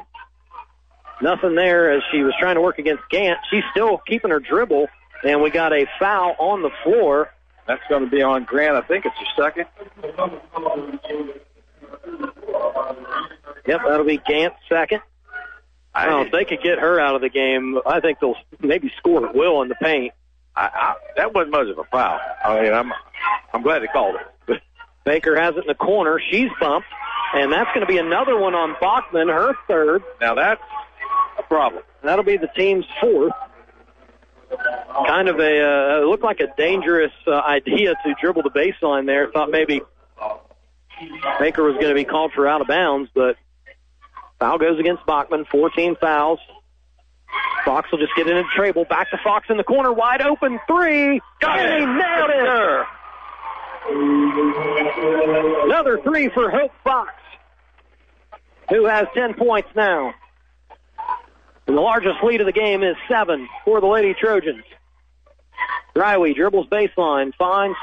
Nothing 1.22 1.54
there 1.54 1.90
as 1.90 2.02
she 2.12 2.22
was 2.22 2.34
trying 2.38 2.56
to 2.56 2.60
work 2.60 2.78
against 2.78 3.02
Gant. 3.10 3.38
She's 3.50 3.64
still 3.70 3.98
keeping 3.98 4.30
her 4.30 4.40
dribble, 4.40 4.88
and 5.24 5.40
we 5.42 5.50
got 5.50 5.72
a 5.72 5.86
foul 5.98 6.36
on 6.38 6.60
the 6.62 6.70
floor. 6.84 7.30
That's 7.66 7.82
going 7.88 8.04
to 8.04 8.10
be 8.10 8.20
on 8.20 8.44
Grant. 8.44 8.76
I 8.76 8.82
think 8.82 9.06
it's 9.06 9.16
your 9.16 9.46
second. 9.46 9.66
Yep, 13.66 13.80
that'll 13.86 14.04
be 14.04 14.18
Gant's 14.18 14.58
second. 14.68 15.00
I 15.94 16.06
don't 16.06 16.26
if 16.26 16.32
they 16.32 16.44
could 16.44 16.62
get 16.62 16.78
her 16.78 17.00
out 17.00 17.14
of 17.14 17.20
the 17.20 17.28
game, 17.28 17.78
I 17.84 18.00
think 18.00 18.20
they'll 18.20 18.36
maybe 18.60 18.92
score 18.98 19.28
at 19.28 19.34
will 19.34 19.62
in 19.62 19.68
the 19.68 19.74
paint. 19.74 20.12
I, 20.54 20.62
I, 20.62 20.94
that 21.16 21.34
wasn't 21.34 21.52
much 21.52 21.68
of 21.68 21.78
a 21.78 21.84
foul. 21.84 22.20
I 22.44 22.62
mean, 22.62 22.72
I'm 22.72 22.92
I'm 23.52 23.62
glad 23.62 23.82
they 23.82 23.86
called 23.88 24.16
it. 24.48 24.62
Baker 25.04 25.40
has 25.40 25.56
it 25.56 25.60
in 25.60 25.66
the 25.66 25.74
corner. 25.74 26.20
She's 26.30 26.50
bumped, 26.60 26.88
and 27.34 27.52
that's 27.52 27.68
going 27.74 27.80
to 27.80 27.86
be 27.86 27.98
another 27.98 28.38
one 28.38 28.54
on 28.54 28.76
Bachman, 28.80 29.28
her 29.28 29.54
third. 29.66 30.02
Now 30.20 30.34
that's 30.34 30.62
a 31.38 31.42
problem. 31.42 31.82
That'll 32.02 32.24
be 32.24 32.36
the 32.36 32.50
team's 32.56 32.86
fourth. 33.00 33.32
Kind 35.06 35.28
of 35.28 35.38
a 35.38 36.00
uh, 36.02 36.06
looked 36.06 36.24
like 36.24 36.40
a 36.40 36.48
dangerous 36.56 37.12
uh, 37.26 37.30
idea 37.30 37.94
to 37.94 38.14
dribble 38.20 38.42
the 38.42 38.50
baseline 38.50 39.06
there. 39.06 39.30
Thought 39.32 39.50
maybe 39.50 39.80
Baker 41.38 41.62
was 41.62 41.74
going 41.74 41.88
to 41.88 41.94
be 41.94 42.04
called 42.04 42.32
for 42.32 42.48
out 42.48 42.60
of 42.60 42.66
bounds, 42.66 43.10
but 43.14 43.36
foul 44.40 44.58
goes 44.58 44.80
against 44.80 45.06
Bachman. 45.06 45.44
14 45.44 45.96
fouls. 46.00 46.40
Fox 47.64 47.90
will 47.92 47.98
just 47.98 48.12
get 48.16 48.26
into 48.26 48.42
Trabel. 48.56 48.84
Back 48.88 49.10
to 49.10 49.18
Fox 49.22 49.46
in 49.50 49.56
the 49.56 49.64
corner, 49.64 49.92
wide 49.92 50.22
open 50.22 50.58
three. 50.66 51.20
Got 51.40 51.60
and 51.60 51.74
it. 51.74 51.80
he 51.80 51.86
nailed 51.86 52.30
it. 52.30 52.86
Another 55.66 56.00
three 56.02 56.28
for 56.30 56.50
Hope 56.50 56.72
Fox, 56.82 57.12
who 58.68 58.86
has 58.86 59.06
10 59.14 59.34
points 59.34 59.68
now. 59.76 60.12
And 61.66 61.76
the 61.76 61.80
largest 61.80 62.16
lead 62.24 62.40
of 62.40 62.46
the 62.46 62.52
game 62.52 62.82
is 62.82 62.96
seven 63.08 63.48
for 63.64 63.80
the 63.80 63.86
Lady 63.86 64.14
Trojans. 64.14 64.64
Greiwe 65.94 66.34
dribbles 66.34 66.66
baseline, 66.66 67.34
finds 67.36 67.76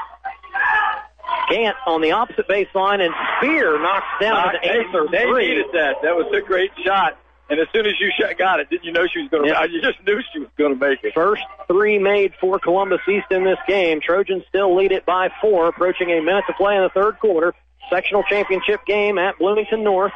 Gant 1.50 1.76
on 1.86 2.00
the 2.00 2.12
opposite 2.12 2.48
baseline, 2.48 3.00
and 3.04 3.14
Spear 3.38 3.80
knocks 3.80 4.06
down 4.20 4.54
an 4.54 4.60
they, 4.62 4.68
answer 4.68 5.06
they 5.10 5.24
three. 5.24 5.48
needed 5.48 5.66
that. 5.72 5.96
That 6.02 6.16
was 6.16 6.26
a 6.34 6.40
great 6.40 6.70
shot. 6.84 7.18
And 7.50 7.58
as 7.58 7.66
soon 7.72 7.86
as 7.86 7.94
you 7.98 8.10
shot, 8.20 8.36
got 8.36 8.60
it, 8.60 8.68
didn't 8.68 8.84
you 8.84 8.92
know 8.92 9.06
she 9.06 9.20
was 9.22 9.30
going 9.30 9.44
to? 9.44 9.48
Yeah. 9.48 9.64
You 9.64 9.80
just 9.80 10.04
knew 10.06 10.20
she 10.32 10.40
was 10.40 10.48
going 10.58 10.78
to 10.78 10.78
make 10.78 11.02
it. 11.02 11.14
First 11.14 11.42
three 11.66 11.98
made 11.98 12.34
for 12.40 12.58
Columbus 12.58 13.00
East 13.08 13.26
in 13.30 13.44
this 13.44 13.58
game. 13.66 14.00
Trojans 14.02 14.44
still 14.50 14.76
lead 14.76 14.92
it 14.92 15.06
by 15.06 15.30
four, 15.40 15.68
approaching 15.68 16.10
a 16.10 16.20
minute 16.20 16.44
to 16.46 16.52
play 16.52 16.76
in 16.76 16.82
the 16.82 16.90
third 16.90 17.18
quarter. 17.18 17.54
Sectional 17.88 18.22
championship 18.24 18.84
game 18.84 19.16
at 19.16 19.38
Bloomington 19.38 19.82
North. 19.82 20.12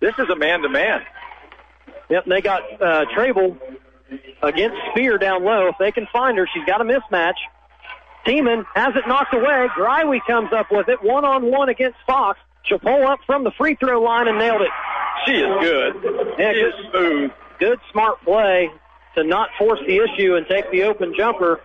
This 0.00 0.14
is 0.18 0.28
a 0.28 0.34
man-to-man. 0.34 1.02
Yep, 2.10 2.24
they 2.26 2.40
got 2.40 2.82
uh, 2.82 3.04
Trabel 3.14 3.56
against 4.42 4.76
Spear 4.90 5.18
down 5.18 5.44
low. 5.44 5.68
If 5.68 5.76
they 5.78 5.92
can 5.92 6.08
find 6.12 6.36
her, 6.36 6.48
she's 6.52 6.64
got 6.64 6.80
a 6.80 6.84
mismatch. 6.84 7.36
Tiemann 8.26 8.64
has 8.74 8.94
it 8.96 9.06
knocked 9.08 9.34
away. 9.34 9.68
Greiwe 9.76 10.20
comes 10.26 10.52
up 10.52 10.70
with 10.70 10.88
it 10.88 11.02
one 11.02 11.24
on 11.24 11.50
one 11.50 11.68
against 11.68 11.98
Fox. 12.06 12.38
She'll 12.64 12.78
pull 12.78 13.06
up 13.06 13.20
from 13.26 13.44
the 13.44 13.50
free 13.52 13.74
throw 13.74 14.00
line 14.00 14.28
and 14.28 14.38
nailed 14.38 14.62
it. 14.62 14.70
She 15.26 15.32
is 15.32 15.60
good. 15.60 15.94
Yeah, 16.38 16.52
she 16.52 16.58
is 16.58 16.74
smooth. 16.90 17.30
Good 17.58 17.78
smart 17.90 18.22
play 18.22 18.70
to 19.16 19.24
not 19.24 19.50
force 19.58 19.80
the 19.86 19.96
issue 19.96 20.36
and 20.36 20.46
take 20.46 20.70
the 20.70 20.84
open 20.84 21.14
jumper. 21.16 21.60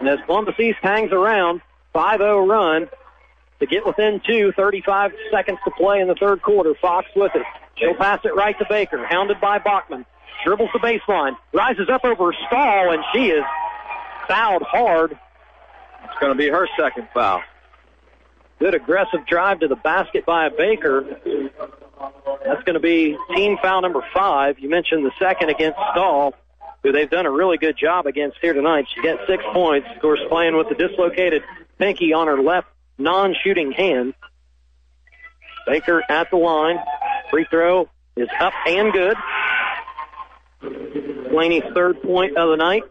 And 0.00 0.08
as 0.08 0.18
Columbus 0.26 0.54
East 0.58 0.78
hangs 0.82 1.12
around, 1.12 1.60
5-0 1.94 2.48
run. 2.48 2.88
to 3.60 3.66
get 3.66 3.86
within 3.86 4.20
two. 4.26 4.52
35 4.52 5.12
seconds 5.30 5.58
to 5.64 5.70
play 5.72 6.00
in 6.00 6.08
the 6.08 6.14
third 6.14 6.42
quarter. 6.42 6.74
Fox 6.80 7.06
with 7.16 7.32
it. 7.34 7.42
She'll 7.76 7.94
pass 7.94 8.20
it 8.24 8.34
right 8.34 8.56
to 8.58 8.64
Baker, 8.68 9.04
hounded 9.06 9.40
by 9.40 9.58
Bachman. 9.58 10.06
Dribbles 10.44 10.70
the 10.72 10.78
baseline, 10.78 11.36
rises 11.52 11.88
up 11.90 12.04
over 12.04 12.32
Stahl, 12.46 12.92
and 12.92 13.02
she 13.12 13.30
is 13.30 13.44
fouled 14.28 14.62
hard. 14.62 15.18
It's 16.08 16.20
going 16.20 16.32
to 16.32 16.38
be 16.38 16.48
her 16.48 16.68
second 16.78 17.08
foul. 17.12 17.42
Good 18.58 18.74
aggressive 18.74 19.26
drive 19.26 19.60
to 19.60 19.68
the 19.68 19.76
basket 19.76 20.24
by 20.24 20.48
Baker. 20.48 21.04
That's 22.44 22.62
going 22.62 22.74
to 22.74 22.80
be 22.80 23.16
team 23.34 23.58
foul 23.60 23.82
number 23.82 24.04
five. 24.14 24.58
You 24.58 24.70
mentioned 24.70 25.04
the 25.04 25.10
second 25.18 25.50
against 25.50 25.78
Stahl, 25.92 26.34
who 26.82 26.92
they've 26.92 27.10
done 27.10 27.26
a 27.26 27.30
really 27.30 27.58
good 27.58 27.76
job 27.76 28.06
against 28.06 28.38
here 28.40 28.52
tonight. 28.52 28.86
She 28.94 29.02
gets 29.02 29.20
six 29.26 29.42
points. 29.52 29.88
Of 29.94 30.00
course, 30.00 30.20
playing 30.28 30.56
with 30.56 30.68
the 30.68 30.74
dislocated 30.74 31.42
pinky 31.78 32.12
on 32.12 32.28
her 32.28 32.40
left 32.40 32.68
non-shooting 32.98 33.72
hand. 33.72 34.14
Baker 35.66 36.02
at 36.08 36.30
the 36.30 36.36
line. 36.36 36.78
Free 37.30 37.46
throw 37.50 37.88
is 38.16 38.28
up 38.40 38.52
and 38.66 38.92
good. 38.92 39.16
Blaney's 41.30 41.64
third 41.74 42.00
point 42.02 42.36
of 42.36 42.48
the 42.50 42.56
night. 42.56 42.84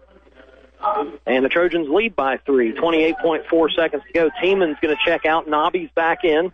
And 1.26 1.44
the 1.44 1.50
Trojans 1.50 1.88
lead 1.90 2.16
by 2.16 2.38
three. 2.38 2.74
28.4 2.74 3.76
seconds 3.76 4.04
to 4.08 4.14
go. 4.14 4.30
Tiemann's 4.42 4.78
going 4.82 4.96
to 4.96 5.02
check 5.06 5.26
out. 5.26 5.48
Nobby's 5.48 5.90
back 5.96 6.24
in. 6.24 6.52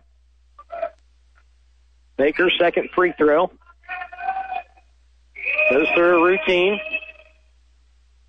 Baker, 2.16 2.50
second 2.58 2.90
free 2.94 3.12
throw. 3.16 3.50
Goes 5.70 5.86
through 5.94 6.18
a 6.18 6.24
routine. 6.24 6.80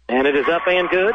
And 0.10 0.28
it 0.28 0.36
is 0.36 0.48
up 0.48 0.64
and 0.68 0.90
good. 0.90 1.14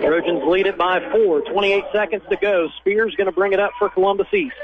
Trojans 0.00 0.42
lead 0.46 0.66
it 0.66 0.76
by 0.76 1.00
four. 1.12 1.40
28 1.42 1.84
seconds 1.92 2.22
to 2.30 2.36
go. 2.36 2.68
Spears 2.80 3.14
going 3.16 3.26
to 3.26 3.32
bring 3.32 3.52
it 3.52 3.60
up 3.60 3.72
for 3.78 3.88
Columbus 3.88 4.26
East. 4.32 4.56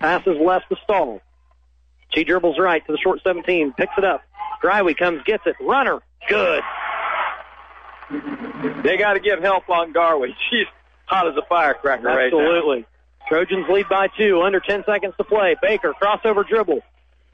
Passes 0.00 0.36
left 0.40 0.68
to 0.70 0.76
Stahl. 0.82 1.20
She 2.12 2.24
dribbles 2.24 2.58
right 2.58 2.84
to 2.86 2.92
the 2.92 2.98
short 2.98 3.20
17. 3.22 3.72
Picks 3.72 3.92
it 3.96 4.04
up. 4.04 4.22
Greiwe 4.62 4.96
comes, 4.96 5.22
gets 5.24 5.44
it. 5.46 5.56
Runner. 5.60 6.00
Good. 6.28 6.62
They 8.82 8.96
got 8.96 9.14
to 9.14 9.20
give 9.20 9.40
help 9.40 9.68
on 9.68 9.92
Greiwe. 9.92 10.28
She's 10.50 10.66
hot 11.06 11.28
as 11.28 11.36
a 11.36 11.42
firecracker 11.48 12.06
right 12.06 12.32
now. 12.32 12.40
Absolutely. 12.40 12.86
Trojans 13.28 13.66
lead 13.70 13.88
by 13.88 14.08
two. 14.16 14.42
Under 14.42 14.60
10 14.60 14.84
seconds 14.84 15.14
to 15.16 15.24
play. 15.24 15.56
Baker, 15.60 15.94
crossover 16.00 16.46
dribble. 16.46 16.80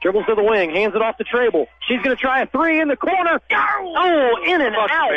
Dribbles 0.01 0.25
to 0.27 0.35
the 0.35 0.43
wing. 0.43 0.71
Hands 0.71 0.93
it 0.95 1.01
off 1.01 1.17
to 1.17 1.23
Trabel. 1.23 1.67
She's 1.87 2.01
going 2.01 2.15
to 2.15 2.21
try 2.21 2.41
a 2.41 2.47
three 2.47 2.79
in 2.81 2.87
the 2.87 2.95
corner. 2.95 3.39
Oh, 3.51 4.35
in 4.45 4.61
and 4.61 4.75
out. 4.75 5.11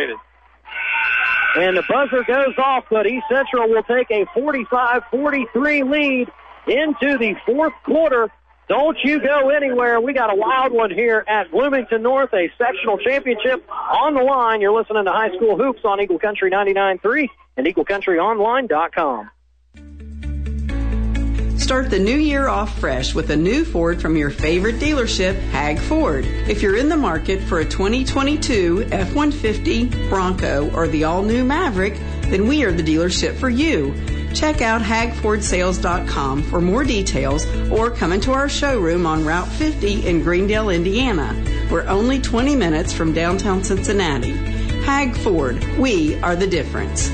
And 1.57 1.77
the 1.77 1.85
buzzer 1.89 2.25
goes 2.25 2.55
off, 2.59 2.85
but 2.91 3.07
East 3.07 3.27
Central 3.31 3.69
will 3.69 3.85
take 3.85 4.11
a 4.11 4.27
45-43 4.37 5.91
lead 5.91 6.29
into 6.67 7.19
the 7.19 7.35
fourth 7.47 7.73
quarter. 7.85 8.31
Don't 8.69 8.97
you 9.05 9.21
go 9.21 9.51
anywhere. 9.51 10.01
We 10.01 10.15
got 10.15 10.33
a 10.33 10.37
wild 10.37 10.73
one 10.73 10.91
here 10.91 11.25
at 11.29 11.51
Bloomington 11.51 12.03
North, 12.03 12.33
a 12.33 12.51
sectional 12.57 12.99
championship 12.99 13.63
on 13.71 14.15
the 14.15 14.23
line. 14.23 14.61
You're 14.61 14.73
listening 14.73 15.05
to 15.05 15.13
High 15.13 15.35
School 15.37 15.57
Hoops 15.57 15.81
on 15.85 16.01
Eagle 16.01 16.19
Country 16.19 16.51
99.3 16.51 17.29
and 17.59 17.67
EagleCountryOnline.com. 17.67 19.31
Start 21.65 21.89
the 21.89 21.99
new 21.99 22.19
year 22.19 22.47
off 22.47 22.79
fresh 22.79 23.15
with 23.15 23.31
a 23.31 23.37
new 23.37 23.65
Ford 23.65 23.99
from 24.03 24.19
your 24.19 24.29
favorite 24.29 24.75
dealership, 24.75 25.41
Hag 25.49 25.79
Ford. 25.79 26.27
If 26.27 26.61
you're 26.61 26.77
in 26.77 26.91
the 26.91 26.97
market 26.99 27.41
for 27.41 27.61
a 27.61 27.65
2022 27.65 28.89
F-150, 28.93 30.11
Bronco, 30.11 30.71
or 30.75 30.89
the 30.89 31.05
all-new 31.05 31.43
Maverick, 31.43 31.95
then 32.25 32.49
we 32.49 32.65
are 32.65 32.71
the 32.71 32.83
dealership 32.83 33.35
for 33.37 33.49
you. 33.49 33.95
Check 34.35 34.61
out 34.61 34.83
hagfordsales.com 34.83 36.43
for 36.43 36.61
more 36.61 36.85
details 36.85 37.47
or 37.71 37.91
come 37.91 38.13
into 38.13 38.33
our 38.33 38.51
showroom 38.51 39.07
on 39.07 39.25
Route 39.25 39.49
50 39.49 40.07
in 40.07 40.23
Greendale, 40.23 40.69
Indiana. 40.69 41.35
We're 41.71 41.87
only 41.87 42.21
20 42.21 42.57
minutes 42.57 42.93
from 42.93 43.15
downtown 43.15 43.65
Cincinnati. 43.65 44.33
Hag 44.83 45.17
Ford, 45.17 45.65
we 45.79 46.21
are 46.21 46.37
the 46.37 46.47
difference. 46.47 47.11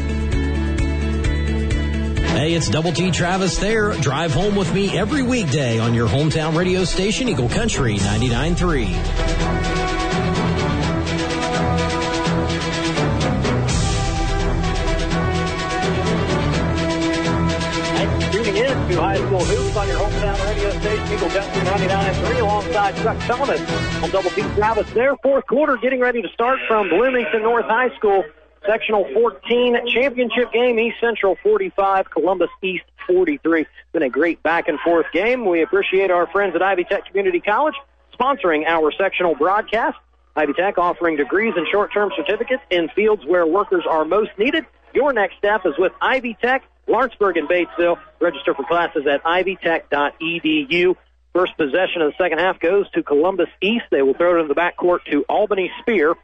Hey, 2.32 2.55
it's 2.55 2.69
Double 2.69 2.93
T 2.93 3.11
Travis 3.11 3.59
there. 3.59 3.93
Drive 3.93 4.32
home 4.32 4.57
with 4.57 4.73
me 4.73 4.97
every 4.97 5.23
weekday 5.23 5.78
on 5.78 5.94
your 5.94 6.09
hometown 6.09 6.57
radio 6.57 6.85
station, 6.85 7.28
Eagle 7.28 7.48
Country 7.48 7.97
99.3. 7.97 10.01
Tuning 18.32 18.57
in 18.57 18.89
to 18.89 19.01
High 19.01 19.16
School 19.16 19.44
Hoops 19.44 19.77
on 19.77 19.89
your 19.89 19.98
hometown 19.98 20.48
radio 20.48 20.70
station, 20.81 21.12
Eagle 21.12 21.28
Country 21.31 21.62
99.3 21.62 22.40
alongside 22.40 22.97
Chuck 22.97 23.19
Thomas 23.27 23.61
on 24.02 24.11
Double 24.11 24.31
T 24.31 24.43
Travis. 24.55 24.90
Their 24.93 25.16
fourth 25.16 25.47
quarter 25.47 25.77
getting 25.77 26.01
ready 26.01 26.23
to 26.23 26.28
start 26.28 26.59
from 26.69 26.89
Bloomington 26.89 27.43
North 27.43 27.66
High 27.66 27.94
School. 27.97 28.24
Sectional 28.66 29.09
14 29.15 29.89
championship 29.89 30.53
game, 30.53 30.78
East 30.78 30.97
Central 31.01 31.37
45, 31.43 32.11
Columbus 32.11 32.51
East 32.62 32.85
43. 33.07 33.62
It's 33.62 33.70
been 33.93 34.03
a 34.03 34.11
great 34.11 34.43
back 34.43 34.69
and 34.69 34.78
forth 34.81 35.07
game. 35.12 35.47
We 35.47 35.62
appreciate 35.62 36.11
our 36.11 36.27
friends 36.27 36.55
at 36.55 36.62
Ivy 36.62 36.85
Tech 36.85 37.07
Community 37.07 37.41
College 37.41 37.74
sponsoring 38.20 38.66
our 38.66 38.93
sectional 38.93 39.35
broadcast. 39.35 39.97
Ivy 40.37 40.53
Tech 40.53 40.78
offering 40.78 41.16
degrees 41.16 41.55
and 41.57 41.66
short-term 41.73 42.12
certificates 42.15 42.62
in 42.70 42.89
fields 42.91 43.24
where 43.27 43.47
workers 43.47 43.85
are 43.89 44.05
most 44.05 44.31
needed. 44.39 44.65
Your 44.95 45.12
next 45.12 45.39
step 45.39 45.62
is 45.65 45.74
with 45.78 45.93
Ivy 46.01 46.37
Tech, 46.41 46.62
Lawrenceburg 46.87 47.37
and 47.37 47.49
Batesville. 47.49 47.99
Register 48.20 48.55
for 48.55 48.65
classes 48.65 49.07
at 49.07 49.24
ivytech.edu. 49.24 50.97
First 51.32 51.57
possession 51.57 52.03
of 52.03 52.12
the 52.12 52.23
second 52.23 52.39
half 52.39 52.59
goes 52.61 52.91
to 52.91 53.03
Columbus 53.03 53.49
East. 53.61 53.85
They 53.91 54.03
will 54.03 54.15
throw 54.15 54.39
it 54.39 54.43
in 54.43 54.49
the 54.49 54.55
backcourt 54.55 55.05
to 55.11 55.24
Albany 55.28 55.70
Spear. 55.81 56.15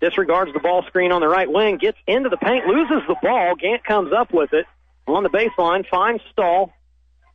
Disregards 0.00 0.52
the 0.52 0.60
ball 0.60 0.84
screen 0.86 1.10
on 1.10 1.20
the 1.20 1.28
right 1.28 1.50
wing, 1.50 1.76
gets 1.78 1.98
into 2.06 2.28
the 2.28 2.36
paint, 2.36 2.66
loses 2.66 3.02
the 3.08 3.16
ball. 3.20 3.56
Gant 3.56 3.84
comes 3.84 4.12
up 4.12 4.32
with 4.32 4.52
it 4.52 4.66
on 5.06 5.24
the 5.24 5.30
baseline, 5.30 5.86
finds 5.88 6.22
Stahl, 6.32 6.72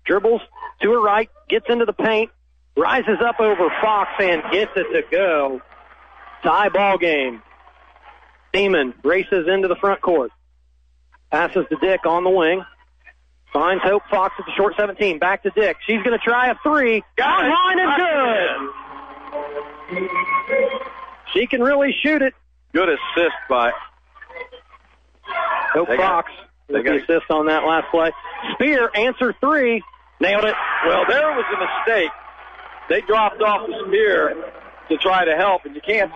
dribbles 0.05 0.41
to 0.81 0.91
her 0.91 1.01
right, 1.01 1.29
gets 1.49 1.65
into 1.69 1.85
the 1.85 1.93
paint, 1.93 2.31
rises 2.77 3.19
up 3.25 3.39
over 3.39 3.69
Fox 3.81 4.11
and 4.19 4.41
gets 4.51 4.71
it 4.75 4.87
to 4.93 5.03
go. 5.11 5.61
Tie 6.43 6.69
ball 6.69 6.97
game. 6.97 7.41
Seaman 8.53 8.93
races 9.03 9.47
into 9.47 9.67
the 9.67 9.75
front 9.75 10.01
court. 10.01 10.31
Passes 11.31 11.65
to 11.69 11.77
Dick 11.81 12.05
on 12.05 12.23
the 12.23 12.29
wing. 12.29 12.63
Finds 13.51 13.83
Hope 13.83 14.03
Fox 14.09 14.35
at 14.39 14.45
the 14.45 14.51
short 14.55 14.75
17. 14.77 15.19
Back 15.19 15.43
to 15.43 15.51
Dick. 15.51 15.77
She's 15.85 16.01
going 16.03 16.17
to 16.17 16.23
try 16.23 16.49
a 16.49 16.55
three. 16.63 17.03
Got 17.15 17.45
line 17.45 17.79
and 17.79 18.69
good. 19.89 20.09
She 21.33 21.47
can 21.47 21.61
really 21.61 21.95
shoot 22.03 22.21
it. 22.21 22.33
Good 22.73 22.89
assist 22.89 23.35
by 23.49 23.71
Hope 25.73 25.87
They 25.87 25.97
got- 25.97 26.25
Fox 26.25 26.31
they 26.67 26.75
with 26.75 26.83
the 26.85 26.89
got- 26.91 26.99
assist 27.01 27.31
on 27.31 27.45
that 27.47 27.63
last 27.65 27.87
play. 27.91 28.11
Spear 28.53 28.89
answer 28.95 29.33
three. 29.39 29.83
Nailed 30.19 30.45
it. 30.45 30.55
Well, 30.85 31.05
there 31.07 31.31
was 31.33 31.45
a 31.53 31.59
mistake. 31.59 32.11
They 32.89 33.01
dropped 33.01 33.41
off 33.41 33.67
the 33.67 33.83
spear 33.87 34.35
to 34.89 34.97
try 34.97 35.25
to 35.25 35.35
help, 35.35 35.65
and 35.65 35.75
you 35.75 35.81
can't, 35.81 36.11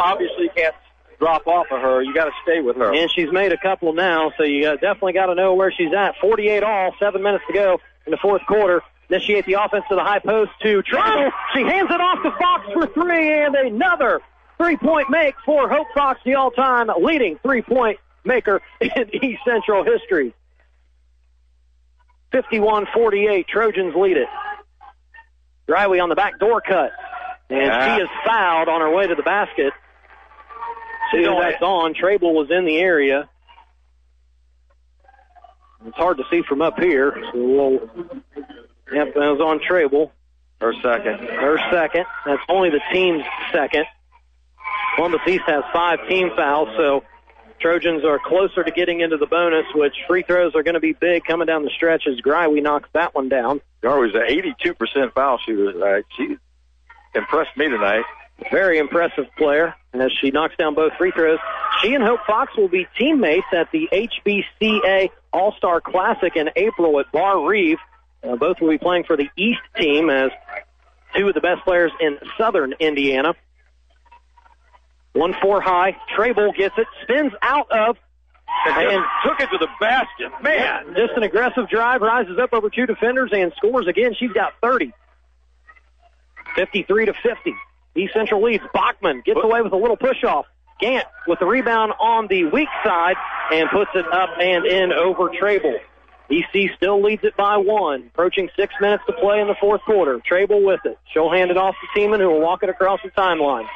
obviously, 0.00 0.44
you 0.44 0.50
can't 0.56 0.74
drop 1.18 1.46
off 1.46 1.66
of 1.70 1.80
her. 1.80 2.02
You 2.02 2.14
got 2.14 2.24
to 2.26 2.32
stay 2.42 2.60
with 2.60 2.76
her. 2.76 2.92
And 2.94 3.10
she's 3.10 3.30
made 3.32 3.52
a 3.52 3.56
couple 3.58 3.92
now, 3.92 4.32
so 4.36 4.44
you 4.44 4.62
definitely 4.62 5.12
got 5.12 5.26
to 5.26 5.34
know 5.34 5.54
where 5.54 5.70
she's 5.70 5.92
at. 5.94 6.16
48 6.20 6.62
all, 6.62 6.94
seven 6.98 7.22
minutes 7.22 7.44
to 7.48 7.52
go 7.52 7.80
in 8.06 8.10
the 8.10 8.16
fourth 8.18 8.42
quarter. 8.46 8.82
Initiate 9.10 9.44
the 9.46 9.54
offense 9.54 9.84
to 9.90 9.94
the 9.94 10.02
high 10.04 10.20
post 10.20 10.50
to 10.62 10.82
Trouble. 10.82 11.30
She 11.54 11.60
hands 11.62 11.90
it 11.90 12.00
off 12.00 12.22
to 12.22 12.30
Fox 12.38 12.66
for 12.72 12.86
three, 12.94 13.44
and 13.44 13.54
another 13.54 14.20
three-point 14.58 15.10
make 15.10 15.34
for 15.44 15.68
Hope 15.68 15.88
Fox, 15.94 16.20
the 16.24 16.34
all-time 16.34 16.90
leading 17.00 17.38
three-point 17.38 17.98
maker 18.24 18.60
in 18.80 19.14
East 19.24 19.42
Central 19.44 19.84
history. 19.84 20.34
51-48, 22.32 23.46
Trojans 23.46 23.94
lead 23.94 24.16
it. 24.16 24.28
Greiwe 25.68 26.02
on 26.02 26.08
the 26.08 26.14
back 26.14 26.38
door 26.38 26.60
cut, 26.60 26.90
and 27.50 27.66
she 27.66 27.70
ah. 27.70 27.98
is 27.98 28.08
fouled 28.26 28.68
on 28.68 28.80
her 28.80 28.94
way 28.94 29.06
to 29.06 29.14
the 29.14 29.22
basket. 29.22 29.72
See 31.12 31.18
if 31.18 31.38
that's 31.40 31.62
on. 31.62 31.94
Trabel 31.94 32.32
was 32.32 32.50
in 32.50 32.64
the 32.64 32.78
area. 32.78 33.28
It's 35.84 35.96
hard 35.96 36.16
to 36.18 36.24
see 36.30 36.42
from 36.48 36.62
up 36.62 36.78
here. 36.78 37.14
So 37.32 37.38
we'll, 37.38 37.72
yep, 38.92 39.14
that 39.14 39.16
was 39.16 39.40
on 39.40 39.60
Trabel. 39.60 40.10
Her 40.60 40.72
second. 40.80 41.28
Her 41.28 41.58
second. 41.70 42.06
That's 42.24 42.42
only 42.48 42.70
the 42.70 42.80
team's 42.92 43.24
second. 43.52 43.84
Columbus 44.96 45.20
East 45.26 45.42
has 45.46 45.64
five 45.72 45.98
team 46.08 46.30
fouls, 46.36 46.68
so 46.76 47.02
Trojans 47.60 48.04
are 48.04 48.18
closer 48.18 48.64
to 48.64 48.70
getting 48.70 49.00
into 49.00 49.16
the 49.16 49.26
bonus, 49.26 49.64
which 49.74 49.94
free 50.06 50.22
throws 50.22 50.54
are 50.54 50.62
going 50.62 50.74
to 50.74 50.80
be 50.80 50.92
big 50.92 51.24
coming 51.24 51.46
down 51.46 51.64
the 51.64 51.70
stretch 51.70 52.04
as 52.06 52.20
Greiwe 52.20 52.62
knocks 52.62 52.88
that 52.92 53.14
one 53.14 53.28
down. 53.28 53.60
Greiwe's 53.82 54.14
an 54.14 54.22
82% 54.62 55.12
foul 55.14 55.38
shooter 55.38 55.72
tonight. 55.72 56.04
She 56.16 56.36
impressed 57.14 57.56
me 57.56 57.68
tonight. 57.68 58.04
Very 58.50 58.78
impressive 58.78 59.26
player 59.38 59.74
as 59.94 60.10
she 60.20 60.30
knocks 60.30 60.56
down 60.56 60.74
both 60.74 60.92
free 60.98 61.12
throws. 61.12 61.38
She 61.80 61.94
and 61.94 62.02
Hope 62.02 62.20
Fox 62.26 62.56
will 62.56 62.68
be 62.68 62.86
teammates 62.98 63.46
at 63.52 63.70
the 63.70 63.88
HBCA 63.92 65.10
All-Star 65.32 65.80
Classic 65.80 66.34
in 66.34 66.50
April 66.56 66.98
at 66.98 67.10
Barr-Reeve. 67.12 67.78
Uh, 68.22 68.36
both 68.36 68.60
will 68.60 68.70
be 68.70 68.78
playing 68.78 69.04
for 69.04 69.16
the 69.16 69.28
East 69.36 69.60
team 69.76 70.10
as 70.10 70.30
two 71.16 71.28
of 71.28 71.34
the 71.34 71.40
best 71.40 71.62
players 71.64 71.92
in 72.00 72.18
southern 72.36 72.74
Indiana. 72.80 73.34
One 75.12 75.34
four 75.42 75.60
high. 75.60 75.96
Trabel 76.16 76.52
gets 76.52 76.74
it, 76.78 76.86
spins 77.02 77.32
out 77.42 77.70
of, 77.70 77.96
and 78.66 79.04
took 79.24 79.40
it 79.40 79.48
to 79.50 79.58
the 79.58 79.68
basket. 79.80 80.32
Man, 80.42 80.94
just 80.96 81.12
an 81.16 81.22
aggressive 81.22 81.68
drive, 81.68 82.00
rises 82.00 82.38
up 82.38 82.52
over 82.52 82.70
two 82.70 82.86
defenders 82.86 83.30
and 83.32 83.52
scores 83.56 83.86
again. 83.86 84.14
She's 84.18 84.32
got 84.32 84.54
30. 84.62 84.92
53 86.54 87.06
to 87.06 87.12
50. 87.14 87.54
East 87.94 88.14
Central 88.14 88.42
leads. 88.42 88.64
Bachman 88.72 89.22
gets 89.24 89.40
away 89.42 89.60
with 89.62 89.72
a 89.72 89.76
little 89.76 89.96
push 89.96 90.24
off. 90.24 90.46
Gant 90.80 91.06
with 91.26 91.38
the 91.38 91.46
rebound 91.46 91.92
on 92.00 92.26
the 92.26 92.44
weak 92.44 92.68
side 92.84 93.16
and 93.52 93.68
puts 93.70 93.90
it 93.94 94.06
up 94.10 94.30
and 94.40 94.66
in 94.66 94.92
over 94.92 95.28
Trabel. 95.28 95.78
EC 96.30 96.70
still 96.76 97.02
leads 97.02 97.22
it 97.24 97.36
by 97.36 97.58
one. 97.58 98.04
Approaching 98.14 98.48
six 98.56 98.74
minutes 98.80 99.04
to 99.06 99.12
play 99.12 99.40
in 99.40 99.48
the 99.48 99.54
fourth 99.60 99.82
quarter. 99.82 100.20
Trabel 100.26 100.62
with 100.62 100.80
it. 100.84 100.98
She'll 101.12 101.30
hand 101.30 101.50
it 101.50 101.56
off 101.56 101.74
to 101.80 102.00
Tiemann, 102.00 102.20
who 102.20 102.30
will 102.30 102.40
walk 102.40 102.62
it 102.62 102.70
across 102.70 103.00
the 103.04 103.10
timeline. 103.10 103.66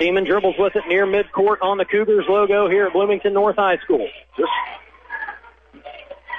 Tiemann 0.00 0.26
dribbles 0.26 0.54
with 0.58 0.74
it 0.76 0.84
near 0.88 1.06
midcourt 1.06 1.58
on 1.60 1.76
the 1.76 1.84
Cougars 1.84 2.24
logo 2.28 2.68
here 2.70 2.86
at 2.86 2.92
Bloomington 2.94 3.34
North 3.34 3.56
High 3.56 3.76
School. 3.78 4.08
Just 4.36 4.50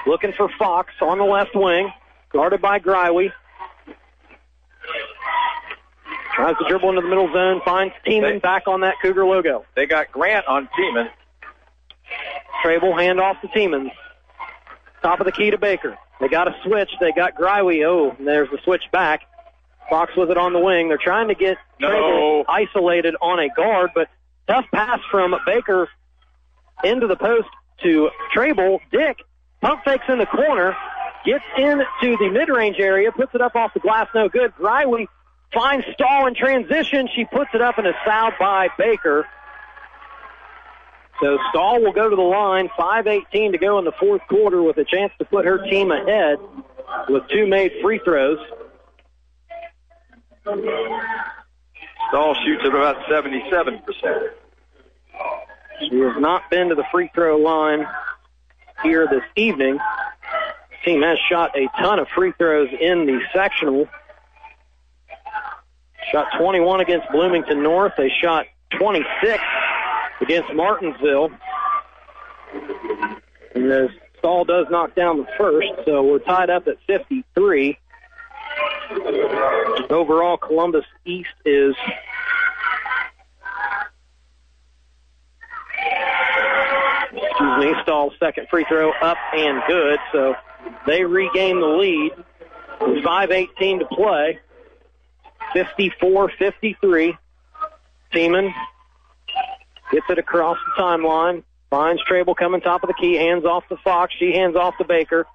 looking 0.06 0.32
for 0.32 0.48
Fox 0.58 0.92
on 1.00 1.18
the 1.18 1.24
left 1.24 1.54
wing, 1.54 1.92
guarded 2.32 2.60
by 2.60 2.80
Greiwe. 2.80 3.30
Tries 6.34 6.56
to 6.56 6.64
dribble 6.68 6.88
into 6.88 7.02
the 7.02 7.08
middle 7.08 7.32
zone, 7.32 7.60
finds 7.64 7.94
Tiemann 8.04 8.42
back 8.42 8.66
on 8.66 8.80
that 8.80 8.96
Cougar 9.00 9.24
logo. 9.24 9.64
They 9.76 9.86
got 9.86 10.10
Grant 10.10 10.46
on 10.48 10.68
Tiemann. 10.76 11.08
Trabel 12.64 12.98
hand 12.98 13.20
off 13.20 13.40
to 13.42 13.48
Tiemann. 13.48 13.90
Top 15.02 15.20
of 15.20 15.26
the 15.26 15.32
key 15.32 15.50
to 15.50 15.58
Baker. 15.58 15.96
They 16.20 16.28
got 16.28 16.48
a 16.48 16.54
switch. 16.64 16.90
They 17.00 17.12
got 17.12 17.36
Greiwe. 17.36 17.86
Oh, 17.86 18.16
there's 18.18 18.50
the 18.50 18.58
switch 18.64 18.84
back. 18.92 19.22
Fox 19.90 20.14
with 20.16 20.30
it 20.30 20.38
on 20.38 20.52
the 20.52 20.60
wing. 20.60 20.88
They're 20.88 20.98
trying 20.98 21.28
to 21.28 21.34
get 21.34 21.58
No. 21.80 22.44
Isolated 22.48 23.14
on 23.20 23.38
a 23.38 23.48
guard, 23.48 23.90
but 23.94 24.08
tough 24.48 24.64
pass 24.72 25.00
from 25.10 25.34
Baker 25.46 25.88
into 26.84 27.06
the 27.06 27.16
post 27.16 27.48
to 27.82 28.10
Trabel. 28.32 28.80
Dick 28.90 29.18
pump 29.60 29.84
fakes 29.84 30.04
in 30.08 30.18
the 30.18 30.26
corner, 30.26 30.76
gets 31.24 31.44
into 31.56 32.16
the 32.18 32.30
mid-range 32.30 32.76
area, 32.78 33.12
puts 33.12 33.34
it 33.34 33.40
up 33.40 33.54
off 33.54 33.74
the 33.74 33.80
glass, 33.80 34.08
no 34.14 34.28
good. 34.28 34.52
Greiwe 34.56 35.06
finds 35.52 35.86
Stahl 35.94 36.26
in 36.26 36.34
transition. 36.34 37.08
She 37.14 37.24
puts 37.24 37.50
it 37.54 37.60
up 37.60 37.78
and 37.78 37.86
is 37.86 37.94
fouled 38.04 38.34
by 38.40 38.68
Baker. 38.78 39.26
So 41.20 41.38
Stahl 41.50 41.80
will 41.80 41.92
go 41.92 42.08
to 42.10 42.16
the 42.16 42.22
line, 42.22 42.68
5.18 42.76 43.52
to 43.52 43.58
go 43.58 43.78
in 43.78 43.84
the 43.84 43.92
fourth 43.92 44.22
quarter 44.28 44.62
with 44.62 44.76
a 44.78 44.84
chance 44.84 45.12
to 45.18 45.24
put 45.24 45.44
her 45.44 45.58
team 45.70 45.92
ahead 45.92 46.38
with 47.08 47.28
two 47.28 47.46
made 47.46 47.72
free 47.80 48.00
throws. 48.04 48.38
Stahl 50.44 52.34
shoots 52.44 52.62
at 52.64 52.68
about 52.68 52.96
77%. 53.06 53.82
She 55.80 55.98
has 55.98 56.16
not 56.20 56.50
been 56.50 56.68
to 56.68 56.74
the 56.74 56.84
free 56.90 57.10
throw 57.14 57.38
line 57.38 57.86
here 58.82 59.06
this 59.08 59.22
evening. 59.36 59.78
Team 60.84 61.02
has 61.02 61.18
shot 61.30 61.56
a 61.56 61.68
ton 61.80 61.98
of 61.98 62.08
free 62.08 62.32
throws 62.38 62.68
in 62.80 63.06
the 63.06 63.20
sectional. 63.32 63.88
Shot 66.10 66.26
21 66.38 66.80
against 66.80 67.10
Bloomington 67.12 67.62
North. 67.62 67.92
They 67.96 68.10
shot 68.20 68.46
26 68.78 69.42
against 70.20 70.52
Martinsville. 70.52 71.30
And 73.54 73.70
the 73.70 73.88
Stahl 74.18 74.44
does 74.44 74.66
knock 74.70 74.94
down 74.94 75.18
the 75.18 75.26
first, 75.38 75.68
so 75.84 76.02
we're 76.02 76.18
tied 76.18 76.50
up 76.50 76.66
at 76.66 76.78
53. 76.86 77.78
Overall, 79.90 80.36
Columbus 80.36 80.84
East 81.04 81.28
is 81.44 81.74
excuse 87.14 87.58
me, 87.58 87.74
Stahl's 87.82 88.12
second 88.18 88.48
free 88.48 88.64
throw 88.68 88.92
up 88.92 89.18
and 89.34 89.62
good, 89.66 89.98
so 90.12 90.34
they 90.86 91.04
regain 91.04 91.60
the 91.60 91.66
lead. 91.66 92.12
With 92.80 93.04
5.18 93.04 93.78
to 93.80 93.86
play. 93.86 94.40
54-53. 95.54 97.16
Seaman 98.12 98.54
gets 99.92 100.06
it 100.08 100.18
across 100.18 100.58
the 100.66 100.82
timeline. 100.82 101.44
Finds 101.70 102.02
Trabel 102.04 102.34
coming 102.34 102.60
top 102.60 102.82
of 102.82 102.88
the 102.88 102.94
key. 102.94 103.14
Hands 103.14 103.44
off 103.44 103.66
to 103.68 103.76
Fox. 103.78 104.12
She 104.18 104.32
hands 104.32 104.56
off 104.56 104.76
to 104.78 104.84
Baker. 104.84 105.26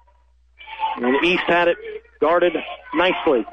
And 0.96 1.24
East 1.24 1.42
had 1.46 1.68
it 1.68 1.78
guarded 2.20 2.56
nicely. 2.94 3.46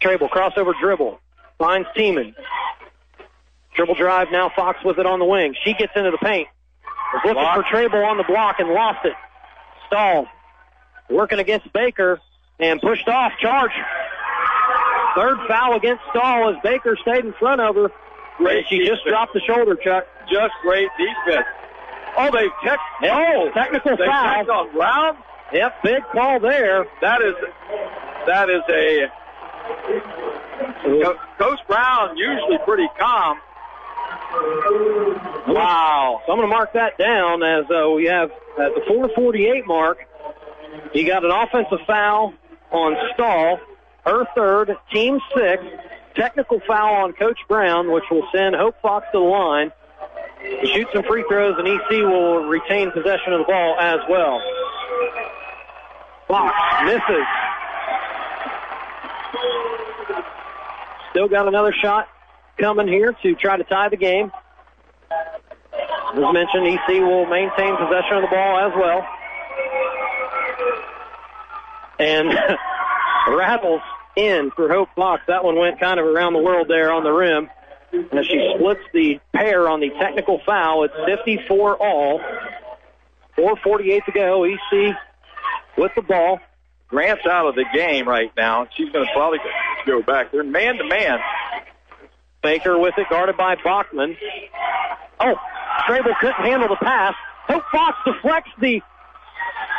Trabel 0.00 0.28
crossover 0.28 0.72
dribble. 0.80 1.20
Finds 1.58 1.88
Tiemann. 1.96 2.34
Dribble 3.74 3.94
drive. 3.94 4.28
Now 4.32 4.50
Fox 4.54 4.82
with 4.84 4.98
it 4.98 5.06
on 5.06 5.18
the 5.18 5.24
wing. 5.24 5.54
She 5.64 5.74
gets 5.74 5.92
into 5.94 6.10
the 6.10 6.18
paint. 6.18 6.48
Was 7.12 7.22
looking 7.24 7.48
for 7.54 7.62
Trabel 7.68 8.04
on 8.04 8.16
the 8.16 8.24
block 8.24 8.56
and 8.60 8.70
lost 8.70 9.04
it. 9.04 9.14
Stahl 9.86 10.26
working 11.08 11.38
against 11.38 11.72
Baker 11.72 12.20
and 12.58 12.80
pushed 12.80 13.08
off. 13.08 13.32
Charge. 13.40 13.72
Third 15.16 15.38
foul 15.48 15.74
against 15.76 16.02
Stahl 16.10 16.50
as 16.50 16.56
Baker 16.62 16.96
stayed 17.02 17.24
in 17.24 17.32
front 17.34 17.60
of 17.60 17.74
her. 17.74 17.90
And 18.38 18.64
she 18.68 18.86
just 18.86 19.04
dropped 19.04 19.34
the 19.34 19.40
shoulder, 19.40 19.74
Chuck. 19.74 20.06
Just 20.30 20.52
great 20.62 20.88
defense. 20.96 21.46
Oh, 22.16 22.30
they 22.32 22.48
tech. 22.66 22.78
Oh, 23.04 23.50
technical 23.54 23.96
they 23.96 24.06
foul. 24.06 24.50
on 24.50 24.72
Brown. 24.72 25.16
Yep, 25.52 25.82
big 25.82 26.02
call 26.12 26.38
there. 26.40 26.86
That 27.00 27.20
is 27.22 27.34
that 28.26 28.48
is 28.50 28.62
a 28.68 29.08
Co- 30.82 31.18
Coach 31.38 31.60
Brown 31.66 32.16
usually 32.16 32.58
pretty 32.64 32.88
calm. 32.98 33.38
Wow. 35.48 36.22
So 36.26 36.32
I'm 36.32 36.38
going 36.38 36.48
to 36.48 36.54
mark 36.54 36.72
that 36.74 36.96
down 36.98 37.42
as 37.42 37.64
uh, 37.70 37.90
we 37.90 38.04
have 38.04 38.30
at 38.58 38.74
the 38.74 38.82
448 38.86 39.66
mark. 39.66 39.98
He 40.92 41.04
got 41.04 41.24
an 41.24 41.30
offensive 41.30 41.80
foul 41.86 42.34
on 42.70 42.96
Stahl, 43.14 43.58
her 44.06 44.24
third, 44.36 44.76
team 44.92 45.18
six. 45.36 45.62
Technical 46.14 46.60
foul 46.66 47.04
on 47.04 47.12
Coach 47.12 47.38
Brown, 47.48 47.90
which 47.92 48.04
will 48.10 48.26
send 48.34 48.56
Hope 48.56 48.74
Fox 48.82 49.06
to 49.12 49.18
the 49.18 49.24
line. 49.24 49.70
To 50.42 50.66
shoot 50.66 50.88
some 50.92 51.04
free 51.04 51.24
throws, 51.28 51.54
and 51.58 51.68
EC 51.68 51.88
will 51.90 52.44
retain 52.46 52.90
possession 52.90 53.32
of 53.32 53.40
the 53.40 53.44
ball 53.46 53.76
as 53.78 54.00
well. 54.08 54.40
Fox 56.30 56.54
misses. 56.84 57.26
Still 61.10 61.26
got 61.26 61.48
another 61.48 61.74
shot 61.82 62.06
coming 62.56 62.86
here 62.86 63.16
to 63.24 63.34
try 63.34 63.56
to 63.56 63.64
tie 63.64 63.88
the 63.88 63.96
game. 63.96 64.30
As 65.10 66.18
mentioned, 66.32 66.68
EC 66.68 66.88
will 67.00 67.26
maintain 67.26 67.76
possession 67.76 68.18
of 68.18 68.22
the 68.22 68.28
ball 68.30 68.58
as 68.60 68.72
well. 68.76 69.06
And 71.98 72.28
rattles 73.36 73.82
in 74.16 74.52
for 74.54 74.68
Hope 74.68 74.88
Fox. 74.94 75.22
That 75.26 75.42
one 75.42 75.56
went 75.56 75.80
kind 75.80 75.98
of 75.98 76.06
around 76.06 76.34
the 76.34 76.38
world 76.40 76.68
there 76.68 76.92
on 76.92 77.02
the 77.02 77.10
rim. 77.12 77.50
As 77.92 78.26
she 78.26 78.54
splits 78.56 78.82
the 78.94 79.18
pair 79.34 79.68
on 79.68 79.80
the 79.80 79.90
technical 79.98 80.40
foul, 80.46 80.84
it's 80.84 80.94
54 81.06 81.76
all. 81.76 82.20
4.48 83.36 84.04
to 84.04 84.12
go. 84.12 84.44
EC 84.44 84.96
with 85.76 85.92
the 85.94 86.02
ball. 86.02 86.40
Grant's 86.88 87.24
out 87.24 87.46
of 87.46 87.54
the 87.54 87.64
game 87.72 88.08
right 88.08 88.32
now. 88.36 88.66
She's 88.76 88.90
going 88.90 89.06
to 89.06 89.12
probably 89.12 89.38
go 89.86 90.02
back. 90.02 90.32
They're 90.32 90.42
man 90.42 90.76
to 90.76 90.84
man. 90.84 91.18
Baker 92.42 92.78
with 92.78 92.94
it, 92.98 93.06
guarded 93.08 93.36
by 93.36 93.56
Bachman. 93.62 94.16
Oh, 95.20 95.34
Strable 95.82 96.18
couldn't 96.20 96.42
handle 96.42 96.68
the 96.68 96.76
pass. 96.76 97.14
Hope 97.46 97.62
Fox 97.70 97.96
deflects 98.04 98.50
the. 98.60 98.80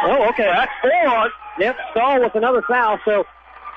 Oh, 0.03 0.29
okay. 0.29 0.45
That's 0.45 0.71
four. 0.81 1.29
Yep, 1.59 1.75
Stahl 1.91 2.21
with 2.21 2.35
another 2.35 2.61
foul. 2.61 2.99
So 3.03 3.25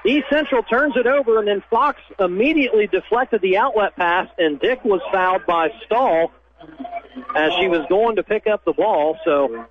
East 0.07 0.27
Central 0.31 0.63
turns 0.63 0.97
it 0.97 1.07
over, 1.07 1.39
and 1.39 1.49
then 1.49 1.63
Fox 1.71 1.99
immediately 2.19 2.87
deflected 2.87 3.41
the 3.41 3.57
outlet 3.57 3.97
pass, 3.97 4.29
and 4.39 4.61
Dick 4.61 4.85
was 4.85 5.01
fouled 5.13 5.47
by 5.47 5.71
Stahl 5.87 6.31
as 7.37 7.53
she 7.55 7.69
was 7.69 7.85
going 7.89 8.17
to 8.17 8.23
pick 8.23 8.47
up 8.47 8.65
the 8.65 8.73
ball. 8.73 9.19
So 9.25 9.67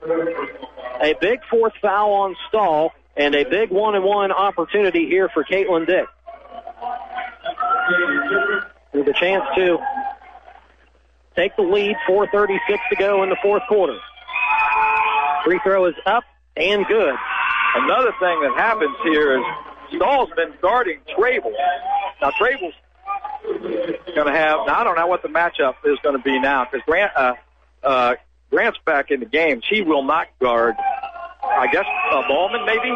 a 1.01 1.15
big 1.19 1.39
fourth 1.49 1.73
foul 1.81 2.13
on 2.13 2.35
Stahl, 2.47 2.91
and 3.15 3.35
a 3.35 3.43
big 3.43 3.69
one-and-one 3.69 4.31
opportunity 4.31 5.07
here 5.07 5.29
for 5.29 5.43
Caitlyn 5.43 5.85
Dick. 5.85 6.05
With 8.93 9.07
a 9.07 9.13
chance 9.13 9.43
to 9.55 9.77
take 11.35 11.55
the 11.55 11.63
lead, 11.63 11.95
4.36 12.07 12.57
to 12.89 12.95
go 12.95 13.23
in 13.23 13.29
the 13.29 13.37
fourth 13.41 13.63
quarter. 13.67 13.97
Free 15.43 15.59
throw 15.63 15.85
is 15.85 15.95
up 16.05 16.23
and 16.55 16.85
good. 16.85 17.15
Another 17.75 18.11
thing 18.19 18.41
that 18.41 18.53
happens 18.55 18.95
here 19.03 19.37
is 19.37 19.45
Stahl's 19.95 20.29
been 20.35 20.53
guarding 20.61 20.99
Trabel. 21.17 21.51
Now 22.21 22.31
Trabel's 22.31 22.73
going 23.43 24.27
to 24.27 24.39
have. 24.39 24.59
Now 24.67 24.81
I 24.81 24.83
don't 24.83 24.95
know 24.95 25.07
what 25.07 25.21
the 25.21 25.27
matchup 25.27 25.75
is 25.85 25.97
going 26.03 26.15
to 26.15 26.23
be 26.23 26.39
now 26.39 26.65
because 26.65 26.85
Grant 26.85 27.11
uh, 27.15 27.33
uh, 27.83 28.15
Grant's 28.53 28.77
back 28.85 29.09
in 29.09 29.19
the 29.19 29.25
game. 29.25 29.61
She 29.67 29.81
will 29.81 30.03
not 30.03 30.27
guard. 30.39 30.75
I 31.43 31.67
guess 31.71 31.85
uh, 32.11 32.21
Ballman 32.27 32.65
maybe. 32.67 32.95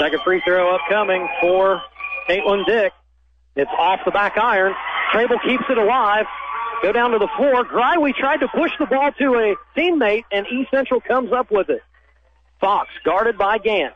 Second 0.00 0.20
free 0.24 0.42
throw 0.44 0.74
upcoming 0.74 1.28
for 1.40 1.80
Caitlyn 2.28 2.66
Dick. 2.66 2.92
It's 3.54 3.70
off 3.78 4.00
the 4.04 4.10
back 4.10 4.36
iron. 4.36 4.74
Trabel 5.12 5.38
keeps 5.46 5.62
it 5.70 5.78
alive. 5.78 6.26
Go 6.82 6.90
down 6.90 7.12
to 7.12 7.18
the 7.18 7.28
floor. 7.36 7.64
Greiwe 7.64 8.12
tried 8.14 8.38
to 8.38 8.48
push 8.48 8.72
the 8.80 8.86
ball 8.86 9.12
to 9.20 9.34
a 9.34 9.56
teammate, 9.78 10.24
and 10.32 10.46
East 10.48 10.70
Central 10.72 11.00
comes 11.00 11.32
up 11.32 11.52
with 11.52 11.70
it. 11.70 11.82
Fox 12.60 12.88
guarded 13.04 13.38
by 13.38 13.58
Gant. 13.58 13.94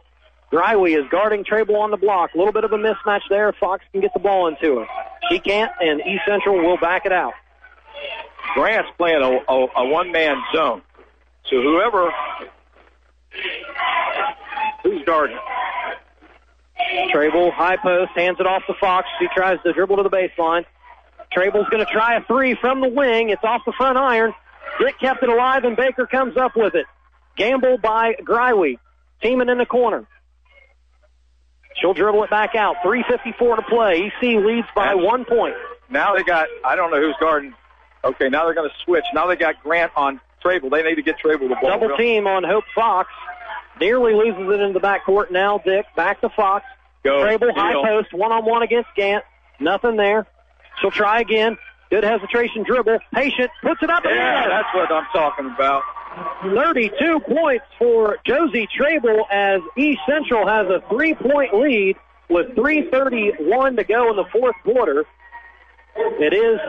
Greiwe 0.52 0.96
is 0.96 1.08
guarding 1.10 1.44
Trabel 1.44 1.76
on 1.76 1.90
the 1.90 1.96
block. 1.96 2.34
A 2.34 2.38
little 2.38 2.52
bit 2.52 2.62
of 2.62 2.72
a 2.72 2.78
mismatch 2.78 3.22
there. 3.28 3.52
Fox 3.52 3.84
can 3.90 4.00
get 4.00 4.12
the 4.14 4.20
ball 4.20 4.46
into 4.46 4.78
her. 4.78 4.86
She 5.30 5.40
can't, 5.40 5.72
and 5.80 6.00
East 6.00 6.22
Central 6.28 6.56
will 6.56 6.76
back 6.76 7.06
it 7.06 7.12
out. 7.12 7.34
Grant's 8.54 8.90
playing 8.96 9.22
a, 9.22 9.52
a, 9.52 9.66
a 9.76 9.88
one-man 9.88 10.36
zone. 10.54 10.82
So 11.50 11.60
whoever, 11.60 12.12
who's 14.82 15.04
guarding? 15.04 15.38
Trabel, 17.10 17.50
high 17.52 17.76
post, 17.76 18.12
hands 18.14 18.38
it 18.40 18.46
off 18.46 18.62
to 18.66 18.74
Fox. 18.80 19.08
She 19.18 19.26
tries 19.34 19.58
to 19.64 19.72
dribble 19.72 19.96
to 19.96 20.02
the 20.02 20.10
baseline. 20.10 20.64
Trabel's 21.32 21.68
going 21.70 21.84
to 21.84 21.90
try 21.90 22.16
a 22.16 22.24
three 22.24 22.56
from 22.60 22.80
the 22.80 22.88
wing. 22.88 23.30
It's 23.30 23.42
off 23.42 23.62
the 23.64 23.72
front 23.72 23.96
iron. 23.96 24.34
Dick 24.78 24.98
kept 25.00 25.22
it 25.22 25.28
alive, 25.28 25.64
and 25.64 25.76
Baker 25.76 26.06
comes 26.06 26.36
up 26.36 26.52
with 26.56 26.74
it. 26.74 26.86
Gamble 27.36 27.78
by 27.78 28.14
Greiwe. 28.22 28.78
Tiemann 29.22 29.50
in 29.50 29.58
the 29.58 29.66
corner. 29.66 30.06
She'll 31.80 31.94
dribble 31.94 32.24
it 32.24 32.30
back 32.30 32.54
out. 32.54 32.76
3.54 32.84 33.56
to 33.56 33.62
play. 33.62 34.06
EC 34.06 34.44
leads 34.44 34.68
by 34.74 34.94
one 34.94 35.24
point. 35.24 35.54
Now 35.88 36.14
they 36.14 36.22
got, 36.22 36.48
I 36.64 36.76
don't 36.76 36.90
know 36.90 37.00
who's 37.00 37.16
guarding. 37.18 37.54
Okay, 38.04 38.28
now 38.28 38.44
they're 38.44 38.54
going 38.54 38.68
to 38.68 38.74
switch. 38.84 39.04
Now 39.14 39.26
they 39.26 39.36
got 39.36 39.62
Grant 39.62 39.92
on 39.96 40.20
Trabel. 40.42 40.70
They 40.70 40.82
need 40.82 40.96
to 40.96 41.02
get 41.02 41.18
Trabel 41.18 41.48
the 41.48 41.54
ball. 41.60 41.78
Double 41.78 41.96
team 41.96 42.26
on 42.26 42.42
Hope 42.44 42.64
Fox. 42.74 43.10
Nearly 43.80 44.12
loses 44.14 44.42
it 44.52 44.60
in 44.60 44.72
the 44.72 44.80
backcourt. 44.80 45.30
Now 45.30 45.58
Dick 45.58 45.86
back 45.96 46.20
to 46.20 46.28
Fox. 46.30 46.64
Go. 47.04 47.20
Trabel 47.22 47.52
high 47.54 47.74
post, 47.74 48.12
one 48.12 48.32
on 48.32 48.44
one 48.44 48.62
against 48.62 48.88
Gant. 48.96 49.24
Nothing 49.60 49.96
there. 49.96 50.26
She'll 50.80 50.90
try 50.90 51.20
again. 51.20 51.56
Good 51.90 52.04
hesitation 52.04 52.62
dribble. 52.64 52.98
Patient 53.12 53.50
puts 53.62 53.82
it 53.82 53.90
up. 53.90 54.04
and 54.04 54.14
Yeah, 54.14 54.44
in. 54.44 54.48
that's 54.50 54.68
what 54.74 54.90
I'm 54.90 55.06
talking 55.12 55.46
about. 55.46 55.82
32 56.42 57.20
points 57.20 57.64
for 57.78 58.18
Josie 58.26 58.68
Trabel 58.76 59.24
as 59.30 59.60
East 59.76 60.00
Central 60.08 60.46
has 60.46 60.66
a 60.68 60.82
three 60.88 61.14
point 61.14 61.54
lead 61.54 61.96
with 62.28 62.48
3.31 62.56 63.76
to 63.76 63.84
go 63.84 64.10
in 64.10 64.16
the 64.16 64.24
fourth 64.32 64.56
quarter. 64.64 65.04
It 65.96 66.32
is 66.32 66.60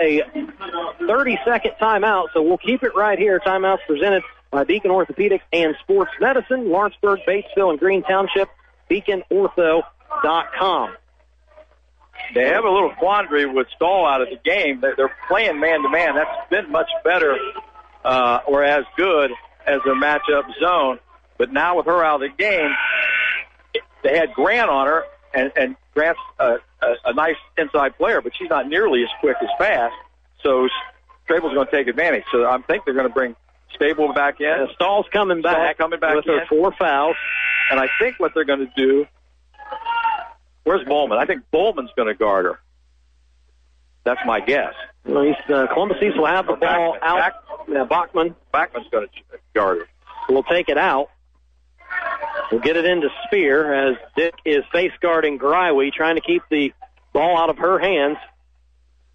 a 0.00 0.22
30 1.06 1.38
second 1.44 1.72
timeout, 1.80 2.26
so 2.32 2.42
we'll 2.42 2.58
keep 2.58 2.82
it 2.82 2.94
right 2.94 3.18
here. 3.18 3.40
Timeouts 3.40 3.78
presented 3.86 4.22
by 4.50 4.64
Beacon 4.64 4.90
Orthopedics 4.90 5.42
and 5.52 5.74
Sports 5.82 6.12
Medicine, 6.20 6.70
Lawrenceburg, 6.70 7.20
Batesville, 7.26 7.70
and 7.70 7.78
Green 7.78 8.02
Township, 8.02 8.48
beaconortho.com. 8.90 10.96
They 12.34 12.48
have 12.48 12.64
a 12.64 12.70
little 12.70 12.92
quandary 12.98 13.46
with 13.46 13.68
Stahl 13.76 14.06
out 14.06 14.20
of 14.20 14.28
the 14.28 14.38
game. 14.44 14.80
They- 14.80 14.92
They're 14.96 15.14
playing 15.28 15.60
man 15.60 15.82
to 15.82 15.88
man. 15.88 16.14
That's 16.14 16.50
been 16.50 16.70
much 16.70 16.90
better 17.04 17.36
uh, 18.04 18.40
or 18.46 18.62
as 18.64 18.84
good 18.96 19.30
as 19.66 19.80
their 19.84 19.94
matchup 19.94 20.44
zone. 20.60 20.98
But 21.38 21.52
now 21.52 21.76
with 21.76 21.86
her 21.86 22.04
out 22.04 22.22
of 22.22 22.30
the 22.30 22.36
game, 22.36 22.70
they 24.02 24.18
had 24.18 24.32
Grant 24.34 24.68
on 24.68 24.86
her, 24.88 25.04
and, 25.34 25.52
and 25.56 25.76
Grant's 25.94 26.20
a, 26.38 26.56
a, 26.82 26.94
a 27.06 27.12
nice 27.14 27.36
inside 27.56 27.96
player, 27.96 28.20
but 28.20 28.32
she's 28.36 28.48
not 28.50 28.68
nearly 28.68 29.02
as 29.02 29.08
quick 29.20 29.36
as 29.42 29.48
fast. 29.58 29.94
So 30.42 30.68
Strable's 31.24 31.54
going 31.54 31.66
to 31.66 31.72
take 31.72 31.88
advantage. 31.88 32.24
So 32.32 32.44
I 32.48 32.58
think 32.62 32.84
they're 32.84 32.94
going 32.94 33.08
to 33.08 33.12
bring 33.14 33.34
Stable 33.74 34.12
back 34.12 34.40
in. 34.40 34.66
Stahl's 34.74 35.06
coming 35.12 35.42
back, 35.42 35.76
coming 35.78 36.00
back 36.00 36.16
with 36.16 36.26
in. 36.26 36.38
her 36.38 36.46
four 36.46 36.72
fouls. 36.72 37.16
And 37.70 37.78
I 37.78 37.86
think 38.00 38.18
what 38.18 38.32
they're 38.34 38.44
going 38.46 38.60
to 38.66 38.72
do. 38.76 39.06
Where's 40.64 40.84
Bowman? 40.86 41.18
I 41.18 41.26
think 41.26 41.42
Bowman's 41.50 41.90
going 41.96 42.08
to 42.08 42.14
guard 42.14 42.46
her. 42.46 42.58
That's 44.04 44.20
my 44.26 44.40
guess. 44.40 44.72
Well, 45.04 45.22
he's, 45.22 45.34
uh, 45.54 45.66
Columbus 45.72 45.98
East 46.02 46.16
will 46.16 46.26
have 46.26 46.46
the 46.46 46.54
ball 46.54 46.96
out. 47.02 47.18
Bach- 47.18 47.68
Yeah, 47.68 47.84
Bachman 47.84 48.34
Bachman's 48.52 48.86
going 48.90 49.06
to 49.06 49.38
guard 49.54 49.78
her. 49.80 49.84
We'll 50.30 50.42
take 50.44 50.68
it 50.70 50.78
out. 50.78 51.10
We'll 52.50 52.60
get 52.60 52.76
it 52.76 52.84
into 52.84 53.08
Spear 53.26 53.90
as 53.90 53.96
Dick 54.16 54.34
is 54.44 54.64
face 54.72 54.92
guarding 55.00 55.38
Greiwe, 55.38 55.92
trying 55.92 56.16
to 56.16 56.22
keep 56.22 56.42
the 56.50 56.72
ball 57.12 57.36
out 57.36 57.50
of 57.50 57.58
her 57.58 57.78
hands. 57.78 58.16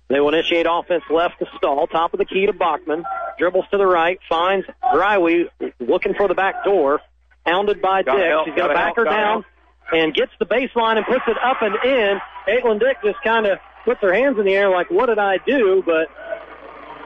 They 0.10 0.20
will 0.20 0.30
initiate 0.30 0.68
offense 0.70 1.04
left 1.10 1.40
to 1.40 1.48
Stahl, 1.58 1.88
top 1.88 2.14
of 2.14 2.20
the 2.20 2.26
key 2.26 2.46
to 2.46 2.54
Bachman. 2.54 3.04
Dribbles 3.40 3.66
to 3.72 3.78
the 3.78 3.88
right, 3.88 4.20
finds 4.30 4.68
Greiwe 4.94 5.50
looking 5.80 6.14
for 6.14 6.28
the 6.28 6.36
back 6.36 6.64
door. 6.64 7.02
Hounded 7.46 7.82
by 7.82 8.04
Gotta 8.04 8.20
Dick. 8.20 8.30
help, 8.30 8.46
She's 8.48 8.56
going 8.56 8.70
to 8.70 8.76
back 8.76 8.96
help, 8.96 8.98
her 8.98 9.04
down 9.06 9.46
and 9.92 10.14
gets 10.14 10.32
the 10.40 10.46
baseline 10.46 10.98
and 10.98 11.06
puts 11.06 11.24
it 11.28 11.38
up 11.44 11.58
and 11.62 11.76
in. 11.84 12.20
Caitlyn 12.48 12.80
Dick 12.80 12.98
just 13.04 13.22
kind 13.24 13.46
of 13.46 13.60
puts 13.86 14.02
her 14.02 14.14
hands 14.14 14.38
in 14.40 14.46
the 14.46 14.54
air 14.54 14.70
like, 14.70 14.90
what 14.90 15.08
did 15.08 15.20
I 15.20 15.38
do? 15.46 15.84
But 15.86 16.08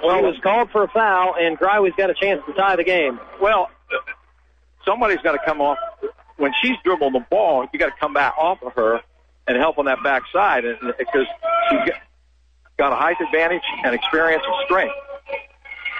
well, 0.04 0.18
he 0.18 0.24
was 0.24 0.36
called 0.44 0.70
for 0.72 0.84
a 0.84 0.88
foul, 0.88 1.36
and 1.40 1.58
Greiwe's 1.58 1.96
got 1.98 2.10
a 2.10 2.14
chance 2.14 2.42
to 2.48 2.54
tie 2.54 2.76
the 2.76 2.84
game. 2.84 3.20
Well, 3.42 3.70
somebody's 4.88 5.20
got 5.20 5.34
to 5.34 5.40
come 5.46 5.62
off 5.62 5.78
when 6.38 6.52
she's 6.62 6.76
dribbling 6.84 7.14
the 7.14 7.26
ball. 7.30 7.68
You 7.72 7.78
got 7.80 7.88
to 7.88 8.00
come 8.00 8.14
back 8.14 8.34
off 8.38 8.64
of 8.64 8.74
her 8.74 9.02
and 9.48 9.58
help 9.58 9.78
on 9.78 9.86
that 9.86 10.00
backside, 10.04 10.66
and 10.66 10.78
because 10.98 11.28
she's 11.70 11.80
got- 12.78 12.92
a 12.94 12.96
height 12.96 13.18
advantage 13.20 13.64
and 13.84 13.94
experience 13.96 14.44
and 14.46 14.56
strength. 14.66 14.94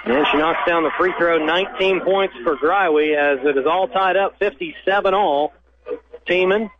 And 0.04 0.26
she 0.28 0.36
knocks 0.38 0.60
down 0.66 0.84
the 0.84 0.92
free 0.96 1.12
throw, 1.18 1.44
19 1.44 2.00
points 2.02 2.34
for 2.44 2.56
Greiwe 2.56 3.16
as 3.16 3.44
it 3.44 3.56
is 3.56 3.66
all 3.66 3.88
tied 3.88 4.16
up, 4.16 4.38
57 4.38 5.12
all. 5.12 5.52
Tiemann 6.28 6.70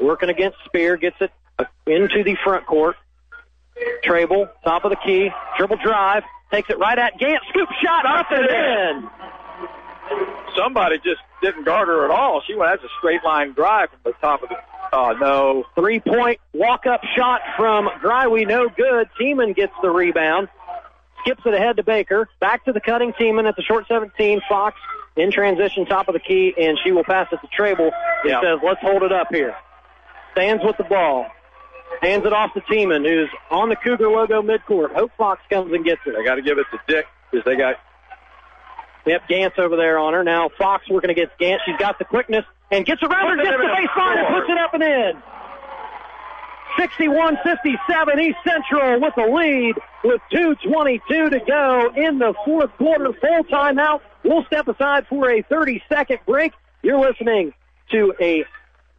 working 0.00 0.30
against 0.30 0.58
Spear, 0.64 0.96
gets 0.96 1.16
it 1.20 1.30
uh, 1.58 1.64
into 1.86 2.24
the 2.24 2.36
front 2.42 2.66
court. 2.66 2.96
Trabel, 4.02 4.48
top 4.64 4.84
of 4.84 4.90
the 4.90 4.96
key, 4.96 5.30
dribble 5.56 5.78
drive, 5.82 6.22
takes 6.50 6.70
it 6.70 6.78
right 6.78 6.98
at 6.98 7.18
Gant, 7.18 7.42
scoop 7.48 7.68
shot 7.82 8.06
up 8.06 8.26
and 8.30 8.46
in. 8.46 9.10
Somebody 10.56 10.96
just 10.98 11.20
didn't 11.42 11.64
guard 11.64 11.88
her 11.88 12.04
at 12.04 12.10
all. 12.10 12.42
She 12.46 12.54
went 12.54 12.70
that's 12.72 12.84
a 12.84 12.92
straight 12.98 13.24
line 13.24 13.52
drive 13.52 13.90
from 13.90 14.00
the 14.04 14.12
top 14.20 14.42
of 14.42 14.48
the. 14.50 14.56
Oh 14.92 15.12
no! 15.20 15.64
Three 15.74 15.98
point 16.00 16.38
walk 16.52 16.86
up 16.86 17.00
shot 17.16 17.40
from 17.56 17.88
Greiwe, 18.00 18.46
no 18.46 18.68
good. 18.68 19.08
Tiemann 19.20 19.54
gets 19.56 19.72
the 19.82 19.90
rebound, 19.90 20.48
skips 21.22 21.42
it 21.44 21.54
ahead 21.54 21.76
to 21.78 21.82
Baker, 21.82 22.28
back 22.38 22.64
to 22.66 22.72
the 22.72 22.80
cutting 22.80 23.12
Tiemann 23.14 23.48
at 23.48 23.56
the 23.56 23.62
short 23.62 23.86
17. 23.88 24.40
Fox 24.48 24.76
in 25.16 25.32
transition, 25.32 25.86
top 25.86 26.06
of 26.08 26.12
the 26.14 26.20
key, 26.20 26.54
and 26.60 26.78
she 26.84 26.92
will 26.92 27.02
pass 27.04 27.26
it 27.32 27.40
to 27.40 27.48
Trabel. 27.48 27.88
It 28.24 28.30
Yeah. 28.30 28.40
says, 28.40 28.58
let's 28.64 28.80
hold 28.80 29.02
it 29.02 29.12
up 29.12 29.28
here. 29.32 29.54
Stands 30.32 30.62
with 30.64 30.76
the 30.76 30.84
ball. 30.84 31.26
Hands 32.02 32.24
it 32.26 32.32
off 32.32 32.52
to 32.54 32.60
Tiemann, 32.62 33.04
who's 33.06 33.28
on 33.50 33.68
the 33.68 33.76
Cougar 33.76 34.08
logo 34.08 34.42
midcourt. 34.42 34.92
Hope 34.94 35.12
Fox 35.16 35.40
comes 35.48 35.72
and 35.72 35.84
gets 35.84 36.00
it. 36.06 36.14
They 36.16 36.24
got 36.24 36.34
to 36.36 36.42
give 36.42 36.58
it 36.58 36.66
to 36.72 36.80
Dick 36.88 37.06
because 37.30 37.44
they 37.44 37.56
got 37.56 37.76
Yep, 39.06 39.28
Gant's 39.28 39.58
over 39.58 39.76
there 39.76 39.98
on 39.98 40.14
her. 40.14 40.24
Now 40.24 40.48
Fox 40.56 40.88
working 40.88 41.10
against 41.10 41.36
Gant. 41.38 41.60
She's 41.66 41.76
got 41.78 41.98
the 41.98 42.04
quickness 42.04 42.44
and 42.70 42.86
gets 42.86 43.02
around 43.02 43.38
her, 43.38 43.44
gets 43.44 43.56
the 43.56 43.64
baseline 43.64 44.18
and 44.18 44.34
puts 44.34 44.50
it 44.50 44.58
up 44.58 44.74
and 44.74 44.82
in. 44.82 45.22
61-57 46.78 48.20
East 48.20 48.38
Central 48.44 49.00
with 49.00 49.14
the 49.14 49.22
lead 49.22 49.74
with 50.02 50.20
2.22 50.32 51.30
to 51.30 51.40
go 51.46 51.92
in 51.94 52.18
the 52.18 52.34
fourth 52.44 52.70
quarter. 52.78 53.12
Full 53.12 53.44
timeout. 53.44 54.00
We'll 54.24 54.44
step 54.46 54.66
aside 54.66 55.06
for 55.06 55.30
a 55.30 55.42
30-second 55.44 56.18
break. 56.26 56.52
You're 56.82 56.98
listening 56.98 57.52
to 57.92 58.14
a 58.20 58.44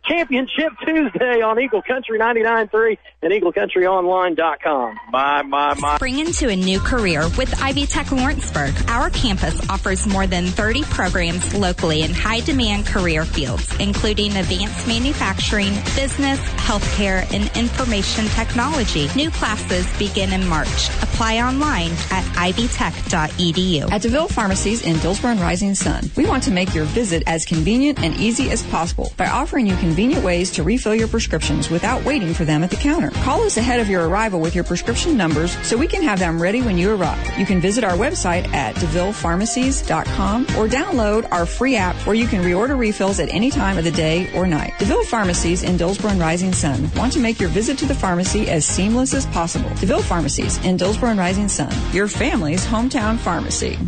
Championship 0.07 0.71
Tuesday 0.85 1.41
on 1.41 1.59
Eagle 1.59 1.81
Country 1.81 2.19
99.3 2.19 2.97
and 3.23 3.33
EagleCountryOnline.com. 3.33 4.99
my 5.11 5.41
my 5.41 5.73
my. 5.73 5.95
Spring 5.95 6.19
into 6.19 6.49
a 6.49 6.55
new 6.55 6.79
career 6.79 7.23
with 7.37 7.59
Ivy 7.61 7.87
Tech 7.87 8.11
Lawrenceburg. 8.11 8.73
Our 8.87 9.09
campus 9.09 9.59
offers 9.69 10.05
more 10.05 10.27
than 10.27 10.45
30 10.45 10.83
programs 10.83 11.55
locally 11.55 12.03
in 12.03 12.13
high 12.13 12.41
demand 12.41 12.85
career 12.85 13.25
fields, 13.25 13.67
including 13.79 14.35
advanced 14.37 14.87
manufacturing, 14.87 15.73
business, 15.95 16.39
healthcare, 16.39 17.25
and 17.33 17.55
information 17.57 18.25
technology. 18.27 19.07
New 19.15 19.31
classes 19.31 19.87
begin 19.97 20.33
in 20.33 20.47
March. 20.47 20.89
Apply 21.01 21.39
online 21.39 21.91
at 22.11 22.23
ivytech.edu. 22.35 23.91
At 23.91 24.01
DeVille 24.01 24.27
Pharmacies 24.27 24.85
in 24.85 24.97
Dillsboro 24.97 25.31
and 25.31 25.39
Rising 25.39 25.73
Sun, 25.73 26.11
we 26.15 26.27
want 26.27 26.43
to 26.43 26.51
make 26.51 26.75
your 26.75 26.85
visit 26.85 27.23
as 27.25 27.45
convenient 27.45 27.99
and 28.03 28.15
easy 28.17 28.51
as 28.51 28.61
possible 28.63 29.11
by 29.17 29.27
offering 29.27 29.65
you 29.65 29.75
convenient 29.77 29.94
convenient 29.95 30.25
ways 30.25 30.51
to 30.51 30.61
refill 30.61 30.93
your 30.93 31.07
prescriptions 31.07 31.69
without 31.69 32.03
waiting 32.03 32.33
for 32.33 32.43
them 32.43 32.65
at 32.65 32.69
the 32.69 32.75
counter. 32.75 33.11
Call 33.23 33.43
us 33.43 33.55
ahead 33.55 33.79
of 33.79 33.87
your 33.87 34.09
arrival 34.09 34.41
with 34.41 34.53
your 34.53 34.65
prescription 34.65 35.15
numbers 35.15 35.57
so 35.65 35.77
we 35.77 35.87
can 35.87 36.03
have 36.03 36.19
them 36.19 36.37
ready 36.41 36.61
when 36.61 36.77
you 36.77 36.93
arrive. 36.93 37.39
You 37.39 37.45
can 37.45 37.61
visit 37.61 37.85
our 37.85 37.93
website 37.93 38.45
at 38.53 38.75
DeVillePharmacies.com 38.75 40.41
or 40.57 40.67
download 40.67 41.31
our 41.31 41.45
free 41.45 41.77
app 41.77 41.95
where 42.05 42.13
you 42.13 42.27
can 42.27 42.43
reorder 42.43 42.77
refills 42.77 43.21
at 43.21 43.29
any 43.29 43.49
time 43.49 43.77
of 43.77 43.85
the 43.85 43.91
day 43.91 44.29
or 44.35 44.45
night. 44.45 44.73
DeVille 44.79 45.05
Pharmacies 45.05 45.63
in 45.63 45.77
Dillsboro 45.77 46.11
and 46.11 46.19
Rising 46.19 46.51
Sun 46.51 46.91
want 46.97 47.13
to 47.13 47.21
make 47.21 47.39
your 47.39 47.47
visit 47.47 47.77
to 47.77 47.85
the 47.85 47.95
pharmacy 47.95 48.49
as 48.49 48.65
seamless 48.65 49.13
as 49.13 49.25
possible. 49.27 49.69
DeVille 49.75 50.01
Pharmacies 50.01 50.57
in 50.65 50.75
Dillsboro 50.75 51.11
and 51.11 51.19
Rising 51.19 51.47
Sun, 51.47 51.73
your 51.93 52.09
family's 52.09 52.65
hometown 52.65 53.17
pharmacy. 53.17 53.79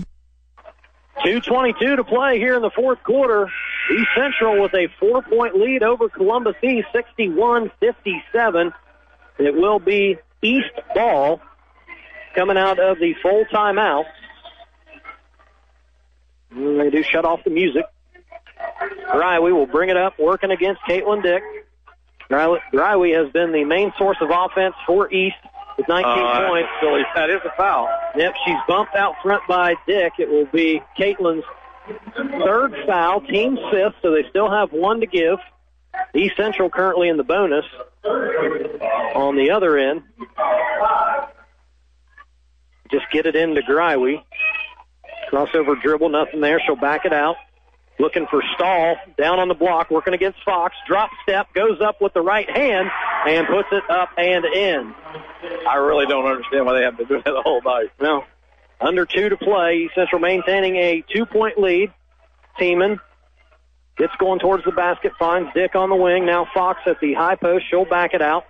2.22 1.26 1.98
to 1.98 2.04
play 2.06 2.38
here 2.38 2.56
in 2.56 2.62
the 2.62 2.70
fourth 2.70 3.04
quarter. 3.04 3.52
East 3.92 4.08
Central 4.16 4.62
with 4.62 4.74
a 4.74 4.88
four 5.00 5.22
point 5.22 5.56
lead 5.56 5.84
over 5.84 6.10
Columbus 6.10 6.56
East, 6.64 6.88
61 6.94 7.72
57. 7.80 8.74
It 9.40 9.56
will 9.56 9.80
be 9.80 10.18
East 10.42 10.72
ball 10.94 11.42
coming 12.36 12.58
out 12.58 12.80
of 12.80 13.00
the 13.00 13.14
full 13.22 13.46
timeout. 13.46 14.06
They 16.52 16.90
do 16.90 17.04
shut 17.04 17.26
off 17.26 17.44
the 17.44 17.50
music. 17.50 17.86
Greiwe 19.12 19.52
will 19.54 19.68
bring 19.68 19.90
it 19.90 19.98
up, 19.98 20.18
working 20.20 20.52
against 20.52 20.82
Caitlyn 20.90 21.22
Dick. 21.24 21.44
Greiwe 22.30 23.16
has 23.24 23.32
been 23.32 23.52
the 23.52 23.64
main 23.64 23.94
source 23.98 24.18
of 24.22 24.30
offense 24.32 24.76
for 24.86 25.12
East 25.14 25.36
with 25.78 25.88
19 25.88 26.06
Uh, 26.06 26.48
points. 26.48 26.70
Billy, 26.82 27.04
that 27.16 27.30
is 27.30 27.42
a 27.46 27.52
foul. 27.56 27.88
Yep, 28.16 28.34
she's 28.46 28.58
bumped 28.68 28.96
out 28.96 29.16
front 29.22 29.44
by 29.48 29.76
Dick. 29.86 30.14
It 30.20 30.30
will 30.30 30.46
be 30.46 30.82
Caitlyn's 30.98 31.44
third 32.16 32.76
foul, 32.86 33.22
team 33.22 33.58
fifth, 33.72 33.96
so 34.02 34.12
they 34.12 34.28
still 34.30 34.50
have 34.50 34.72
one 34.72 35.02
to 35.02 35.08
give. 35.08 35.40
East 36.14 36.36
Central 36.38 36.70
currently 36.70 37.10
in 37.10 37.18
the 37.18 37.24
bonus. 37.24 37.66
On 39.16 39.36
the 39.36 39.52
other 39.52 39.78
end, 39.78 40.04
just 42.92 43.06
get 43.12 43.26
it 43.26 43.36
into 43.36 43.62
Greiwe. 43.62 44.24
Crossover 45.32 45.82
dribble, 45.82 46.10
nothing 46.10 46.42
there. 46.42 46.62
She'll 46.66 46.76
back 46.76 47.06
it 47.06 47.14
out. 47.14 47.36
Looking 48.00 48.28
for 48.28 48.44
Stahl 48.54 48.96
down 49.18 49.40
on 49.40 49.48
the 49.48 49.56
block, 49.56 49.90
working 49.90 50.14
against 50.14 50.44
Fox. 50.46 50.76
Drop 50.88 51.10
step, 51.24 51.48
goes 51.54 51.82
up 51.82 52.00
with 52.00 52.14
the 52.14 52.22
right 52.22 52.50
hand 52.50 52.90
and 53.28 53.48
puts 53.48 53.70
it 53.72 53.84
up 53.90 54.10
and 54.18 54.46
in. 54.46 54.94
I 55.68 55.78
really 55.78 56.06
don't 56.06 56.26
understand 56.26 56.66
why 56.66 56.78
they 56.78 56.86
have 56.86 56.98
to 56.98 57.06
do 57.06 57.16
that 57.16 57.26
the 57.26 57.42
whole 57.42 57.62
night. 57.62 57.92
No. 58.00 58.24
Under 58.80 59.06
two 59.06 59.30
to 59.30 59.38
play. 59.38 59.90
Central 59.96 60.20
maintaining 60.20 60.76
a 60.76 61.04
two 61.14 61.26
point 61.26 61.58
lead. 61.58 61.92
Tiemann 62.60 63.00
gets 63.98 64.14
going 64.20 64.40
towards 64.40 64.64
the 64.64 64.72
basket, 64.72 65.14
finds 65.18 65.52
Dick 65.54 65.76
on 65.76 65.90
the 65.90 65.96
wing. 65.96 66.26
Now 66.26 66.48
Fox 66.54 66.82
at 66.86 67.00
the 67.00 67.14
high 67.14 67.36
post. 67.36 67.66
She'll 67.70 67.86
back 67.86 68.14
it 68.14 68.22
out. 68.22 68.46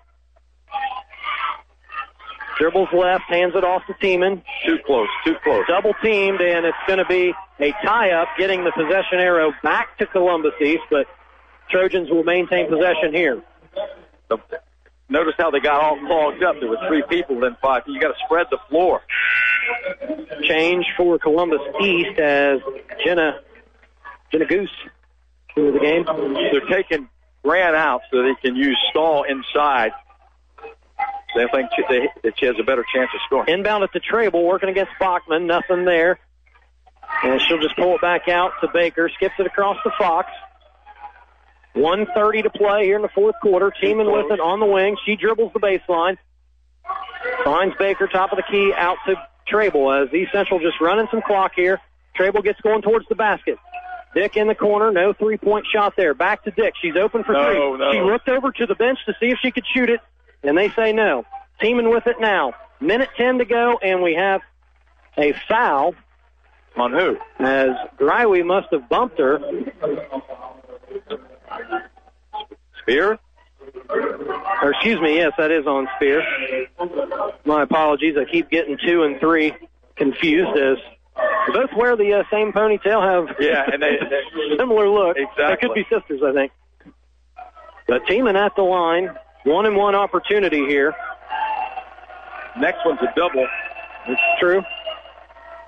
Dribbles 2.58 2.90
left, 2.91 3.26
hands 3.30 3.54
it 3.56 3.64
off 3.64 3.84
to 3.86 3.94
Tiemann. 3.94 4.41
Too 4.66 4.80
close, 4.86 5.08
too 5.24 5.36
close. 5.44 5.64
Double 5.68 5.94
teamed, 6.02 6.41
and 6.41 6.66
it's 6.66 6.78
going 6.88 6.98
to 6.98 7.06
be 7.06 7.34
a 7.60 7.72
tie 7.84 8.12
up, 8.12 8.30
getting 8.38 8.64
the 8.64 8.72
possession 8.72 9.20
arrow 9.20 9.54
back 9.62 9.95
to 9.99 10.08
Columbus 10.08 10.54
East, 10.60 10.82
but 10.90 11.06
Trojans 11.70 12.10
will 12.10 12.24
maintain 12.24 12.68
possession 12.68 13.14
here. 13.14 13.44
Notice 15.10 15.36
how 15.38 15.52
they 15.52 15.60
got 15.60 15.82
all 15.82 15.99
clogged 15.99 16.44
up. 16.44 16.56
There 16.60 16.68
were 16.68 16.80
three 16.88 17.04
people, 17.08 17.40
then 17.40 17.56
five. 17.62 17.84
You 17.86 17.99
got 18.02 18.10
to 18.10 18.20
spread 18.26 18.48
the 18.49 18.58
floor. 18.70 19.02
Change 20.44 20.85
for 20.95 21.19
Columbus 21.19 21.61
East 21.81 22.19
as 22.19 22.60
Jenna 23.03 23.39
Jenna 24.31 24.45
Goose 24.45 24.69
into 25.56 25.72
the 25.72 25.80
game. 25.80 26.06
They're 26.52 26.69
taking 26.69 27.10
Grant 27.44 27.76
out 27.76 28.02
so 28.11 28.23
they 28.23 28.35
can 28.41 28.56
use 28.56 28.77
Stahl 28.89 29.23
inside. 29.23 29.91
They 31.35 31.45
think 31.53 31.69
she, 31.76 31.84
they, 31.89 32.10
that 32.23 32.34
she 32.38 32.45
has 32.45 32.56
a 32.60 32.64
better 32.64 32.85
chance 32.94 33.10
of 33.14 33.22
scoring. 33.26 33.53
Inbound 33.53 33.84
at 33.84 33.91
the 33.94 33.99
Trabel, 33.99 34.44
working 34.44 34.69
against 34.69 34.91
Bachman. 34.99 35.48
Nothing 35.48 35.85
there. 35.85 36.19
And 37.23 37.41
she'll 37.41 37.61
just 37.61 37.76
pull 37.76 37.95
it 37.95 38.02
back 38.02 38.27
out 38.27 38.52
to 38.61 38.68
Baker. 38.73 39.10
Skips 39.15 39.35
it 39.39 39.45
across 39.45 39.77
to 39.84 39.91
Fox. 39.98 40.30
130 41.73 42.44
to 42.44 42.49
play 42.49 42.85
here 42.85 42.95
in 42.95 43.02
the 43.02 43.10
fourth 43.10 43.35
quarter. 43.41 43.72
Tiemann 43.81 44.11
with 44.11 44.31
it 44.31 44.39
on 44.39 44.60
the 44.60 44.65
wing. 44.65 44.98
She 45.06 45.15
dribbles 45.15 45.53
the 45.53 45.60
baseline. 45.60 46.18
Finds 47.44 47.76
Baker, 47.77 48.07
top 48.07 48.31
of 48.31 48.38
the 48.38 48.44
key, 48.49 48.73
out 48.76 48.98
to 49.06 49.15
Trabel 49.48 49.91
as 49.91 50.14
East 50.14 50.32
Central 50.32 50.60
just 50.60 50.80
running 50.82 51.07
some 51.11 51.22
clock 51.22 51.53
here. 51.56 51.80
Trabel 52.15 52.41
gets 52.41 52.60
going 52.61 52.82
towards 52.82 53.07
the 53.10 53.15
basket. 53.15 53.57
Dick 54.15 54.36
in 54.38 54.48
the 54.48 54.56
corner, 54.56 54.91
no 54.91 55.14
three 55.14 55.38
point 55.38 55.65
shot 55.72 55.94
there. 55.95 56.14
Back 56.14 56.44
to 56.45 56.52
Dick. 56.52 56.74
She's 56.82 56.95
open 56.95 57.24
for 57.24 57.34
No, 57.34 57.45
three. 57.45 57.78
no. 57.78 57.91
She 57.91 58.02
looked 58.02 58.30
over 58.30 58.52
to 58.52 58.65
the 58.65 58.76
bench 58.76 58.99
to 59.06 59.14
see 59.19 59.28
if 59.28 59.38
she 59.41 59.52
could 59.52 59.65
shoot 59.74 59.90
it, 59.90 59.99
and 60.44 60.57
they 60.57 60.69
say 60.69 60.91
no. 60.94 61.26
Tiemann 61.61 61.90
with 61.91 62.07
it 62.07 62.15
now. 62.19 62.53
Minute 62.80 63.10
10 63.18 63.40
to 63.40 63.45
go, 63.45 63.78
and 63.82 64.02
we 64.02 64.15
have 64.15 64.41
a 65.18 65.34
foul. 65.48 65.94
On 66.76 66.91
who? 66.91 67.18
As 67.40 67.69
Greiwe 67.99 68.45
must 68.45 68.68
have 68.72 68.88
bumped 68.88 69.19
her. 69.19 69.40
Spear? 72.82 73.19
Or 73.90 74.72
excuse 74.72 75.00
me, 75.02 75.16
yes, 75.16 75.32
that 75.38 75.52
is 75.52 75.66
on 75.66 75.88
Spear. 75.96 76.24
My 77.46 77.64
apologies. 77.64 78.16
I 78.18 78.30
keep 78.30 78.50
getting 78.50 78.78
two 78.86 79.04
and 79.04 79.20
three 79.20 79.54
confused 79.96 80.58
as 80.58 80.78
both 81.54 81.70
wear 81.76 81.96
the 81.96 82.14
uh, 82.14 82.24
same 82.32 82.52
ponytail, 82.52 83.02
have 83.02 83.36
Yeah, 83.40 83.64
and 83.72 83.82
they, 83.82 83.98
they 83.98 84.58
similar 84.58 84.90
look. 84.90 85.18
Exactly. 85.18 85.46
They 85.48 85.56
could 85.56 85.74
be 85.74 85.84
sisters, 85.90 86.22
I 86.24 86.34
think. 86.34 86.52
But 87.88 88.06
Tiemann 88.06 88.36
at 88.36 88.56
the 88.56 88.64
line, 88.64 89.10
one 89.46 89.66
and 89.66 89.76
one 89.76 89.96
opportunity 89.96 90.66
here. 90.66 90.94
next 92.60 92.86
one's 92.86 93.00
a 93.02 93.14
double. 93.16 93.48
It's 94.08 94.22
true. 94.40 94.62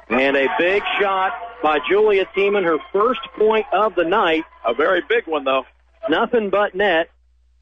And 0.10 0.36
a 0.36 0.48
big 0.58 0.84
shot 1.00 1.34
by 1.64 1.80
Julia 1.90 2.26
Tiemann, 2.36 2.64
her 2.66 2.78
first 2.92 3.22
point 3.38 3.66
of 3.72 3.96
the 3.96 4.04
night. 4.04 4.44
A 4.66 4.74
very 4.74 5.02
big 5.08 5.28
one, 5.28 5.44
though. 5.44 5.64
Nothing 6.10 6.50
but 6.50 6.76
net. 6.76 7.10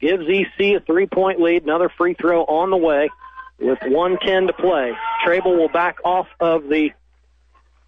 Gives 0.00 0.24
EC 0.28 0.76
a 0.76 0.80
three 0.80 1.06
point 1.06 1.40
lead. 1.40 1.64
Another 1.64 1.88
free 1.88 2.14
throw 2.14 2.44
on 2.44 2.70
the 2.70 2.76
way 2.76 3.10
with 3.58 3.78
110 3.82 4.46
to 4.46 4.52
play. 4.52 4.92
Trabel 5.24 5.56
will 5.56 5.68
back 5.68 5.98
off 6.04 6.28
of 6.40 6.68
the 6.68 6.92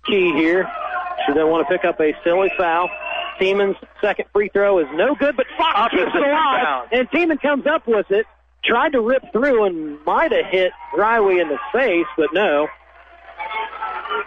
key 0.06 0.32
here. 0.32 0.68
She 1.26 1.32
then 1.32 1.48
want 1.48 1.68
to 1.68 1.72
pick 1.72 1.84
up 1.84 2.00
a 2.00 2.14
silly 2.24 2.50
foul. 2.56 2.88
Tiemann's 3.40 3.76
second 4.00 4.26
free 4.32 4.48
throw 4.48 4.78
is 4.80 4.86
no 4.92 5.14
good, 5.14 5.36
but 5.36 5.46
Fox 5.56 5.94
keeps 5.94 6.10
it 6.14 6.22
alive. 6.22 6.88
And 6.92 7.10
Tiemann 7.10 7.40
comes 7.40 7.66
up 7.66 7.86
with 7.86 8.10
it. 8.10 8.26
Tried 8.64 8.92
to 8.92 9.00
rip 9.00 9.32
through 9.32 9.64
and 9.64 10.04
might 10.04 10.32
have 10.32 10.44
hit 10.46 10.72
Greiwe 10.94 11.40
in 11.40 11.48
the 11.48 11.58
face, 11.72 12.06
but 12.16 12.28
no. 12.34 12.68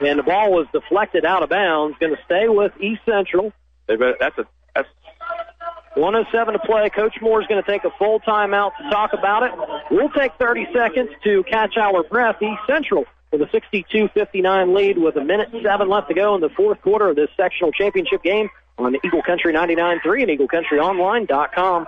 And 0.02 0.18
the 0.18 0.24
ball 0.24 0.52
was 0.52 0.66
deflected 0.74 1.24
out 1.26 1.44
of 1.44 1.50
bounds. 1.50 1.98
Going 2.00 2.16
to 2.16 2.22
stay 2.26 2.48
with 2.50 2.72
East 2.80 3.02
Central. 3.06 3.54
They 3.88 3.96
better, 3.96 4.18
that's 4.20 4.38
a 4.40 4.42
that's 4.44 4.50
107 5.96 6.54
to 6.54 6.60
play. 6.60 6.90
Coach 6.90 7.16
Moore 7.22 7.42
is 7.42 7.48
going 7.48 7.64
to 7.64 7.70
take 7.70 7.84
a 7.84 7.92
full 7.92 8.20
timeout 8.22 8.72
to 8.78 8.90
talk 8.90 9.14
about 9.14 9.44
it. 9.44 9.52
We'll 9.92 10.10
take 10.10 10.34
30 10.40 10.68
seconds 10.74 11.10
to 11.24 11.44
catch 11.44 11.78
our 11.78 12.04
breath. 12.04 12.42
East 12.42 12.62
Central 12.68 13.06
with 13.32 13.42
a 13.42 13.46
62-59 13.46 14.76
lead 14.76 14.98
with 14.98 15.16
a 15.16 15.24
minute 15.24 15.50
seven 15.64 15.90
left 15.90 16.08
to 16.08 16.14
go 16.14 16.36
in 16.36 16.42
the 16.42 16.50
fourth 16.50 16.82
quarter 16.82 17.10
of 17.10 17.16
this 17.16 17.30
sectional 17.36 17.72
championship 17.72 18.22
game 18.22 18.50
on 18.78 18.96
Eagle 19.04 19.24
Country 19.24 19.54
99.3 19.54 20.24
and 20.24 20.40
EagleCountryOnline.com. 20.40 21.88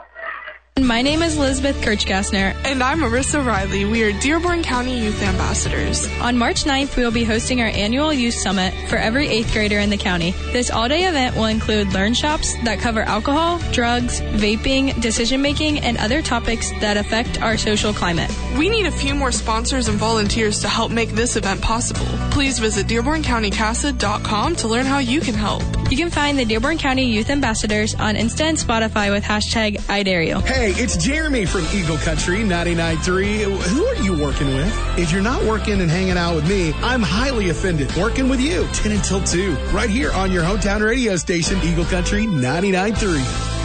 My 0.81 1.02
name 1.02 1.22
is 1.23 1.38
Elizabeth 1.38 1.77
Kirchgassner. 1.77 2.53
And 2.65 2.84
I'm 2.84 2.99
Marissa 2.99 3.43
Riley. 3.43 3.85
We 3.85 4.03
are 4.03 4.11
Dearborn 4.19 4.61
County 4.61 4.99
Youth 4.99 5.23
Ambassadors. 5.23 6.06
On 6.19 6.38
March 6.38 6.65
9th, 6.65 6.97
we 6.97 7.03
will 7.03 7.11
be 7.11 7.23
hosting 7.23 7.61
our 7.61 7.69
annual 7.69 8.14
youth 8.14 8.34
summit 8.34 8.73
for 8.89 8.97
every 8.97 9.30
eighth 9.30 9.53
grader 9.53 9.80
in 9.80 9.89
the 9.89 9.95
county. 9.95 10.31
This 10.52 10.69
all-day 10.69 11.07
event 11.07 11.38
will 11.38 11.45
include 11.45 11.93
learn 11.93 12.14
shops 12.14 12.53
that 12.65 12.80
cover 12.80 13.03
alcohol, 13.03 13.60
drugs, 13.72 14.19
vaping, 14.19 14.99
decision 15.02 15.41
making, 15.41 15.80
and 15.80 15.97
other 15.97 16.22
topics 16.22 16.69
that 16.81 16.97
affect 16.97 17.41
our 17.41 17.56
social 17.56 17.93
climate. 17.93 18.30
We 18.57 18.68
need 18.68 18.85
a 18.85 18.91
few 18.91 19.15
more 19.15 19.31
sponsors 19.31 19.88
and 19.88 19.97
volunteers 19.97 20.60
to 20.60 20.68
help 20.68 20.91
make 20.91 21.11
this 21.11 21.38
event 21.38 21.61
possible. 21.61 22.06
Please 22.31 22.60
visit 22.60 22.85
DearbornCountyCASA.com 22.88 24.57
to 24.57 24.68
learn 24.68 24.85
how 24.85 24.99
you 24.99 25.22
can 25.22 25.35
help. 25.35 25.64
You 25.89 25.97
can 25.97 26.10
find 26.10 26.38
the 26.38 26.45
Dearborn 26.45 26.80
County 26.80 27.06
Youth 27.06 27.30
Ambassadors 27.30 27.93
on 27.95 28.15
Insta 28.15 28.41
and 28.41 28.57
Spotify 28.57 29.11
with 29.11 29.23
hashtag 29.23 29.77
IDareYou. 29.81 30.41
Hey, 30.41 30.64
it's 30.67 30.97
Jeremy 30.97 31.45
from 31.45 31.65
Eagle 31.73 31.97
Country 31.97 32.37
99.3. 32.39 33.43
Who 33.67 33.85
are 33.85 33.95
you 33.95 34.19
working 34.19 34.47
with? 34.47 34.97
If 34.97 35.11
you're 35.11 35.21
not 35.21 35.43
working 35.43 35.79
and 35.79 35.91
hanging 35.91 36.17
out 36.17 36.35
with 36.35 36.49
me, 36.49 36.73
I'm 36.81 37.01
highly 37.01 37.49
offended. 37.49 37.95
Working 37.95 38.29
with 38.29 38.39
you 38.39 38.67
10 38.73 38.91
until 38.91 39.23
2, 39.23 39.53
right 39.71 39.89
here 39.89 40.11
on 40.13 40.31
your 40.31 40.43
hometown 40.43 40.83
radio 40.85 41.17
station, 41.17 41.59
Eagle 41.63 41.85
Country 41.85 42.25
99.3. 42.25 43.55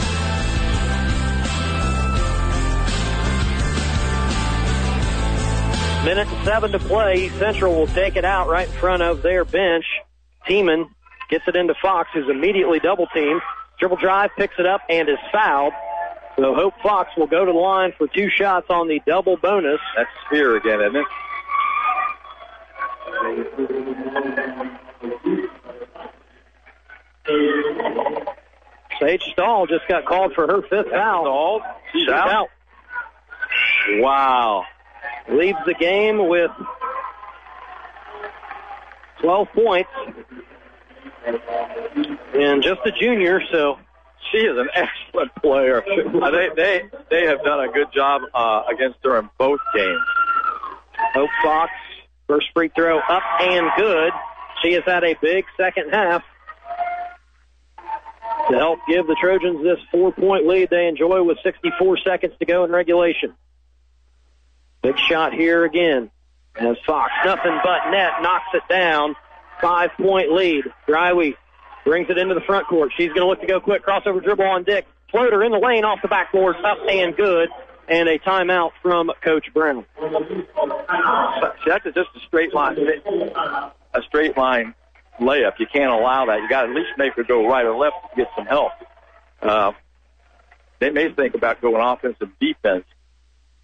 Minute 6.05 6.29
seven 6.45 6.73
to 6.73 6.79
play. 6.79 7.29
Central 7.39 7.75
will 7.75 7.87
take 7.87 8.17
it 8.17 8.25
out 8.25 8.49
right 8.49 8.69
in 8.69 8.75
front 8.75 9.03
of 9.03 9.23
their 9.23 9.45
bench. 9.45 9.85
Tiemann 10.49 10.87
gets 11.29 11.47
it 11.47 11.57
into 11.57 11.75
Fox, 11.81 12.11
who's 12.13 12.29
immediately 12.29 12.79
double 12.81 13.07
teamed. 13.15 13.41
Dribble 13.79 13.99
drive, 13.99 14.31
picks 14.37 14.55
it 14.59 14.67
up, 14.67 14.81
and 14.89 15.09
is 15.09 15.19
fouled. 15.33 15.73
So 16.37 16.55
Hope 16.55 16.75
Fox 16.83 17.11
will 17.17 17.27
go 17.27 17.45
to 17.45 17.53
the 17.53 17.59
line 17.59 17.93
for 17.99 18.07
two 18.09 18.31
shots 18.31 18.67
on 18.71 18.89
the 18.89 19.01
double 19.07 19.37
bonus. 19.37 19.81
That's 19.97 20.09
Spear 20.27 20.57
again, 20.57 20.81
isn't 20.81 20.97
it? 20.97 21.07
Sage 29.01 29.23
Stahl 29.33 29.67
just 29.67 29.87
got 29.89 30.05
called 30.05 30.35
for 30.35 30.47
her 30.47 30.63
fifth 30.63 30.91
foul. 30.91 31.63
She's 31.93 32.09
out. 32.09 32.29
out. 32.31 32.49
Wow. 33.95 34.65
Leaves 35.31 35.59
the 35.67 35.75
game 35.75 36.29
with 36.29 36.51
12 39.21 39.49
points. 39.55 39.91
And 42.35 42.63
just 42.63 42.81
a 42.85 42.93
junior, 42.93 43.41
so 43.51 43.79
She 44.31 44.39
is 44.39 44.57
an 44.57 44.69
excellent 44.75 45.35
player. 45.37 45.83
Uh, 45.83 46.31
they 46.31 46.49
they 46.55 46.83
they 47.11 47.27
have 47.27 47.43
done 47.43 47.61
a 47.69 47.73
good 47.73 47.89
job 47.95 48.23
uh, 48.35 48.63
against 48.73 48.99
her 49.05 49.19
in 49.19 49.29
both 49.39 49.61
games. 49.75 50.01
Hope 51.15 51.31
Fox, 51.43 51.73
first 52.29 52.47
free 52.55 52.71
throw 52.75 52.99
up 52.99 53.23
and 53.41 53.67
good. 53.77 54.13
She 54.63 54.73
has 54.75 54.85
had 54.87 55.05
a 55.05 55.15
big 55.21 55.45
second 55.57 55.91
half 55.91 56.23
to 58.51 58.57
help 58.57 58.81
give 58.89 59.07
the 59.07 59.17
Trojans 59.21 59.63
this 59.63 59.79
four 59.91 60.13
point 60.13 60.47
lead 60.47 60.71
they 60.71 60.87
enjoy 60.87 61.23
with 61.23 61.39
64 61.43 61.99
seconds 62.07 62.35
to 62.39 62.45
go 62.45 62.65
in 62.65 62.71
regulation. 62.71 63.35
Big 64.83 64.99
shot 64.99 65.33
here 65.33 65.65
again 65.65 66.11
as 66.57 66.77
Fox, 66.87 67.13
nothing 67.25 67.59
but 67.63 67.91
net, 67.91 68.11
knocks 68.23 68.49
it 68.55 68.63
down. 68.69 69.15
Five 69.61 69.91
point 69.99 70.33
lead. 70.33 70.65
Greiwe 70.89 71.35
brings 71.85 72.11
it 72.11 72.19
into 72.19 72.35
the 72.35 72.41
front 72.43 72.67
court. 72.67 72.93
She's 72.97 73.09
going 73.09 73.21
to 73.21 73.27
look 73.27 73.41
to 73.41 73.47
go 73.47 73.61
quick, 73.61 73.85
crossover 73.85 74.23
dribble 74.23 74.45
on 74.45 74.65
Dick. 74.65 74.87
Floater 75.11 75.43
in 75.43 75.53
the 75.53 75.59
lane 75.59 75.85
off 75.85 76.01
the 76.03 76.09
backboard, 76.09 76.57
up 76.65 76.79
and 76.89 77.17
good. 77.17 77.49
And 77.89 78.09
a 78.09 78.19
timeout 78.21 78.71
from 78.83 79.11
Coach 79.23 79.53
Brown. 79.53 79.85
See, 80.01 80.47
that's 81.67 81.85
just 81.85 81.97
a 82.15 82.21
straight 82.27 82.55
line. 82.55 82.77
A 82.79 84.03
straight 84.07 84.37
line 84.37 84.75
layup. 85.21 85.59
You 85.59 85.67
can't 85.67 85.91
allow 85.91 86.27
that. 86.27 86.41
You 86.41 86.49
got 86.49 86.63
to 86.63 86.69
at 86.69 86.75
least 86.75 86.91
make 86.97 87.15
her 87.15 87.25
go 87.25 87.49
right 87.49 87.67
or 87.67 87.77
left 87.77 87.97
to 88.11 88.17
get 88.17 88.29
some 88.37 88.47
help. 88.47 88.73
Uh, 89.43 89.73
they 90.79 90.91
may 90.91 91.13
think 91.13 91.35
about 91.35 91.61
going 91.61 91.83
offensive 91.83 92.29
defense, 92.41 92.85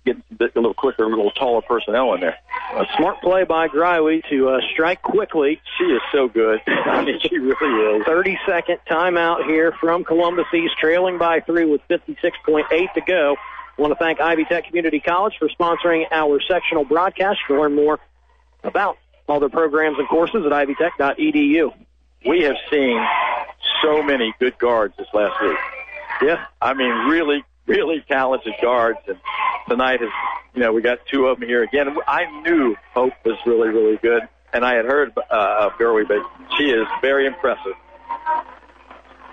getting 0.07 0.23
a, 0.31 0.35
bit, 0.35 0.53
a 0.55 0.61
little 0.61 0.75
quicker, 0.75 1.05
a 1.05 1.09
little 1.09 1.31
taller 1.33 1.61
personnel 1.61 2.15
in 2.15 2.21
there. 2.21 2.37
A 2.75 2.85
smart 2.97 3.21
play 3.21 3.45
by 3.45 3.69
Greiwe 3.69 4.23
to 4.31 4.49
uh, 4.49 4.61
strike 4.73 5.03
quickly. 5.03 5.61
She 5.77 5.85
is 5.85 6.01
so 6.13 6.29
good. 6.29 6.61
I 6.67 7.05
mean, 7.05 7.19
she 7.21 7.37
really 7.39 7.99
is. 7.99 8.07
30 8.07 8.39
second 8.47 8.79
timeout 8.89 9.45
here 9.45 9.73
from 9.81 10.05
Columbus 10.05 10.47
East, 10.55 10.75
trailing 10.81 11.19
by 11.19 11.41
three 11.41 11.67
with 11.67 11.83
56.8 11.91 12.93
to 12.95 13.01
go. 13.03 13.37
I 13.79 13.83
want 13.83 13.93
to 13.93 13.99
thank 13.99 14.21
Ivy 14.21 14.45
Tech 14.45 14.67
Community 14.67 15.01
College 15.01 15.35
for 15.39 15.49
sponsoring 15.49 16.05
our 16.11 16.41
sectional 16.49 16.85
broadcast. 16.85 17.41
You 17.41 17.57
can 17.57 17.63
learn 17.63 17.75
more 17.75 17.99
about 18.65 18.97
all 19.29 19.41
their 19.41 19.51
programs 19.51 19.99
and 19.99 20.09
courses 20.09 20.47
at 20.47 20.53
ivytech.edu. 20.53 21.75
We 22.25 22.43
have 22.43 22.57
seen 22.71 23.05
so 23.83 24.03
many 24.03 24.35
good 24.39 24.59
guards 24.59 24.95
this 24.97 25.09
last 25.13 25.41
week. 25.43 25.59
Yeah. 26.23 26.47
I 26.61 26.75
mean, 26.75 26.91
really, 27.11 27.45
really 27.67 28.05
talented 28.09 28.55
guards. 28.63 28.99
And 29.07 29.19
tonight 29.69 30.03
is, 30.03 30.11
you 30.55 30.63
know, 30.63 30.73
we 30.73 30.83
got 30.83 30.99
two 31.11 31.27
of 31.27 31.39
them 31.39 31.49
here 31.49 31.63
again. 31.63 31.89
I 32.07 32.25
knew 32.43 32.77
Hope 32.95 33.13
was 33.25 33.37
really, 33.47 33.69
really 33.69 33.97
good. 33.97 34.23
And 34.53 34.65
I 34.65 34.75
had 34.77 34.85
heard 34.85 35.13
uh, 35.17 35.67
of 35.67 35.73
Greiwe, 35.73 36.09
but 36.09 36.23
she 36.57 36.65
is 36.65 36.87
very 37.03 37.27
impressive. 37.27 37.75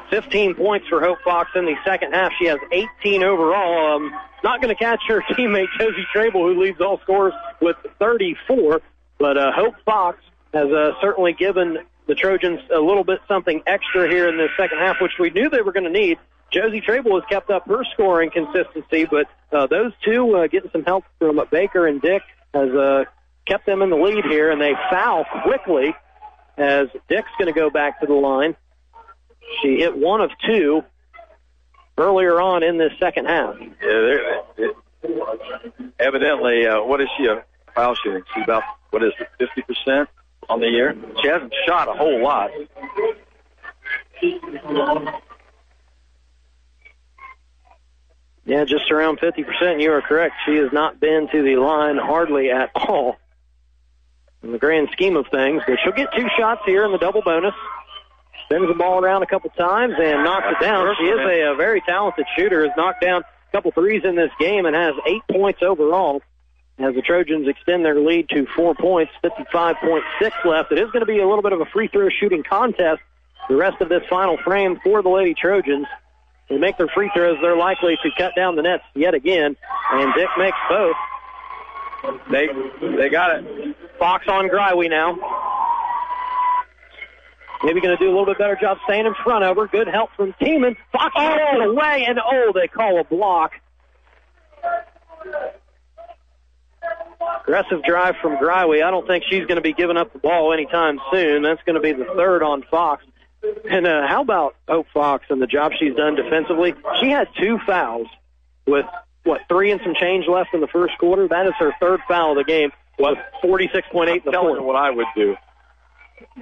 15 0.10 0.56
points 0.56 0.88
for 0.88 1.02
Hope 1.02 1.20
Fox 1.24 1.50
in 1.56 1.66
the 1.66 1.76
second 1.86 2.14
half. 2.14 2.32
She 2.40 2.48
has 2.48 2.60
18 2.72 3.24
overall. 3.24 3.96
Um, 3.96 4.12
not 4.44 4.62
going 4.62 4.76
to 4.76 4.80
catch 4.80 5.02
her 5.08 5.22
teammate 5.32 5.68
Josie 5.80 6.06
Trabel, 6.14 6.42
who 6.42 6.62
leads 6.62 6.82
all 6.82 7.00
scorers 7.00 7.34
with 7.62 7.78
34. 8.00 8.82
But 9.18 9.38
uh, 9.38 9.52
Hope 9.56 9.76
Fox 9.86 10.20
has 10.54 10.70
uh, 10.72 10.92
certainly 11.02 11.34
given 11.34 11.80
the 12.08 12.16
Trojans 12.16 12.60
a 12.74 12.80
little 12.80 13.04
bit 13.04 13.20
something 13.28 13.64
extra 13.66 14.10
here 14.10 14.28
in 14.28 14.38
the 14.38 14.50
second 14.58 14.80
half, 14.80 14.98
which 15.02 15.14
we 15.20 15.30
knew 15.30 15.50
they 15.50 15.62
were 15.62 15.72
going 15.72 15.86
to 15.86 15.90
need. 15.90 16.18
Josie 16.54 16.82
Trabel 16.82 17.20
has 17.20 17.24
kept 17.28 17.50
up 17.50 17.68
her 17.68 17.84
scoring 17.94 18.30
consistency, 18.30 19.06
but 19.06 19.28
uh, 19.52 19.66
those 19.68 19.92
two 20.06 20.36
uh, 20.36 20.48
getting 20.48 20.70
some 20.72 20.84
help 20.84 21.04
from 21.18 21.42
Baker 21.52 21.88
and 21.88 22.00
Dick 22.00 22.22
has 22.54 22.70
uh, 22.70 23.06
kept 23.48 23.66
them 23.66 23.82
in 23.82 23.90
the 23.90 23.96
lead 23.96 24.24
here, 24.26 24.52
and 24.52 24.62
they 24.62 24.74
foul 24.92 25.26
quickly 25.44 25.96
as 26.58 26.88
Dick's 27.10 27.30
going 27.40 27.52
to 27.52 27.60
go 27.60 27.72
back 27.72 28.00
to 28.02 28.06
the 28.06 28.14
line. 28.14 28.56
She 29.62 29.80
hit 29.80 29.98
one 29.98 30.22
of 30.22 30.30
two 30.46 30.84
earlier 31.98 32.40
on 32.40 32.62
in 32.64 32.78
this 32.78 32.94
second 33.00 33.26
half. 33.26 33.56
Yeah, 33.60 34.18
it, 34.58 34.76
evidently, 36.00 36.68
uh, 36.68 36.84
what 36.84 37.02
is 37.02 37.08
she 37.18 37.26
a 37.26 37.44
foul 37.76 37.96
shooting? 37.96 38.24
She's 38.34 38.44
about 38.44 38.64
what 38.92 39.04
is 39.04 39.12
fifty 39.40 39.64
percent 39.64 40.08
on 40.50 40.60
the 40.60 40.68
year? 40.68 40.96
She 41.22 41.28
hasn't 41.28 41.54
shot 41.66 41.88
a 41.88 41.94
whole 41.94 42.22
lot. 42.22 42.52
Yeah, 48.46 48.66
just 48.66 48.92
around 48.92 49.20
50%. 49.20 49.82
You 49.82 49.94
are 49.94 50.02
correct. 50.02 50.36
She 50.46 50.56
has 50.58 50.72
not 50.74 51.00
been 51.00 51.30
to 51.32 51.44
the 51.44 51.56
line 51.56 51.98
hardly 51.98 52.52
at 52.52 52.72
all 52.76 53.18
in 54.44 54.52
the 54.52 54.58
grand 54.58 54.90
scheme 54.92 55.16
of 55.16 55.28
things, 55.32 55.64
but 55.66 55.78
she'll 55.84 55.94
get 55.94 56.10
two 56.14 56.28
shots 56.38 56.62
here 56.66 56.84
in 56.84 56.92
the 56.92 56.98
double 56.98 57.22
bonus. 57.22 57.54
Spins 58.46 58.68
the 58.68 58.74
ball 58.74 59.02
around 59.02 59.24
a 59.24 59.26
couple 59.26 59.50
times 59.52 59.94
and 59.98 60.24
knocks 60.24 60.48
it 60.50 60.62
down. 60.62 60.94
She 61.00 61.06
is 61.06 61.20
a, 61.20 61.54
a 61.54 61.56
very 61.56 61.82
talented 61.82 62.26
shooter, 62.36 62.64
has 62.68 62.76
knocked 62.76 63.02
down 63.02 63.22
a 63.22 63.52
couple 63.54 63.72
threes 63.72 64.02
in 64.04 64.16
this 64.16 64.32
game 64.40 64.66
and 64.66 64.76
has 64.76 64.94
eight 65.08 65.22
points 65.32 65.62
overall. 65.62 66.22
As 66.78 66.96
the 66.96 67.02
Trojans 67.02 67.48
extend 67.48 67.86
their 67.86 68.00
lead 68.00 68.28
to 68.30 68.48
four 68.56 68.74
points, 68.76 69.14
55.6 69.24 70.02
left. 70.44 70.72
It 70.72 70.80
is 70.80 70.90
going 70.92 71.02
to 71.02 71.06
be 71.06 71.20
a 71.20 71.28
little 71.28 71.44
bit 71.44 71.54
of 71.54 71.62
a 71.62 71.66
free 71.66 71.88
throw 71.88 72.10
shooting 72.10 72.44
contest 72.44 73.00
the 73.48 73.56
rest 73.56 73.82
of 73.82 73.90
this 73.90 74.04
final 74.10 74.38
frame 74.38 74.80
for 74.84 75.02
the 75.02 75.10
Lady 75.10 75.34
Trojans. 75.34 75.86
They 76.50 76.58
make 76.58 76.78
their 76.78 76.88
free 76.88 77.10
throws, 77.16 77.38
they're 77.42 77.58
likely 77.58 77.98
to 78.04 78.10
cut 78.18 78.36
down 78.36 78.56
the 78.56 78.62
nets 78.62 78.84
yet 78.96 79.14
again. 79.14 79.56
And 79.92 80.14
Dick 80.14 80.30
makes 80.38 80.58
both. 80.70 80.96
They 82.30 82.48
they 82.98 83.10
got 83.10 83.38
it. 83.38 83.78
Fox 83.98 84.28
on 84.28 84.50
Greiwe 84.50 84.90
now. 84.90 85.18
Maybe 87.64 87.80
going 87.80 87.98
to 87.98 88.04
do 88.04 88.10
a 88.10 88.12
little 88.12 88.26
bit 88.26 88.38
better 88.38 88.58
job 88.60 88.78
staying 88.84 89.06
in 89.06 89.14
front 89.24 89.46
of 89.46 89.56
her. 89.56 89.68
Good 89.68 89.88
help 89.88 90.10
from 90.18 90.34
Tiemann. 90.34 90.76
Fox 90.92 91.14
all 91.16 91.64
the 91.64 91.74
way, 91.74 92.06
and 92.06 92.20
oh, 92.20 92.52
they 92.54 92.68
call 92.68 93.00
a 93.00 93.06
block. 93.06 93.54
Aggressive 97.42 97.84
drive 97.84 98.16
from 98.22 98.36
Greiwe. 98.36 98.84
I 98.84 98.92
don't 98.92 99.08
think 99.08 99.24
she's 99.30 99.46
going 99.46 99.56
to 99.56 99.62
be 99.62 99.74
giving 99.74 99.96
up 99.96 100.12
the 100.12 100.20
ball 100.20 100.52
anytime 100.52 101.00
soon. 101.12 101.44
That's 101.44 101.62
going 101.64 101.76
to 101.76 101.82
be 101.82 101.94
the 101.94 102.06
third 102.16 102.44
on 102.44 102.64
Fox. 102.70 103.06
And 103.70 103.86
uh, 103.88 104.08
how 104.08 104.22
about 104.22 104.56
Hope 104.68 104.88
Fox 104.94 105.26
and 105.30 105.42
the 105.42 105.48
job 105.48 105.74
she's 105.80 105.96
done 105.96 106.16
defensively? 106.16 106.74
She 107.02 107.10
had 107.10 107.28
two 107.40 107.60
fouls 107.66 108.08
with 108.66 108.86
what 109.24 109.42
three 109.50 109.72
and 109.72 109.82
some 109.84 109.94
change 110.00 110.26
left 110.28 110.54
in 110.54 110.62
the 110.62 110.68
first 110.68 110.98
quarter. 110.98 111.28
That 111.28 111.46
is 111.48 111.54
her 111.60 111.74
third 111.80 112.00
foul 112.08 112.32
of 112.32 112.38
the 112.38 112.44
game. 112.44 112.72
Was 113.00 113.18
46.8 113.44 114.18
in 114.18 114.22
the 114.26 114.32
Tell 114.32 114.44
fourth. 114.44 114.60
her 114.60 114.64
what 114.64 114.76
I 114.76 114.92
would 114.92 115.08
do. 115.16 115.36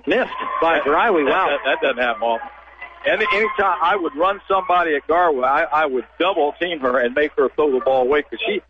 Missed 0.06 0.30
by. 0.61 0.80
That, 0.80 0.86
Wow. 0.86 1.48
that, 1.48 1.60
that 1.65 1.82
doesn't 1.82 1.98
happen 1.98 2.22
often. 2.23 2.48
Any 3.06 3.26
anytime 3.34 3.78
I 3.82 3.95
would 3.95 4.15
run 4.15 4.40
somebody 4.48 4.95
at 4.95 5.07
Garwood, 5.07 5.44
I, 5.45 5.64
I 5.64 5.86
would 5.88 6.06
double 6.19 6.53
team 6.60 6.80
her 6.82 6.99
and 6.99 7.15
make 7.15 7.32
her 7.38 7.49
throw 7.56 7.72
the 7.72 7.80
ball 7.84 8.03
away 8.03 8.22
because 8.22 8.40
she 8.45 8.61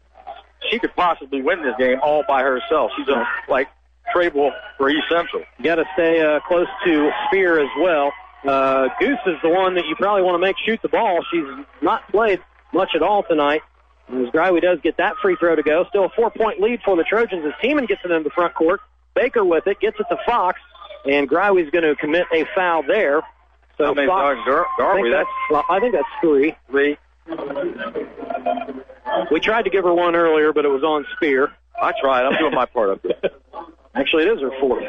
she 0.70 0.80
could 0.80 0.95
possibly 0.95 1.41
win 1.41 1.64
this 1.64 1.74
game 1.78 1.98
all 2.02 2.24
by 2.28 2.41
herself. 2.44 2.91
She's 2.95 3.08
a, 3.10 3.28
like 3.49 3.68
Trabel 4.13 4.51
for 4.77 4.89
East 4.89 5.05
Central. 5.09 5.43
Got 5.63 5.75
to 5.75 5.85
stay 5.93 6.21
uh, 6.21 6.39
close 6.41 6.67
to 6.85 7.11
Spear 7.27 7.59
as 7.59 7.69
well. 7.79 8.11
Uh, 8.47 8.89
Goose 8.99 9.19
is 9.27 9.35
the 9.43 9.49
one 9.49 9.75
that 9.75 9.85
you 9.85 9.95
probably 9.95 10.23
want 10.23 10.35
to 10.35 10.39
make 10.45 10.55
shoot 10.65 10.81
the 10.81 10.89
ball. 10.89 11.23
She's 11.31 11.45
not 11.81 12.07
played 12.09 12.39
much 12.73 12.89
at 12.95 13.01
all 13.03 13.23
tonight. 13.23 13.61
As 14.09 14.27
Greiwe 14.29 14.61
does 14.61 14.79
get 14.81 14.97
that 14.97 15.15
free 15.21 15.35
throw 15.38 15.55
to 15.55 15.63
go. 15.63 15.85
Still 15.89 16.05
a 16.05 16.09
four-point 16.09 16.59
lead 16.59 16.81
for 16.83 16.95
the 16.97 17.03
Trojans 17.03 17.45
as 17.45 17.53
Tiemann 17.63 17.88
gets 17.88 18.01
it 18.03 18.11
in 18.11 18.23
the 18.23 18.29
front 18.31 18.53
court. 18.55 18.81
Baker 19.13 19.45
with 19.45 19.67
it, 19.67 19.79
gets 19.79 19.99
it 19.99 20.05
to 20.09 20.17
Fox, 20.25 20.59
and 21.05 21.29
Greiwe's 21.29 21.69
going 21.69 21.83
to 21.83 21.95
commit 21.95 22.25
a 22.33 22.45
foul 22.55 22.83
there. 22.83 23.21
So 23.77 23.85
How 23.85 23.93
many 23.93 24.07
Fox, 24.07 24.38
dogs 24.45 24.47
Gar- 24.47 24.91
I 24.91 24.95
think 24.95 25.11
that's, 25.11 25.29
well, 25.49 25.65
I 25.69 25.79
think 25.79 25.93
that's 25.93 26.07
three. 26.21 26.55
Three. 26.69 26.97
We 29.31 29.39
tried 29.39 29.63
to 29.63 29.69
give 29.69 29.83
her 29.83 29.93
one 29.93 30.15
earlier, 30.15 30.51
but 30.53 30.65
it 30.65 30.69
was 30.69 30.83
on 30.83 31.05
Spear. 31.15 31.51
I 31.81 31.93
tried. 31.99 32.25
I'm 32.25 32.38
doing 32.38 32.53
my 32.53 32.65
part 32.65 32.89
up 32.89 33.01
there. 33.03 33.31
Actually, 33.95 34.23
it 34.23 34.30
is 34.34 34.41
her 34.41 34.51
fourth. 34.59 34.84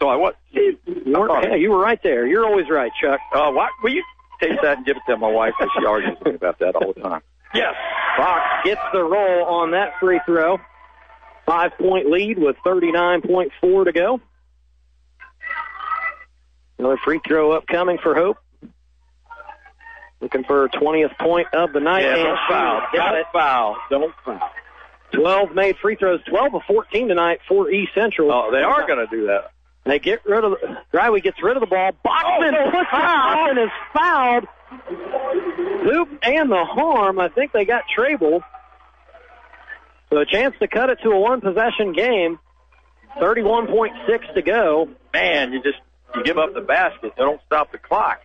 So 0.00 0.08
I 0.08 0.16
what? 0.16 0.36
You 0.52 0.78
were, 1.06 1.42
yeah, 1.42 1.54
you 1.54 1.70
were 1.70 1.78
right 1.78 2.00
there. 2.02 2.26
You're 2.26 2.44
always 2.46 2.68
right, 2.70 2.92
Chuck. 3.02 3.18
Uh, 3.32 3.50
what? 3.50 3.70
Will 3.82 3.92
you 3.92 4.04
take 4.40 4.60
that 4.62 4.76
and 4.78 4.86
give 4.86 4.96
it 4.96 5.02
to 5.10 5.16
my 5.16 5.28
wife? 5.30 5.54
Because 5.58 5.72
she 5.78 5.84
argues 5.86 6.16
with 6.18 6.28
me 6.28 6.34
about 6.34 6.58
that 6.60 6.76
all 6.76 6.92
the 6.92 7.00
time. 7.00 7.22
Yes. 7.54 7.74
Fox 8.16 8.42
gets 8.64 8.80
the 8.92 9.02
roll 9.02 9.44
on 9.44 9.70
that 9.72 9.92
free 10.00 10.20
throw. 10.26 10.58
Five 11.46 11.72
point 11.78 12.10
lead 12.10 12.38
with 12.38 12.56
39.4 12.64 13.84
to 13.86 13.92
go. 13.92 14.20
Another 16.78 16.98
free 17.04 17.20
throw 17.26 17.52
upcoming 17.52 17.98
for 18.02 18.14
Hope. 18.14 18.36
looking 20.20 20.44
for 20.44 20.62
her 20.62 20.68
20th 20.68 21.16
point 21.18 21.48
of 21.54 21.72
the 21.72 21.80
night. 21.80 22.02
Yeah, 22.02 22.14
and 22.16 22.24
don't 22.24 22.38
foul. 22.48 22.80
got 22.92 23.10
Don't 23.10 23.18
it. 23.20 23.26
foul. 23.32 23.76
Don't 23.90 24.14
foul. 24.24 24.50
12 25.12 25.54
made 25.54 25.76
free 25.78 25.96
throws, 25.96 26.20
12 26.28 26.54
of 26.54 26.62
14 26.66 27.08
tonight 27.08 27.40
for 27.48 27.70
East 27.70 27.92
Central. 27.94 28.30
Oh, 28.32 28.50
they 28.52 28.62
are 28.62 28.86
going 28.86 28.98
to 28.98 29.06
do 29.06 29.26
that. 29.26 29.52
They 29.84 29.98
get 29.98 30.24
rid 30.26 30.44
of 30.44 30.52
the, 30.52 31.20
gets 31.20 31.42
rid 31.42 31.56
of 31.56 31.60
the 31.60 31.66
ball. 31.66 31.92
Bachman 32.04 32.54
Oh, 32.54 32.70
puts 32.70 32.90
and 32.92 33.58
is 33.58 33.70
fouled. 33.94 34.44
Hoop 34.70 36.08
and 36.22 36.50
the 36.50 36.64
harm. 36.64 37.18
I 37.18 37.28
think 37.28 37.52
they 37.52 37.64
got 37.64 37.84
Trabel. 37.96 38.42
So 40.10 40.18
a 40.18 40.26
chance 40.26 40.54
to 40.60 40.68
cut 40.68 40.90
it 40.90 40.98
to 41.04 41.10
a 41.10 41.18
one 41.18 41.40
possession 41.40 41.92
game. 41.92 42.38
31.6 43.18 44.34
to 44.34 44.42
go. 44.42 44.88
Man, 45.14 45.52
you 45.52 45.62
just 45.62 45.78
you 46.14 46.22
give 46.22 46.38
up 46.38 46.52
the 46.54 46.60
basket. 46.60 47.12
They 47.16 47.22
don't 47.22 47.40
stop 47.46 47.72
the 47.72 47.78
clock. 47.78 48.20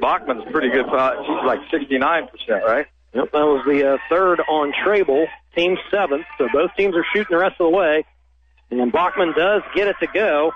Bachman's 0.00 0.44
pretty 0.52 0.70
good. 0.70 0.86
Uh, 0.88 1.22
She's 1.24 1.44
like 1.44 1.60
69%, 1.72 2.62
right? 2.64 2.86
Yep, 3.14 3.32
that 3.32 3.44
was 3.44 3.64
the 3.66 3.94
uh, 3.94 3.96
third 4.10 4.40
on 4.48 4.72
Trabel, 4.84 5.26
team 5.56 5.76
seventh. 5.90 6.26
So 6.36 6.48
both 6.52 6.70
teams 6.76 6.94
are 6.94 7.04
shooting 7.12 7.28
the 7.30 7.38
rest 7.38 7.56
of 7.58 7.70
the 7.70 7.76
way. 7.76 8.04
And 8.70 8.92
Bachman 8.92 9.32
does 9.34 9.62
get 9.74 9.88
it 9.88 9.96
to 10.00 10.06
go. 10.06 10.52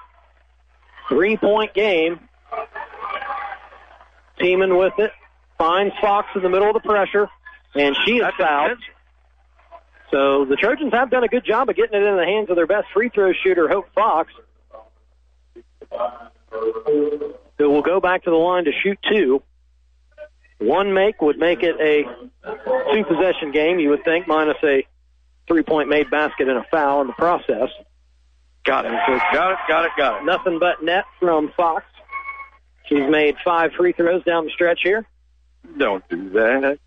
Three 1.09 1.37
point 1.37 1.73
game. 1.75 2.21
Tiemann 4.39 4.79
with 4.79 4.93
it. 4.99 5.13
Finds 5.57 5.95
Fox 6.01 6.29
in 6.35 6.43
the 6.43 6.49
middle 6.49 6.69
of 6.69 6.75
the 6.75 6.81
pressure. 6.81 7.29
And 7.75 7.97
she 8.05 8.19
is 8.19 8.33
fouled. 8.39 8.79
So 10.11 10.45
the 10.45 10.57
Trojans 10.57 10.93
have 10.93 11.11
done 11.11 11.25
a 11.25 11.29
good 11.29 11.45
job 11.45 11.71
of 11.71 11.77
getting 11.77 12.01
it 12.01 12.07
in 12.07 12.17
the 12.17 12.25
hands 12.25 12.51
of 12.51 12.57
their 12.57 12.67
best 12.67 12.87
free 12.93 13.09
throw 13.09 13.33
shooter, 13.33 13.67
Hope 13.67 13.87
Fox. 13.95 14.31
Who 16.51 17.71
will 17.71 17.83
go 17.83 17.99
back 17.99 18.25
to 18.25 18.31
the 18.31 18.37
line 18.37 18.65
to 18.65 18.73
shoot 18.83 18.99
two. 19.11 19.43
One 20.63 20.95
make 20.95 21.21
would 21.21 21.39
make 21.39 21.63
it 21.63 21.77
a 21.81 22.05
two 22.93 23.05
possession 23.05 23.51
game, 23.51 23.79
you 23.79 23.91
would 23.91 24.05
think, 24.05 24.29
minus 24.29 24.57
a 24.63 24.87
three 25.49 25.63
point 25.63 25.89
made 25.89 26.11
basket 26.11 26.49
and 26.49 26.59
a 26.59 26.65
foul 26.71 27.01
in 27.01 27.09
the 27.09 27.13
process. 27.15 27.69
Got 28.65 28.87
it. 28.87 28.93
Got 28.93 29.53
it. 29.53 29.59
Got 29.69 29.85
it. 29.87 29.91
Got 29.97 30.21
it. 30.21 30.25
Nothing 30.25 30.59
but 30.61 30.83
net 30.83 31.05
from 31.19 31.53
Fox. 31.57 31.85
She's 32.87 33.09
made 33.09 33.37
five 33.45 33.73
free 33.73 33.93
throws 33.93 34.23
down 34.25 34.45
the 34.45 34.51
stretch 34.51 34.81
here. 34.85 35.05
Don't 35.79 36.09
do 36.09 36.31
that. 36.31 36.79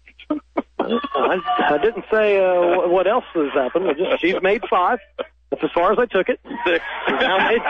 I, 0.80 1.40
I 1.60 1.78
didn't 1.78 2.06
say 2.12 2.38
uh, 2.38 2.88
what 2.88 3.08
else 3.08 3.26
has 3.34 3.52
happened. 3.54 3.94
Just 3.98 4.22
she's 4.22 4.42
made 4.42 4.64
five. 4.70 5.00
That's 5.50 5.64
as 5.64 5.72
far 5.72 5.92
as 5.92 6.00
I 6.00 6.06
took 6.06 6.30
it. 6.30 6.40
Six. 6.66 6.84
She's 7.08 7.20
now 7.20 7.50
made 7.50 7.62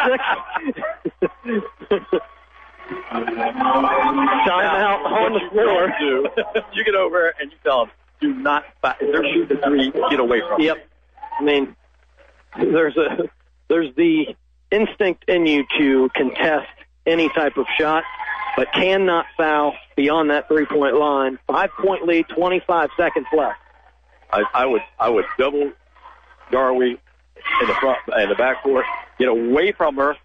six. 1.91 2.23
Timeout 3.65 5.03
on 5.05 5.33
the 5.33 5.39
floor. 5.51 5.93
Do. 5.99 6.27
You 6.73 6.83
get 6.83 6.95
over 6.95 7.33
and 7.39 7.51
you 7.51 7.57
tell 7.63 7.85
them, 7.85 7.95
do 8.21 8.33
not, 8.33 8.63
fi- 8.81 8.95
if 8.99 9.11
they're 9.11 9.23
shooting 9.23 9.57
three, 9.63 9.91
get 10.09 10.19
away 10.19 10.41
from 10.41 10.61
them. 10.61 10.61
Yep. 10.61 10.87
I 11.39 11.43
mean, 11.43 11.75
there's 12.57 12.95
a 12.97 13.29
there's 13.67 13.93
the 13.95 14.35
instinct 14.71 15.25
in 15.27 15.45
you 15.45 15.65
to 15.77 16.09
contest 16.15 16.67
any 17.05 17.29
type 17.29 17.57
of 17.57 17.65
shot, 17.77 18.03
but 18.55 18.71
cannot 18.73 19.25
foul 19.37 19.73
beyond 19.95 20.29
that 20.29 20.47
three 20.47 20.65
point 20.65 20.95
line. 20.95 21.39
Five 21.47 21.71
point 21.79 22.05
lead, 22.05 22.25
25 22.35 22.89
seconds 22.97 23.27
left. 23.35 23.59
I, 24.31 24.43
I 24.53 24.65
would, 24.65 24.81
I 24.99 25.09
would 25.09 25.25
double 25.37 25.71
Greiwe 26.51 26.89
in 27.61 27.67
the 27.67 27.73
front, 27.79 27.99
in 28.17 28.29
the 28.29 28.35
backcourt, 28.35 28.83
get 29.19 29.27
away 29.27 29.71
from 29.71 29.95
her, 29.97 30.15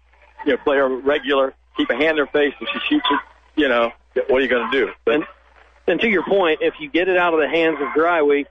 you 0.45 0.53
know, 0.53 0.57
play 0.63 0.77
her 0.77 0.89
regular, 0.89 1.53
keep 1.77 1.89
a 1.89 1.95
hand 1.95 2.17
in 2.17 2.25
her 2.25 2.27
face, 2.27 2.53
and 2.59 2.69
she 2.73 2.79
shoots 2.89 3.05
it, 3.09 3.19
you 3.55 3.67
know, 3.67 3.91
what 4.27 4.39
are 4.39 4.41
you 4.41 4.49
going 4.49 4.71
to 4.71 4.77
do? 4.85 4.91
But 5.05 5.15
And, 5.15 5.23
and 5.87 5.99
to 6.01 6.07
your 6.07 6.23
point, 6.23 6.59
if 6.61 6.75
you 6.79 6.89
get 6.89 7.07
it 7.07 7.17
out 7.17 7.33
of 7.33 7.39
the 7.39 7.49
hands 7.49 7.77
of 7.81 7.87
Greiwe, 7.89 8.45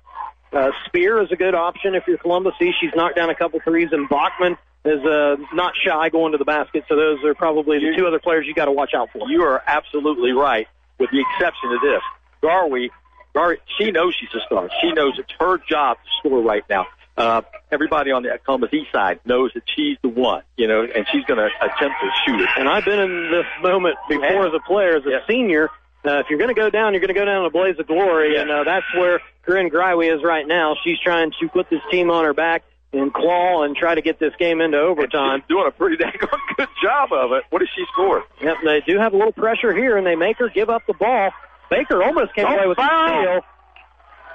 uh, 0.53 0.71
Spear 0.87 1.23
is 1.23 1.31
a 1.31 1.37
good 1.37 1.55
option 1.55 1.95
if 1.95 2.05
you're 2.07 2.19
Columbus 2.19 2.55
East. 2.61 2.77
She's 2.81 2.91
knocked 2.95 3.17
down 3.17 3.31
a 3.31 3.35
couple 3.35 3.61
threes, 3.61 3.89
and 3.93 4.09
Bachman 4.09 4.57
is 4.85 5.05
uh, 5.05 5.37
not 5.53 5.75
shy 5.77 6.09
going 6.09 6.33
to 6.33 6.39
the 6.39 6.45
basket. 6.45 6.85
So 6.89 6.97
those 6.97 7.23
are 7.25 7.35
probably 7.35 7.79
the 7.79 7.95
two 7.97 8.07
other 8.07 8.19
players 8.19 8.47
you 8.47 8.55
got 8.55 8.65
to 8.65 8.73
watch 8.73 8.95
out 8.95 9.11
for. 9.13 9.31
you 9.31 9.43
are 9.43 9.63
absolutely 9.67 10.33
right, 10.33 10.67
with 10.99 11.11
the 11.11 11.21
exception 11.21 11.73
of 11.73 11.81
this. 11.81 12.03
Greiwe, 12.43 12.91
Greiwe, 13.35 13.57
she 13.79 13.91
knows 13.91 14.15
she's 14.19 14.35
a 14.35 14.45
star. 14.47 14.69
She 14.81 14.93
knows 14.93 15.19
it's 15.19 15.33
her 15.39 15.59
job 15.59 15.99
to 15.99 16.11
score 16.19 16.43
right 16.43 16.65
now. 16.69 16.87
Uh, 17.17 17.43
everybody 17.71 18.13
on 18.13 18.23
the 18.23 18.39
Columbus 18.45 18.71
East 18.73 18.91
side 18.93 19.21
knows 19.25 19.51
that 19.55 19.65
she's 19.77 19.99
the 20.03 20.09
one, 20.09 20.43
you 20.57 20.67
know, 20.69 20.83
and 20.83 21.07
she's 21.13 21.25
going 21.25 21.39
to 21.39 21.49
attempt 21.61 21.97
to 22.01 22.11
shoot 22.25 22.41
it. 22.41 22.49
And 22.57 22.69
I've 22.69 22.85
been 22.85 22.99
in 23.01 23.31
this 23.31 23.47
moment 23.63 23.97
before 24.09 24.47
as 24.47 24.55
a 24.55 24.61
player, 24.67 24.97
as 24.97 25.05
a 25.05 25.21
senior. 25.29 25.69
Uh, 26.03 26.21
if 26.21 26.27
you're 26.31 26.39
going 26.39 26.49
to 26.55 26.59
go 26.59 26.71
down, 26.71 26.95
you're 26.95 27.01
going 27.01 27.13
to 27.13 27.19
go 27.21 27.27
down 27.27 27.41
in 27.41 27.45
a 27.47 27.51
blaze 27.51 27.79
of 27.79 27.87
glory, 27.87 28.37
and 28.39 28.51
uh, 28.51 28.65
that's 28.65 28.87
where 28.97 29.21
Corinne 29.45 29.69
Greiwe 29.69 30.17
is 30.17 30.23
right 30.25 30.47
now. 30.47 30.75
She's 30.83 30.99
trying 30.99 31.33
to 31.41 31.49
put 31.49 31.69
this 31.69 31.83
team 31.91 32.11
on 32.11 32.25
her 32.25 32.33
back 32.33 32.63
and 32.95 33.13
claw 33.13 33.65
and 33.65 33.77
try 33.77 33.95
to 33.95 34.01
get 34.01 34.19
this 34.19 34.33
game 34.39 34.63
into 34.63 34.79
overtime. 34.79 35.41
She's 35.43 35.49
doing 35.57 35.67
a 35.67 35.71
pretty 35.71 35.97
dang 35.99 36.13
good 36.57 36.69
job 36.83 37.13
of 37.13 37.33
it. 37.33 37.45
What 37.51 37.59
does 37.59 37.69
she 37.77 37.85
score? 37.93 38.25
Yep, 38.41 38.57
they 38.65 38.81
do 38.87 38.99
have 38.99 39.13
a 39.13 39.17
little 39.17 39.33
pressure 39.33 39.75
here, 39.75 39.99
and 39.99 40.07
they 40.07 40.17
make 40.17 40.39
her 40.39 40.49
give 40.49 40.71
up 40.71 40.87
the 40.87 40.95
ball. 40.95 41.31
Baker 41.69 42.03
almost 42.03 42.35
came 42.35 42.47
Don't 42.47 42.59
away 42.59 42.67
with 42.69 42.79
a 42.79 42.81
foul. 42.81 43.09
steal, 43.23 43.41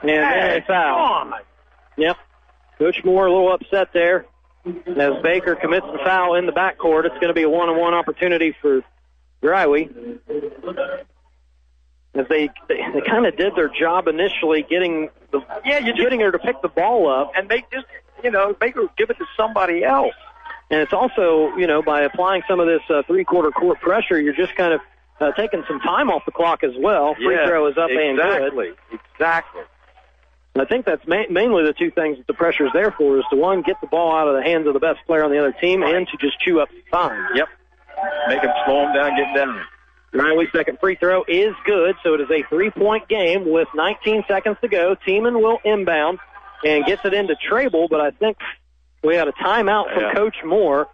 and 0.02 0.10
then 0.10 0.24
Hey, 0.24 0.60
they 0.60 0.66
foul. 0.68 1.32
Yep. 1.98 2.18
Coach 2.78 3.04
Moore 3.04 3.28
a 3.28 3.32
little 3.32 3.54
upset 3.54 3.90
there 3.94 4.26
as 4.66 5.14
Baker 5.24 5.56
commits 5.56 5.86
the 5.86 6.00
foul 6.04 6.36
in 6.36 6.46
the 6.46 6.52
backcourt. 6.52 7.06
It's 7.06 7.16
going 7.16 7.28
to 7.28 7.34
be 7.34 7.44
a 7.44 7.50
one-on-one 7.50 7.94
opportunity 7.94 8.56
for 8.62 8.82
Greiwe. 9.44 10.20
As 12.16 12.26
they 12.30 12.48
they, 12.70 12.78
they 12.94 13.02
kind 13.02 13.26
of 13.26 13.36
did 13.36 13.56
their 13.56 13.68
job 13.70 14.08
initially, 14.08 14.64
getting 14.70 15.10
the 15.32 15.42
Yeah, 15.66 15.80
you 15.80 15.88
just, 15.92 15.98
getting 15.98 16.22
her 16.22 16.32
to 16.32 16.40
pick 16.40 16.62
the 16.62 16.70
ball 16.70 17.10
up, 17.12 17.32
and 17.36 17.50
they 17.50 17.66
just, 17.74 17.86
you 18.24 18.32
know, 18.32 18.56
make 18.62 18.76
her 18.76 18.84
give 18.98 19.10
it 19.10 19.18
to 19.18 19.26
somebody 19.36 19.84
else. 19.84 20.14
and 20.72 20.80
it's 20.80 20.94
also 20.94 21.52
you 21.58 21.68
know 21.68 21.82
by 21.84 22.02
applying 22.04 22.42
some 22.48 22.62
of 22.62 22.68
this 22.68 22.82
uh, 22.90 23.04
three-quarter 23.06 23.52
court 23.52 23.82
pressure, 23.82 24.20
you're 24.20 24.34
just 24.36 24.56
kind 24.56 24.74
of 24.74 24.80
uh, 25.20 25.32
taking 25.34 25.64
some 25.68 25.82
time 25.82 26.10
off 26.10 26.24
the 26.26 26.32
clock 26.32 26.64
as 26.64 26.72
well. 26.80 27.16
Free 27.16 27.36
Yeah, 27.36 27.48
throw 27.48 27.68
is 27.68 27.78
up 27.78 27.90
and 27.90 28.18
good. 28.18 28.38
exactly, 28.38 28.70
Exactly. 29.14 29.62
And 30.56 30.62
I 30.62 30.66
think 30.66 30.86
that's 30.86 31.06
ma- 31.06 31.28
mainly 31.30 31.66
the 31.66 31.74
two 31.74 31.92
things 31.92 32.18
that 32.18 32.28
the 32.28 32.34
pressure's 32.34 32.72
there 32.74 32.92
for 32.92 33.18
is 33.18 33.26
to 33.30 33.36
one, 33.36 33.62
get 33.62 33.80
the 33.82 33.88
ball 33.88 34.16
out 34.16 34.30
of 34.30 34.36
the 34.36 34.42
hands 34.42 34.66
of 34.68 34.74
the 34.74 34.80
best 34.80 35.00
player 35.06 35.24
on 35.24 35.30
the 35.30 35.38
other 35.38 35.52
team, 35.52 35.84
and 35.84 36.08
to 36.08 36.18
just 36.18 36.40
chew 36.40 36.62
up 36.62 36.70
time. 36.92 37.28
Yep. 37.36 37.48
Make 38.30 38.42
them 38.42 38.52
slow 38.66 38.84
them 38.84 38.94
down, 38.96 39.18
get 39.18 39.36
down. 39.36 39.62
Riley's 40.14 40.48
second 40.54 40.80
free 40.80 40.96
throw 40.96 41.26
is 41.28 41.54
good, 41.66 41.96
so 42.04 42.14
it 42.14 42.22
is 42.22 42.32
a 42.32 42.44
three-point 42.48 43.10
game 43.10 43.52
with 43.52 43.68
19 43.76 44.24
seconds 44.30 44.56
to 44.62 44.70
go. 44.70 44.96
Tiemann 45.06 45.42
will 45.42 45.60
inbound 45.66 46.20
and 46.64 46.86
gets 46.86 47.04
it 47.04 47.14
into 47.14 47.36
Trabel, 47.36 47.90
but 47.90 48.00
I 48.00 48.12
think 48.12 48.38
we 49.04 49.16
had 49.16 49.28
a 49.28 49.34
timeout 49.34 49.94
from 49.94 50.04
Yeah. 50.04 50.14
Coach 50.14 50.38
Moore. 50.46 50.88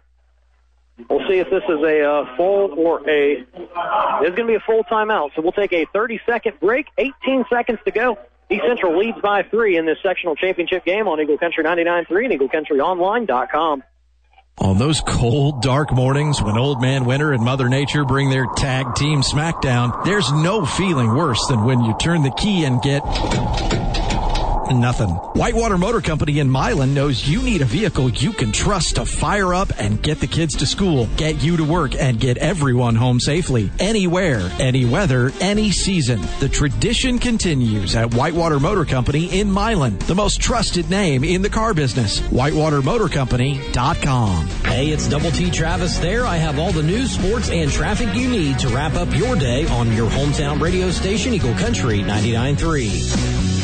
We'll 1.08 1.26
see 1.28 1.38
if 1.38 1.48
this 1.50 1.62
is 1.68 1.80
a 1.82 2.02
uh, 2.04 2.36
full 2.36 2.74
or 2.76 3.08
a. 3.08 3.32
It's 3.38 3.46
going 3.56 4.34
to 4.34 4.44
be 4.44 4.54
a 4.56 4.60
full 4.60 4.82
timeout, 4.84 5.30
so 5.36 5.42
we'll 5.42 5.52
take 5.52 5.72
a 5.72 5.86
30-second 5.86 6.58
break. 6.60 6.86
18 6.98 7.44
seconds 7.48 7.78
to 7.84 7.92
go. 7.92 8.18
East 8.52 8.64
Central 8.66 8.98
leads 8.98 9.18
by 9.20 9.42
three 9.42 9.76
in 9.78 9.86
this 9.86 9.98
sectional 10.02 10.36
championship 10.36 10.84
game 10.84 11.08
on 11.08 11.20
Eagle 11.20 11.38
Country 11.38 11.64
99.3 11.64 12.30
and 12.30 12.40
EagleCountryOnline.com. 12.40 13.82
On 14.58 14.78
those 14.78 15.00
cold, 15.00 15.62
dark 15.62 15.90
mornings 15.92 16.42
when 16.42 16.58
Old 16.58 16.82
Man 16.82 17.06
Winter 17.06 17.32
and 17.32 17.42
Mother 17.42 17.68
Nature 17.70 18.04
bring 18.04 18.28
their 18.28 18.46
tag 18.54 18.94
team 18.94 19.22
smackdown, 19.22 20.04
there's 20.04 20.30
no 20.30 20.66
feeling 20.66 21.14
worse 21.14 21.46
than 21.48 21.64
when 21.64 21.82
you 21.82 21.96
turn 21.98 22.22
the 22.22 22.30
key 22.30 22.64
and 22.64 22.82
get 22.82 23.02
nothing. 24.80 25.08
Whitewater 25.08 25.78
Motor 25.78 26.00
Company 26.00 26.38
in 26.38 26.50
Milan 26.50 26.94
knows 26.94 27.28
you 27.28 27.42
need 27.42 27.62
a 27.62 27.66
vehicle 27.66 28.10
you 28.10 28.32
can 28.32 28.52
trust 28.52 28.96
to 28.96 29.04
fire 29.04 29.54
up 29.54 29.70
and 29.78 30.02
get 30.02 30.20
the 30.20 30.26
kids 30.26 30.56
to 30.56 30.66
school, 30.66 31.08
get 31.16 31.42
you 31.42 31.56
to 31.56 31.64
work, 31.64 31.94
and 31.94 32.20
get 32.20 32.36
everyone 32.38 32.94
home 32.94 33.20
safely. 33.20 33.70
Anywhere, 33.78 34.50
any 34.58 34.84
weather, 34.84 35.32
any 35.40 35.70
season. 35.70 36.20
The 36.40 36.48
tradition 36.48 37.18
continues 37.18 37.96
at 37.96 38.14
Whitewater 38.14 38.60
Motor 38.60 38.84
Company 38.84 39.40
in 39.40 39.50
Milan, 39.50 39.98
the 40.00 40.14
most 40.14 40.40
trusted 40.40 40.90
name 40.90 41.24
in 41.24 41.42
the 41.42 41.50
car 41.50 41.74
business. 41.74 42.20
WhitewaterMotorCompany.com. 42.20 44.46
Hey, 44.64 44.88
it's 44.88 45.08
Double 45.08 45.30
T 45.30 45.50
Travis 45.50 45.98
there. 45.98 46.26
I 46.26 46.36
have 46.36 46.58
all 46.58 46.72
the 46.72 46.82
news, 46.82 47.12
sports, 47.12 47.50
and 47.50 47.70
traffic 47.70 48.14
you 48.14 48.28
need 48.28 48.58
to 48.60 48.68
wrap 48.68 48.94
up 48.94 49.14
your 49.14 49.36
day 49.36 49.66
on 49.68 49.92
your 49.92 50.10
hometown 50.10 50.60
radio 50.60 50.90
station, 50.90 51.34
Eagle 51.34 51.54
Country 51.54 52.00
99.3. 52.00 53.61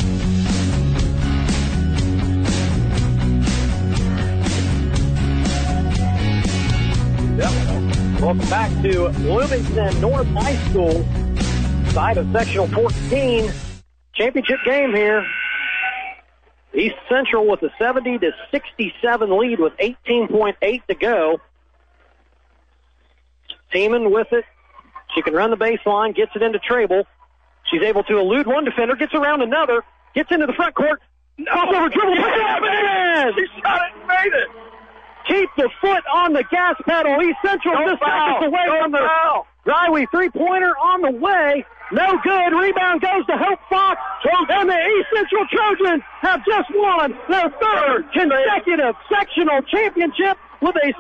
Welcome 8.21 8.39
back 8.51 8.71
to 8.83 9.11
Bloomington 9.11 10.01
North 10.01 10.27
High 10.27 10.57
School, 10.71 11.07
side 11.93 12.17
of 12.17 12.29
sectional 12.33 12.67
14. 12.67 13.49
Championship 14.13 14.59
game 14.65 14.93
here. 14.93 15.25
East 16.75 16.97
Central 17.09 17.47
with 17.47 17.63
a 17.63 17.71
70 17.79 18.19
to 18.19 18.33
67 18.51 19.39
lead 19.39 19.61
with 19.61 19.73
18.8 19.77 20.87
to 20.89 20.95
go. 20.97 21.41
Tiemann 23.73 24.11
with 24.13 24.33
it 24.33 24.45
She 25.15 25.23
can 25.23 25.33
run 25.33 25.51
the 25.51 25.57
baseline, 25.57 26.13
gets 26.13 26.33
it 26.35 26.43
into 26.43 26.59
Trabel. 26.59 27.05
She's 27.71 27.83
able 27.83 28.03
to 28.03 28.19
elude 28.19 28.49
one 28.49 28.65
defender, 28.65 28.97
gets 28.97 29.15
around 29.15 29.43
another, 29.43 29.85
gets 30.17 30.33
into 30.33 30.47
the 30.47 30.55
front 30.55 30.75
court. 30.75 31.01
Off 31.53 31.69
over 31.73 31.89
dribble. 31.89 32.17
She 32.17 32.21
shot 33.63 33.81
it 33.87 33.95
and 33.95 34.09
made 34.09 34.33
it. 34.35 34.68
Keep 35.29 35.51
the 35.57 35.71
foot 35.81 36.05
on 36.13 36.33
the 36.33 36.45
gas 36.51 36.75
pedal. 36.87 37.21
East 37.23 37.39
Central 37.45 37.75
Don't 37.75 37.89
just 37.89 38.03
foul. 38.03 38.45
away 38.45 38.65
Don't 38.67 38.83
from 38.83 38.93
the. 38.93 39.09
Riley 39.67 40.07
three-pointer 40.11 40.73
on 40.79 41.03
the 41.03 41.11
way. 41.11 41.65
No 41.93 42.19
good. 42.23 42.53
Rebound 42.57 43.01
goes 43.03 43.27
to 43.27 43.37
Hope 43.37 43.61
Fox. 43.69 44.01
And 44.49 44.69
the 44.69 44.77
East 44.77 45.09
Central 45.15 45.47
Trojans 45.53 46.03
have 46.21 46.45
just 46.47 46.69
won 46.75 47.13
their 47.29 47.51
third 47.61 48.11
consecutive 48.13 48.95
sectional 49.13 49.61
championship 49.63 50.39
with 50.61 50.75
a 50.77 50.93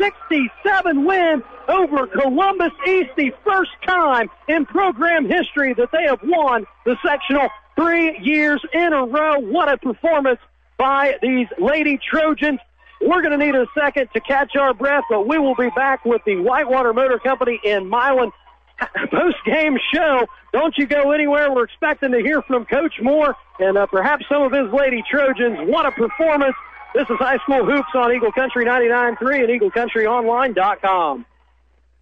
672-67 0.00 1.06
win 1.06 1.42
over 1.68 2.06
Columbus 2.06 2.72
East, 2.86 3.10
the 3.16 3.32
first 3.44 3.70
time 3.86 4.30
in 4.48 4.64
program 4.66 5.26
history 5.28 5.74
that 5.74 5.90
they 5.92 6.04
have 6.04 6.20
won 6.22 6.64
the 6.84 6.96
sectional 7.04 7.48
three 7.76 8.18
years 8.22 8.60
in 8.72 8.92
a 8.92 9.04
row. 9.04 9.38
What 9.38 9.68
a 9.68 9.76
performance 9.76 10.40
by 10.78 11.14
these 11.22 11.46
Lady 11.58 11.98
Trojans. 11.98 12.60
We're 13.00 13.22
going 13.22 13.38
to 13.38 13.44
need 13.44 13.54
a 13.54 13.66
second 13.78 14.08
to 14.14 14.20
catch 14.20 14.56
our 14.56 14.74
breath, 14.74 15.04
but 15.08 15.26
we 15.26 15.38
will 15.38 15.54
be 15.54 15.70
back 15.70 16.04
with 16.04 16.22
the 16.24 16.36
Whitewater 16.36 16.92
Motor 16.92 17.18
Company 17.18 17.60
in 17.62 17.88
Milan 17.88 18.32
post 19.10 19.36
game 19.44 19.78
show. 19.92 20.26
Don't 20.52 20.76
you 20.76 20.86
go 20.86 21.12
anywhere. 21.12 21.52
We're 21.52 21.64
expecting 21.64 22.12
to 22.12 22.18
hear 22.18 22.42
from 22.42 22.64
Coach 22.64 22.94
Moore 23.00 23.36
and 23.60 23.76
uh, 23.76 23.86
perhaps 23.86 24.24
some 24.28 24.42
of 24.42 24.52
his 24.52 24.72
Lady 24.72 25.02
Trojans. 25.08 25.58
What 25.68 25.86
a 25.86 25.92
performance. 25.92 26.54
This 26.94 27.08
is 27.10 27.16
High 27.18 27.38
School 27.38 27.64
Hoops 27.64 27.90
on 27.94 28.12
Eagle 28.12 28.32
Country 28.32 28.64
99.3 28.64 29.44
and 29.44 29.60
EagleCountryOnline.com. 29.60 31.26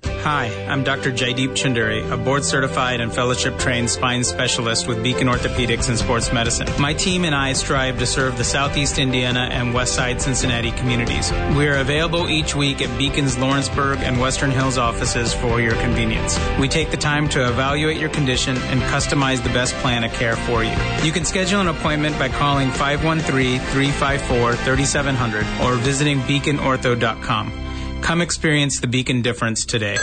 Hi, 0.04 0.46
I'm 0.68 0.82
Dr. 0.82 1.12
Jaydeep 1.12 1.50
Chunduri, 1.50 2.10
a 2.10 2.16
board 2.16 2.44
certified 2.44 3.00
and 3.00 3.12
fellowship 3.12 3.58
trained 3.58 3.88
spine 3.88 4.24
specialist 4.24 4.88
with 4.88 5.02
Beacon 5.02 5.28
Orthopedics 5.28 5.88
and 5.88 5.96
Sports 5.96 6.32
Medicine. 6.32 6.68
My 6.80 6.94
team 6.94 7.24
and 7.24 7.34
I 7.34 7.52
strive 7.52 7.98
to 8.00 8.06
serve 8.06 8.36
the 8.36 8.44
Southeast 8.44 8.98
Indiana 8.98 9.48
and 9.52 9.72
West 9.72 9.94
Side 9.94 10.20
Cincinnati 10.20 10.72
communities. 10.72 11.30
We 11.56 11.68
are 11.68 11.78
available 11.78 12.28
each 12.28 12.54
week 12.56 12.82
at 12.82 12.98
Beacon's 12.98 13.38
Lawrenceburg 13.38 14.00
and 14.00 14.20
Western 14.20 14.50
Hills 14.50 14.78
offices 14.78 15.32
for 15.32 15.60
your 15.60 15.76
convenience. 15.76 16.38
We 16.58 16.68
take 16.68 16.90
the 16.90 16.96
time 16.96 17.28
to 17.30 17.48
evaluate 17.48 17.98
your 17.98 18.10
condition 18.10 18.56
and 18.56 18.80
customize 18.82 19.42
the 19.42 19.50
best 19.50 19.74
plan 19.76 20.02
of 20.02 20.12
care 20.12 20.36
for 20.36 20.64
you. 20.64 20.74
You 21.02 21.12
can 21.12 21.24
schedule 21.24 21.60
an 21.60 21.68
appointment 21.68 22.18
by 22.18 22.28
calling 22.28 22.70
513 22.70 23.60
354 23.60 24.56
3700 24.56 25.46
or 25.64 25.76
visiting 25.76 26.18
beaconortho.com. 26.20 27.65
Come 28.02 28.20
experience 28.20 28.80
the 28.80 28.86
Beacon 28.86 29.22
difference 29.22 29.64
today. 29.64 29.96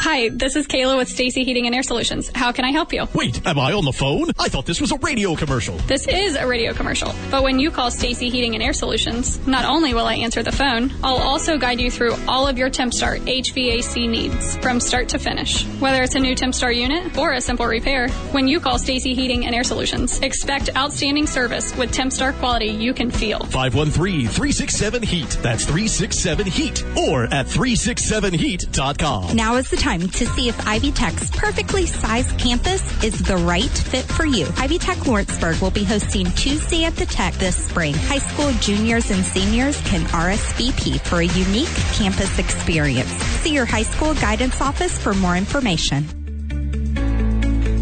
Hi, 0.00 0.28
this 0.28 0.54
is 0.54 0.68
Kayla 0.68 0.96
with 0.96 1.08
Stacy 1.08 1.42
Heating 1.42 1.66
and 1.66 1.74
Air 1.74 1.82
Solutions. 1.82 2.30
How 2.32 2.52
can 2.52 2.64
I 2.64 2.70
help 2.70 2.92
you? 2.92 3.08
Wait, 3.14 3.44
am 3.44 3.58
I 3.58 3.72
on 3.72 3.84
the 3.84 3.92
phone? 3.92 4.30
I 4.38 4.48
thought 4.48 4.64
this 4.64 4.80
was 4.80 4.92
a 4.92 4.96
radio 4.98 5.34
commercial. 5.34 5.76
This 5.88 6.06
is 6.06 6.36
a 6.36 6.46
radio 6.46 6.72
commercial, 6.72 7.12
but 7.32 7.42
when 7.42 7.58
you 7.58 7.72
call 7.72 7.90
Stacy 7.90 8.30
Heating 8.30 8.54
and 8.54 8.62
Air 8.62 8.74
Solutions, 8.74 9.44
not 9.44 9.64
only 9.64 9.94
will 9.94 10.06
I 10.06 10.14
answer 10.14 10.44
the 10.44 10.52
phone, 10.52 10.92
I'll 11.02 11.16
also 11.16 11.58
guide 11.58 11.80
you 11.80 11.90
through 11.90 12.14
all 12.28 12.46
of 12.46 12.56
your 12.56 12.70
TempStar 12.70 13.18
HVAC 13.18 14.08
needs 14.08 14.56
from 14.58 14.78
start 14.78 15.08
to 15.08 15.18
finish. 15.18 15.64
Whether 15.80 16.04
it's 16.04 16.14
a 16.14 16.20
new 16.20 16.36
TempStar 16.36 16.72
unit 16.74 17.18
or 17.18 17.32
a 17.32 17.40
simple 17.40 17.66
repair, 17.66 18.08
when 18.30 18.46
you 18.46 18.60
call 18.60 18.78
Stacy 18.78 19.14
Heating 19.16 19.46
and 19.46 19.54
Air 19.54 19.64
Solutions, 19.64 20.20
expect 20.20 20.70
outstanding 20.76 21.26
service 21.26 21.76
with 21.76 21.90
TempStar 21.90 22.38
quality 22.38 22.66
you 22.66 22.94
can 22.94 23.10
feel. 23.10 23.40
513-367-HEAT. 23.40 25.38
That's 25.42 25.66
367-HEAT. 25.66 26.84
Or 26.96 27.24
at 27.24 27.46
367heat.com. 27.46 29.34
Now 29.34 29.56
is 29.56 29.68
the 29.68 29.76
time 29.76 29.87
to 29.96 30.26
see 30.26 30.50
if 30.50 30.66
Ivy 30.66 30.92
Tech's 30.92 31.30
perfectly 31.30 31.86
sized 31.86 32.38
campus 32.38 32.82
is 33.02 33.18
the 33.20 33.38
right 33.38 33.70
fit 33.70 34.04
for 34.04 34.26
you. 34.26 34.46
Ivy 34.58 34.78
Tech 34.78 35.06
Lawrenceburg 35.06 35.58
will 35.62 35.70
be 35.70 35.82
hosting 35.82 36.26
Tuesday 36.32 36.84
at 36.84 36.94
the 36.96 37.06
Tech 37.06 37.32
this 37.34 37.56
spring. 37.56 37.94
High 37.94 38.18
school 38.18 38.52
juniors 38.60 39.10
and 39.10 39.24
seniors 39.24 39.80
can 39.82 40.02
RSVP 40.08 41.00
for 41.00 41.20
a 41.20 41.24
unique 41.24 41.74
campus 41.94 42.38
experience. 42.38 43.10
See 43.40 43.54
your 43.54 43.64
high 43.64 43.82
school 43.82 44.12
guidance 44.14 44.60
office 44.60 44.98
for 44.98 45.14
more 45.14 45.36
information. 45.36 46.17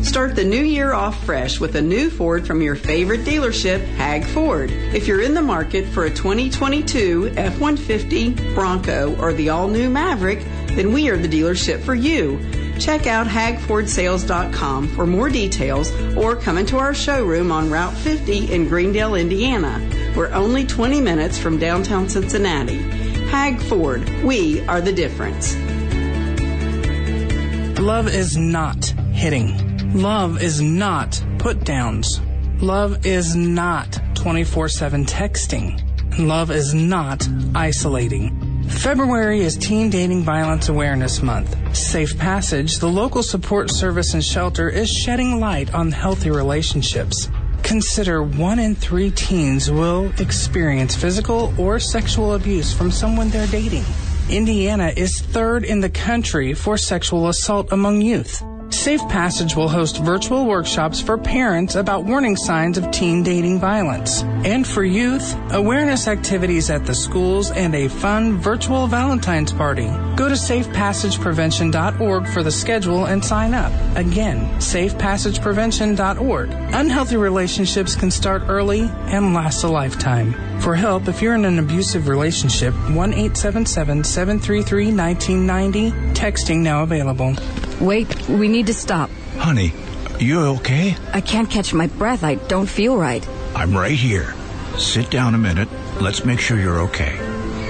Start 0.06 0.36
the 0.36 0.44
new 0.44 0.62
year 0.62 0.94
off 0.94 1.22
fresh 1.24 1.58
with 1.60 1.74
a 1.74 1.82
new 1.82 2.08
Ford 2.10 2.46
from 2.46 2.62
your 2.62 2.76
favorite 2.76 3.22
dealership, 3.22 3.84
Hag 3.96 4.24
Ford. 4.24 4.70
If 4.70 5.08
you're 5.08 5.20
in 5.20 5.34
the 5.34 5.42
market 5.42 5.84
for 5.84 6.04
a 6.04 6.10
2022 6.10 7.34
F-150, 7.36 8.54
Bronco, 8.54 9.16
or 9.20 9.34
the 9.34 9.50
all-new 9.50 9.90
Maverick, 9.90 10.38
then 10.68 10.92
we 10.92 11.10
are 11.10 11.18
the 11.18 11.28
dealership 11.28 11.80
for 11.80 11.94
you. 11.94 12.38
Check 12.78 13.08
out 13.08 13.26
hagfordsales.com 13.26 14.88
for 14.88 15.06
more 15.06 15.28
details 15.28 15.90
or 16.16 16.36
come 16.36 16.56
into 16.56 16.78
our 16.78 16.94
showroom 16.94 17.50
on 17.50 17.68
Route 17.68 17.94
50 17.94 18.54
in 18.54 18.68
Greendale, 18.68 19.16
Indiana. 19.16 19.86
We're 20.16 20.32
only 20.32 20.64
20 20.64 21.00
minutes 21.00 21.36
from 21.36 21.58
downtown 21.58 22.08
Cincinnati. 22.08 22.78
Hag 23.28 23.60
Ford, 23.60 24.08
we 24.22 24.64
are 24.66 24.80
the 24.80 24.92
difference. 24.92 25.56
Love 27.80 28.08
is 28.08 28.36
not 28.36 28.84
hitting. 29.12 29.75
Love 29.96 30.42
is 30.42 30.60
not 30.60 31.24
put 31.38 31.64
downs. 31.64 32.20
Love 32.60 33.06
is 33.06 33.34
not 33.34 33.98
24 34.14 34.68
7 34.68 35.06
texting. 35.06 35.80
Love 36.18 36.50
is 36.50 36.74
not 36.74 37.26
isolating. 37.54 38.62
February 38.68 39.40
is 39.40 39.56
Teen 39.56 39.88
Dating 39.88 40.22
Violence 40.22 40.68
Awareness 40.68 41.22
Month. 41.22 41.74
Safe 41.74 42.14
Passage, 42.18 42.76
the 42.76 42.86
local 42.86 43.22
support 43.22 43.70
service 43.70 44.12
and 44.12 44.22
shelter, 44.22 44.68
is 44.68 44.90
shedding 44.90 45.40
light 45.40 45.72
on 45.72 45.90
healthy 45.90 46.30
relationships. 46.30 47.30
Consider 47.62 48.22
one 48.22 48.58
in 48.58 48.74
three 48.74 49.10
teens 49.10 49.70
will 49.70 50.12
experience 50.20 50.94
physical 50.94 51.54
or 51.58 51.80
sexual 51.80 52.34
abuse 52.34 52.70
from 52.70 52.90
someone 52.90 53.30
they're 53.30 53.46
dating. 53.46 53.84
Indiana 54.28 54.92
is 54.94 55.22
third 55.22 55.64
in 55.64 55.80
the 55.80 55.88
country 55.88 56.52
for 56.52 56.76
sexual 56.76 57.28
assault 57.28 57.72
among 57.72 58.02
youth. 58.02 58.42
Safe 58.86 59.08
Passage 59.08 59.56
will 59.56 59.68
host 59.68 59.98
virtual 59.98 60.46
workshops 60.46 61.00
for 61.00 61.18
parents 61.18 61.74
about 61.74 62.04
warning 62.04 62.36
signs 62.36 62.78
of 62.78 62.88
teen 62.92 63.24
dating 63.24 63.58
violence. 63.58 64.22
And 64.44 64.64
for 64.64 64.84
youth, 64.84 65.36
awareness 65.50 66.06
activities 66.06 66.70
at 66.70 66.86
the 66.86 66.94
schools 66.94 67.50
and 67.50 67.74
a 67.74 67.88
fun 67.88 68.38
virtual 68.38 68.86
Valentine's 68.86 69.52
party. 69.52 69.88
Go 70.14 70.28
to 70.28 70.36
safepassageprevention.org 70.36 72.28
for 72.28 72.44
the 72.44 72.52
schedule 72.52 73.06
and 73.06 73.24
sign 73.24 73.54
up. 73.54 73.72
Again, 73.96 74.48
safepassageprevention.org. 74.60 76.50
Unhealthy 76.52 77.16
relationships 77.16 77.96
can 77.96 78.12
start 78.12 78.42
early 78.46 78.82
and 79.06 79.34
last 79.34 79.64
a 79.64 79.68
lifetime. 79.68 80.32
For 80.60 80.76
help, 80.76 81.08
if 81.08 81.20
you're 81.20 81.34
in 81.34 81.44
an 81.44 81.58
abusive 81.58 82.06
relationship, 82.06 82.72
1 82.72 82.94
877 82.94 84.04
733 84.04 84.92
1990. 84.92 85.90
Texting 86.14 86.58
now 86.58 86.84
available. 86.84 87.34
Wait, 87.80 88.28
we 88.28 88.48
need 88.48 88.66
to 88.68 88.74
stop. 88.74 89.10
Honey, 89.36 89.72
you 90.18 90.40
okay? 90.40 90.96
I 91.12 91.20
can't 91.20 91.50
catch 91.50 91.74
my 91.74 91.86
breath. 91.86 92.24
I 92.24 92.36
don't 92.36 92.66
feel 92.66 92.96
right. 92.96 93.26
I'm 93.54 93.76
right 93.76 93.98
here. 93.98 94.34
Sit 94.78 95.10
down 95.10 95.34
a 95.34 95.38
minute. 95.38 95.68
Let's 96.00 96.24
make 96.24 96.40
sure 96.40 96.58
you're 96.58 96.80
okay. 96.82 97.18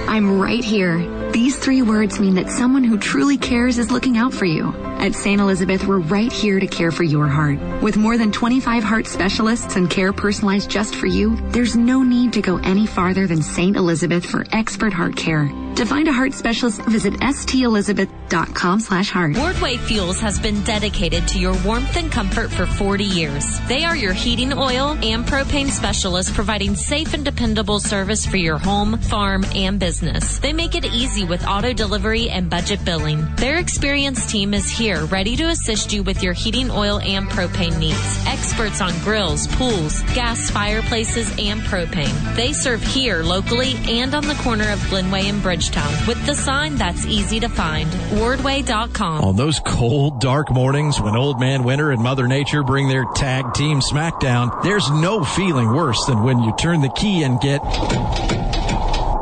I'm 0.09 0.41
right 0.41 0.63
here. 0.63 1.31
These 1.33 1.59
three 1.59 1.83
words 1.83 2.21
mean 2.21 2.37
that 2.37 2.49
someone 2.49 2.85
who 2.85 2.99
truly 2.99 3.37
cares 3.37 3.79
is 3.79 3.91
looking 3.91 4.17
out 4.17 4.33
for 4.33 4.45
you. 4.45 4.73
At 4.99 5.15
St. 5.15 5.41
Elizabeth, 5.41 5.85
we're 5.85 5.99
right 5.99 6.33
here 6.33 6.59
to 6.59 6.67
care 6.67 6.91
for 6.93 7.03
your 7.03 7.27
heart. 7.27 7.59
With 7.83 7.97
more 7.97 8.17
than 8.17 8.33
25 8.33 8.83
heart 8.85 9.07
specialists 9.07 9.77
and 9.77 9.91
care 9.91 10.13
personalized 10.13 10.71
just 10.71 10.95
for 10.95 11.07
you, 11.07 11.37
there's 11.51 11.77
no 11.77 12.03
need 12.03 12.33
to 12.35 12.41
go 12.41 12.59
any 12.59 12.87
farther 12.87 13.27
than 13.27 13.43
St. 13.43 13.77
Elizabeth 13.77 14.25
for 14.25 14.47
expert 14.53 14.93
heart 14.93 15.17
care. 15.17 15.51
To 15.77 15.85
find 15.85 16.09
a 16.09 16.13
heart 16.13 16.33
specialist, 16.33 16.81
visit 16.87 17.13
stelizabeth.com 17.21 18.81
slash 18.81 19.11
heart. 19.11 19.35
Wardway 19.35 19.77
Fuels 19.81 20.19
has 20.21 20.41
been 20.41 20.63
dedicated 20.63 21.29
to 21.29 21.39
your 21.39 21.55
warmth 21.67 21.99
and 21.99 22.11
comfort 22.11 22.51
for 22.51 22.65
40 22.65 23.05
years. 23.05 23.61
They 23.69 23.85
are 23.85 23.95
your 23.95 24.15
heating 24.15 24.55
oil 24.55 24.97
and 25.03 25.27
propane 25.27 25.69
specialists 25.69 26.35
providing 26.35 26.77
safe 26.77 27.13
and 27.13 27.27
dependable 27.27 27.79
service 27.79 28.25
for 28.25 28.39
your 28.39 28.57
home, 28.57 28.97
farm, 28.97 29.45
and 29.55 29.79
business. 29.79 30.39
They 30.39 30.55
make 30.55 30.75
it 30.75 30.87
easy 30.87 31.25
with 31.25 31.47
auto 31.47 31.75
delivery 31.75 32.31
and 32.31 32.49
budget 32.49 32.83
billing. 32.83 33.29
Their 33.37 33.59
experienced 33.59 34.31
team 34.31 34.55
is 34.55 34.71
here 34.71 35.05
ready 35.05 35.37
to 35.37 35.45
assist 35.49 35.93
you 35.93 36.03
with 36.03 36.23
your 36.23 36.33
heating 36.33 36.71
oil 36.71 37.01
and 37.01 37.29
propane 37.29 37.79
needs. 37.79 38.25
Experts 38.27 38.81
on 38.81 38.99
grills, 39.01 39.47
pools, 39.49 40.01
gas 40.15 40.49
fireplaces, 40.49 41.31
and 41.39 41.61
propane. 41.61 42.35
They 42.35 42.55
serve 42.55 42.83
here 42.83 43.23
locally 43.23 43.75
and 43.87 44.15
on 44.15 44.27
the 44.27 44.37
corner 44.37 44.71
of 44.71 44.79
Glenway 44.89 45.29
and 45.29 45.43
Bridgetown 45.67 46.07
with 46.07 46.27
the 46.27 46.35
sign 46.35 46.77
that's 46.77 47.07
easy 47.07 47.41
to 47.41 47.49
find. 47.49 47.91
Wardway.com. 48.11 49.25
On 49.25 49.37
those 49.37 49.61
cold, 49.61 50.21
dark 50.21 50.51
mornings 50.51 51.01
when 51.01 51.17
Old 51.17 51.41
Man 51.41 51.65
Winter 51.65 51.91
and 51.91 52.03
Mother 52.03 52.29
Nature 52.29 52.63
bring 52.63 52.89
their 52.89 53.05
tag 53.15 53.55
team 53.55 53.81
smackdown, 53.81 54.63
there's 54.63 54.91
no 54.91 55.25
feeling 55.25 55.73
worse 55.73 56.05
than 56.07 56.23
when 56.23 56.43
you 56.43 56.55
turn 56.57 56.81
the 56.81 56.91
key 56.91 57.23
and 57.23 57.41
get 57.41 57.61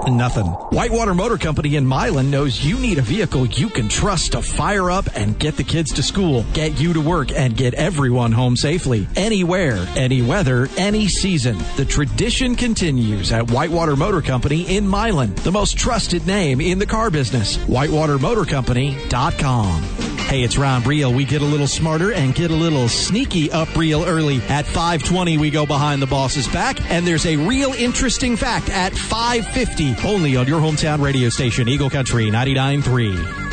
Nothing. 0.07 0.47
Whitewater 0.47 1.15
Motor 1.15 1.39
Company 1.39 1.77
in 1.77 1.87
Milan 1.87 2.31
knows 2.31 2.63
you 2.65 2.79
need 2.79 2.99
a 2.99 3.03
vehicle 3.03 3.47
you 3.47 3.69
can 3.69 3.89
trust 3.89 4.33
to 4.33 4.43
fire 4.43 4.91
up 4.91 5.07
and 5.15 5.39
get 5.39 5.57
the 5.57 5.63
kids 5.65 5.93
to 5.95 6.03
school, 6.03 6.45
get 6.53 6.81
you 6.81 6.93
to 6.93 7.01
work, 7.01 7.33
and 7.33 7.57
get 7.57 7.75
everyone 7.75 8.33
home 8.33 8.57
safely. 8.57 9.07
Anywhere, 9.17 9.87
any 9.97 10.23
weather, 10.23 10.69
any 10.77 11.09
season. 11.09 11.57
The 11.77 11.85
tradition 11.85 12.57
continues 12.57 13.33
at 13.33 13.51
Whitewater 13.51 13.97
Motor 13.97 14.23
Company 14.23 14.77
in 14.77 14.87
Milan, 14.87 15.35
the 15.37 15.53
most 15.53 15.79
trusted 15.79 16.27
name 16.27 16.61
in 16.61 16.79
the 16.79 16.87
car 16.87 17.11
business. 17.11 17.57
WhitewaterMotorCompany.com. 17.57 20.14
Hey, 20.27 20.43
it's 20.43 20.59
Ron 20.59 20.83
Breel. 20.83 21.15
We 21.15 21.25
get 21.25 21.43
a 21.43 21.45
little 21.45 21.69
smarter 21.69 22.13
and 22.13 22.35
get 22.35 22.51
a 22.51 22.55
little 22.57 22.89
sneaky 22.89 23.53
up 23.53 23.77
real 23.77 24.05
early. 24.05 24.41
At 24.49 24.65
520, 24.67 25.39
we 25.39 25.51
go 25.51 25.65
behind 25.65 26.03
the 26.03 26.07
boss's 26.07 26.49
back, 26.49 26.91
and 26.91 27.07
there's 27.07 27.27
a 27.27 27.37
real 27.37 27.73
interesting 27.73 28.37
fact 28.37 28.69
at 28.69 28.95
550, 28.97 30.09
only 30.09 30.35
on 30.35 30.49
your 30.49 30.61
hometown 30.61 31.01
radio 31.01 31.29
station, 31.29 31.69
Eagle 31.69 31.91
Country 31.91 32.31
99.3. 32.31 33.53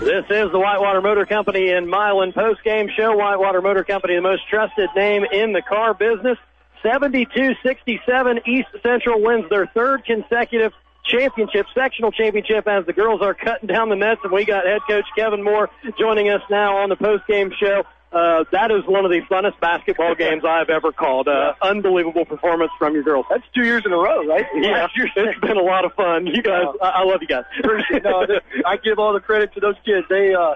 This 0.00 0.24
is 0.28 0.52
the 0.52 0.58
Whitewater 0.60 1.00
Motor 1.00 1.24
Company 1.24 1.70
in 1.70 1.88
Milan 1.88 2.32
post-game 2.32 2.90
show. 2.94 3.16
Whitewater 3.16 3.62
Motor 3.62 3.82
Company, 3.82 4.16
the 4.16 4.20
most 4.20 4.46
trusted 4.48 4.90
name 4.94 5.24
in 5.24 5.52
the 5.52 5.62
car 5.62 5.94
business. 5.94 6.38
72-67, 6.84 8.46
East 8.46 8.68
Central 8.82 9.22
wins 9.22 9.48
their 9.48 9.66
third 9.66 10.04
consecutive 10.04 10.72
championship, 11.04 11.66
sectional 11.74 12.12
championship, 12.12 12.66
as 12.66 12.86
the 12.86 12.92
girls 12.92 13.20
are 13.22 13.34
cutting 13.34 13.66
down 13.66 13.88
the 13.88 13.96
nets. 13.96 14.20
And 14.22 14.32
we 14.32 14.44
got 14.44 14.66
head 14.66 14.80
coach 14.88 15.06
Kevin 15.16 15.42
Moore 15.42 15.70
joining 15.98 16.28
us 16.30 16.42
now 16.50 16.78
on 16.78 16.88
the 16.88 16.96
post-game 16.96 17.52
show. 17.58 17.84
Uh, 18.12 18.44
that 18.52 18.70
is 18.70 18.86
one 18.86 19.04
of 19.04 19.10
the 19.10 19.20
funnest 19.28 19.58
basketball 19.60 20.14
games 20.18 20.44
I've 20.46 20.70
ever 20.70 20.92
called. 20.92 21.26
Uh, 21.26 21.54
unbelievable 21.60 22.24
performance 22.24 22.70
from 22.78 22.94
your 22.94 23.02
girls. 23.02 23.26
That's 23.28 23.42
two 23.54 23.64
years 23.64 23.82
in 23.84 23.92
a 23.92 23.96
row, 23.96 24.24
right? 24.24 24.46
Yeah, 24.54 24.86
it's 24.96 25.40
been 25.40 25.56
a 25.56 25.62
lot 25.62 25.84
of 25.84 25.94
fun. 25.94 26.26
You 26.28 26.40
guys, 26.40 26.66
I, 26.80 27.00
I 27.00 27.04
love 27.04 27.20
you 27.22 27.26
guys. 27.26 27.44
no, 28.04 28.26
I 28.64 28.76
give 28.76 29.00
all 29.00 29.14
the 29.14 29.20
credit 29.20 29.52
to 29.54 29.60
those 29.60 29.74
kids. 29.84 30.06
They, 30.08 30.32
uh, 30.32 30.54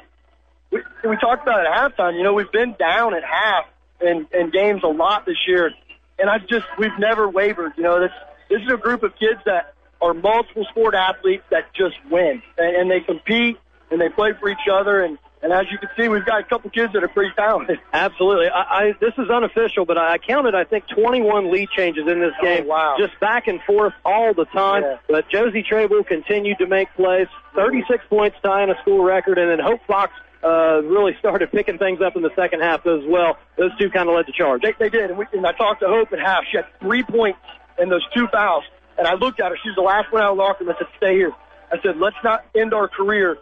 we, 0.70 0.82
we 1.02 1.16
talked 1.16 1.42
about 1.42 1.60
it 1.60 1.66
at 1.66 1.96
halftime. 1.96 2.16
You 2.16 2.22
know, 2.22 2.32
we've 2.32 2.52
been 2.52 2.76
down 2.78 3.14
at 3.14 3.24
half 3.24 3.64
in, 4.00 4.28
in 4.32 4.50
games 4.50 4.82
a 4.84 4.88
lot 4.88 5.26
this 5.26 5.38
year, 5.48 5.72
and 6.18 6.28
I've 6.30 6.46
just 6.48 6.66
we've 6.78 6.98
never 6.98 7.28
wavered. 7.28 7.72
You 7.76 7.84
know, 7.84 8.00
this 8.00 8.12
this 8.48 8.60
is 8.62 8.72
a 8.72 8.76
group 8.76 9.02
of 9.02 9.12
kids 9.18 9.40
that 9.46 9.74
are 10.00 10.14
multiple 10.14 10.64
sport 10.70 10.94
athletes 10.94 11.44
that 11.50 11.72
just 11.74 11.96
win, 12.10 12.42
and, 12.56 12.76
and 12.76 12.90
they 12.90 13.00
compete 13.00 13.58
and 13.90 14.00
they 14.00 14.08
play 14.08 14.32
for 14.38 14.48
each 14.48 14.68
other 14.70 15.02
and 15.02 15.18
and 15.40 15.52
as 15.52 15.66
you 15.70 15.78
can 15.78 15.88
see, 15.96 16.08
we've 16.08 16.24
got 16.26 16.40
a 16.40 16.44
couple 16.44 16.70
kids 16.70 16.92
that 16.94 17.04
are 17.04 17.08
pretty 17.08 17.32
talented. 17.36 17.78
Absolutely. 17.92 18.48
I, 18.48 18.60
I 18.60 18.92
this 19.00 19.12
is 19.18 19.30
unofficial, 19.30 19.84
but 19.84 19.96
I 19.96 20.18
counted 20.18 20.54
I 20.54 20.64
think 20.64 20.84
21 20.88 21.52
lead 21.52 21.68
changes 21.76 22.04
in 22.08 22.20
this 22.20 22.32
oh, 22.40 22.44
game. 22.44 22.64
Oh, 22.64 22.68
wow. 22.68 22.96
Just 22.98 23.18
back 23.20 23.46
and 23.46 23.60
forth 23.62 23.92
all 24.04 24.34
the 24.34 24.46
time. 24.46 24.82
Yeah. 24.82 24.96
But 25.08 25.30
Josie 25.30 25.62
Trabel 25.62 26.02
continued 26.02 26.58
to 26.58 26.66
make 26.66 26.88
plays. 26.96 27.28
Mm-hmm. 27.54 27.58
36 27.58 28.04
points 28.08 28.36
tying 28.42 28.70
a 28.70 28.80
school 28.82 29.04
record, 29.04 29.38
and 29.38 29.50
then 29.50 29.58
Hope 29.60 29.80
Fox 29.86 30.12
uh, 30.42 30.80
really 30.82 31.16
started 31.18 31.50
picking 31.50 31.78
things 31.78 32.00
up 32.00 32.16
in 32.16 32.22
the 32.22 32.30
second 32.36 32.60
half 32.60 32.86
as 32.86 33.00
well. 33.06 33.36
Those 33.56 33.70
two 33.78 33.90
kind 33.90 34.08
of 34.08 34.14
led 34.14 34.26
the 34.26 34.32
charge. 34.32 34.62
They, 34.62 34.74
they 34.78 34.88
did, 34.88 35.10
and, 35.10 35.18
we, 35.18 35.26
and 35.32 35.46
I 35.46 35.52
talked 35.52 35.80
to 35.80 35.88
Hope 35.88 36.12
at 36.12 36.20
half. 36.20 36.44
She 36.50 36.56
had 36.56 36.66
three 36.80 37.02
points 37.02 37.40
and 37.78 37.90
those 37.90 38.06
two 38.14 38.26
fouls, 38.28 38.64
and 38.96 39.06
I 39.06 39.14
looked 39.14 39.40
at 39.40 39.50
her. 39.50 39.56
She 39.62 39.68
was 39.70 39.76
the 39.76 39.82
last 39.82 40.12
one 40.12 40.22
out 40.22 40.32
of 40.32 40.36
the 40.36 40.42
locker 40.42 40.64
room. 40.64 40.74
I 40.74 40.78
said, 40.78 40.88
"Stay 40.96 41.14
here." 41.14 41.32
I 41.72 41.80
said, 41.82 41.96
"Let's 41.98 42.16
not 42.24 42.44
end 42.56 42.72
our 42.74 42.88
career 42.88 43.38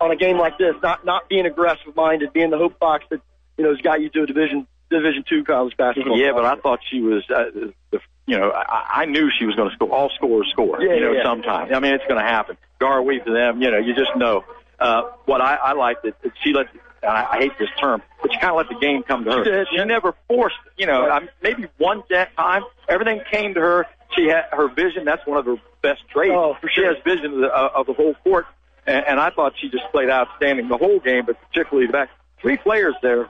on 0.00 0.10
a 0.10 0.16
game 0.16 0.38
like 0.38 0.58
this. 0.58 0.74
Not 0.82 1.04
not 1.04 1.28
being 1.28 1.46
aggressive 1.46 1.94
minded, 1.96 2.32
being 2.32 2.50
the 2.50 2.58
Hope 2.58 2.78
Fox 2.78 3.04
that 3.10 3.20
you 3.56 3.64
know 3.64 3.70
has 3.70 3.80
got 3.80 4.00
you 4.00 4.08
to 4.10 4.22
a 4.22 4.26
division 4.26 4.66
Division 4.90 5.24
two 5.28 5.44
college 5.44 5.76
basketball." 5.76 6.18
Yeah, 6.18 6.32
but 6.32 6.44
I 6.44 6.56
thought 6.56 6.80
she 6.90 7.00
was, 7.00 7.22
uh, 7.28 7.44
the, 7.90 8.00
you 8.26 8.38
know, 8.38 8.50
I, 8.50 9.02
I 9.02 9.04
knew 9.04 9.30
she 9.38 9.44
was 9.44 9.54
going 9.54 9.68
to 9.68 9.74
score. 9.74 9.90
All 9.90 10.10
scorers 10.16 10.48
score, 10.50 10.80
Yeah, 10.82 10.94
you 10.94 11.00
know, 11.00 11.12
yeah. 11.12 11.22
sometimes. 11.24 11.70
I 11.74 11.80
mean, 11.80 11.92
it's 11.94 12.04
going 12.08 12.20
to 12.20 12.26
happen. 12.26 12.56
Garweave 12.80 13.24
to 13.24 13.32
them, 13.32 13.60
you 13.60 13.70
know, 13.70 13.78
you 13.78 13.94
just 13.94 14.16
know. 14.16 14.44
Uh, 14.78 15.02
what 15.24 15.40
I, 15.40 15.54
I 15.56 15.72
liked 15.72 16.04
that 16.04 16.14
she 16.42 16.52
let. 16.52 16.66
I, 17.02 17.26
I 17.30 17.38
hate 17.38 17.52
this 17.58 17.68
term, 17.80 18.02
but 18.20 18.32
she 18.32 18.38
kind 18.38 18.50
of 18.50 18.56
let 18.56 18.68
the 18.68 18.78
game 18.84 19.02
come 19.04 19.24
to 19.24 19.30
her. 19.30 19.44
She 19.44 19.50
did, 19.50 19.68
She 19.70 19.84
never 19.84 20.14
forced, 20.26 20.56
you 20.76 20.86
know, 20.86 21.08
I 21.08 21.28
maybe 21.42 21.66
one 21.78 22.02
time, 22.36 22.64
everything 22.88 23.20
came 23.30 23.54
to 23.54 23.60
her. 23.60 23.86
She 24.16 24.26
had 24.26 24.46
her 24.52 24.68
vision. 24.68 25.04
That's 25.04 25.24
one 25.24 25.38
of 25.38 25.46
her 25.46 25.56
best 25.80 26.00
traits. 26.08 26.34
Oh, 26.34 26.56
for 26.60 26.68
She 26.68 26.80
sure. 26.80 26.92
has 26.94 27.02
vision 27.04 27.34
of 27.34 27.40
the, 27.40 27.54
uh, 27.56 27.70
of 27.74 27.86
the 27.86 27.92
whole 27.92 28.14
court. 28.14 28.46
And, 28.84 29.04
and 29.06 29.20
I 29.20 29.30
thought 29.30 29.52
she 29.60 29.68
just 29.68 29.84
played 29.92 30.10
outstanding 30.10 30.68
the 30.68 30.76
whole 30.76 30.98
game, 30.98 31.24
but 31.26 31.36
particularly 31.48 31.86
the 31.86 31.92
back. 31.92 32.10
Three 32.40 32.56
players 32.56 32.94
there 33.00 33.28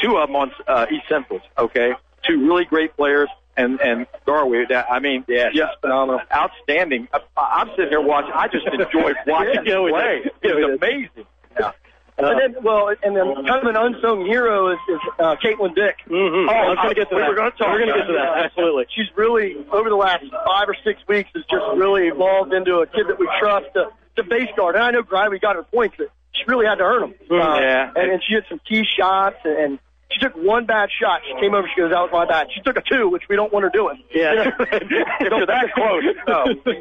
two 0.00 0.16
of 0.16 0.28
them 0.28 0.36
on 0.36 0.52
uh, 0.66 0.86
East 0.90 1.04
Central's. 1.08 1.42
Okay, 1.58 1.92
two 2.26 2.46
really 2.46 2.64
great 2.64 2.96
players, 2.96 3.28
and 3.60 3.80
and 3.80 4.06
Greiwe. 4.26 4.68
That 4.68 4.86
I 4.90 4.98
mean, 5.00 5.24
yeah, 5.28 5.50
just 5.54 5.80
phenomenal, 5.80 6.20
outstanding. 6.34 7.08
I, 7.12 7.20
I'm 7.36 7.68
sitting 7.70 7.88
here 7.90 8.00
watching. 8.00 8.32
I 8.34 8.48
just 8.48 8.66
enjoy 8.66 9.12
watching 9.26 9.64
Yeah, 9.66 9.78
him 9.84 9.88
play. 9.90 10.22
did. 10.42 10.56
It's 10.58 10.82
amazing. 10.82 11.26
Yeah. 11.58 11.72
and 12.18 12.54
then, 12.54 12.62
well, 12.62 12.88
and 13.02 13.16
then 13.16 13.34
kind 13.46 13.66
of 13.66 13.74
an 13.74 13.76
unsung 13.76 14.26
hero 14.26 14.72
is, 14.72 14.78
is 14.88 15.00
uh, 15.18 15.36
Caitlyn 15.42 15.74
Dick. 15.74 15.96
Mm-hmm. 16.06 16.48
Oh, 16.48 16.52
I 16.52 16.68
was 16.68 16.76
going 16.76 16.88
to 16.90 16.94
get 16.94 17.08
to 17.10 17.16
we 17.16 17.22
that. 17.22 17.28
were 17.30 17.34
gonna 17.36 17.50
talk 17.52 17.68
We're 17.68 17.78
going 17.78 17.92
to 17.92 17.98
get 17.98 18.06
to 18.06 18.12
that. 18.12 18.44
Absolutely. 18.44 18.86
She's 18.94 19.06
really 19.16 19.56
over 19.72 19.88
the 19.88 19.96
last 19.96 20.24
five 20.46 20.68
or 20.68 20.76
six 20.84 21.00
weeks 21.08 21.30
has 21.34 21.44
just 21.50 21.64
really 21.76 22.08
evolved 22.08 22.52
into 22.52 22.76
a 22.80 22.86
kid 22.86 23.06
that 23.08 23.18
we 23.18 23.26
trust 23.40 23.66
to, 23.74 23.88
to 24.16 24.22
base 24.22 24.48
guard. 24.56 24.74
And 24.76 24.84
I 24.84 24.90
know 24.90 25.02
Gravy 25.02 25.38
got 25.38 25.56
her 25.56 25.62
points, 25.62 25.96
but 25.98 26.08
she 26.32 26.42
really 26.46 26.66
had 26.66 26.76
to 26.76 26.84
earn 26.84 27.00
them. 27.00 27.14
Mhm. 27.30 27.60
Yeah. 27.60 27.92
and, 27.96 28.12
and 28.12 28.22
she 28.26 28.34
had 28.34 28.44
some 28.48 28.60
key 28.68 28.84
shots, 28.98 29.36
and, 29.44 29.56
and 29.58 29.78
she 30.10 30.18
took 30.18 30.34
one 30.34 30.66
bad 30.66 30.90
shot. 30.90 31.22
She 31.26 31.40
came 31.40 31.54
over. 31.54 31.68
She 31.72 31.80
goes, 31.80 31.90
"That 31.90 32.00
was 32.00 32.10
my 32.12 32.26
bad." 32.26 32.48
She 32.52 32.60
took 32.60 32.76
a 32.76 32.82
two, 32.82 33.08
which 33.08 33.22
we 33.28 33.36
don't 33.36 33.52
want 33.52 33.62
her 33.64 33.70
doing. 33.70 34.02
Yeah. 34.12 34.50
if 34.60 34.90
you're 35.20 35.46
that 35.46 35.72
close, 35.74 36.04
no. 36.26 36.44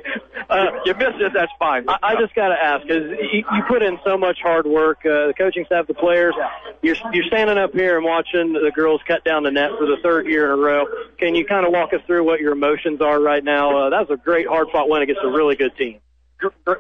Uh, 0.50 0.66
you 0.84 0.96
missed 0.96 1.20
it. 1.20 1.32
That's 1.32 1.52
fine. 1.60 1.88
I, 1.88 1.98
I 2.02 2.16
just 2.16 2.34
got 2.34 2.48
to 2.48 2.56
ask, 2.56 2.82
because 2.82 3.12
you, 3.32 3.44
you 3.54 3.64
put 3.68 3.84
in 3.84 4.00
so 4.04 4.18
much 4.18 4.40
hard 4.42 4.66
work, 4.66 4.98
uh, 5.06 5.28
the 5.28 5.34
coaching 5.38 5.64
staff, 5.66 5.86
the 5.86 5.94
players. 5.94 6.34
You're 6.82 6.96
you're 7.14 7.26
standing 7.26 7.60
up 7.60 7.72
here 7.72 7.98
and 7.98 8.04
watching 8.04 8.54
the 8.54 8.72
girls 8.74 9.00
cut 9.08 9.24
down 9.24 9.44
the 9.44 9.52
net 9.52 9.70
for 9.78 9.86
the 9.86 9.98
third 10.02 10.26
year 10.26 10.46
in 10.46 10.52
a 10.52 10.56
row. 10.56 10.88
Can 11.20 11.36
you 11.36 11.46
kind 11.46 11.68
of 11.68 11.72
walk 11.72 11.94
us 11.94 12.02
through 12.08 12.24
what 12.24 12.40
your 12.40 12.54
emotions 12.54 13.00
are 13.00 13.22
right 13.22 13.44
now? 13.44 13.78
Uh, 13.78 13.90
that 13.92 14.10
was 14.10 14.10
a 14.10 14.18
great 14.18 14.48
hard 14.48 14.70
fought 14.72 14.90
win 14.90 15.04
against 15.04 15.22
a 15.24 15.30
really 15.30 15.56
good 15.56 15.78
team. 15.78 16.00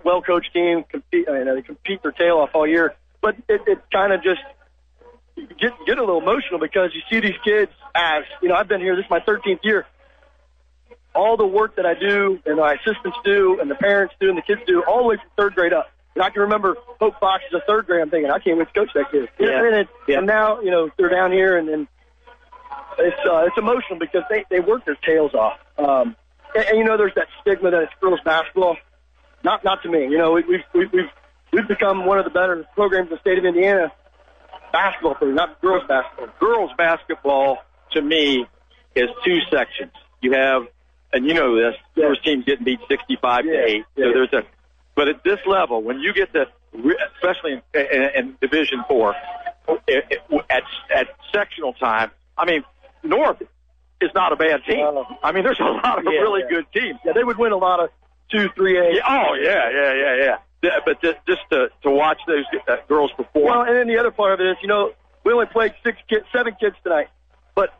well 0.03 0.23
coached 0.23 0.51
team. 0.51 0.83
Compete, 0.89 1.27
you 1.27 1.45
know, 1.45 1.53
they 1.53 1.61
compete 1.61 2.01
their 2.01 2.11
tail 2.11 2.37
off 2.37 2.49
all 2.55 2.65
year, 2.65 2.95
but 3.21 3.35
it, 3.47 3.61
it 3.67 3.79
kind 3.91 4.13
of 4.13 4.23
just 4.23 4.41
get 5.59 5.73
get 5.85 5.97
a 5.97 6.01
little 6.01 6.19
emotional 6.19 6.59
because 6.59 6.91
you 6.93 7.01
see 7.09 7.19
these 7.19 7.39
kids 7.43 7.71
as 7.95 8.23
you 8.41 8.49
know. 8.49 8.55
I've 8.55 8.67
been 8.67 8.81
here. 8.81 8.95
This 8.95 9.05
is 9.05 9.11
my 9.11 9.19
13th 9.19 9.59
year. 9.63 9.85
All 11.15 11.37
the 11.37 11.45
work 11.45 11.75
that 11.77 11.85
I 11.85 11.93
do 11.95 12.39
and 12.45 12.57
my 12.57 12.73
assistants 12.73 13.17
do 13.23 13.59
and 13.59 13.69
the 13.69 13.75
parents 13.75 14.13
do 14.19 14.29
and 14.29 14.37
the 14.37 14.41
kids 14.41 14.61
do 14.67 14.83
all 14.87 14.99
the 14.99 15.07
way 15.09 15.15
from 15.17 15.29
third 15.37 15.55
grade 15.55 15.73
up. 15.73 15.89
And 16.15 16.23
I 16.23 16.29
can 16.29 16.43
remember 16.43 16.75
Hope 16.99 17.19
Fox 17.19 17.43
is 17.51 17.53
a 17.55 17.65
third 17.65 17.87
grade. 17.87 18.01
I'm 18.01 18.09
thinking 18.09 18.29
I 18.31 18.39
can't 18.39 18.57
wait 18.57 18.67
to 18.67 18.73
coach 18.73 18.89
that 18.93 19.11
kid. 19.11 19.29
Yeah. 19.39 19.65
And, 19.65 19.75
it, 19.75 19.87
and 20.07 20.27
now 20.27 20.61
you 20.61 20.71
know 20.71 20.89
they're 20.97 21.09
down 21.09 21.31
here 21.31 21.57
and, 21.57 21.69
and 21.69 21.87
it's 22.99 23.17
uh, 23.25 23.45
it's 23.45 23.57
emotional 23.57 23.99
because 23.99 24.23
they 24.29 24.45
they 24.49 24.59
work 24.59 24.85
their 24.85 24.95
tails 24.95 25.33
off. 25.33 25.57
Um, 25.77 26.15
and, 26.55 26.65
and 26.65 26.77
you 26.77 26.83
know 26.83 26.97
there's 26.97 27.15
that 27.15 27.27
stigma 27.41 27.71
that 27.71 27.83
it's 27.83 27.93
girls 28.01 28.19
basketball. 28.23 28.77
Not 29.43 29.63
not 29.63 29.83
to 29.83 29.89
me. 29.89 30.03
You 30.03 30.17
know 30.17 30.33
we, 30.33 30.43
we've 30.43 30.63
we've 30.73 30.91
we've 30.91 31.09
we've 31.51 31.67
become 31.67 32.05
one 32.05 32.19
of 32.19 32.25
the 32.25 32.31
better 32.31 32.65
programs 32.75 33.09
in 33.09 33.15
the 33.15 33.21
state 33.21 33.37
of 33.37 33.45
Indiana. 33.45 33.91
Basketball, 34.71 35.15
not 35.21 35.61
girls 35.61 35.83
basketball. 35.87 36.27
girls 36.39 36.71
basketball 36.77 37.57
to 37.91 38.01
me 38.01 38.45
is 38.95 39.09
two 39.25 39.39
sections. 39.51 39.91
You 40.21 40.33
have, 40.33 40.63
and 41.13 41.25
you 41.25 41.33
know 41.33 41.55
this, 41.55 41.75
first 41.95 42.23
team 42.23 42.43
getting 42.45 42.65
beat 42.65 42.79
65 42.87 43.43
to 43.45 43.51
8. 43.51 43.85
So 43.95 44.01
there's 44.13 44.33
a, 44.33 44.43
but 44.95 45.07
at 45.07 45.23
this 45.23 45.39
level, 45.45 45.81
when 45.81 45.99
you 45.99 46.13
get 46.13 46.33
to, 46.33 46.45
especially 47.15 47.53
in, 47.53 47.61
in, 47.73 48.09
in 48.15 48.35
Division 48.41 48.83
4, 48.87 49.15
it, 49.87 50.05
it, 50.09 50.45
at, 50.49 50.63
at 50.93 51.07
sectional 51.33 51.73
time, 51.73 52.11
I 52.37 52.45
mean, 52.45 52.63
North 53.03 53.41
is 54.01 54.09
not 54.15 54.33
a 54.33 54.35
bad 54.35 54.61
team. 54.67 54.85
I 55.23 55.31
mean, 55.31 55.43
there's 55.43 55.59
a 55.59 55.63
lot 55.63 55.99
of 55.99 56.05
Yeah, 56.05 56.19
really 56.19 56.41
yeah. 56.49 56.57
good 56.57 56.65
teams. 56.73 56.99
Yeah, 57.05 57.13
they 57.13 57.23
would 57.23 57.37
win 57.37 57.51
a 57.51 57.57
lot 57.57 57.79
of 57.79 57.89
two, 58.31 58.49
three, 58.55 58.79
eight. 58.79 58.95
Yeah, 58.95 59.01
oh, 59.07 59.33
yeah, 59.35 59.69
yeah, 59.71 59.93
yeah, 59.93 60.15
yeah. 60.25 60.37
Yeah, 60.61 60.79
But 60.85 61.01
just, 61.01 61.17
just 61.25 61.41
to, 61.51 61.69
to 61.83 61.89
watch 61.89 62.19
those 62.27 62.43
uh, 62.67 62.77
girls 62.87 63.11
perform. 63.15 63.45
Well, 63.45 63.61
and 63.61 63.75
then 63.75 63.87
the 63.87 63.97
other 63.97 64.11
part 64.11 64.33
of 64.33 64.41
it 64.41 64.47
is, 64.51 64.57
you 64.61 64.67
know, 64.67 64.91
we 65.23 65.31
only 65.31 65.45
played 65.45 65.73
six 65.83 65.97
kids, 66.09 66.25
seven 66.33 66.55
kids 66.59 66.75
tonight, 66.83 67.07
but 67.55 67.73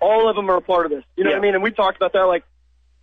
all 0.00 0.28
of 0.28 0.36
them 0.36 0.50
are 0.50 0.56
a 0.56 0.60
part 0.60 0.84
of 0.86 0.90
this. 0.90 1.04
You 1.16 1.24
know 1.24 1.30
what 1.30 1.38
I 1.38 1.40
mean? 1.40 1.54
And 1.54 1.62
we 1.62 1.70
talked 1.70 1.96
about 1.96 2.12
that, 2.12 2.24
like 2.24 2.44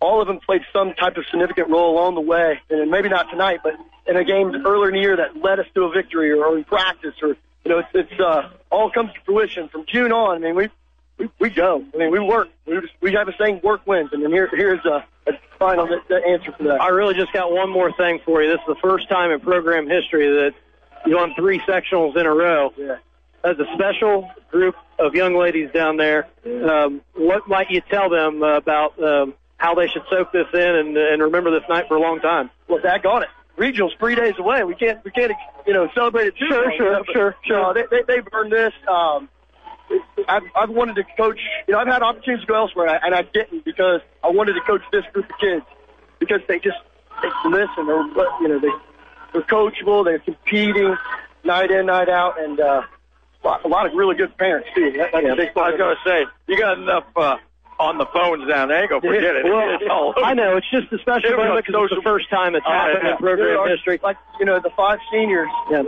all 0.00 0.20
of 0.20 0.28
them 0.28 0.38
played 0.40 0.62
some 0.72 0.94
type 0.94 1.16
of 1.16 1.24
significant 1.30 1.70
role 1.70 1.94
along 1.94 2.14
the 2.14 2.20
way, 2.20 2.60
and 2.70 2.90
maybe 2.90 3.08
not 3.08 3.30
tonight, 3.30 3.60
but 3.62 3.74
in 4.06 4.16
a 4.16 4.24
game 4.24 4.54
earlier 4.66 4.88
in 4.88 4.94
the 4.94 5.00
year 5.00 5.16
that 5.16 5.36
led 5.42 5.58
us 5.58 5.66
to 5.74 5.84
a 5.84 5.90
victory, 5.90 6.30
or, 6.30 6.44
or 6.44 6.58
in 6.58 6.64
practice, 6.64 7.14
or 7.22 7.36
you 7.64 7.70
know, 7.70 7.78
it's, 7.78 7.88
it's 7.94 8.20
uh, 8.20 8.50
all 8.70 8.90
comes 8.90 9.12
to 9.12 9.20
fruition 9.24 9.68
from 9.68 9.86
June 9.86 10.12
on. 10.12 10.36
I 10.36 10.38
mean, 10.38 10.54
we 10.54 10.68
we, 11.18 11.28
we 11.40 11.50
go. 11.50 11.84
I 11.94 11.96
mean, 11.96 12.10
we 12.10 12.20
work. 12.20 12.48
We 12.66 12.80
just, 12.80 12.92
we 13.00 13.12
have 13.12 13.28
a 13.28 13.32
saying, 13.38 13.60
"Work 13.62 13.86
wins," 13.86 14.10
and 14.12 14.22
then 14.22 14.30
here 14.30 14.48
here's 14.52 14.84
a, 14.84 15.04
a 15.26 15.32
final 15.58 15.86
the, 15.86 16.00
the 16.08 16.16
answer 16.26 16.52
for 16.52 16.64
that. 16.64 16.80
I 16.80 16.88
really 16.88 17.14
just 17.14 17.32
got 17.32 17.52
one 17.52 17.70
more 17.70 17.92
thing 17.92 18.20
for 18.24 18.42
you. 18.42 18.50
This 18.50 18.60
is 18.60 18.66
the 18.74 18.80
first 18.82 19.08
time 19.08 19.30
in 19.30 19.40
program 19.40 19.88
history 19.88 20.28
that 20.28 20.52
you 21.06 21.16
won 21.16 21.32
three 21.34 21.60
sectionals 21.60 22.16
in 22.16 22.26
a 22.26 22.34
row. 22.34 22.72
Yeah. 22.76 22.96
as 23.44 23.56
a 23.58 23.66
special 23.74 24.28
group 24.50 24.74
of 24.98 25.14
young 25.14 25.36
ladies 25.36 25.70
down 25.72 25.96
there. 25.96 26.26
Um, 26.44 27.00
what 27.14 27.46
might 27.48 27.70
you 27.70 27.80
tell 27.90 28.08
them 28.10 28.42
about 28.42 29.00
um, 29.02 29.34
how 29.56 29.74
they 29.74 29.86
should 29.88 30.02
soak 30.10 30.32
this 30.32 30.46
in 30.52 30.60
and, 30.60 30.96
and 30.96 31.22
remember 31.22 31.50
this 31.50 31.68
night 31.68 31.86
for 31.88 31.96
a 31.96 32.00
long 32.00 32.20
time? 32.20 32.50
Well, 32.68 32.80
that 32.82 33.02
got 33.02 33.22
it. 33.22 33.28
Regional's 33.56 33.94
three 33.98 34.14
days 34.14 34.34
away. 34.38 34.64
We 34.64 34.74
can't, 34.74 35.02
we 35.04 35.10
can't, 35.10 35.32
you 35.66 35.72
know, 35.72 35.88
celebrate 35.94 36.26
it 36.26 36.36
too 36.36 36.46
Sure, 36.48 36.72
sure, 36.76 36.86
you 36.86 36.92
know, 36.92 37.02
but, 37.06 37.12
sure, 37.14 37.36
sure. 37.44 37.62
No, 37.62 37.72
they, 37.72 37.84
they, 37.90 38.02
they've 38.06 38.28
earned 38.32 38.52
this. 38.52 38.72
Um, 38.88 39.28
I've, 40.28 40.42
I've 40.56 40.70
wanted 40.70 40.96
to 40.96 41.04
coach. 41.16 41.40
You 41.68 41.74
know, 41.74 41.80
I've 41.80 41.86
had 41.86 42.02
opportunities 42.02 42.44
to 42.46 42.52
go 42.52 42.56
elsewhere, 42.56 42.98
and 43.04 43.14
I 43.14 43.22
didn't 43.22 43.64
because 43.64 44.00
I 44.24 44.28
wanted 44.30 44.54
to 44.54 44.60
coach 44.62 44.82
this 44.92 45.04
group 45.12 45.26
of 45.30 45.38
kids 45.38 45.64
because 46.18 46.40
they 46.48 46.58
just 46.58 46.78
they 47.22 47.28
listen. 47.48 47.86
They're 47.86 48.02
you 48.40 48.48
know 48.48 48.58
they 48.58 48.70
they're 49.32 49.42
coachable. 49.42 50.04
They're 50.04 50.18
competing 50.18 50.96
night 51.44 51.70
in, 51.70 51.86
night 51.86 52.08
out, 52.08 52.40
and 52.42 52.58
uh, 52.58 52.82
a 53.44 53.68
lot- 53.68 53.86
of 53.86 53.92
really 53.94 54.16
good 54.16 54.36
parents 54.36 54.68
too. 54.74 54.90
That, 54.92 55.14
a 55.14 55.36
big 55.36 55.50
I 55.56 55.70
was 55.70 55.78
going 55.78 55.96
to 55.96 56.02
say, 56.04 56.26
you 56.48 56.58
got 56.58 56.78
enough 56.78 57.04
uh, 57.14 57.36
on 57.78 57.98
the 57.98 58.06
phones 58.06 58.48
down 58.48 58.68
there. 58.68 58.80
Ain't 58.80 58.90
gonna 58.90 59.00
forget 59.02 59.36
it. 59.36 59.44
Well. 59.86 60.14
I 60.24 60.34
know 60.34 60.56
it's 60.56 60.68
just 60.70 60.92
a 60.92 60.98
special 60.98 61.36
moment 61.36 61.64
because 61.66 61.84
it's 61.90 61.94
the 61.94 62.02
first 62.02 62.28
time 62.30 62.54
it's 62.56 62.66
Oh, 62.66 62.72
happened 62.72 63.00
yeah. 63.04 63.10
in 63.12 63.16
program 63.18 63.58
are, 63.60 63.68
history. 63.68 64.00
Like 64.02 64.16
you 64.40 64.46
know, 64.46 64.58
the 64.58 64.70
five 64.70 64.98
seniors, 65.12 65.48
Yeah. 65.70 65.84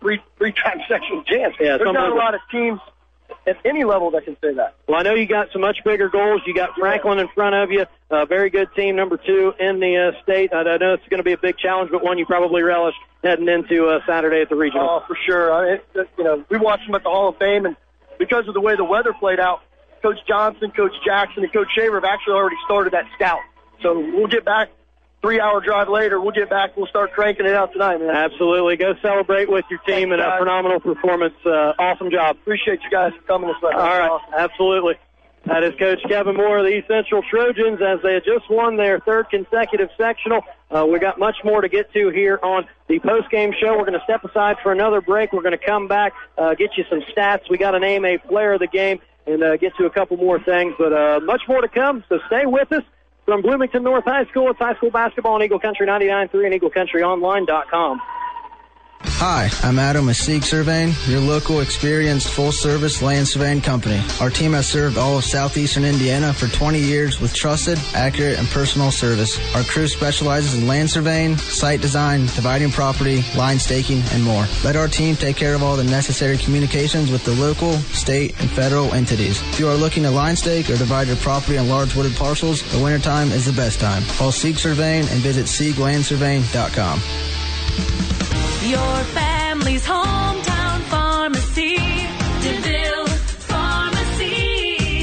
three 0.00 0.20
three 0.38 0.52
time 0.52 0.80
section 0.88 1.22
champs. 1.26 1.56
Yeah, 1.60 1.76
There's 1.76 1.92
not 1.92 2.10
a 2.10 2.14
lot 2.14 2.34
of 2.34 2.40
teams 2.50 2.80
at 3.46 3.56
any 3.64 3.84
level 3.84 4.10
that 4.12 4.24
can 4.24 4.36
say 4.40 4.54
that. 4.54 4.74
Well, 4.88 4.98
I 4.98 5.02
know 5.02 5.14
you 5.14 5.26
got 5.26 5.48
some 5.52 5.62
much 5.62 5.78
bigger 5.84 6.08
goals. 6.08 6.42
You 6.46 6.54
got 6.54 6.70
Franklin 6.78 7.18
in 7.18 7.28
front 7.28 7.54
of 7.54 7.70
you, 7.70 7.86
a 8.10 8.26
very 8.26 8.50
good 8.50 8.68
team, 8.74 8.96
number 8.96 9.16
two 9.16 9.52
in 9.58 9.80
the 9.80 10.12
uh, 10.12 10.22
state. 10.22 10.52
I, 10.52 10.60
I 10.60 10.76
know 10.78 10.94
it's 10.94 11.06
going 11.08 11.18
to 11.18 11.24
be 11.24 11.32
a 11.32 11.38
big 11.38 11.58
challenge, 11.58 11.90
but 11.90 12.02
one 12.02 12.18
you 12.18 12.26
probably 12.26 12.62
relish 12.62 12.94
heading 13.22 13.48
into 13.48 13.86
uh, 13.86 14.00
Saturday 14.06 14.42
at 14.42 14.48
the 14.48 14.56
regional. 14.56 14.88
Oh, 14.88 15.04
for 15.06 15.16
sure. 15.26 15.52
I 15.52 15.64
mean, 15.64 15.80
it, 15.94 16.08
you 16.18 16.24
know, 16.24 16.44
we 16.50 16.58
watched 16.58 16.86
them 16.86 16.94
at 16.94 17.02
the 17.02 17.10
Hall 17.10 17.28
of 17.28 17.36
Fame, 17.38 17.66
and 17.66 17.76
because 18.18 18.48
of 18.48 18.54
the 18.54 18.60
way 18.60 18.76
the 18.76 18.84
weather 18.84 19.12
played 19.12 19.40
out, 19.40 19.60
Coach 20.02 20.18
Johnson, 20.28 20.70
Coach 20.70 20.92
Jackson, 21.04 21.42
and 21.44 21.52
Coach 21.52 21.68
Shaver 21.76 21.96
have 21.96 22.04
actually 22.04 22.34
already 22.34 22.56
started 22.64 22.92
that 22.92 23.06
scout. 23.16 23.40
So 23.82 23.98
we'll 23.98 24.28
get 24.28 24.44
back. 24.44 24.70
Three 25.26 25.40
hour 25.40 25.60
drive 25.60 25.88
later, 25.88 26.20
we'll 26.20 26.30
get 26.30 26.48
back. 26.48 26.76
We'll 26.76 26.86
start 26.86 27.10
cranking 27.10 27.46
it 27.46 27.54
out 27.56 27.72
tonight, 27.72 27.98
man. 27.98 28.10
Absolutely. 28.10 28.76
Go 28.76 28.94
celebrate 29.02 29.50
with 29.50 29.64
your 29.68 29.80
team 29.80 30.12
and 30.12 30.22
a 30.22 30.38
phenomenal 30.38 30.78
performance. 30.78 31.34
Uh, 31.44 31.72
awesome 31.80 32.12
job. 32.12 32.36
Appreciate 32.36 32.78
you 32.84 32.90
guys 32.90 33.12
for 33.12 33.22
coming 33.22 33.48
this 33.48 33.60
way. 33.60 33.72
All 33.74 33.98
right. 33.98 34.20
Absolutely. 34.38 34.94
That 35.46 35.64
is 35.64 35.74
Coach 35.80 35.98
Kevin 36.08 36.36
Moore 36.36 36.58
of 36.58 36.64
the 36.64 36.76
East 36.76 36.86
Central 36.86 37.24
Trojans 37.28 37.80
as 37.82 38.00
they 38.04 38.14
had 38.14 38.22
just 38.24 38.48
won 38.48 38.76
their 38.76 39.00
third 39.00 39.28
consecutive 39.28 39.88
sectional. 39.98 40.42
Uh, 40.70 40.86
we 40.88 41.00
got 41.00 41.18
much 41.18 41.38
more 41.42 41.60
to 41.60 41.68
get 41.68 41.92
to 41.94 42.10
here 42.10 42.38
on 42.44 42.68
the 42.86 43.00
post-game 43.00 43.52
show. 43.60 43.76
We're 43.76 43.84
going 43.84 43.98
to 43.98 44.04
step 44.04 44.22
aside 44.22 44.58
for 44.62 44.70
another 44.70 45.00
break. 45.00 45.32
We're 45.32 45.42
going 45.42 45.58
to 45.58 45.66
come 45.66 45.88
back, 45.88 46.12
uh, 46.38 46.54
get 46.54 46.76
you 46.76 46.84
some 46.88 47.00
stats. 47.00 47.50
We 47.50 47.58
got 47.58 47.72
to 47.72 47.80
name 47.80 48.04
a 48.04 48.16
player 48.18 48.52
of 48.52 48.60
the 48.60 48.68
game 48.68 49.00
and 49.26 49.42
uh, 49.42 49.56
get 49.56 49.74
to 49.78 49.86
a 49.86 49.90
couple 49.90 50.18
more 50.18 50.38
things, 50.38 50.74
but 50.78 50.92
uh, 50.92 51.18
much 51.18 51.42
more 51.48 51.62
to 51.62 51.68
come. 51.68 52.04
So 52.08 52.20
stay 52.28 52.46
with 52.46 52.70
us. 52.70 52.84
From 53.26 53.42
Bloomington 53.42 53.82
North 53.82 54.04
High 54.04 54.24
School, 54.26 54.50
it's 54.50 54.58
high 54.60 54.76
school 54.76 54.92
basketball 54.92 55.34
on 55.34 55.42
Eagle 55.42 55.58
Country 55.58 55.84
99.3 55.84 56.46
and 56.46 56.62
EagleCountryOnline.com. 56.62 58.00
Hi, 59.00 59.50
I'm 59.62 59.78
Adam 59.78 60.06
with 60.06 60.16
Sieg 60.16 60.42
Surveying, 60.42 60.92
your 61.06 61.20
local 61.20 61.60
experienced 61.60 62.28
full 62.28 62.52
service 62.52 63.00
land 63.02 63.28
surveying 63.28 63.60
company. 63.60 64.02
Our 64.20 64.30
team 64.30 64.52
has 64.52 64.66
served 64.66 64.98
all 64.98 65.18
of 65.18 65.24
southeastern 65.24 65.84
Indiana 65.84 66.32
for 66.32 66.48
20 66.48 66.78
years 66.78 67.20
with 67.20 67.32
trusted, 67.34 67.78
accurate, 67.94 68.38
and 68.38 68.46
personal 68.48 68.90
service. 68.90 69.38
Our 69.54 69.62
crew 69.64 69.86
specializes 69.86 70.54
in 70.60 70.66
land 70.66 70.90
surveying, 70.90 71.36
site 71.38 71.80
design, 71.80 72.20
dividing 72.20 72.72
property, 72.72 73.24
line 73.36 73.58
staking, 73.58 74.02
and 74.12 74.22
more. 74.22 74.46
Let 74.64 74.76
our 74.76 74.88
team 74.88 75.16
take 75.16 75.36
care 75.36 75.54
of 75.54 75.62
all 75.62 75.76
the 75.76 75.84
necessary 75.84 76.36
communications 76.36 77.10
with 77.10 77.24
the 77.24 77.34
local, 77.34 77.72
state, 77.72 78.38
and 78.40 78.50
federal 78.50 78.92
entities. 78.92 79.40
If 79.52 79.60
you 79.60 79.68
are 79.68 79.76
looking 79.76 80.02
to 80.02 80.10
line 80.10 80.36
stake 80.36 80.68
or 80.68 80.76
divide 80.76 81.06
your 81.06 81.16
property 81.16 81.58
on 81.58 81.68
large 81.68 81.94
wooded 81.94 82.16
parcels, 82.16 82.62
the 82.72 82.82
wintertime 82.82 83.30
is 83.30 83.46
the 83.46 83.52
best 83.52 83.80
time. 83.80 84.02
Call 84.18 84.32
Sieg 84.32 84.56
Surveying 84.56 85.08
and 85.08 85.20
visit 85.20 85.46
SiegLandSurveying.com. 85.46 87.00
Your 88.66 88.96
family's 89.14 89.84
hometown 89.84 90.80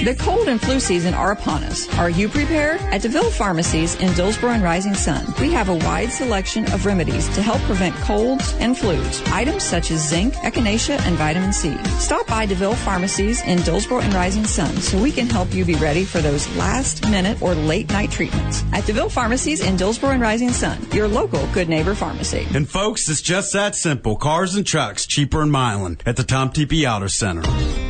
The 0.04 0.16
cold 0.16 0.50
and 0.50 0.60
flu 0.60 0.82
season 0.82 1.14
are 1.14 1.32
upon 1.32 1.64
us. 1.64 1.88
Are 1.98 2.10
you 2.10 2.28
prepared? 2.28 2.82
At 2.92 3.04
DeVille 3.04 3.32
Pharmacies 3.32 3.96
in 3.96 4.12
Dillsboro 4.16 4.52
and 4.52 4.62
Rising 4.62 4.96
Sun, 4.96 5.34
we 5.40 5.50
have 5.54 5.70
a 5.70 5.76
wide 5.76 6.12
selection 6.12 6.66
of 6.74 6.86
remedies 6.86 7.34
to 7.36 7.42
help 7.42 7.62
prevent 7.62 7.96
colds 7.96 8.54
and 8.60 8.76
flus. 8.76 9.26
Items 9.32 9.64
such 9.64 9.92
as 9.92 10.06
zinc, 10.06 10.34
echinacea, 10.34 11.00
and 11.08 11.16
vitamin 11.16 11.54
C. 11.54 11.78
Stop 12.00 12.28
by 12.28 12.46
DeVille 12.46 12.76
Pharmacies 12.76 13.42
in 13.44 13.60
Dillsboro 13.60 14.02
and 14.02 14.14
Rising 14.14 14.44
Sun 14.44 14.76
so 14.82 15.02
we 15.02 15.10
can 15.10 15.30
help 15.30 15.54
you 15.54 15.64
be 15.64 15.76
ready 15.76 16.04
for 16.04 16.20
those 16.20 16.54
last 16.58 17.10
minute 17.10 17.42
or 17.42 17.56
late 17.56 17.90
night 17.90 18.12
treatments. 18.12 18.66
At 18.74 18.86
DeVille 18.86 19.08
Pharmacies 19.08 19.62
in 19.62 19.78
Dillsboro 19.78 20.10
and 20.10 20.22
Rising 20.22 20.52
Sun, 20.52 20.86
your 20.92 21.08
local 21.08 21.48
good 21.54 21.70
neighbor 21.70 21.96
pharmacy. 21.96 22.46
And 22.54 22.68
folks, 22.68 23.08
it's 23.08 23.22
just 23.22 23.54
that 23.54 23.74
simple. 23.74 24.18
Cars 24.18 24.56
and 24.56 24.68
trucks 24.68 25.08
cheaper 25.08 25.42
in 25.44 25.50
Milan 25.50 26.00
at 26.06 26.18
the 26.18 26.24
Tom 26.26 26.52
Tepe 26.52 26.86
Auto 26.86 27.08
Center. 27.08 27.44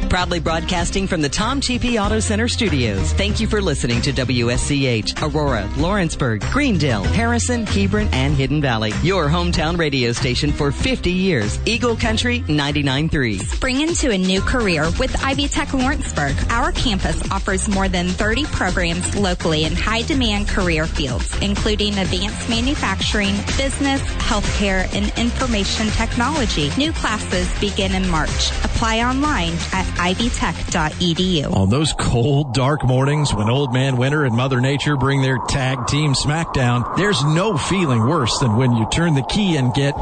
Proudly 0.09 0.39
broadcasting 0.39 1.07
from 1.07 1.21
the 1.21 1.29
Tom 1.29 1.59
Cheapy 1.59 1.97
Auto 2.03 2.19
Center 2.19 2.49
studios. 2.49 3.13
Thank 3.13 3.39
you 3.39 3.47
for 3.47 3.61
listening 3.61 4.01
to 4.01 4.11
WSCH, 4.11 5.23
Aurora, 5.23 5.69
Lawrenceburg, 5.77 6.41
Greendale, 6.51 7.05
Harrison, 7.05 7.65
Hebron, 7.65 8.09
and 8.11 8.35
Hidden 8.35 8.61
Valley. 8.61 8.91
Your 9.03 9.29
hometown 9.29 9.77
radio 9.77 10.11
station 10.11 10.51
for 10.51 10.73
50 10.73 11.09
years. 11.09 11.57
Eagle 11.65 11.95
Country 11.95 12.41
99.3. 12.41 13.39
Spring 13.43 13.79
into 13.79 14.11
a 14.11 14.17
new 14.17 14.41
career 14.41 14.91
with 14.99 15.15
Ivy 15.23 15.47
Tech 15.47 15.73
Lawrenceburg. 15.73 16.35
Our 16.49 16.73
campus 16.73 17.21
offers 17.31 17.69
more 17.69 17.87
than 17.87 18.09
30 18.09 18.47
programs 18.47 19.15
locally 19.15 19.63
in 19.63 19.73
high 19.73 20.01
demand 20.01 20.49
career 20.49 20.85
fields, 20.87 21.33
including 21.41 21.97
advanced 21.97 22.49
manufacturing, 22.49 23.37
business, 23.55 24.01
healthcare, 24.19 24.93
and 24.93 25.17
information 25.17 25.87
technology. 25.91 26.69
New 26.77 26.91
classes 26.91 27.49
begin 27.61 27.95
in 27.95 28.09
March. 28.09 28.51
Apply 28.65 29.03
online 29.03 29.53
at 29.71 29.85
ivytech.edu. 29.95 31.55
On 31.55 31.69
those 31.69 31.92
cold, 31.97 32.53
dark 32.53 32.83
mornings 32.83 33.33
when 33.33 33.49
Old 33.49 33.73
Man 33.73 33.97
Winter 33.97 34.25
and 34.25 34.35
Mother 34.35 34.61
Nature 34.61 34.97
bring 34.97 35.21
their 35.21 35.37
tag 35.49 35.87
team 35.87 36.13
smackdown, 36.13 36.95
there's 36.97 37.23
no 37.23 37.57
feeling 37.57 38.07
worse 38.07 38.37
than 38.39 38.55
when 38.55 38.73
you 38.73 38.87
turn 38.91 39.15
the 39.15 39.23
key 39.23 39.57
and 39.57 39.73
get 39.73 39.95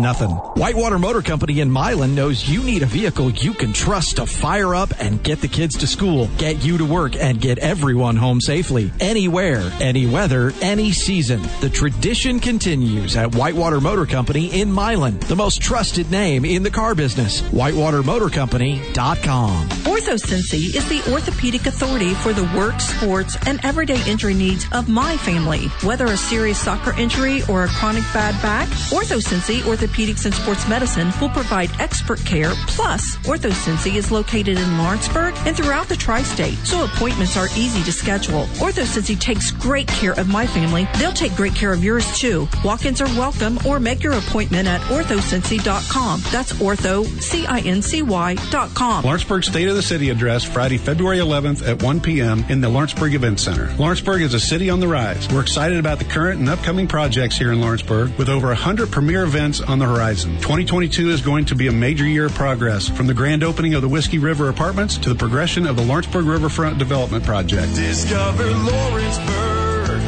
nothing. 0.00 0.30
Whitewater 0.30 0.98
Motor 0.98 1.22
Company 1.22 1.60
in 1.60 1.70
Milan 1.70 2.14
knows 2.14 2.48
you 2.48 2.62
need 2.62 2.82
a 2.82 2.86
vehicle 2.86 3.30
you 3.30 3.52
can 3.54 3.72
trust 3.72 4.16
to 4.16 4.26
fire 4.26 4.74
up 4.74 4.92
and 4.98 5.22
get 5.22 5.40
the 5.40 5.48
kids 5.48 5.78
to 5.78 5.86
school, 5.86 6.28
get 6.38 6.64
you 6.64 6.78
to 6.78 6.84
work, 6.84 7.14
and 7.16 7.40
get 7.40 7.58
everyone 7.58 8.16
home 8.16 8.40
safely. 8.40 8.92
Anywhere, 9.00 9.70
any 9.80 10.06
weather, 10.06 10.52
any 10.60 10.92
season. 10.92 11.42
The 11.60 11.70
tradition 11.70 12.40
continues 12.40 13.16
at 13.16 13.34
Whitewater 13.34 13.80
Motor 13.80 14.06
Company 14.06 14.60
in 14.60 14.72
Milan, 14.72 15.18
the 15.20 15.36
most 15.36 15.60
trusted 15.60 16.10
name 16.10 16.44
in 16.44 16.62
the 16.62 16.70
car 16.70 16.94
business. 16.94 17.42
WhitewaterMotorCompany.com. 17.42 19.91
OrthoCincy 20.02 20.74
is 20.74 20.84
the 20.88 21.12
orthopedic 21.12 21.66
authority 21.66 22.12
for 22.12 22.32
the 22.32 22.42
work, 22.56 22.80
sports, 22.80 23.36
and 23.46 23.64
everyday 23.64 24.04
injury 24.10 24.34
needs 24.34 24.66
of 24.72 24.88
my 24.88 25.16
family. 25.18 25.68
Whether 25.84 26.06
a 26.06 26.16
serious 26.16 26.58
soccer 26.58 26.92
injury 26.98 27.42
or 27.48 27.62
a 27.62 27.68
chronic 27.68 28.02
bad 28.12 28.34
back, 28.42 28.66
OrthoCincy 28.90 29.60
Orthopedics 29.60 30.24
and 30.24 30.34
Sports 30.34 30.68
Medicine 30.68 31.12
will 31.20 31.28
provide 31.28 31.70
expert 31.80 32.18
care. 32.24 32.50
Plus, 32.66 33.16
OrthoCincy 33.18 33.94
is 33.94 34.10
located 34.10 34.58
in 34.58 34.76
Lawrenceburg 34.76 35.34
and 35.46 35.56
throughout 35.56 35.88
the 35.88 35.94
tri-state, 35.94 36.58
so 36.64 36.82
appointments 36.82 37.36
are 37.36 37.46
easy 37.56 37.84
to 37.84 37.92
schedule. 37.92 38.46
OrthoCincy 38.58 39.20
takes 39.20 39.52
great 39.52 39.86
care 39.86 40.18
of 40.18 40.26
my 40.26 40.48
family. 40.48 40.88
They'll 40.98 41.12
take 41.12 41.36
great 41.36 41.54
care 41.54 41.72
of 41.72 41.84
yours 41.84 42.18
too. 42.18 42.48
Walk-ins 42.64 43.00
are 43.00 43.18
welcome 43.18 43.56
or 43.64 43.78
make 43.78 44.02
your 44.02 44.14
appointment 44.14 44.66
at 44.66 44.80
orthocincy.com. 44.80 46.22
That's 46.32 46.54
ortho, 46.54 47.06
C-I-N-C-Y 47.22 48.34
dot 48.50 48.74
com. 48.74 49.04
Lawrenceburg 49.04 49.44
State 49.44 49.68
of 49.68 49.76
the 49.76 49.91
City 49.92 50.08
address 50.08 50.40
Friday, 50.42 50.78
February 50.78 51.18
11th 51.18 51.68
at 51.68 51.82
1 51.82 52.00
p.m. 52.00 52.42
in 52.48 52.62
the 52.62 52.68
Lawrenceburg 52.70 53.12
Event 53.12 53.38
Center. 53.38 53.66
Lawrenceburg 53.76 54.22
is 54.22 54.32
a 54.32 54.40
city 54.40 54.70
on 54.70 54.80
the 54.80 54.88
rise. 54.88 55.30
We're 55.30 55.42
excited 55.42 55.78
about 55.78 55.98
the 55.98 56.06
current 56.06 56.40
and 56.40 56.48
upcoming 56.48 56.88
projects 56.88 57.36
here 57.36 57.52
in 57.52 57.60
Lawrenceburg 57.60 58.16
with 58.16 58.30
over 58.30 58.46
100 58.46 58.90
premier 58.90 59.24
events 59.24 59.60
on 59.60 59.78
the 59.78 59.84
horizon. 59.84 60.36
2022 60.36 61.10
is 61.10 61.20
going 61.20 61.44
to 61.44 61.54
be 61.54 61.68
a 61.68 61.72
major 61.72 62.06
year 62.06 62.24
of 62.24 62.34
progress 62.34 62.88
from 62.88 63.06
the 63.06 63.12
grand 63.12 63.44
opening 63.44 63.74
of 63.74 63.82
the 63.82 63.88
Whiskey 63.88 64.18
River 64.18 64.48
Apartments 64.48 64.96
to 64.96 65.10
the 65.10 65.14
progression 65.14 65.66
of 65.66 65.76
the 65.76 65.82
Lawrenceburg 65.82 66.24
Riverfront 66.24 66.78
Development 66.78 67.22
Project. 67.22 67.74
Discover 67.74 68.44
Lawrenceburg, 68.44 70.00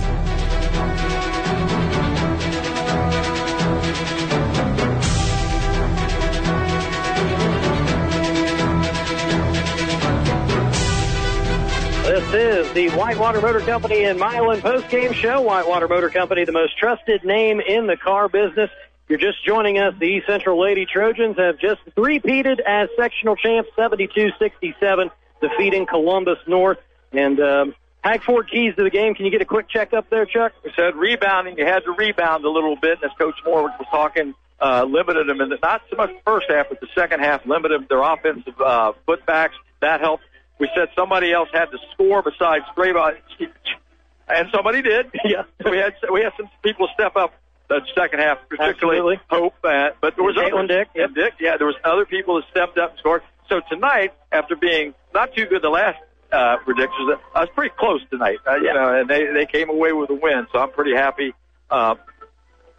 This 12.03 12.33
is 12.33 12.73
the 12.73 12.89
Whitewater 12.97 13.39
Motor 13.39 13.61
Company 13.61 14.03
and 14.03 14.19
Milan 14.19 14.59
postgame 14.59 15.13
show. 15.13 15.39
Whitewater 15.39 15.87
Motor 15.87 16.09
Company, 16.09 16.43
the 16.43 16.51
most 16.51 16.77
trusted 16.77 17.23
name 17.23 17.61
in 17.61 17.87
the 17.87 17.95
car 17.95 18.27
business. 18.27 18.69
You're 19.13 19.31
just 19.31 19.45
joining 19.45 19.77
us, 19.77 19.93
the 19.99 20.07
East 20.07 20.25
Central 20.25 20.59
Lady 20.59 20.87
Trojans 20.87 21.37
have 21.37 21.59
just 21.59 21.81
three-peated 21.93 22.59
as 22.61 22.89
sectional 22.97 23.35
champs, 23.35 23.69
72-67, 23.77 25.11
defeating 25.39 25.85
Columbus 25.85 26.39
North. 26.47 26.79
And 27.11 27.39
um, 27.39 27.75
Hagford 28.03 28.49
keys 28.49 28.75
to 28.75 28.83
the 28.83 28.89
game. 28.89 29.13
Can 29.13 29.25
you 29.25 29.31
get 29.31 29.43
a 29.43 29.45
quick 29.45 29.69
check 29.69 29.93
up 29.93 30.09
there, 30.09 30.25
Chuck? 30.25 30.53
We 30.63 30.71
said 30.75 30.95
rebounding. 30.95 31.59
You 31.59 31.65
had 31.67 31.83
to 31.83 31.91
rebound 31.91 32.43
a 32.43 32.49
little 32.49 32.75
bit, 32.75 33.03
as 33.03 33.11
Coach 33.19 33.35
Moore 33.45 33.61
was 33.61 33.85
talking. 33.91 34.33
Uh, 34.59 34.83
limited 34.89 35.27
them 35.27 35.41
in 35.41 35.49
the, 35.49 35.59
not 35.61 35.83
so 35.91 35.95
much 35.95 36.09
the 36.09 36.21
first 36.25 36.47
half, 36.49 36.69
but 36.69 36.79
the 36.81 36.87
second 36.95 37.19
half 37.19 37.45
limited 37.45 37.87
their 37.89 38.01
offensive 38.01 38.59
uh, 38.59 38.93
putbacks. 39.07 39.53
That 39.81 39.99
helped. 40.01 40.23
We 40.57 40.71
said 40.75 40.87
somebody 40.95 41.31
else 41.31 41.49
had 41.53 41.65
to 41.65 41.77
score 41.91 42.23
besides 42.23 42.65
Strayvon, 42.75 43.17
and 44.27 44.47
somebody 44.51 44.81
did. 44.81 45.11
Yeah, 45.23 45.43
we 45.63 45.77
had 45.77 45.93
we 46.11 46.21
had 46.21 46.33
some 46.35 46.49
people 46.63 46.87
step 46.95 47.15
up 47.15 47.35
the 47.79 47.87
second 47.95 48.19
half, 48.19 48.37
particularly 48.49 49.15
Absolutely. 49.15 49.19
Hope. 49.29 49.55
Uh, 49.63 49.89
but 50.01 50.15
there 50.15 50.23
was 50.23 50.35
Caitlyn. 50.35 50.67
Dick, 50.67 50.89
and 50.95 51.13
Dick. 51.15 51.33
Yeah, 51.39 51.57
there 51.57 51.67
was 51.67 51.75
other 51.83 52.05
people 52.05 52.35
that 52.35 52.45
stepped 52.51 52.77
up 52.77 52.91
and 52.91 52.99
scored. 52.99 53.21
So 53.49 53.61
tonight, 53.69 54.13
after 54.31 54.55
being 54.55 54.93
not 55.13 55.33
too 55.35 55.45
good 55.45 55.61
the 55.61 55.69
last 55.69 55.99
uh, 56.31 56.57
predictions, 56.63 57.19
I 57.35 57.41
was 57.41 57.49
pretty 57.55 57.75
close 57.77 58.01
tonight. 58.09 58.39
Uh, 58.47 58.55
You 58.55 58.73
know, 58.73 58.99
and 58.99 59.09
they 59.09 59.25
they 59.27 59.45
came 59.45 59.69
away 59.69 59.93
with 59.93 60.09
a 60.09 60.15
win, 60.15 60.47
so 60.51 60.59
I'm 60.59 60.71
pretty 60.71 60.95
happy. 60.95 61.33
Uh, 61.69 61.95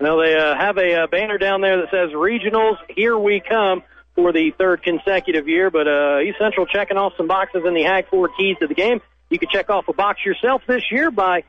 Now 0.01 0.21
they 0.21 0.35
uh, 0.37 0.57
have 0.57 0.77
a 0.79 1.03
uh, 1.03 1.07
banner 1.07 1.39
down 1.39 1.61
there 1.61 1.77
that 1.83 1.91
says 1.91 2.11
"Regionals, 2.11 2.77
here 2.89 3.17
we 3.17 3.41
come" 3.41 3.83
for 4.15 4.33
the 4.33 4.53
third 4.59 4.83
consecutive 4.83 5.49
year. 5.49 5.71
But 5.71 5.87
uh, 5.87 6.21
East 6.21 6.39
Central 6.39 6.67
checking 6.67 6.97
off 6.97 7.13
some 7.17 7.27
boxes 7.27 7.63
in 7.67 7.75
the 7.75 7.83
Hag 7.83 8.09
Ford 8.09 8.31
keys 8.39 8.57
to 8.61 8.67
the 8.67 8.75
game. 8.75 9.01
You 9.31 9.39
can 9.39 9.49
check 9.51 9.71
off 9.71 9.89
a 9.89 9.93
box 9.93 10.25
yourself 10.25 10.63
this 10.67 10.83
year 10.91 11.11
by 11.11 11.45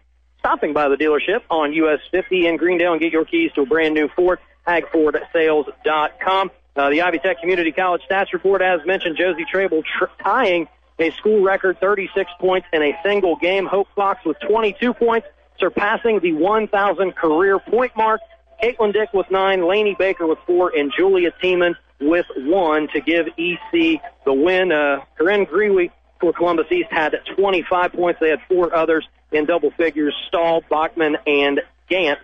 stopping 0.45 0.73
by 0.73 0.87
the 0.87 0.95
dealership 0.95 1.41
on 1.49 1.73
US 1.73 1.99
50 2.11 2.45
in 2.45 2.57
Greendale 2.57 2.91
and 2.91 3.01
get 3.01 3.11
your 3.11 3.25
keys 3.25 3.51
to 3.53 3.61
a 3.61 3.65
brand 3.65 3.95
new 3.95 4.07
Ford. 4.09 4.37
HagFordSales.com. 4.67 6.51
Uh, 6.75 6.89
the 6.91 7.01
Ivy 7.01 7.17
Tech 7.17 7.39
Community 7.39 7.71
College 7.71 8.03
stats 8.09 8.31
report, 8.31 8.61
as 8.61 8.85
mentioned, 8.85 9.17
Josie 9.17 9.45
Trabel 9.51 9.81
tr- 9.81 10.05
tying 10.21 10.67
a 10.99 11.09
school 11.11 11.43
record 11.43 11.79
36 11.79 12.29
points 12.39 12.67
in 12.73 12.83
a 12.83 12.95
single 13.03 13.37
game. 13.37 13.65
Hope 13.65 13.87
Fox 13.95 14.23
with 14.23 14.37
22 14.47 14.93
points, 14.93 15.27
surpassing 15.59 16.19
the 16.19 16.33
1,000 16.33 17.15
career 17.15 17.57
point 17.57 17.95
mark. 17.97 18.21
Caitlyn 18.61 18.93
Dick 18.93 19.13
with 19.13 19.29
nine, 19.31 19.67
Laney 19.67 19.95
Baker 19.97 20.27
with 20.27 20.39
four, 20.45 20.71
and 20.75 20.91
Julia 20.95 21.31
Tiemann 21.41 21.75
with 21.99 22.25
one 22.37 22.87
to 22.89 23.01
give 23.01 23.27
EC 23.37 23.99
the 24.25 24.33
win. 24.33 24.71
Uh, 24.71 25.01
Corinne 25.17 25.47
Greiwe 25.47 25.89
for 26.19 26.33
Columbus 26.33 26.67
East 26.71 26.89
had 26.91 27.15
25 27.35 27.93
points. 27.93 28.19
They 28.19 28.29
had 28.29 28.41
four 28.47 28.75
others 28.75 29.07
in 29.31 29.45
double 29.45 29.71
figures, 29.71 30.15
Stahl, 30.27 30.63
Bachman, 30.69 31.17
and 31.25 31.61
Gant. 31.89 32.19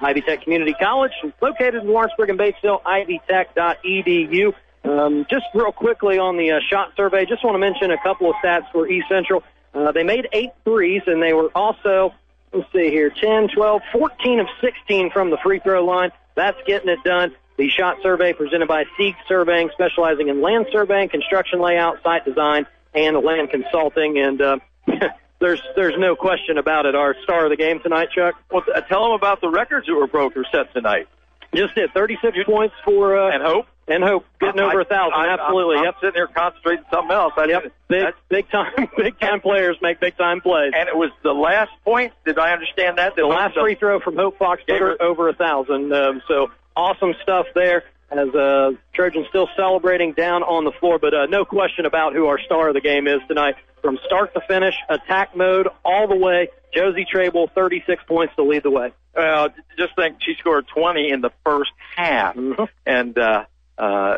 Ivy 0.00 0.20
Tech 0.20 0.42
Community 0.42 0.74
College, 0.80 1.12
located 1.40 1.82
in 1.82 1.88
Lawrenceburg 1.88 2.30
and 2.30 2.38
Batesville, 2.38 2.82
ivytech.edu. 2.82 4.54
Um, 4.84 5.26
just 5.28 5.44
real 5.54 5.72
quickly 5.72 6.18
on 6.18 6.36
the 6.36 6.52
uh, 6.52 6.60
shot 6.70 6.92
survey, 6.96 7.26
just 7.26 7.44
want 7.44 7.56
to 7.56 7.58
mention 7.58 7.90
a 7.90 8.00
couple 8.00 8.30
of 8.30 8.36
stats 8.36 8.70
for 8.70 8.88
East 8.88 9.08
Central. 9.08 9.42
Uh, 9.74 9.92
they 9.92 10.04
made 10.04 10.28
eight 10.32 10.50
threes, 10.64 11.02
and 11.06 11.22
they 11.22 11.32
were 11.32 11.50
also, 11.54 12.14
let's 12.52 12.70
see 12.72 12.90
here, 12.90 13.10
10, 13.10 13.48
12, 13.48 13.82
14 13.92 14.40
of 14.40 14.46
16 14.60 15.10
from 15.10 15.30
the 15.30 15.36
free 15.42 15.58
throw 15.58 15.84
line. 15.84 16.10
That's 16.36 16.56
getting 16.66 16.88
it 16.88 17.02
done. 17.04 17.32
The 17.56 17.68
shot 17.68 17.96
survey 18.02 18.32
presented 18.32 18.68
by 18.68 18.84
Sieg 18.96 19.16
Surveying, 19.26 19.70
specializing 19.72 20.28
in 20.28 20.40
land 20.40 20.66
surveying, 20.70 21.08
construction 21.08 21.60
layout, 21.60 22.00
site 22.04 22.24
design, 22.24 22.66
and 22.94 23.16
land 23.18 23.50
consulting. 23.50 24.16
And 24.18 24.40
uh, 24.40 24.58
there's 25.40 25.60
there's 25.76 25.94
no 25.98 26.16
question 26.16 26.58
about 26.58 26.86
it. 26.86 26.94
Our 26.94 27.14
star 27.22 27.44
of 27.44 27.50
the 27.50 27.56
game 27.56 27.80
tonight, 27.80 28.08
Chuck. 28.14 28.34
well, 28.50 28.62
tell 28.88 29.04
them 29.04 29.12
about 29.12 29.40
the 29.40 29.48
records 29.48 29.86
that 29.86 29.94
were 29.94 30.06
broken 30.06 30.42
or 30.42 30.46
set 30.50 30.72
tonight. 30.74 31.06
Just 31.54 31.74
did 31.74 31.92
36 31.94 32.36
points 32.44 32.74
for 32.84 33.16
uh, 33.18 33.30
And 33.32 33.42
Hope. 33.42 33.66
and 33.86 34.04
Hope 34.04 34.26
getting 34.38 34.60
over 34.60 34.80
a 34.80 34.84
thousand. 34.84 35.14
I- 35.14 35.28
I- 35.28 35.32
Absolutely. 35.34 35.76
I'm, 35.78 35.84
yep. 35.84 35.94
I'm 35.94 36.00
sitting 36.00 36.14
there 36.14 36.26
concentrating 36.26 36.84
on 36.84 36.90
something 36.92 37.10
else. 37.16 37.32
I 37.38 37.44
Yep. 37.46 37.72
Big 37.88 38.04
big 38.28 38.50
time 38.50 38.72
big 38.98 39.18
time 39.18 39.40
players 39.40 39.76
make 39.80 39.98
big 40.00 40.16
time 40.18 40.40
plays. 40.42 40.72
and 40.76 40.88
it 40.88 40.96
was 40.96 41.10
the 41.22 41.32
last 41.32 41.70
point. 41.84 42.12
Did 42.26 42.38
I 42.38 42.52
understand 42.52 42.98
that? 42.98 43.16
the 43.16 43.24
last 43.26 43.54
free 43.58 43.76
throw 43.76 43.98
from 44.00 44.16
Hope 44.16 44.36
Fox 44.38 44.60
put 44.68 44.78
her 44.78 45.00
over 45.02 45.28
a 45.30 45.34
thousand. 45.34 45.92
Um, 45.92 46.20
so 46.28 46.50
awesome 46.76 47.14
stuff 47.22 47.46
there. 47.54 47.84
As 48.10 48.34
uh, 48.34 48.70
Trojans 48.94 49.26
still 49.28 49.48
celebrating 49.54 50.12
down 50.14 50.42
on 50.42 50.64
the 50.64 50.72
floor, 50.72 50.98
but 50.98 51.12
uh, 51.12 51.26
no 51.26 51.44
question 51.44 51.84
about 51.84 52.14
who 52.14 52.24
our 52.26 52.38
star 52.40 52.68
of 52.68 52.74
the 52.74 52.80
game 52.80 53.06
is 53.06 53.20
tonight. 53.28 53.54
From 53.82 53.98
start 54.04 54.34
to 54.34 54.40
finish, 54.48 54.74
attack 54.88 55.36
mode 55.36 55.68
all 55.84 56.08
the 56.08 56.16
way. 56.16 56.48
Josie 56.74 57.06
Trabel, 57.10 57.48
36 57.54 58.02
points 58.06 58.34
to 58.36 58.42
lead 58.42 58.62
the 58.62 58.70
way. 58.70 58.92
Well, 59.16 59.48
just 59.78 59.94
think 59.96 60.16
she 60.20 60.34
scored 60.38 60.66
20 60.68 61.10
in 61.10 61.20
the 61.20 61.30
first 61.44 61.70
half, 61.96 62.36
Mm-hmm. 62.36 62.64
and 62.86 63.18
uh, 63.18 63.44
uh, 63.78 64.16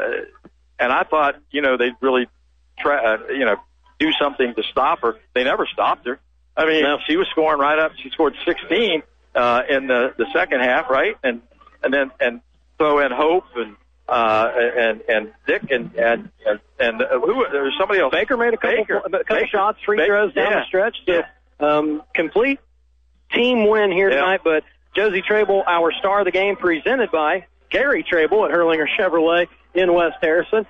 and 0.78 0.93
I 0.93 1.05
thought 1.05 1.37
you 1.51 1.62
know 1.62 1.77
they'd 1.77 1.95
really 2.01 2.27
try, 2.78 3.15
uh, 3.15 3.19
you 3.28 3.45
know, 3.45 3.57
do 3.99 4.11
something 4.20 4.55
to 4.55 4.62
stop 4.70 5.01
her. 5.03 5.16
They 5.35 5.45
never 5.45 5.66
stopped 5.73 6.07
her. 6.07 6.19
I 6.57 6.66
mean, 6.66 6.82
No. 6.82 6.99
she 7.07 7.16
was 7.16 7.27
scoring 7.31 7.61
right 7.61 7.78
up. 7.78 7.93
She 8.03 8.11
scored 8.11 8.35
16 8.45 9.03
uh, 9.35 9.62
in 9.69 9.87
the 9.87 10.12
the 10.19 10.27
second 10.32 10.61
half, 10.61 10.91
right? 10.91 11.16
And 11.23 11.41
and 11.82 11.95
then 11.95 12.11
and 12.20 12.41
throw 12.78 12.99
in 12.99 13.12
Hope 13.12 13.45
and 13.57 13.77
uh, 14.11 14.51
and 14.57 15.01
and 15.09 15.32
Dick 15.47 15.62
and 15.70 15.95
and 15.95 16.31
and, 16.47 16.61
and 16.78 17.03
uh, 17.03 17.20
who 17.20 17.47
there 17.53 17.62
was 17.62 17.74
somebody 17.78 18.01
else. 18.01 18.12
Baker 18.12 18.37
made 18.37 18.55
a 18.55 18.57
couple, 18.57 18.77
Baker. 18.77 18.97
a 18.99 19.03
couple 19.03 19.20
Baker. 19.37 19.47
shots, 19.47 19.78
free 19.87 19.97
Baker. 19.97 20.07
throws 20.09 20.35
down 20.35 20.51
Yeah. 20.53 20.59
the 20.61 20.65
stretch. 20.66 20.97
So, 21.07 21.23
um, 21.66 22.03
complete 22.15 22.59
team 23.32 23.66
win 23.69 23.93
here 23.93 24.11
Yeah. 24.11 24.16
tonight. 24.16 24.41
But 24.45 24.65
Josie 24.97 25.23
Trabel, 25.23 25.62
our 25.66 25.93
star 25.93 26.20
of 26.20 26.24
the 26.24 26.32
game, 26.32 26.57
presented 26.57 27.11
by 27.11 27.47
Gary 27.70 28.03
Trabel 28.03 28.45
at 28.47 28.51
Hurlinger 28.51 28.87
Chevrolet 28.99 29.47
in 29.74 29.93
West 29.95 30.16
Harrison. 30.20 30.66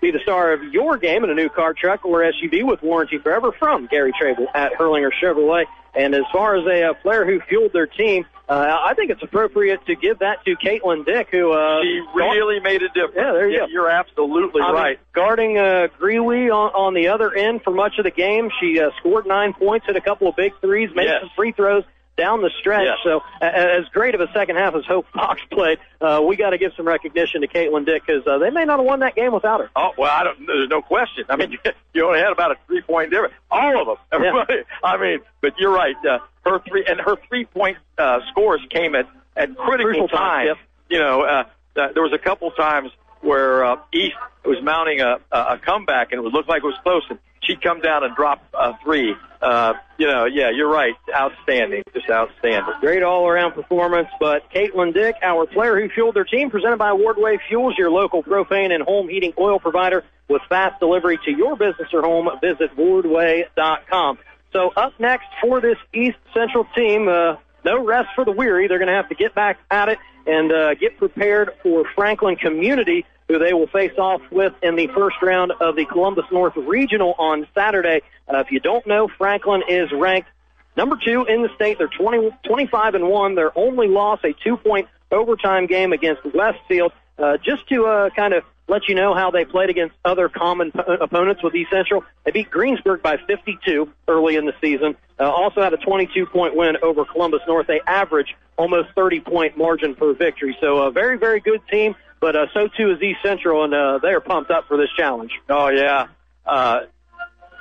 Be 0.00 0.10
the 0.10 0.20
star 0.22 0.52
of 0.52 0.62
your 0.72 0.96
game 0.96 1.24
in 1.24 1.30
a 1.30 1.34
new 1.34 1.48
car, 1.50 1.74
truck, 1.74 2.04
or 2.04 2.20
SUV 2.20 2.64
with 2.64 2.82
warranty 2.82 3.18
forever 3.18 3.52
from 3.58 3.86
Gary 3.86 4.12
Trabel 4.18 4.46
at 4.54 4.72
Hurlinger 4.72 5.10
Chevrolet. 5.22 5.64
And 5.94 6.14
as 6.14 6.22
far 6.32 6.56
as 6.56 6.64
a, 6.66 6.90
uh 6.90 6.94
player 6.94 7.24
who 7.26 7.40
fueled 7.40 7.72
their 7.72 7.86
team, 7.86 8.24
uh, 8.48 8.76
I 8.84 8.94
think 8.94 9.10
it's 9.10 9.22
appropriate 9.22 9.84
to 9.86 9.94
give 9.96 10.20
that 10.20 10.44
to 10.44 10.56
Caitlyn 10.56 11.04
Dick, 11.04 11.28
who 11.30 11.52
uh, 11.52 11.82
She 11.82 12.00
really 12.14 12.60
made 12.60 12.82
a 12.82 12.88
difference. 12.88 13.14
Yeah, 13.16 13.32
there 13.32 13.48
you 13.50 13.58
go. 13.58 13.66
You're 13.66 13.90
absolutely 13.90 14.62
I 14.62 14.66
mean, 14.66 14.74
right. 14.74 14.98
guarding 15.12 15.58
uh, 15.58 15.88
Greiwe 16.00 16.52
on, 16.52 16.72
on 16.72 16.94
the 16.94 17.08
other 17.08 17.32
end 17.34 17.62
for 17.62 17.70
much 17.72 17.98
of 17.98 18.04
the 18.04 18.10
game. 18.10 18.50
She 18.60 18.80
uh, 18.80 18.90
scored 18.98 19.26
nine 19.26 19.52
points, 19.52 19.86
hit 19.86 19.96
a 19.96 20.00
couple 20.00 20.28
of 20.28 20.36
big 20.36 20.52
threes, 20.60 20.90
made 20.94 21.04
Yes. 21.06 21.20
some 21.22 21.30
free 21.36 21.52
throws 21.52 21.84
down 22.20 22.42
the 22.42 22.50
stretch. 22.60 22.84
Yes. 22.84 22.98
So 23.02 23.22
as 23.40 23.86
great 23.92 24.14
of 24.14 24.20
a 24.20 24.30
second 24.34 24.56
half 24.56 24.74
as 24.74 24.84
Hope 24.84 25.06
Fox 25.14 25.40
played, 25.50 25.78
uh, 26.00 26.22
we 26.26 26.36
got 26.36 26.50
to 26.50 26.58
give 26.58 26.72
some 26.76 26.86
recognition 26.86 27.40
to 27.40 27.48
Caitlyn 27.48 27.86
Dick 27.86 28.02
because 28.06 28.26
uh, 28.26 28.38
they 28.38 28.50
may 28.50 28.64
not 28.64 28.78
have 28.78 28.86
won 28.86 29.00
that 29.00 29.16
game 29.16 29.32
without 29.32 29.60
her. 29.60 29.70
Oh 29.74 29.92
well, 29.96 30.10
I 30.10 30.24
don't. 30.24 30.46
There's 30.46 30.68
no 30.68 30.82
question. 30.82 31.24
I 31.28 31.36
mean, 31.36 31.56
you 31.94 32.06
only 32.06 32.18
had 32.20 32.30
about 32.32 32.52
a 32.52 32.56
three 32.66 32.82
point 32.82 33.10
difference. 33.10 33.34
All 33.50 33.80
of 33.80 33.86
them. 33.86 33.96
Everybody. 34.12 34.62
I 34.84 34.96
mean, 34.98 35.20
but 35.40 35.54
you're 35.58 35.72
right. 35.72 35.96
Uh, 36.04 36.18
her 36.44 36.60
three 36.68 36.84
and 36.86 37.00
her 37.00 37.16
three 37.28 37.46
point 37.46 37.78
uh, 37.98 38.20
scores 38.30 38.60
came 38.70 38.94
at 38.94 39.08
at 39.36 39.56
critical 39.56 39.92
Crucial 39.92 40.08
times, 40.08 40.20
times. 40.20 40.46
yep. 40.48 40.56
You 40.90 40.98
know, 40.98 41.22
uh, 41.22 41.44
uh, 41.76 41.92
there 41.94 42.02
was 42.02 42.12
a 42.12 42.18
couple 42.18 42.50
times 42.50 42.90
where 43.20 43.64
uh, 43.64 43.76
East 43.92 44.16
was 44.44 44.58
mounting 44.62 45.00
a, 45.00 45.18
a 45.30 45.58
comeback 45.58 46.12
and 46.12 46.18
it 46.18 46.22
would 46.22 46.32
look 46.32 46.48
like 46.48 46.62
it 46.62 46.66
was 46.66 46.78
close, 46.82 47.02
and 47.10 47.18
she'd 47.42 47.62
come 47.62 47.80
down 47.80 48.04
and 48.04 48.14
drop 48.14 48.42
a 48.54 48.74
three. 48.82 49.14
Uh, 49.40 49.74
you 49.98 50.06
know, 50.06 50.26
yeah, 50.26 50.50
you're 50.50 50.68
right. 50.68 50.94
Outstanding, 51.14 51.82
just 51.94 52.10
outstanding. 52.10 52.74
Great 52.80 53.02
all-around 53.02 53.52
performance, 53.52 54.08
but 54.18 54.50
Caitlyn 54.52 54.92
Dick, 54.92 55.16
our 55.22 55.46
player 55.46 55.80
who 55.80 55.88
fueled 55.88 56.14
their 56.14 56.24
team, 56.24 56.50
presented 56.50 56.76
by 56.76 56.90
Wardway 56.90 57.38
Fuels, 57.48 57.74
your 57.78 57.90
local 57.90 58.22
propane 58.22 58.72
and 58.72 58.82
home 58.82 59.08
heating 59.08 59.32
oil 59.38 59.58
provider 59.58 60.04
with 60.28 60.42
fast 60.48 60.78
delivery 60.78 61.18
to 61.24 61.30
your 61.30 61.56
business 61.56 61.88
or 61.92 62.02
home. 62.02 62.28
Visit 62.40 62.76
wardway.com. 62.76 64.18
So 64.52 64.72
up 64.76 64.92
next 64.98 65.26
for 65.40 65.60
this 65.60 65.78
East 65.94 66.18
Central 66.34 66.66
team, 66.76 67.08
uh, 67.08 67.36
no 67.64 67.84
rest 67.84 68.08
for 68.14 68.24
the 68.24 68.32
weary. 68.32 68.68
They're 68.68 68.78
going 68.78 68.88
to 68.88 68.94
have 68.94 69.08
to 69.08 69.14
get 69.14 69.34
back 69.34 69.58
at 69.70 69.88
it 69.88 69.98
and 70.26 70.52
uh, 70.52 70.74
get 70.74 70.98
prepared 70.98 71.52
for 71.62 71.84
Franklin 71.94 72.36
Community, 72.36 73.04
who 73.30 73.38
they 73.38 73.52
will 73.52 73.68
face 73.68 73.96
off 73.96 74.20
with 74.30 74.52
in 74.62 74.76
the 74.76 74.88
first 74.88 75.16
round 75.22 75.52
of 75.60 75.76
the 75.76 75.84
Columbus 75.84 76.24
North 76.32 76.56
Regional 76.56 77.14
on 77.18 77.46
Saturday. 77.54 78.02
Uh, 78.28 78.38
if 78.38 78.50
you 78.50 78.60
don't 78.60 78.86
know, 78.86 79.08
Franklin 79.08 79.62
is 79.68 79.90
ranked 79.92 80.28
Number 80.76 80.96
two 80.96 81.24
in 81.26 81.42
the 81.42 81.50
state, 81.54 81.78
they're 81.78 81.88
20, 81.88 82.30
25 82.44 82.94
and 82.94 83.08
one. 83.08 83.34
Their 83.34 83.56
only 83.58 83.88
loss, 83.88 84.20
a 84.24 84.32
two-point 84.32 84.88
overtime 85.10 85.66
game 85.66 85.92
against 85.92 86.22
Westfield. 86.34 86.92
Uh, 87.18 87.36
just 87.36 87.68
to 87.68 87.84
uh, 87.86 88.10
kind 88.16 88.32
of 88.32 88.44
let 88.66 88.88
you 88.88 88.94
know 88.94 89.14
how 89.14 89.30
they 89.30 89.44
played 89.44 89.68
against 89.68 89.94
other 90.04 90.28
common 90.28 90.72
p- 90.72 90.80
opponents 91.00 91.42
with 91.42 91.54
East 91.54 91.70
Central, 91.70 92.04
they 92.24 92.30
beat 92.30 92.50
Greensburg 92.50 93.02
by 93.02 93.18
52 93.26 93.92
early 94.08 94.36
in 94.36 94.46
the 94.46 94.54
season. 94.60 94.96
Uh, 95.18 95.24
also 95.24 95.60
had 95.60 95.74
a 95.74 95.76
22-point 95.76 96.56
win 96.56 96.76
over 96.82 97.04
Columbus 97.04 97.40
North. 97.46 97.66
They 97.66 97.80
average 97.86 98.34
almost 98.56 98.94
30-point 98.96 99.58
margin 99.58 99.94
per 99.94 100.14
victory. 100.14 100.56
So 100.60 100.78
a 100.78 100.90
very, 100.90 101.18
very 101.18 101.40
good 101.40 101.60
team. 101.70 101.94
But 102.20 102.36
uh, 102.36 102.46
so 102.52 102.68
too 102.68 102.90
is 102.92 103.02
East 103.02 103.20
Central, 103.22 103.64
and 103.64 103.72
uh, 103.74 103.98
they 104.02 104.10
are 104.10 104.20
pumped 104.20 104.50
up 104.50 104.68
for 104.68 104.76
this 104.76 104.90
challenge. 104.96 105.32
Oh 105.48 105.68
yeah, 105.68 106.08
uh, 106.46 106.80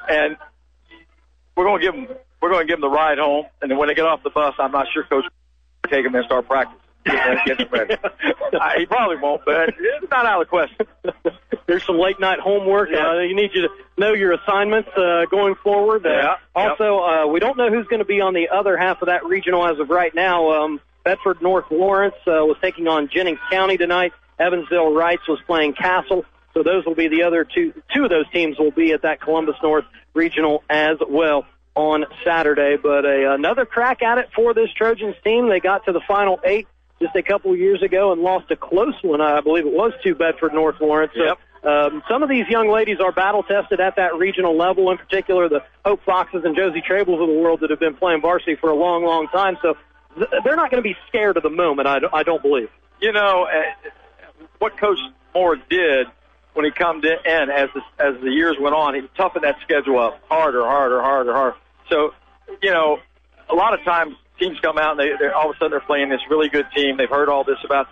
and 0.09 0.35
we're 1.55 1.65
going 1.65 1.81
to 1.81 1.85
give 1.85 1.95
them 1.95 2.17
we're 2.41 2.49
going 2.51 2.65
to 2.65 2.71
give 2.71 2.79
them 2.81 2.89
the 2.89 2.95
ride 2.95 3.17
home, 3.19 3.45
and 3.61 3.71
then 3.71 3.77
when 3.77 3.87
they 3.87 3.95
get 3.95 4.05
off 4.05 4.21
the 4.23 4.29
bus, 4.29 4.55
I'm 4.59 4.71
not 4.71 4.87
sure 4.93 5.03
Coach 5.03 5.23
will 5.23 5.89
take 5.89 6.03
them 6.03 6.15
and 6.15 6.25
start 6.25 6.47
practice. 6.47 6.79
Get 7.05 7.57
them 7.57 7.67
ready. 7.71 7.95
I, 8.59 8.75
he 8.79 8.85
probably 8.85 9.17
won't, 9.17 9.41
but 9.45 9.69
it's 9.69 10.11
not 10.11 10.25
out 10.25 10.41
of 10.41 10.47
the 10.47 10.49
question. 10.49 10.85
There's 11.65 11.83
some 11.85 11.97
late 11.97 12.19
night 12.19 12.39
homework. 12.39 12.89
Yeah. 12.91 13.11
Uh, 13.11 13.19
you 13.19 13.35
need 13.35 13.51
you 13.53 13.63
to 13.63 13.69
know 13.97 14.13
your 14.13 14.33
assignments 14.33 14.89
uh, 14.97 15.25
going 15.31 15.55
forward. 15.55 16.05
Uh, 16.05 16.09
Yeah. 16.09 16.35
Also, 16.55 16.99
uh, 16.99 17.27
we 17.27 17.39
don't 17.39 17.57
know 17.57 17.69
who's 17.69 17.87
going 17.87 17.99
to 17.99 18.05
be 18.05 18.21
on 18.21 18.33
the 18.33 18.49
other 18.49 18.75
half 18.77 19.01
of 19.01 19.07
that 19.07 19.25
regional 19.25 19.65
as 19.65 19.79
of 19.79 19.89
right 19.89 20.13
now. 20.13 20.51
Um, 20.51 20.81
Bedford 21.03 21.41
North 21.41 21.65
Lawrence 21.71 22.15
uh, 22.27 22.43
was 22.45 22.57
taking 22.61 22.87
on 22.87 23.07
Jennings 23.07 23.39
County 23.49 23.77
tonight. 23.77 24.13
Evansville 24.39 24.91
Reitz 24.91 25.27
was 25.27 25.39
playing 25.45 25.73
Castle. 25.73 26.25
So 26.53 26.63
those 26.63 26.85
will 26.85 26.95
be 26.95 27.07
the 27.07 27.23
other 27.23 27.43
two. 27.45 27.73
Two 27.93 28.05
of 28.05 28.09
those 28.09 28.29
teams 28.31 28.57
will 28.57 28.71
be 28.71 28.91
at 28.93 29.03
that 29.03 29.21
Columbus 29.21 29.55
North 29.61 29.85
regional 30.13 30.63
as 30.69 30.97
well 31.07 31.45
on 31.75 32.05
Saturday. 32.25 32.75
But 32.81 33.05
a, 33.05 33.33
another 33.33 33.65
crack 33.65 34.01
at 34.01 34.17
it 34.17 34.29
for 34.35 34.53
this 34.53 34.69
Trojans 34.75 35.15
team. 35.23 35.47
They 35.49 35.59
got 35.59 35.85
to 35.85 35.91
the 35.91 36.01
final 36.07 36.39
eight 36.43 36.67
just 37.01 37.15
a 37.15 37.21
couple 37.23 37.55
years 37.55 37.81
ago 37.83 38.11
and 38.11 38.21
lost 38.21 38.49
a 38.51 38.55
close 38.55 38.95
one. 39.03 39.21
I 39.21 39.41
believe 39.41 39.65
it 39.65 39.71
was 39.73 39.93
to 40.03 40.15
Bedford 40.15 40.53
North 40.53 40.75
Lawrence. 40.81 41.13
So, 41.15 41.35
um, 41.69 42.03
some 42.09 42.23
of 42.23 42.29
these 42.29 42.47
young 42.49 42.69
ladies 42.69 42.99
are 42.99 43.11
battle 43.11 43.43
tested 43.43 43.79
at 43.79 43.95
that 43.97 44.15
regional 44.15 44.57
level, 44.57 44.89
in 44.91 44.97
particular 44.97 45.47
the 45.49 45.61
Hope 45.85 46.01
Foxes 46.05 46.43
and 46.45 46.55
Josie 46.55 46.81
Trabels 46.81 47.21
of 47.21 47.27
the 47.27 47.39
world 47.39 47.59
that 47.61 47.69
have 47.69 47.79
been 47.79 47.95
playing 47.95 48.21
varsity 48.21 48.55
for 48.55 48.69
a 48.69 48.75
long, 48.75 49.03
long 49.05 49.27
time. 49.27 49.57
So 49.61 49.75
th- 50.15 50.29
they're 50.43 50.55
not 50.55 50.71
going 50.71 50.81
to 50.83 50.87
be 50.89 50.95
scared 51.07 51.37
of 51.37 51.43
the 51.43 51.49
moment, 51.49 51.87
I, 51.87 51.99
don't- 51.99 52.13
I 52.13 52.23
don't 52.23 52.41
believe. 52.41 52.69
you 53.01 53.11
know 53.11 53.43
uh, 53.45 53.89
what 54.59 54.77
Coach 54.77 54.99
Moore 55.33 55.57
did 55.69 56.07
when 56.53 56.65
he 56.65 56.71
come 56.71 57.01
to 57.01 57.07
in 57.07 57.49
as 57.49 57.69
the, 57.73 57.81
as 58.03 58.21
the 58.21 58.31
years 58.31 58.57
went 58.59 58.75
on, 58.75 58.95
he 58.95 59.01
toughened 59.15 59.43
that 59.43 59.57
schedule 59.61 59.99
up 59.99 60.21
harder, 60.29 60.63
harder, 60.65 61.01
harder, 61.01 61.33
harder. 61.33 61.57
So, 61.89 62.13
you 62.61 62.71
know, 62.71 62.99
a 63.49 63.55
lot 63.55 63.73
of 63.73 63.83
times 63.83 64.15
teams 64.39 64.59
come 64.59 64.77
out 64.77 64.91
and 64.91 64.99
they 64.99 65.11
they're, 65.19 65.35
all 65.35 65.49
of 65.49 65.55
a 65.55 65.59
sudden 65.59 65.71
they're 65.71 65.79
playing 65.79 66.09
this 66.09 66.21
really 66.29 66.49
good 66.49 66.67
team. 66.75 66.97
They've 66.97 67.09
heard 67.09 67.29
all 67.29 67.43
this 67.43 67.57
about. 67.63 67.87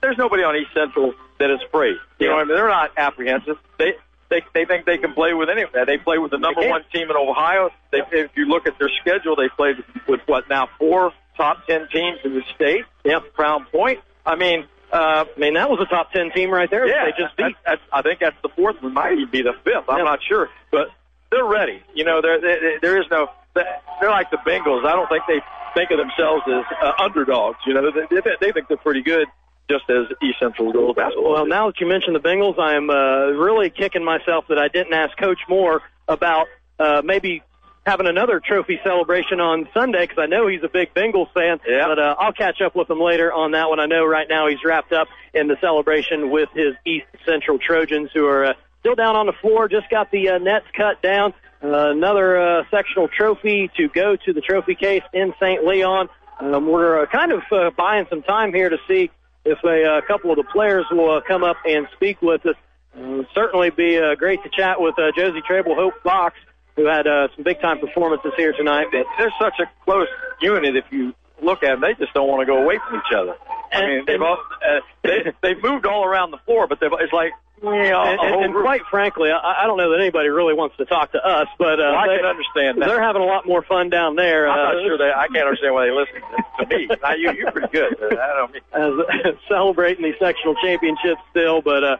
There's 0.00 0.16
nobody 0.16 0.42
on 0.42 0.56
East 0.56 0.70
Central 0.74 1.14
that 1.38 1.50
is 1.50 1.60
afraid. 1.66 1.96
You 2.18 2.28
know, 2.28 2.34
what 2.34 2.42
I 2.42 2.44
mean, 2.44 2.56
they're 2.56 2.68
not 2.68 2.92
apprehensive. 2.96 3.58
They 3.78 3.94
they 4.30 4.42
they 4.54 4.64
think 4.64 4.86
they 4.86 4.98
can 4.98 5.12
play 5.12 5.34
with 5.34 5.48
any. 5.50 5.64
They 5.86 5.98
play 5.98 6.18
with 6.18 6.30
the 6.30 6.38
number 6.38 6.66
one 6.66 6.84
team 6.92 7.10
in 7.10 7.16
Ohio. 7.16 7.70
They, 7.90 8.00
if 8.12 8.30
you 8.36 8.46
look 8.46 8.66
at 8.66 8.78
their 8.78 8.90
schedule, 9.00 9.36
they 9.36 9.48
played 9.48 9.76
with 10.08 10.20
what 10.26 10.48
now 10.48 10.68
four 10.78 11.12
top 11.36 11.66
ten 11.66 11.88
teams 11.92 12.18
in 12.24 12.34
the 12.34 12.42
state. 12.54 12.84
Yep, 13.04 13.34
Crown 13.34 13.66
Point. 13.70 14.00
I 14.24 14.36
mean, 14.36 14.66
uh, 14.92 15.24
I 15.36 15.40
mean, 15.40 15.54
that 15.54 15.70
was 15.70 15.80
a 15.80 15.86
top 15.86 16.12
10 16.12 16.30
team 16.32 16.50
right 16.50 16.68
there. 16.70 16.86
yeah, 16.86 17.04
They 17.06 17.10
just 17.22 17.36
beat. 17.36 17.44
That's, 17.44 17.54
that's, 17.64 17.82
I 17.92 18.02
think 18.02 18.20
that's 18.20 18.36
the 18.42 18.48
fourth 18.50 18.82
one. 18.82 18.94
Might 18.94 19.12
even 19.12 19.30
be 19.30 19.42
the 19.42 19.54
fifth. 19.64 19.88
I'm 19.88 20.04
not 20.04 20.20
sure, 20.22 20.48
but 20.70 20.88
they're 21.30 21.44
ready. 21.44 21.82
You 21.94 22.04
know, 22.04 22.20
there 22.20 22.40
there, 22.40 22.80
there 22.80 23.00
is 23.00 23.06
no. 23.10 23.28
They're 23.54 24.10
like 24.10 24.30
the 24.30 24.38
Bengals. 24.38 24.84
I 24.86 24.92
don't 24.92 25.08
think 25.08 25.24
they 25.28 25.40
think 25.74 25.90
of 25.90 25.98
themselves 25.98 26.42
as 26.46 26.64
uh, 26.82 26.92
underdogs. 27.02 27.58
You 27.66 27.74
know, 27.74 27.90
they, 27.90 28.06
they, 28.10 28.20
they 28.40 28.52
think 28.52 28.68
they're 28.68 28.76
pretty 28.76 29.02
good, 29.02 29.26
just 29.68 29.88
as 29.90 30.06
East 30.22 30.38
Central 30.40 30.72
girls 30.72 30.96
basketball. 30.96 31.32
Well, 31.32 31.46
now 31.46 31.66
that 31.66 31.80
you 31.80 31.86
mention 31.86 32.12
the 32.12 32.20
Bengals, 32.20 32.58
I 32.58 32.74
am 32.74 32.90
uh, 32.90 33.30
really 33.38 33.70
kicking 33.70 34.04
myself 34.04 34.46
that 34.48 34.58
I 34.58 34.68
didn't 34.68 34.92
ask 34.92 35.16
Coach 35.16 35.40
Moore 35.48 35.82
about 36.08 36.46
uh, 36.78 37.02
maybe 37.04 37.42
having 37.86 38.06
another 38.06 38.40
trophy 38.40 38.78
celebration 38.84 39.40
on 39.40 39.68
Sunday 39.72 40.06
because 40.06 40.18
I 40.18 40.26
know 40.26 40.46
he's 40.46 40.62
a 40.62 40.68
big 40.68 40.94
Bengals 40.94 41.32
fan. 41.32 41.60
Yeah. 41.66 41.86
But 41.88 41.98
uh, 41.98 42.14
I'll 42.18 42.32
catch 42.32 42.60
up 42.60 42.76
with 42.76 42.90
him 42.90 43.00
later 43.00 43.32
on 43.32 43.52
that 43.52 43.68
one. 43.68 43.80
I 43.80 43.86
know 43.86 44.04
right 44.04 44.28
now 44.28 44.48
he's 44.48 44.64
wrapped 44.64 44.92
up 44.92 45.08
in 45.34 45.48
the 45.48 45.56
celebration 45.60 46.30
with 46.30 46.48
his 46.54 46.74
East 46.86 47.06
Central 47.26 47.58
Trojans 47.58 48.10
who 48.12 48.26
are 48.26 48.46
uh, 48.46 48.52
still 48.80 48.94
down 48.94 49.16
on 49.16 49.26
the 49.26 49.32
floor. 49.40 49.68
Just 49.68 49.88
got 49.90 50.10
the 50.10 50.30
uh, 50.30 50.38
nets 50.38 50.66
cut 50.76 51.00
down. 51.02 51.32
Uh, 51.62 51.90
another 51.90 52.40
uh, 52.40 52.62
sectional 52.70 53.08
trophy 53.08 53.70
to 53.76 53.88
go 53.88 54.16
to 54.16 54.32
the 54.32 54.40
trophy 54.40 54.74
case 54.74 55.02
in 55.12 55.34
St. 55.40 55.64
Leon. 55.64 56.08
Um, 56.40 56.66
we're 56.66 57.02
uh, 57.02 57.06
kind 57.06 57.32
of 57.32 57.42
uh, 57.52 57.70
buying 57.76 58.06
some 58.08 58.22
time 58.22 58.54
here 58.54 58.70
to 58.70 58.78
see 58.88 59.10
if 59.44 59.58
a 59.64 59.84
uh, 59.84 60.00
couple 60.06 60.30
of 60.30 60.36
the 60.36 60.44
players 60.44 60.86
will 60.90 61.16
uh, 61.16 61.20
come 61.20 61.44
up 61.44 61.56
and 61.66 61.86
speak 61.94 62.22
with 62.22 62.44
us. 62.46 62.56
Uh, 62.96 63.22
certainly 63.34 63.70
be 63.70 63.98
uh, 63.98 64.14
great 64.14 64.42
to 64.42 64.50
chat 64.50 64.80
with 64.80 64.98
uh, 64.98 65.12
Josie 65.16 65.42
Trabel, 65.46 65.74
Hope 65.74 65.94
Fox, 66.02 66.36
who 66.80 66.86
had 66.86 67.06
uh, 67.06 67.28
some 67.34 67.44
big 67.44 67.60
time 67.60 67.78
performances 67.78 68.32
here 68.36 68.52
tonight. 68.52 68.86
But 68.90 69.06
They're 69.18 69.34
such 69.38 69.58
a 69.60 69.70
close 69.84 70.08
unit. 70.40 70.76
If 70.76 70.86
you 70.90 71.14
look 71.42 71.62
at 71.62 71.70
them, 71.70 71.80
they 71.80 71.94
just 71.94 72.14
don't 72.14 72.28
want 72.28 72.40
to 72.40 72.46
go 72.46 72.62
away 72.62 72.78
from 72.78 72.96
each 72.96 73.14
other. 73.14 73.34
I 73.72 73.86
mean, 73.86 74.04
they've 74.06 74.20
all, 74.20 74.38
uh, 74.38 74.80
they 75.02 75.32
they've 75.42 75.62
moved 75.62 75.86
all 75.86 76.04
around 76.04 76.32
the 76.32 76.38
floor, 76.38 76.66
but 76.66 76.80
they've, 76.80 76.90
it's 76.98 77.12
like 77.12 77.32
you 77.62 77.68
know, 77.68 78.02
and, 78.02 78.20
and, 78.20 78.44
and 78.46 78.54
quite 78.54 78.80
frankly, 78.90 79.30
I, 79.30 79.62
I 79.62 79.66
don't 79.66 79.76
know 79.76 79.90
that 79.90 80.00
anybody 80.00 80.30
really 80.30 80.54
wants 80.54 80.76
to 80.78 80.86
talk 80.86 81.12
to 81.12 81.18
us, 81.18 81.46
but 81.58 81.78
uh, 81.78 81.92
Well, 81.92 81.94
I 81.94 82.08
they, 82.08 82.16
can 82.16 82.24
understand 82.24 82.80
that. 82.80 82.88
They're 82.88 83.02
having 83.02 83.20
a 83.20 83.26
lot 83.26 83.46
more 83.46 83.62
fun 83.62 83.90
down 83.90 84.16
there. 84.16 84.48
I'm 84.48 84.58
uh, 84.58 84.72
not 84.72 84.86
sure 84.86 84.98
they. 84.98 85.12
I 85.12 85.28
can't 85.28 85.46
understand 85.46 85.74
why 85.74 85.86
they 85.86 85.92
listen 85.92 86.14
to 86.58 86.66
me. 86.66 86.88
Now, 87.02 87.14
you, 87.14 87.32
you're 87.36 87.52
pretty 87.52 87.68
good. 87.68 87.94
I 88.00 88.34
don't 88.34 88.52
mean. 88.52 88.62
as 88.72 89.34
celebrating 89.48 90.02
the 90.02 90.14
sectional 90.18 90.54
championship 90.62 91.18
still, 91.30 91.60
but 91.60 91.84
uh, 91.84 91.96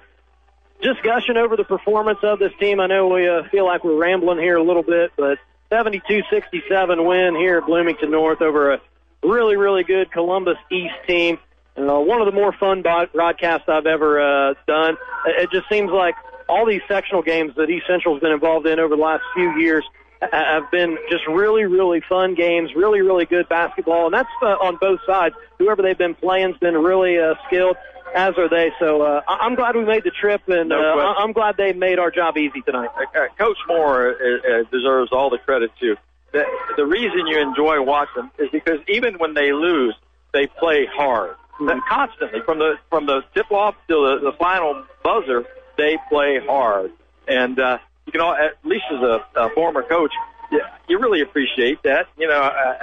just 0.82 1.02
gushing 1.02 1.36
over 1.36 1.56
the 1.56 1.64
performance 1.64 2.18
of 2.22 2.38
this 2.38 2.52
team. 2.58 2.80
I 2.80 2.86
know 2.86 3.08
we 3.08 3.28
uh, 3.28 3.42
feel 3.50 3.66
like 3.66 3.84
we're 3.84 3.98
rambling 3.98 4.38
here 4.38 4.56
a 4.56 4.62
little 4.62 4.82
bit, 4.82 5.12
but 5.16 5.38
72-67 5.70 7.06
win 7.06 7.36
here 7.36 7.58
at 7.58 7.66
Bloomington 7.66 8.10
North 8.10 8.42
over 8.42 8.74
a 8.74 8.80
really, 9.22 9.56
really 9.56 9.84
good 9.84 10.10
Columbus 10.10 10.56
East 10.70 10.94
team. 11.06 11.38
Uh, 11.76 12.00
one 12.00 12.20
of 12.20 12.26
the 12.26 12.32
more 12.32 12.52
fun 12.52 12.82
broadcasts 12.82 13.68
I've 13.68 13.86
ever 13.86 14.20
uh, 14.20 14.54
done. 14.66 14.96
It 15.26 15.50
just 15.50 15.68
seems 15.68 15.90
like 15.90 16.14
all 16.48 16.66
these 16.66 16.82
sectional 16.88 17.22
games 17.22 17.54
that 17.56 17.70
East 17.70 17.86
Central's 17.86 18.20
been 18.20 18.32
involved 18.32 18.66
in 18.66 18.80
over 18.80 18.96
the 18.96 19.02
last 19.02 19.22
few 19.34 19.58
years 19.58 19.84
have 20.32 20.70
been 20.70 20.98
just 21.08 21.26
really, 21.28 21.64
really 21.64 22.02
fun 22.06 22.34
games, 22.34 22.74
really, 22.74 23.00
really 23.00 23.24
good 23.24 23.48
basketball, 23.48 24.06
and 24.06 24.14
that's 24.14 24.28
uh, 24.42 24.48
on 24.60 24.76
both 24.80 25.00
sides. 25.06 25.34
Whoever 25.58 25.80
they've 25.82 25.96
been 25.96 26.14
playing's 26.14 26.58
been 26.58 26.74
really 26.74 27.18
uh, 27.18 27.34
skilled, 27.46 27.76
as 28.14 28.36
are 28.38 28.48
they. 28.48 28.72
So 28.78 29.02
uh, 29.02 29.22
I'm 29.28 29.54
glad 29.54 29.76
we 29.76 29.84
made 29.84 30.04
the 30.04 30.10
trip, 30.10 30.42
and 30.48 30.68
No 30.70 30.98
uh. 30.98 31.14
I'm 31.18 31.32
glad 31.32 31.56
they 31.56 31.72
made 31.72 31.98
our 31.98 32.10
job 32.10 32.36
easy 32.36 32.60
tonight. 32.62 32.90
Coach 33.38 33.58
Moore 33.68 34.10
uh, 34.10 34.60
uh, 34.60 34.62
deserves 34.70 35.12
all 35.12 35.30
the 35.30 35.38
credit 35.38 35.70
too. 35.80 35.96
The, 36.32 36.44
the 36.76 36.86
reason 36.86 37.26
you 37.26 37.40
enjoy 37.40 37.82
watching 37.82 38.30
is 38.38 38.48
because 38.52 38.78
even 38.88 39.14
when 39.18 39.34
they 39.34 39.52
lose, 39.52 39.94
they 40.32 40.46
play 40.46 40.86
hard. 40.86 41.34
That 41.66 41.80
constantly 41.88 42.40
from 42.46 42.58
the 42.58 42.76
from 42.88 43.04
the 43.06 43.20
tip 43.34 43.50
off 43.50 43.74
to 43.88 43.94
the, 44.22 44.30
the 44.30 44.36
final 44.38 44.84
buzzer, 45.04 45.44
they 45.76 45.98
play 46.08 46.38
hard. 46.46 46.90
And 47.28 47.58
uh, 47.60 47.78
you 48.12 48.18
know, 48.18 48.32
at 48.32 48.56
least 48.64 48.84
as 48.90 49.02
a, 49.02 49.24
a 49.36 49.50
former 49.50 49.82
coach, 49.82 50.12
you, 50.50 50.62
you 50.88 50.98
really 50.98 51.20
appreciate 51.20 51.82
that. 51.82 52.06
You 52.16 52.28
know, 52.28 52.40
I, 52.40 52.76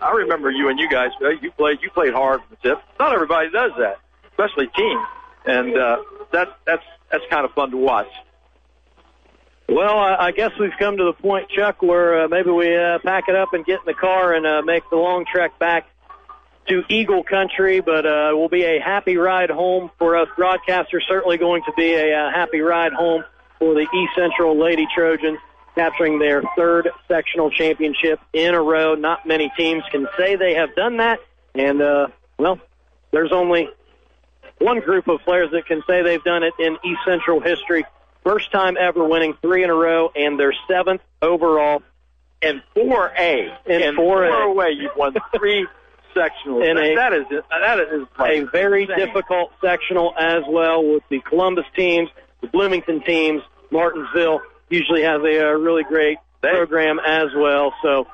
I, 0.00 0.08
I 0.08 0.12
remember 0.12 0.50
you 0.52 0.68
and 0.68 0.78
you 0.78 0.88
guys. 0.88 1.10
uh, 1.20 1.30
You 1.30 1.50
played 1.50 1.78
you 1.82 1.90
played 1.90 2.12
hard 2.12 2.42
from 2.42 2.56
the 2.62 2.68
tip. 2.68 2.82
Not 3.00 3.12
everybody 3.12 3.50
does 3.50 3.72
that, 3.78 3.98
especially 4.36 4.68
teams. 4.76 5.06
And 5.46 5.76
uh, 5.76 6.02
that 6.32 6.58
that's 6.64 6.82
that's 7.10 7.24
kind 7.30 7.44
of 7.44 7.52
fun 7.52 7.70
to 7.70 7.76
watch. 7.76 8.08
Well, 9.68 9.98
I, 9.98 10.26
I 10.26 10.30
guess 10.30 10.52
we've 10.60 10.76
come 10.78 10.96
to 10.96 11.04
the 11.04 11.12
point, 11.12 11.48
Chuck, 11.50 11.82
where 11.82 12.24
uh, 12.24 12.28
maybe 12.28 12.50
we 12.50 12.76
uh, 12.76 12.98
pack 13.00 13.24
it 13.28 13.34
up 13.34 13.52
and 13.52 13.64
get 13.64 13.80
in 13.80 13.86
the 13.86 13.94
car 13.94 14.32
and 14.32 14.46
uh, 14.46 14.62
make 14.62 14.88
the 14.90 14.96
long 14.96 15.24
trek 15.24 15.58
back 15.58 15.88
to 16.68 16.84
Eagle 16.88 17.24
Country. 17.24 17.80
But 17.80 18.06
uh, 18.06 18.30
it 18.30 18.36
will 18.36 18.48
be 18.48 18.64
a 18.64 18.80
happy 18.80 19.16
ride 19.16 19.50
home 19.50 19.90
for 19.98 20.16
us 20.16 20.28
broadcasters. 20.38 21.02
Certainly 21.08 21.38
going 21.38 21.62
to 21.66 21.72
be 21.76 21.94
a 21.94 22.16
uh, 22.16 22.30
happy 22.32 22.60
ride 22.60 22.92
home 22.92 23.24
for 23.58 23.74
the 23.74 23.80
East 23.80 24.12
Central 24.14 24.56
Lady 24.56 24.86
Trojans, 24.94 25.38
capturing 25.74 26.18
their 26.18 26.42
third 26.56 26.90
sectional 27.08 27.50
championship 27.50 28.20
in 28.32 28.54
a 28.54 28.62
row. 28.62 28.94
Not 28.94 29.26
many 29.26 29.50
teams 29.56 29.82
can 29.90 30.06
say 30.16 30.36
they 30.36 30.54
have 30.54 30.74
done 30.76 30.98
that, 30.98 31.18
and 31.54 31.82
uh, 31.82 32.08
well, 32.38 32.60
there's 33.10 33.32
only 33.32 33.68
one 34.58 34.80
group 34.80 35.08
of 35.08 35.20
players 35.24 35.50
that 35.52 35.66
can 35.66 35.82
say 35.86 36.02
they've 36.02 36.22
done 36.24 36.42
it 36.42 36.54
in 36.58 36.76
East 36.84 37.00
Central 37.06 37.40
history. 37.40 37.84
First 38.24 38.50
time 38.52 38.76
ever 38.78 39.04
winning 39.04 39.34
three 39.40 39.62
in 39.62 39.70
a 39.70 39.74
row, 39.74 40.10
and 40.14 40.38
their 40.38 40.52
seventh 40.68 41.00
overall. 41.22 41.82
In 42.42 42.60
4A, 42.76 43.56
In 43.66 43.82
in 43.82 43.96
4A. 43.96 44.54
4A, 44.54 44.76
you've 44.76 44.96
won 44.96 45.14
three 45.36 45.66
sectionals. 46.14 46.68
In 46.68 46.76
That- 46.76 46.84
a- 46.84 46.94
that 46.96 47.12
is 47.12 47.24
that 47.50 47.78
is 47.80 48.06
like 48.18 48.32
a 48.32 48.44
very 48.50 48.82
insane. 48.82 48.98
difficult 49.06 49.52
sectional 49.64 50.12
as 50.18 50.42
well 50.48 50.84
with 50.84 51.02
the 51.08 51.20
Columbus 51.20 51.64
teams, 51.76 52.08
the 52.42 52.48
Bloomington 52.48 53.02
teams. 53.02 53.42
Martinsville 53.70 54.40
usually 54.68 55.02
has 55.02 55.20
a, 55.22 55.48
uh 55.48 55.52
really 55.52 55.84
great 55.84 56.18
program 56.42 56.98
as 57.04 57.28
well. 57.36 57.72
So 57.82 58.06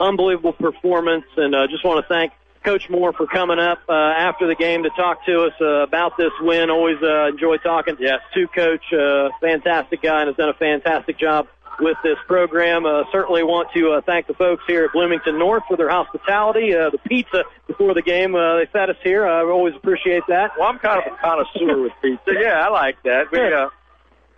unbelievable 0.00 0.52
performance, 0.52 1.24
and 1.36 1.54
uh, 1.54 1.66
just 1.68 1.84
want 1.84 2.04
to 2.04 2.08
thank 2.08 2.32
Coach 2.64 2.88
Moore 2.90 3.12
for 3.12 3.26
coming 3.26 3.58
up 3.58 3.80
uh, 3.88 3.92
after 3.92 4.46
the 4.46 4.54
game 4.54 4.82
to 4.82 4.90
talk 4.90 5.24
to 5.26 5.44
us 5.44 5.52
uh, 5.60 5.82
about 5.82 6.16
this 6.16 6.32
win. 6.40 6.70
Always 6.70 7.02
uh, 7.02 7.26
enjoy 7.28 7.56
talking 7.58 7.96
yes. 7.98 8.20
to 8.34 8.46
Coach. 8.48 8.92
Uh, 8.92 9.30
fantastic 9.40 10.02
guy 10.02 10.20
and 10.20 10.28
has 10.28 10.36
done 10.36 10.48
a 10.48 10.54
fantastic 10.54 11.18
job 11.18 11.48
with 11.80 11.96
this 12.02 12.18
program. 12.26 12.86
Uh, 12.86 13.04
certainly 13.12 13.42
want 13.42 13.68
to 13.74 13.92
uh, 13.92 14.00
thank 14.00 14.26
the 14.26 14.34
folks 14.34 14.62
here 14.66 14.84
at 14.84 14.92
Bloomington 14.92 15.38
North 15.38 15.62
for 15.68 15.76
their 15.76 15.88
hospitality. 15.88 16.74
Uh, 16.74 16.90
the 16.90 16.98
pizza 16.98 17.44
before 17.66 17.94
the 17.94 18.02
game, 18.02 18.34
uh, 18.34 18.56
they 18.56 18.66
fed 18.66 18.90
us 18.90 18.96
here. 19.02 19.26
I 19.26 19.42
always 19.42 19.74
appreciate 19.76 20.24
that. 20.28 20.52
Well, 20.58 20.68
I'm 20.68 20.78
kind 20.78 21.02
of 21.04 21.12
a 21.12 21.16
connoisseur 21.16 21.82
with 21.82 21.92
pizza. 22.02 22.18
Yeah, 22.38 22.64
I 22.64 22.68
like 22.68 23.02
that. 23.02 23.32
We, 23.32 23.40
uh, 23.40 23.68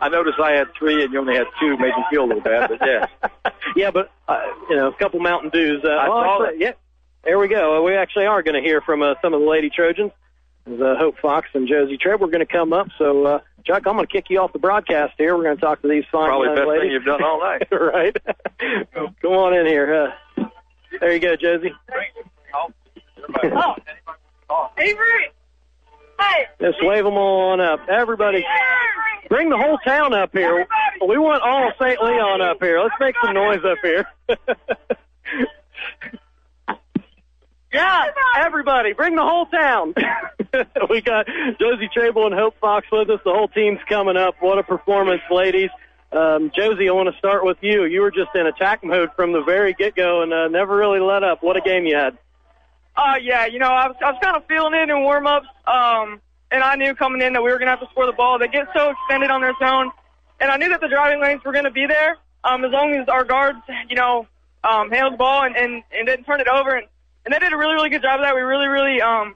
I 0.00 0.08
noticed 0.08 0.38
I 0.40 0.52
had 0.52 0.68
three 0.78 1.04
and 1.04 1.12
you 1.12 1.18
only 1.20 1.34
had 1.34 1.46
two. 1.60 1.76
Made 1.76 1.94
me 1.94 2.04
feel 2.10 2.24
a 2.24 2.26
little 2.26 2.42
bad, 2.42 2.70
but 2.70 2.86
yeah. 2.86 3.06
yeah, 3.76 3.90
but 3.90 4.10
uh, 4.26 4.40
you 4.68 4.76
know, 4.76 4.88
a 4.88 4.94
couple 4.94 5.20
Mountain 5.20 5.50
Dews. 5.50 5.84
Uh, 5.84 5.88
I 5.88 6.06
saw 6.06 6.44
actually, 6.44 6.60
Yeah, 6.62 6.72
there 7.24 7.38
we 7.38 7.48
go. 7.48 7.78
Uh, 7.78 7.82
we 7.82 7.94
actually 7.96 8.26
are 8.26 8.42
going 8.42 8.60
to 8.60 8.66
hear 8.66 8.80
from 8.80 9.02
uh, 9.02 9.14
some 9.22 9.34
of 9.34 9.40
the 9.40 9.46
Lady 9.46 9.70
Trojans. 9.70 10.12
Uh, 10.66 10.94
Hope 10.96 11.18
Fox 11.18 11.48
and 11.54 11.66
Josie 11.66 11.96
Treb. 11.96 12.20
We're 12.20 12.28
going 12.28 12.46
to 12.46 12.52
come 12.52 12.72
up. 12.72 12.88
So, 12.98 13.26
uh, 13.26 13.38
Chuck, 13.64 13.86
I'm 13.86 13.96
going 13.96 14.06
to 14.06 14.12
kick 14.12 14.26
you 14.28 14.40
off 14.40 14.52
the 14.52 14.58
broadcast 14.58 15.14
here. 15.18 15.36
We're 15.36 15.44
going 15.44 15.56
to 15.56 15.60
talk 15.60 15.82
to 15.82 15.88
these 15.88 16.04
fine 16.12 16.28
Probably 16.28 16.46
young 16.48 16.54
the 16.54 16.60
best 16.60 16.68
ladies. 16.68 16.82
thing 16.82 16.92
you've 16.92 17.04
done 17.04 17.22
all 17.22 17.40
night. 17.40 17.66
right? 17.72 18.16
Come 19.22 19.32
on 19.32 19.54
in 19.54 19.66
here. 19.66 20.12
Uh, 20.38 20.44
there 21.00 21.12
you 21.12 21.18
go, 21.18 21.34
Josie. 21.36 21.72
Avery! 24.78 25.30
Hey! 26.18 26.46
Just 26.60 26.78
wave 26.84 27.04
them 27.04 27.14
all 27.14 27.52
on 27.52 27.60
up. 27.60 27.80
Everybody, 27.88 28.44
bring 29.28 29.48
the 29.48 29.56
whole 29.56 29.78
town 29.78 30.12
up 30.12 30.32
here. 30.32 30.66
We 31.06 31.16
want 31.18 31.42
all 31.42 31.70
St. 31.80 32.00
Leon 32.02 32.42
up 32.42 32.58
here. 32.60 32.80
Let's 32.80 32.94
make 33.00 33.14
some 33.24 33.34
noise 33.34 33.64
up 33.64 33.78
here. 33.82 34.06
yeah, 37.72 38.06
everybody, 38.38 38.92
bring 38.92 39.14
the 39.14 39.22
whole 39.22 39.46
town. 39.46 39.94
we 40.90 41.00
got 41.00 41.26
Josie 41.60 41.88
Trabel 41.92 42.26
and 42.26 42.34
Hope 42.34 42.58
Fox 42.60 42.86
with 42.90 43.10
us. 43.10 43.20
The 43.24 43.32
whole 43.32 43.48
team's 43.48 43.78
coming 43.88 44.16
up. 44.16 44.36
What 44.40 44.58
a 44.58 44.62
performance, 44.62 45.22
ladies. 45.30 45.70
Um, 46.12 46.50
Josie, 46.54 46.88
I 46.88 46.92
want 46.92 47.12
to 47.12 47.18
start 47.18 47.44
with 47.44 47.58
you. 47.60 47.84
You 47.84 48.00
were 48.00 48.10
just 48.10 48.30
in 48.34 48.46
attack 48.46 48.82
mode 48.82 49.10
from 49.14 49.32
the 49.32 49.42
very 49.42 49.74
get-go 49.74 50.22
and 50.22 50.32
uh, 50.32 50.48
never 50.48 50.76
really 50.76 50.98
let 50.98 51.22
up. 51.22 51.42
What 51.42 51.56
a 51.56 51.60
game 51.60 51.86
you 51.86 51.96
had. 51.96 52.18
Uh, 52.96 53.14
yeah, 53.22 53.46
you 53.46 53.60
know, 53.60 53.68
I 53.68 53.86
was, 53.86 53.96
I 54.04 54.10
was 54.10 54.18
kind 54.20 54.36
of 54.36 54.44
feeling 54.46 54.74
it 54.74 54.90
in 54.90 55.02
warm-ups, 55.02 55.46
um, 55.66 56.20
and 56.50 56.64
I 56.64 56.74
knew 56.74 56.94
coming 56.94 57.22
in 57.22 57.34
that 57.34 57.42
we 57.42 57.50
were 57.50 57.58
going 57.58 57.66
to 57.66 57.70
have 57.70 57.80
to 57.80 57.88
score 57.92 58.06
the 58.06 58.12
ball. 58.12 58.38
They 58.38 58.48
get 58.48 58.66
so 58.76 58.90
extended 58.90 59.30
on 59.30 59.40
their 59.40 59.54
zone, 59.60 59.92
and 60.40 60.50
I 60.50 60.56
knew 60.56 60.68
that 60.70 60.80
the 60.80 60.88
driving 60.88 61.22
lanes 61.22 61.44
were 61.44 61.52
going 61.52 61.64
to 61.64 61.70
be 61.70 61.86
there 61.86 62.16
um, 62.42 62.64
as 62.64 62.72
long 62.72 62.92
as 62.94 63.08
our 63.08 63.24
guards, 63.24 63.58
you 63.88 63.94
know, 63.94 64.26
um, 64.64 64.90
handled 64.90 65.14
the 65.14 65.18
ball 65.18 65.44
and, 65.44 65.56
and, 65.56 65.82
and 65.92 66.06
didn't 66.06 66.24
turn 66.24 66.40
it 66.40 66.48
over. 66.48 66.76
And, 66.76 66.86
and 67.24 67.34
they 67.34 67.38
did 67.38 67.52
a 67.52 67.56
really, 67.56 67.74
really 67.74 67.90
good 67.90 68.02
job 68.02 68.20
of 68.20 68.24
that. 68.24 68.34
We 68.34 68.42
really, 68.42 68.68
really, 68.68 69.00
um, 69.00 69.34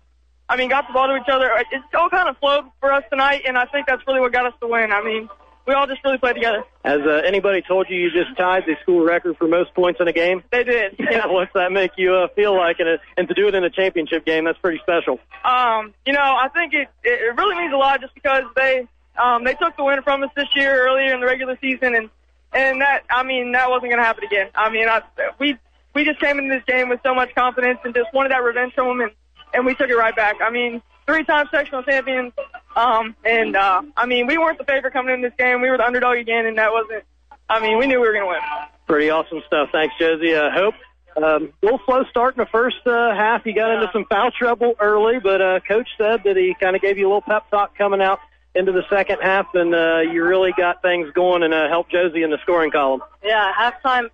I 0.49 0.57
mean, 0.57 0.69
got 0.69 0.87
the 0.87 0.93
ball 0.93 1.09
to 1.09 1.17
each 1.17 1.29
other. 1.29 1.51
It 1.73 1.83
all 1.95 2.11
kind 2.11 2.29
of 2.29 2.37
flowed 2.39 2.65
for 2.81 2.93
us 2.93 3.05
tonight, 3.11 3.43
and 3.47 3.57
I 3.57 3.67
think 3.67 3.87
that's 3.87 4.03
really 4.07 4.21
what 4.21 4.33
got 4.33 4.47
us 4.47 4.55
the 4.61 4.69
win. 4.69 4.93
I 4.93 5.03
mean, 5.03 5.29
we 5.67 5.73
all 5.73 5.87
just 5.87 6.05
really 6.05 6.19
played 6.19 6.35
together. 6.35 6.65
Has 6.85 7.01
uh, 7.01 7.23
anybody 7.27 7.63
told 7.63 7.89
you 7.89 7.97
you 7.97 8.11
just 8.11 8.37
tied 8.37 8.65
the 8.67 8.77
school 8.83 9.03
record 9.03 9.37
for 9.39 9.49
most 9.49 9.75
points 9.75 10.01
in 10.01 10.09
a 10.09 10.13
game? 10.13 10.43
They 10.51 10.65
did. 10.65 10.97
Yeah, 11.15 11.27
what's 11.27 11.53
that 11.55 11.71
make 11.71 11.93
you 11.97 12.13
uh, 12.13 12.29
feel 12.35 12.57
like? 12.57 12.81
And, 12.81 12.89
uh, 12.89 12.97
and 13.17 13.29
to 13.29 13.35
do 13.35 13.47
it 13.47 13.55
in 13.55 13.63
a 13.63 13.71
championship 13.71 14.27
game, 14.27 14.45
that's 14.45 14.59
pretty 14.59 14.81
special. 14.83 15.21
Um, 15.45 15.95
you 16.05 16.13
know, 16.13 16.21
I 16.21 16.49
think 16.53 16.75
it, 16.75 16.89
it 17.05 17.21
it 17.21 17.37
really 17.37 17.55
means 17.57 17.73
a 17.73 17.77
lot 17.77 18.01
just 18.01 18.15
because 18.15 18.45
they 18.57 18.89
um 19.17 19.45
they 19.45 19.55
took 19.55 19.77
the 19.77 19.85
win 19.85 20.03
from 20.03 20.25
us 20.25 20.31
this 20.35 20.49
year 20.57 20.89
earlier 20.89 21.15
in 21.15 21.21
the 21.21 21.27
regular 21.27 21.57
season 21.61 21.95
and 21.95 22.11
and 22.53 22.81
that 22.81 23.05
I 23.11 23.23
mean 23.23 23.53
that 23.53 23.69
wasn't 23.69 23.91
going 23.91 23.99
to 23.99 24.05
happen 24.05 24.25
again. 24.25 24.49
I 24.55 24.71
mean, 24.71 24.89
I 24.89 25.03
we 25.39 25.57
we 25.95 26.05
just 26.05 26.21
came 26.21 26.39
into 26.39 26.55
this 26.55 26.65
game 26.67 26.89
with 26.89 27.01
so 27.05 27.15
much 27.15 27.35
confidence 27.35 27.79
and 27.85 27.95
just 27.95 28.13
wanted 28.13 28.31
that 28.31 28.43
revenge 28.43 28.75
from 28.75 28.89
them 28.89 29.01
and 29.01 29.11
and 29.55 29.65
we 29.65 29.75
took 29.75 29.89
it 29.89 29.95
right 29.95 30.15
back. 30.15 30.37
I 30.43 30.51
mean, 30.51 30.83
three-time 31.07 31.47
sectional 31.51 31.83
champions. 31.85 32.33
Um, 32.77 33.15
and 33.25 33.57
uh, 33.57 33.83
I 33.97 34.07
mean, 34.07 34.27
we 34.27 34.37
weren't 34.37 34.59
the 34.59 34.65
favorite 34.65 34.93
coming 34.93 35.15
in 35.15 35.23
this 35.23 35.33
game. 35.39 35.63
We 35.63 35.71
were 35.71 35.77
the 35.77 35.87
underdog 35.87 36.19
again, 36.19 36.47
and 36.47 36.59
that 36.59 36.73
wasn't. 36.73 37.05
I 37.49 37.61
mean, 37.61 37.79
we 37.79 37.87
knew 37.87 38.01
we 38.01 38.07
were 38.09 38.13
going 38.13 38.25
to 38.25 38.31
win. 38.31 38.41
Pretty 38.87 39.11
awesome 39.11 39.43
stuff. 39.47 39.69
Thanks, 39.71 39.95
Josie. 39.99 40.35
Uh, 40.35 40.51
Hope. 40.51 40.75
Um, 41.17 41.53
a 41.63 41.67
little 41.67 41.81
slow 41.87 42.03
start 42.11 42.37
in 42.37 42.41
the 42.41 42.51
first 42.51 42.85
uh, 42.87 43.15
half. 43.15 43.47
You 43.47 43.55
got 43.55 43.71
into 43.71 43.89
some 43.93 44.05
foul 44.07 44.33
trouble 44.33 44.75
early, 44.81 45.21
but 45.21 45.41
uh, 45.41 45.61
coach 45.61 45.89
said 45.97 46.23
that 46.25 46.37
he 46.37 46.57
kind 46.61 46.75
of 46.75 46.83
gave 46.83 46.99
you 46.99 47.07
a 47.07 47.09
little 47.09 47.23
pep 47.23 47.49
talk 47.51 47.79
coming 47.79 48.03
out 48.03 48.19
into 48.57 48.73
the 48.73 48.83
second 48.91 49.21
half, 49.23 49.47
and 49.55 49.73
uh, 49.75 50.01
you 50.01 50.25
really 50.25 50.53
got 50.57 50.83
things 50.83 51.11
going 51.13 51.45
and 51.45 51.55
uh, 51.55 51.69
helped 51.69 51.93
Josie 51.93 52.25
in 52.25 52.31
the 52.31 52.39
scoring 52.43 52.73
column. 52.73 53.03
Yeah, 53.23 53.53
halftime, 53.53 54.11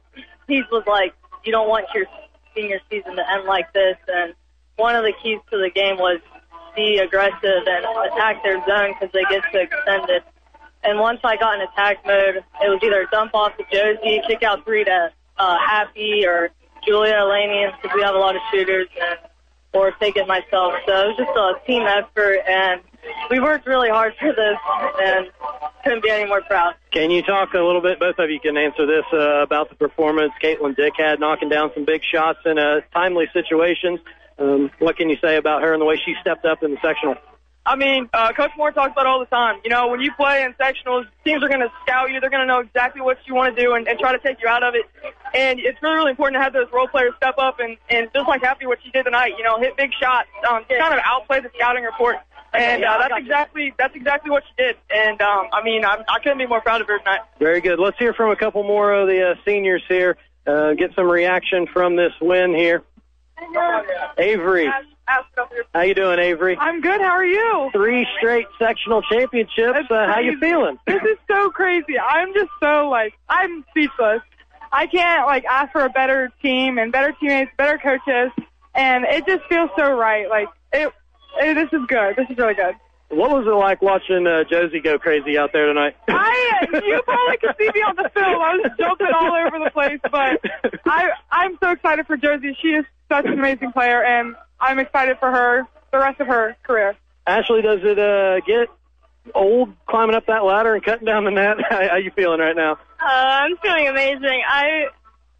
Keith 0.46 0.66
was 0.70 0.84
like, 0.86 1.14
you 1.44 1.52
don't 1.52 1.68
want 1.68 1.86
your 1.94 2.06
senior 2.54 2.80
season 2.90 3.16
to 3.16 3.30
end 3.30 3.44
like 3.46 3.72
this. 3.72 3.96
And 4.08 4.34
one 4.76 4.96
of 4.96 5.04
the 5.04 5.12
keys 5.22 5.38
to 5.50 5.58
the 5.58 5.70
game 5.70 5.96
was 5.96 6.20
be 6.76 6.98
aggressive 6.98 7.66
and 7.66 7.84
attack 8.12 8.42
their 8.42 8.58
zone 8.66 8.94
because 8.98 9.12
they 9.12 9.24
get 9.30 9.42
so 9.52 9.58
extended. 9.58 10.22
And 10.82 10.98
once 10.98 11.20
I 11.24 11.36
got 11.36 11.56
in 11.56 11.62
attack 11.62 12.06
mode, 12.06 12.36
it 12.36 12.68
was 12.68 12.80
either 12.82 13.06
dump 13.10 13.34
off 13.34 13.52
to 13.58 13.64
Josie, 13.70 14.22
kick 14.26 14.42
out 14.42 14.64
three 14.64 14.84
to 14.84 15.10
uh, 15.36 15.58
Happy 15.58 16.24
or 16.26 16.50
Julia 16.86 17.14
Elanian 17.14 17.72
because 17.76 17.94
we 17.94 18.02
have 18.02 18.14
a 18.14 18.18
lot 18.18 18.34
of 18.34 18.42
shooters, 18.50 18.88
and 19.00 19.18
or 19.72 19.92
take 20.00 20.16
it 20.16 20.26
myself. 20.26 20.74
So 20.86 20.92
it 20.92 21.06
was 21.08 21.16
just 21.18 21.36
a 21.36 21.66
team 21.66 21.82
effort, 21.82 22.38
and 22.48 22.80
we 23.30 23.40
worked 23.40 23.66
really 23.66 23.88
hard 23.88 24.14
for 24.18 24.32
this, 24.32 24.56
and 25.02 25.30
couldn't 25.84 26.02
be 26.02 26.10
any 26.10 26.28
more 26.28 26.42
proud. 26.42 26.74
Can 26.90 27.10
you 27.10 27.22
talk 27.22 27.54
a 27.54 27.58
little 27.58 27.80
bit? 27.80 27.98
Both 27.98 28.18
of 28.18 28.30
you 28.30 28.40
can 28.40 28.56
answer 28.56 28.86
this 28.86 29.04
uh, 29.12 29.42
about 29.42 29.70
the 29.70 29.76
performance 29.76 30.32
Caitlyn 30.42 30.76
Dick 30.76 30.94
had, 30.98 31.20
knocking 31.20 31.48
down 31.48 31.70
some 31.74 31.84
big 31.84 32.02
shots 32.04 32.40
in 32.44 32.58
uh, 32.58 32.80
timely 32.92 33.26
situations. 33.32 34.00
Um, 34.38 34.70
what 34.78 34.96
can 34.96 35.10
you 35.10 35.16
say 35.22 35.36
about 35.36 35.62
her 35.62 35.72
and 35.72 35.80
the 35.80 35.86
way 35.86 36.00
she 36.04 36.14
stepped 36.20 36.44
up 36.44 36.62
in 36.62 36.72
the 36.72 36.78
sectional? 36.82 37.16
I 37.66 37.76
mean, 37.76 38.08
uh, 38.14 38.32
Coach 38.32 38.52
Moore 38.56 38.72
talks 38.72 38.92
about 38.92 39.02
it 39.02 39.06
all 39.06 39.20
the 39.20 39.26
time. 39.26 39.60
You 39.62 39.70
know, 39.70 39.88
when 39.88 40.00
you 40.00 40.10
play 40.16 40.42
in 40.42 40.54
sectionals, 40.54 41.04
teams 41.24 41.42
are 41.42 41.48
going 41.48 41.60
to 41.60 41.70
scout 41.82 42.10
you. 42.10 42.18
They're 42.18 42.30
going 42.30 42.40
to 42.40 42.46
know 42.46 42.60
exactly 42.60 43.02
what 43.02 43.18
you 43.26 43.34
want 43.34 43.54
to 43.54 43.62
do 43.62 43.74
and, 43.74 43.86
and 43.86 43.98
try 43.98 44.12
to 44.12 44.18
take 44.18 44.40
you 44.42 44.48
out 44.48 44.62
of 44.62 44.74
it. 44.74 44.86
And 45.34 45.60
it's 45.60 45.80
really, 45.82 45.96
really 45.96 46.10
important 46.10 46.40
to 46.40 46.42
have 46.42 46.54
those 46.54 46.72
role 46.72 46.88
players 46.88 47.12
step 47.18 47.34
up 47.36 47.60
and, 47.60 47.76
and 47.90 48.08
just 48.14 48.26
like 48.26 48.42
Happy 48.42 48.64
what 48.64 48.78
she 48.82 48.90
did 48.90 49.04
tonight, 49.04 49.34
you 49.36 49.44
know, 49.44 49.60
hit 49.60 49.76
big 49.76 49.90
shots, 50.00 50.28
um, 50.48 50.64
kind 50.68 50.94
of 50.94 51.00
outplay 51.04 51.40
the 51.40 51.50
scouting 51.54 51.84
report. 51.84 52.16
And 52.52 52.84
uh, 52.84 52.98
that's 52.98 53.14
exactly 53.16 53.72
that's 53.78 53.94
exactly 53.94 54.30
what 54.30 54.42
she 54.48 54.62
did. 54.62 54.76
And 54.90 55.20
um, 55.22 55.48
I 55.52 55.62
mean, 55.62 55.84
I'm, 55.84 56.02
I 56.08 56.18
couldn't 56.18 56.38
be 56.38 56.46
more 56.46 56.60
proud 56.60 56.80
of 56.80 56.88
her 56.88 56.98
tonight. 56.98 57.20
Very 57.38 57.60
good. 57.60 57.78
Let's 57.78 57.98
hear 57.98 58.12
from 58.12 58.30
a 58.30 58.36
couple 58.36 58.62
more 58.64 58.92
of 58.92 59.06
the 59.06 59.30
uh, 59.30 59.34
seniors 59.44 59.82
here. 59.88 60.16
Uh, 60.46 60.72
get 60.74 60.94
some 60.94 61.08
reaction 61.08 61.66
from 61.72 61.96
this 61.96 62.12
win 62.20 62.54
here. 62.54 62.82
Avery, 64.18 64.70
how 65.74 65.82
you 65.82 65.94
doing, 65.94 66.18
Avery? 66.18 66.56
I'm 66.58 66.80
good. 66.80 67.00
How 67.00 67.10
are 67.10 67.24
you? 67.24 67.70
Three 67.72 68.06
straight 68.18 68.46
sectional 68.58 69.02
championships. 69.02 69.90
Uh, 69.90 70.06
how 70.06 70.20
you 70.20 70.38
feeling? 70.38 70.78
This 70.86 71.02
is 71.02 71.18
so 71.28 71.50
crazy. 71.50 71.98
I'm 71.98 72.32
just 72.34 72.50
so 72.60 72.88
like 72.88 73.14
I'm 73.28 73.64
speechless. 73.70 74.22
I 74.72 74.86
can't 74.86 75.26
like 75.26 75.44
ask 75.44 75.72
for 75.72 75.84
a 75.84 75.88
better 75.88 76.30
team 76.42 76.78
and 76.78 76.92
better 76.92 77.12
teammates, 77.20 77.50
better 77.56 77.78
coaches, 77.78 78.30
and 78.74 79.04
it 79.04 79.26
just 79.26 79.44
feels 79.48 79.70
so 79.76 79.92
right. 79.92 80.28
Like 80.28 80.48
it, 80.72 80.92
it 81.38 81.54
this 81.54 81.68
is 81.72 81.86
good. 81.86 82.16
This 82.16 82.26
is 82.30 82.36
really 82.36 82.54
good. 82.54 82.74
What 83.08 83.30
was 83.30 83.44
it 83.44 83.50
like 83.50 83.82
watching 83.82 84.26
uh, 84.26 84.44
Josie 84.44 84.80
go 84.80 84.98
crazy 84.98 85.36
out 85.36 85.50
there 85.52 85.66
tonight? 85.66 85.96
I 86.08 86.66
you 86.72 87.02
probably 87.04 87.36
could 87.38 87.56
see 87.58 87.70
me 87.74 87.80
on 87.82 87.96
the 87.96 88.08
film. 88.14 88.40
I 88.40 88.54
was 88.54 88.70
jumping 88.78 89.08
all 89.12 89.34
over 89.34 89.64
the 89.64 89.70
place, 89.70 90.00
but 90.02 90.40
I 90.86 91.10
I'm 91.30 91.58
so 91.60 91.72
excited 91.72 92.06
for 92.06 92.16
Josie. 92.16 92.56
She 92.62 92.68
is 92.68 92.84
such 93.08 93.26
an 93.26 93.32
amazing 93.32 93.72
player, 93.72 94.02
and 94.02 94.36
I'm 94.60 94.78
excited 94.78 95.18
for 95.18 95.30
her 95.30 95.66
the 95.90 95.98
rest 95.98 96.20
of 96.20 96.28
her 96.28 96.56
career. 96.62 96.94
Ashley, 97.26 97.62
does 97.62 97.80
it 97.82 97.98
uh, 97.98 98.40
get 98.40 98.68
old 99.34 99.70
climbing 99.86 100.14
up 100.14 100.26
that 100.26 100.44
ladder 100.44 100.74
and 100.74 100.84
cutting 100.84 101.06
down 101.06 101.24
the 101.24 101.30
net? 101.30 101.56
how, 101.68 101.88
how 101.88 101.96
you 101.96 102.10
feeling 102.14 102.40
right 102.40 102.56
now? 102.56 102.72
Uh, 103.00 103.06
I'm 103.06 103.56
feeling 103.56 103.88
amazing. 103.88 104.42
I 104.48 104.86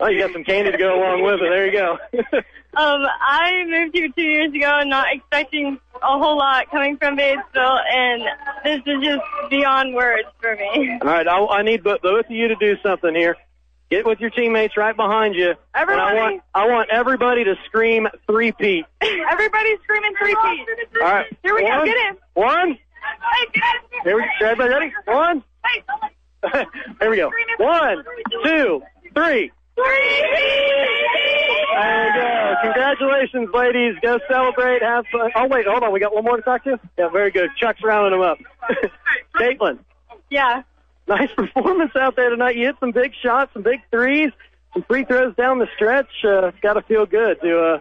Oh, 0.01 0.09
you 0.09 0.18
got 0.18 0.32
some 0.32 0.44
candy 0.44 0.72
to 0.72 0.78
go 0.78 0.98
along 0.98 1.22
with 1.22 1.40
it. 1.43 1.51
There 1.51 1.66
you 1.66 1.72
go. 1.72 1.98
um 2.81 3.06
I 3.20 3.64
moved 3.68 3.94
here 3.94 4.09
two 4.16 4.22
years 4.22 4.52
ago, 4.55 4.82
not 4.85 5.09
expecting 5.12 5.78
a 5.97 6.18
whole 6.18 6.39
lot 6.39 6.70
coming 6.70 6.97
from 6.97 7.18
Batesville, 7.18 7.81
and 7.93 8.22
this 8.64 8.81
is 8.86 9.05
just 9.05 9.22
beyond 9.51 9.94
words 9.94 10.28
for 10.40 10.56
me. 10.56 10.98
All 11.02 11.06
right, 11.06 11.28
I, 11.28 11.44
I 11.47 11.62
need 11.62 11.85
both 11.85 12.01
both 12.01 12.24
of 12.24 12.31
you 12.31 12.48
to 12.48 12.56
do 12.56 12.77
something 12.82 13.14
here. 13.14 13.36
Get 13.90 14.06
with 14.06 14.20
your 14.20 14.31
teammates 14.31 14.77
right 14.77 14.97
behind 14.97 15.35
you. 15.35 15.55
Everybody. 15.74 16.16
I 16.16 16.20
want 16.20 16.43
I 16.55 16.66
want 16.68 16.90
everybody 16.90 17.44
to 17.44 17.56
scream 17.66 18.09
three 18.27 18.52
Pete. 18.52 18.86
Everybody's 19.02 19.78
screaming 19.82 20.14
three 20.18 20.35
feet. 20.35 20.66
All 21.02 21.12
right. 21.12 21.27
Here 21.43 21.55
we 21.55 21.64
One, 21.64 21.78
go. 21.81 21.85
Get 21.85 21.97
in. 21.97 22.16
One. 22.35 22.78
Here 24.05 24.16
we 24.16 24.22
go. 24.22 24.47
Everybody 24.47 24.70
ready? 24.70 24.93
One. 25.06 25.44
Here 27.01 27.10
we 27.10 27.16
go. 27.16 27.31
One, 27.59 28.05
two, 28.43 28.82
three. 29.14 29.51
There 31.73 32.07
you 32.07 32.15
go. 32.15 32.55
Congratulations, 32.62 33.48
ladies. 33.55 33.94
Go 34.02 34.19
celebrate. 34.28 34.82
Have 34.82 35.07
fun. 35.11 35.31
Oh, 35.35 35.47
wait. 35.47 35.66
Hold 35.66 35.82
on. 35.82 35.93
We 35.93 36.01
got 36.01 36.15
one 36.15 36.24
more 36.24 36.36
to 36.36 36.43
talk 36.43 36.65
to? 36.65 36.78
Yeah, 36.98 37.09
very 37.09 37.31
good. 37.31 37.51
Chuck's 37.59 37.82
rounding 37.82 38.19
them 38.20 38.28
up. 38.28 38.39
Caitlyn, 39.36 39.78
Yeah. 40.28 40.62
nice 41.09 41.31
performance 41.35 41.93
out 41.97 42.16
there 42.16 42.31
tonight. 42.31 42.57
You 42.57 42.66
hit 42.66 42.77
some 42.81 42.90
big 42.93 43.12
shots, 43.23 43.52
some 43.55 43.62
big 43.62 43.81
threes, 43.90 44.31
some 44.74 44.82
free 44.82 45.05
throws 45.05 45.35
down 45.36 45.59
the 45.59 45.69
stretch. 45.74 46.24
Uh, 46.24 46.51
got 46.62 46.74
to 46.74 46.82
feel 46.82 47.07
good 47.07 47.40
to, 47.40 47.59
uh, 47.61 47.78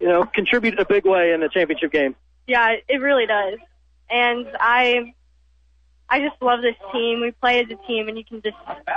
you 0.00 0.08
know, 0.08 0.24
contribute 0.24 0.74
in 0.74 0.80
a 0.80 0.84
big 0.84 1.04
way 1.06 1.32
in 1.32 1.40
the 1.40 1.48
championship 1.48 1.92
game. 1.92 2.16
Yeah, 2.46 2.74
it 2.88 3.00
really 3.00 3.26
does. 3.26 3.58
And 4.08 4.46
I 4.58 5.14
I 6.10 6.20
just 6.20 6.42
love 6.42 6.60
this 6.60 6.74
team. 6.92 7.20
We 7.20 7.30
play 7.30 7.60
as 7.60 7.66
a 7.70 7.86
team 7.86 8.08
and 8.08 8.18
you 8.18 8.24
can 8.24 8.42
just 8.42 8.56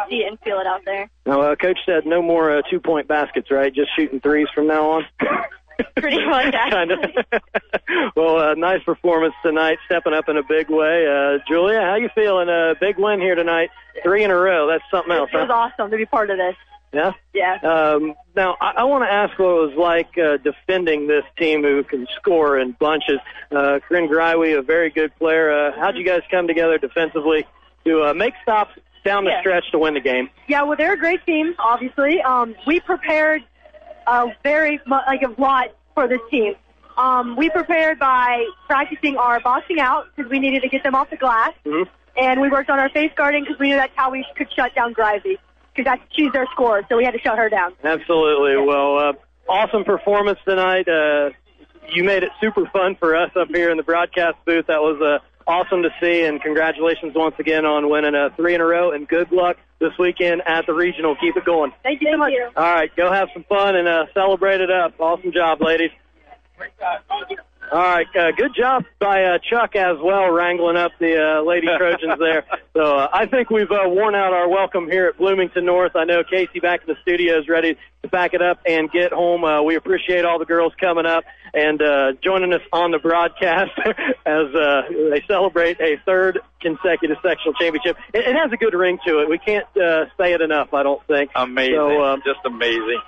see 0.10 0.18
it 0.18 0.27
and 0.27 0.40
feel 0.40 0.60
it 0.60 0.65
out 0.65 0.81
there. 0.84 1.10
Now, 1.26 1.41
uh, 1.41 1.56
Coach 1.56 1.80
said 1.85 2.06
no 2.06 2.22
more 2.22 2.57
uh, 2.57 2.61
two-point 2.69 3.07
baskets, 3.07 3.52
right? 3.52 3.73
Just 3.73 3.95
shooting 3.95 4.19
threes 4.19 4.48
from 4.53 4.68
now 4.68 4.90
on. 4.90 5.06
Pretty 5.95 6.26
much, 6.26 6.53
kind 6.72 6.91
of. 6.91 6.99
well, 8.15 8.38
uh, 8.38 8.53
nice 8.56 8.84
performance 8.84 9.35
tonight, 9.44 9.77
stepping 9.85 10.14
up 10.14 10.27
in 10.27 10.38
a 10.38 10.44
big 10.44 10.69
way. 10.69 11.07
Uh, 11.07 11.40
Julia, 11.48 11.81
how 11.81 11.95
you 11.95 12.10
feeling? 12.15 12.49
A 12.49 12.73
big 12.80 12.98
win 12.98 13.19
here 13.19 13.35
tonight, 13.35 13.69
three 14.02 14.23
in 14.23 14.31
a 14.31 14.35
row. 14.35 14.68
That's 14.68 14.84
something 14.91 15.11
else. 15.11 15.30
It 15.34 15.38
was 15.38 15.48
huh? 15.49 15.53
awesome 15.53 15.91
to 15.91 15.98
be 15.98 16.06
part 16.06 16.30
of 16.30 16.38
this. 16.38 16.56
Yeah. 16.94 17.14
Yeah. 17.34 17.56
Um, 17.64 18.14
now, 18.36 18.56
I, 18.61 18.74
I 18.78 18.84
want 18.84 19.03
to 19.03 19.11
ask 19.11 19.38
what 19.40 19.48
it 19.49 19.68
was 19.68 19.76
like 19.78 20.18
uh, 20.18 20.38
defending 20.38 21.07
this 21.07 21.24
team 21.38 21.64
who 21.64 21.84
can 21.84 22.07
score 22.15 22.60
in 22.60 22.74
bunches. 22.74 23.20
Uh, 23.52 23.80
Corinne 23.88 24.07
Greiwe, 24.07 24.57
a 24.57 24.61
very 24.61 24.90
good 24.91 25.15
player. 25.18 25.52
Uh, 25.52 25.72
how'd 25.80 25.98
you 25.98 26.06
guys 26.06 26.22
come 26.30 26.48
together 26.48 26.78
defensively 26.78 27.45
to 27.86 28.03
uh, 28.03 28.14
make 28.14 28.34
stops 28.44 28.72
down 29.03 29.26
the 29.26 29.32
Yeah. 29.32 29.40
stretch 29.41 29.72
to 29.72 29.80
win 29.80 29.95
the 29.95 29.99
game? 30.02 30.30
Yeah, 30.48 30.61
well, 30.64 30.78
they're 30.78 30.94
a 30.94 30.98
great 30.98 31.26
team, 31.26 31.56
obviously. 31.60 32.22
Um, 32.22 32.56
we 32.68 32.80
prepared 32.80 33.44
uh, 34.07 34.28
very 34.44 34.80
mu- 34.86 34.98
like 35.07 35.22
a 35.24 35.41
lot 35.41 35.70
for 35.95 36.07
this 36.07 36.22
team. 36.30 36.53
Um, 36.98 37.36
we 37.36 37.49
prepared 37.49 37.98
by 37.98 38.45
practicing 38.68 39.18
our 39.18 39.40
boxing 39.40 39.80
out 39.80 40.06
because 40.15 40.30
we 40.30 40.38
needed 40.38 40.61
to 40.61 40.70
get 40.70 40.84
them 40.84 40.94
off 40.94 41.10
the 41.10 41.18
glass, 41.18 41.52
Mhm. 41.65 41.88
and 42.18 42.40
we 42.40 42.49
worked 42.49 42.70
on 42.70 42.78
our 42.80 42.90
face 42.90 43.11
guarding 43.15 43.44
because 43.44 43.57
we 43.60 43.70
knew 43.70 43.78
that's 43.78 43.94
how 43.95 44.11
we 44.11 44.24
could 44.38 44.48
shut 44.53 44.76
down 44.76 44.94
Greiwe 44.94 45.38
because 45.76 45.98
she's 46.12 46.32
their 46.32 46.48
scorer, 46.52 46.84
so 46.90 46.98
we 46.98 47.04
had 47.04 47.12
to 47.12 47.20
shut 47.20 47.38
her 47.38 47.50
down. 47.50 47.74
Absolutely. 47.84 48.58
Well, 48.58 48.98
uh, 48.98 49.14
awesome 49.48 49.84
performance 49.84 50.40
tonight. 50.45 50.88
Uh, 50.88 51.32
you 51.90 52.04
made 52.04 52.24
it 52.24 52.30
super 52.41 52.66
fun 52.68 52.95
for 52.95 53.16
us 53.16 53.32
up 53.36 53.50
here 53.50 53.70
in 53.70 53.78
the 53.78 53.84
broadcast 53.84 54.38
booth. 54.45 54.68
That 54.68 54.82
was 54.82 55.02
uh, 55.02 55.20
awesome 55.50 55.84
to 55.84 55.90
see, 56.02 56.24
and 56.24 56.41
congratulations 56.41 57.14
once 57.16 57.36
again 57.40 57.66
on 57.66 57.90
winning 57.90 58.16
a 58.16 58.30
three 58.36 58.56
in 58.56 58.62
a 58.62 58.66
row. 58.66 58.91
And 58.91 59.08
good 59.08 59.32
luck 59.32 59.58
this 59.80 59.91
weekend 60.00 60.41
at 60.45 60.66
the 60.66 60.74
regional. 60.74 61.16
Keep 61.16 61.38
it 61.38 61.45
going. 61.45 61.74
Thank 61.84 62.02
you 62.02 62.12
so 62.12 62.18
much. 62.18 62.32
All 62.56 62.64
right, 62.64 62.95
go 62.95 63.12
have 63.12 63.30
some 63.34 63.44
fun 63.44 63.76
and 63.76 63.88
uh, 63.88 64.06
celebrate 64.14 64.62
it 64.62 64.72
up. 64.72 65.00
Awesome 65.00 65.32
job, 65.32 65.62
ladies. 65.62 65.91
All 67.72 67.80
right, 67.80 68.07
uh, 68.15 68.31
good 68.31 68.53
job 68.56 68.85
by 68.99 69.23
uh, 69.23 69.40
Chuck 69.40 69.76
as 69.76 69.98
well, 70.02 70.30
wrangling 70.30 70.77
up 70.77 70.91
the 70.99 71.40
uh, 71.40 71.41
Lady 71.41 71.68
Trojans 71.68 72.19
there. 72.19 72.45
So 72.73 72.98
uh, 72.98 73.07
I 73.14 73.27
think 73.27 73.52
we've 73.52 73.69
uh, 73.69 73.88
worn 73.88 74.15
out 74.15 74.34
our 74.34 74.49
welcome 74.49 74.90
here 74.90 75.06
at 75.06 75.19
Bloomington 75.19 75.64
North. 75.64 75.95
I 75.95 76.06
know 76.06 76.23
Casey 76.23 76.60
back 76.60 76.81
in 76.81 76.88
the 76.88 76.99
studio 77.03 77.38
is 77.38 77.48
ready 77.48 77.77
to 78.02 78.10
back 78.10 78.34
it 78.34 78.41
up 78.41 78.61
and 78.65 78.90
get 78.91 79.14
home. 79.14 79.44
Uh, 79.44 79.61
we 79.61 79.76
appreciate 79.76 80.26
all 80.26 80.40
the 80.40 80.45
girls 80.45 80.73
coming 80.81 81.06
up 81.06 81.23
and 81.53 81.80
uh, 81.84 82.14
joining 82.23 82.52
us 82.52 82.61
on 82.72 82.90
the 82.90 82.98
broadcast 82.98 83.72
as 84.26 84.56
uh, 84.56 84.81
they 85.11 85.23
celebrate 85.27 85.80
a 85.80 85.98
third 86.03 86.40
consecutive 86.61 87.18
sectional 87.22 87.53
championship. 87.53 87.95
It, 88.11 88.26
it 88.27 88.35
has 88.35 88.52
a 88.52 88.57
good 88.57 88.73
ring 88.73 88.98
to 89.06 89.19
it. 89.19 89.30
We 89.30 89.38
can't 89.38 89.68
uh, 89.77 90.06
say 90.18 90.34
it 90.34 90.41
enough, 90.41 90.73
I 90.73 90.81
don't 90.81 91.06
think. 91.06 91.30
Amazing. 91.35 91.76
So, 91.76 92.03
um, 92.03 92.23
Just 92.26 92.40
amazing. 92.44 93.02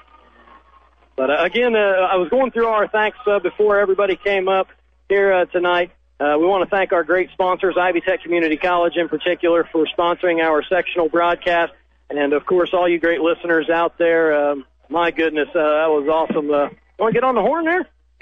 But 1.16 1.30
uh, 1.30 1.44
again, 1.44 1.76
uh, 1.76 1.80
I 1.80 2.16
was 2.18 2.30
going 2.30 2.52
through 2.52 2.68
our 2.68 2.88
thanks 2.88 3.18
uh, 3.26 3.40
before 3.40 3.80
everybody 3.80 4.16
came 4.16 4.48
up 4.48 4.68
here 5.10 5.32
uh, 5.32 5.46
tonight. 5.46 5.92
Uh, 6.20 6.38
we 6.40 6.46
want 6.46 6.64
to 6.64 6.74
thank 6.74 6.94
our 6.94 7.04
great 7.04 7.30
sponsors, 7.32 7.76
Ivy 7.78 8.02
Tech 8.02 8.24
Community 8.24 8.58
College 8.58 8.96
in 8.96 9.10
particular, 9.10 9.68
for 9.72 9.86
sponsoring 9.86 10.42
our 10.42 10.64
sectional 10.64 11.10
broadcast, 11.10 11.74
and 12.10 12.34
of 12.34 12.46
course, 12.46 12.70
all 12.74 12.88
you 12.88 13.00
great 13.00 13.20
listeners 13.20 13.70
out 13.70 13.98
there. 13.98 14.52
Um, 14.52 14.66
my 14.90 15.12
goodness, 15.12 15.50
uh, 15.50 15.60
that 15.60 15.90
was 15.90 16.08
awesome. 16.08 16.50
Uh, 16.50 16.70
want 16.98 17.14
to 17.14 17.20
get 17.20 17.24
on 17.24 17.36
the 17.36 17.42
horn 17.42 17.66
there? 17.66 17.88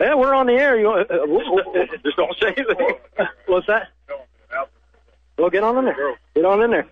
yeah, 0.00 0.14
we're 0.14 0.34
on 0.34 0.46
the 0.46 0.52
air. 0.52 0.78
You 0.78 0.86
want, 0.86 1.10
uh, 1.10 1.26
Just 2.04 2.16
don't 2.16 2.36
say 2.40 2.54
anything. 2.56 2.96
What's 3.46 3.66
that? 3.66 3.88
Well, 5.36 5.50
get 5.50 5.64
on 5.64 5.78
in 5.78 5.86
there. 5.86 6.16
Get 6.34 6.44
on 6.44 6.62
in 6.62 6.70
there. 6.70 6.86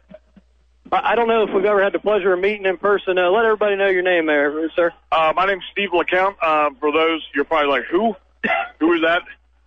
I 0.92 1.14
don't 1.14 1.26
know 1.26 1.42
if 1.44 1.54
we've 1.54 1.64
ever 1.64 1.82
had 1.82 1.94
the 1.94 1.98
pleasure 1.98 2.34
of 2.34 2.40
meeting 2.40 2.66
in 2.66 2.76
person. 2.76 3.16
Uh, 3.16 3.30
let 3.30 3.46
everybody 3.46 3.76
know 3.76 3.88
your 3.88 4.02
name 4.02 4.26
there, 4.26 4.70
sir. 4.76 4.92
Uh, 5.10 5.32
my 5.34 5.46
name's 5.46 5.64
Steve 5.72 5.88
LeCount. 5.94 6.36
Uh, 6.42 6.70
for 6.80 6.92
those, 6.92 7.26
you're 7.34 7.46
probably 7.46 7.70
like, 7.70 7.84
who? 7.90 8.14
who 8.78 8.92
is 8.92 9.00
that? 9.00 9.22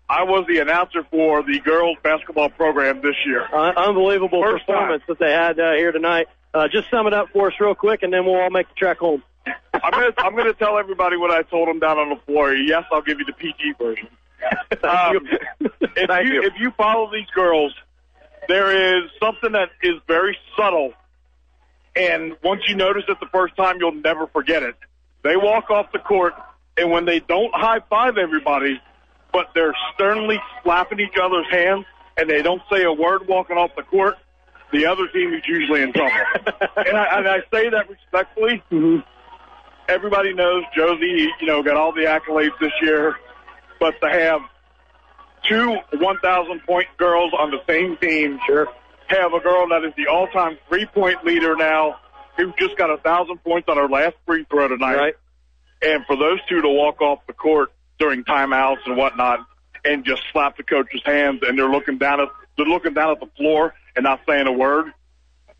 I 0.07 0.21
was 0.23 0.45
the 0.47 0.59
announcer 0.59 1.03
for 1.09 1.41
the 1.41 1.59
girls 1.61 1.97
basketball 2.03 2.49
program 2.49 3.01
this 3.01 3.15
year. 3.25 3.47
Uh, 3.51 3.73
unbelievable 3.75 4.43
First 4.43 4.67
performance 4.67 5.01
that 5.07 5.17
they 5.17 5.31
had 5.31 5.59
uh, 5.59 5.71
here 5.73 5.91
tonight. 5.91 6.27
Uh, 6.53 6.67
just 6.67 6.91
sum 6.91 7.07
it 7.07 7.13
up 7.13 7.29
for 7.33 7.47
us 7.47 7.53
real 7.59 7.73
quick, 7.73 8.03
and 8.03 8.13
then 8.13 8.23
we'll 8.23 8.39
all 8.39 8.51
make 8.51 8.67
the 8.69 8.75
trek 8.75 8.99
home. 8.99 9.23
I'm 9.73 9.91
gonna 9.91 10.13
I'm 10.19 10.35
gonna 10.35 10.53
tell 10.53 10.77
everybody 10.77 11.17
what 11.17 11.31
I 11.31 11.41
told 11.41 11.67
them 11.67 11.79
down 11.79 11.97
on 11.97 12.09
the 12.09 12.19
floor. 12.27 12.53
Yes, 12.53 12.83
I'll 12.91 13.01
give 13.01 13.19
you 13.19 13.25
the 13.25 13.33
PG 13.33 13.73
version. 13.79 14.07
Um, 14.83 15.27
if 15.59 16.27
you, 16.27 16.43
if 16.43 16.53
you 16.59 16.69
follow 16.77 17.11
these 17.11 17.29
girls, 17.33 17.73
there 18.47 18.99
is 18.99 19.09
something 19.19 19.53
that 19.53 19.69
is 19.81 19.95
very 20.07 20.37
subtle, 20.55 20.93
and 21.95 22.35
once 22.43 22.61
you 22.67 22.75
notice 22.75 23.03
it 23.07 23.19
the 23.19 23.27
first 23.27 23.55
time, 23.55 23.77
you'll 23.79 23.93
never 23.93 24.27
forget 24.27 24.63
it. 24.63 24.75
They 25.23 25.37
walk 25.37 25.69
off 25.69 25.91
the 25.91 25.99
court, 25.99 26.33
and 26.77 26.91
when 26.91 27.05
they 27.05 27.19
don't 27.19 27.53
high 27.53 27.79
five 27.89 28.17
everybody, 28.17 28.81
but 29.31 29.47
they're 29.55 29.75
sternly 29.93 30.39
slapping 30.63 30.99
each 30.99 31.15
other's 31.21 31.47
hands, 31.49 31.85
and 32.17 32.29
they 32.29 32.41
don't 32.41 32.61
say 32.71 32.83
a 32.83 32.93
word 32.93 33.27
walking 33.27 33.57
off 33.57 33.71
the 33.75 33.83
court, 33.83 34.15
the 34.71 34.85
other 34.85 35.07
team 35.07 35.33
is 35.33 35.43
usually 35.47 35.81
in 35.81 35.93
trouble. 35.93 36.11
and, 36.77 36.97
I, 36.97 37.17
and 37.17 37.27
I 37.27 37.39
say 37.51 37.69
that 37.69 37.89
respectfully. 37.89 38.61
Mm-hmm. 38.71 38.99
Everybody 39.87 40.33
knows 40.33 40.63
Josie, 40.75 41.29
you 41.39 41.47
know, 41.47 41.61
got 41.63 41.77
all 41.77 41.91
the 41.91 42.01
accolades 42.01 42.57
this 42.59 42.71
year, 42.81 43.15
but 43.79 43.99
to 44.01 44.09
have 44.09 44.41
two 45.47 45.77
1,000 45.93 46.61
point 46.65 46.87
girls 46.97 47.31
on 47.37 47.51
the 47.51 47.59
same 47.67 47.95
team, 47.97 48.39
sure, 48.47 48.67
have 49.07 49.33
a 49.33 49.39
girl 49.39 49.67
that 49.69 49.83
is 49.85 49.93
the 49.97 50.07
all 50.07 50.27
time 50.27 50.57
three 50.69 50.85
point 50.85 51.23
leader 51.25 51.55
now, 51.55 51.95
who 52.37 52.53
just 52.59 52.77
got 52.77 52.89
a 52.89 52.97
thousand 52.97 53.43
points 53.43 53.67
on 53.69 53.77
her 53.77 53.87
last 53.87 54.15
free 54.25 54.45
throw 54.49 54.67
tonight, 54.67 54.95
Right. 54.97 55.13
and 55.81 56.05
for 56.05 56.15
those 56.15 56.39
two 56.49 56.61
to 56.61 56.69
walk 56.69 57.01
off 57.01 57.19
the 57.27 57.33
court 57.33 57.71
during 57.99 58.23
timeouts 58.23 58.85
and 58.85 58.97
whatnot 58.97 59.39
and 59.85 60.03
just 60.03 60.21
slap 60.31 60.57
the 60.57 60.63
coach's 60.63 61.01
hands 61.05 61.41
and 61.47 61.57
they're 61.57 61.69
looking 61.69 61.97
down 61.97 62.19
at 62.19 62.27
they're 62.57 62.65
looking 62.65 62.93
down 62.93 63.11
at 63.11 63.19
the 63.19 63.29
floor 63.37 63.73
and 63.95 64.03
not 64.03 64.19
saying 64.27 64.47
a 64.47 64.51
word, 64.51 64.91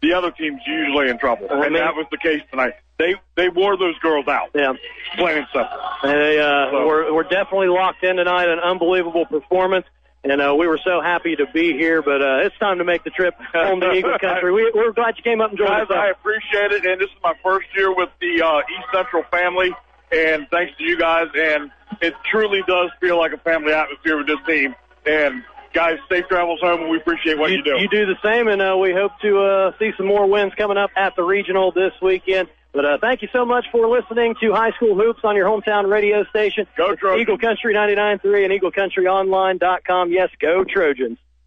the 0.01 0.13
other 0.13 0.31
team's 0.31 0.61
usually 0.67 1.09
in 1.09 1.17
trouble. 1.17 1.47
I 1.49 1.53
and 1.65 1.73
mean- 1.73 1.73
that 1.73 1.95
was 1.95 2.05
the 2.11 2.17
case 2.17 2.41
tonight. 2.51 2.73
They 2.97 3.15
they 3.35 3.49
wore 3.49 3.75
those 3.77 3.97
girls 3.99 4.25
out. 4.29 4.51
Yeah. 4.55 4.71
Plain 5.17 5.39
and 5.39 5.47
simple. 5.53 5.77
They 6.03 6.39
uh, 6.39 6.71
we're, 6.85 7.13
we're 7.13 7.23
definitely 7.23 7.67
locked 7.67 8.01
in 8.05 8.15
tonight. 8.15 8.47
An 8.47 8.59
unbelievable 8.59 9.25
performance. 9.25 9.85
And 10.27 10.41
uh, 10.41 10.55
we 10.57 10.65
were 10.65 10.79
so 10.83 11.01
happy 11.01 11.35
to 11.35 11.45
be 11.53 11.73
here, 11.73 12.01
but 12.01 12.19
uh, 12.19 12.45
it's 12.45 12.57
time 12.57 12.79
to 12.79 12.83
make 12.83 13.03
the 13.03 13.11
trip 13.11 13.35
home 13.53 13.79
to 13.81 13.91
Eagle 13.91 14.17
Country. 14.17 14.51
We, 14.51 14.71
we're 14.73 14.91
glad 14.91 15.17
you 15.17 15.23
came 15.23 15.39
up 15.39 15.51
and 15.51 15.57
joined 15.57 15.69
Guys, 15.69 15.89
us. 15.89 15.95
I 15.95 16.09
appreciate 16.09 16.71
it, 16.71 16.83
and 16.83 16.99
this 16.99 17.09
is 17.09 17.17
my 17.23 17.35
first 17.43 17.67
year 17.77 17.95
with 17.95 18.09
the 18.19 18.41
uh, 18.41 18.59
East 18.61 18.87
Central 18.91 19.21
family, 19.29 19.71
and 20.11 20.47
thanks 20.49 20.75
to 20.79 20.83
you 20.83 20.97
guys, 20.97 21.27
and 21.35 21.69
it 22.01 22.15
truly 22.31 22.63
does 22.67 22.89
feel 22.99 23.19
like 23.19 23.33
a 23.33 23.37
family 23.37 23.71
atmosphere 23.71 24.17
with 24.17 24.25
this 24.25 24.39
team. 24.47 24.73
And 25.05 25.43
guys, 25.73 25.99
safe 26.09 26.25
travels 26.27 26.59
home, 26.59 26.81
and 26.81 26.89
we 26.89 26.97
appreciate 26.97 27.37
what 27.37 27.51
you, 27.51 27.61
do. 27.61 27.77
You 27.77 27.87
do 27.87 28.07
the 28.07 28.17
same, 28.23 28.47
and 28.47 28.63
uh, 28.63 28.75
we 28.81 28.93
hope 28.93 29.11
to 29.21 29.41
uh, 29.41 29.71
see 29.77 29.91
some 29.95 30.07
more 30.07 30.27
wins 30.27 30.53
coming 30.57 30.77
up 30.77 30.89
at 30.97 31.15
the 31.15 31.21
regional 31.21 31.71
this 31.71 31.93
weekend. 32.01 32.49
But 32.75 32.83
uh, 32.83 32.97
thank 32.99 33.21
you 33.21 33.29
so 33.31 33.45
much 33.45 33.67
for 33.71 33.87
listening 33.87 34.35
to 34.41 34.51
High 34.51 34.71
School 34.71 34.95
Hoops 34.95 35.21
on 35.23 35.37
your 35.37 35.47
hometown 35.47 35.89
radio 35.89 36.25
station. 36.25 36.67
Go 36.75 36.93
Trojans. 36.93 37.21
Eagle 37.21 37.37
Country 37.37 37.73
99.3 37.73 38.43
and 38.43 38.61
EagleCountryOnline.com. 38.61 40.11
Yes, 40.11 40.29
go 40.41 40.65
Trojans. 40.65 41.17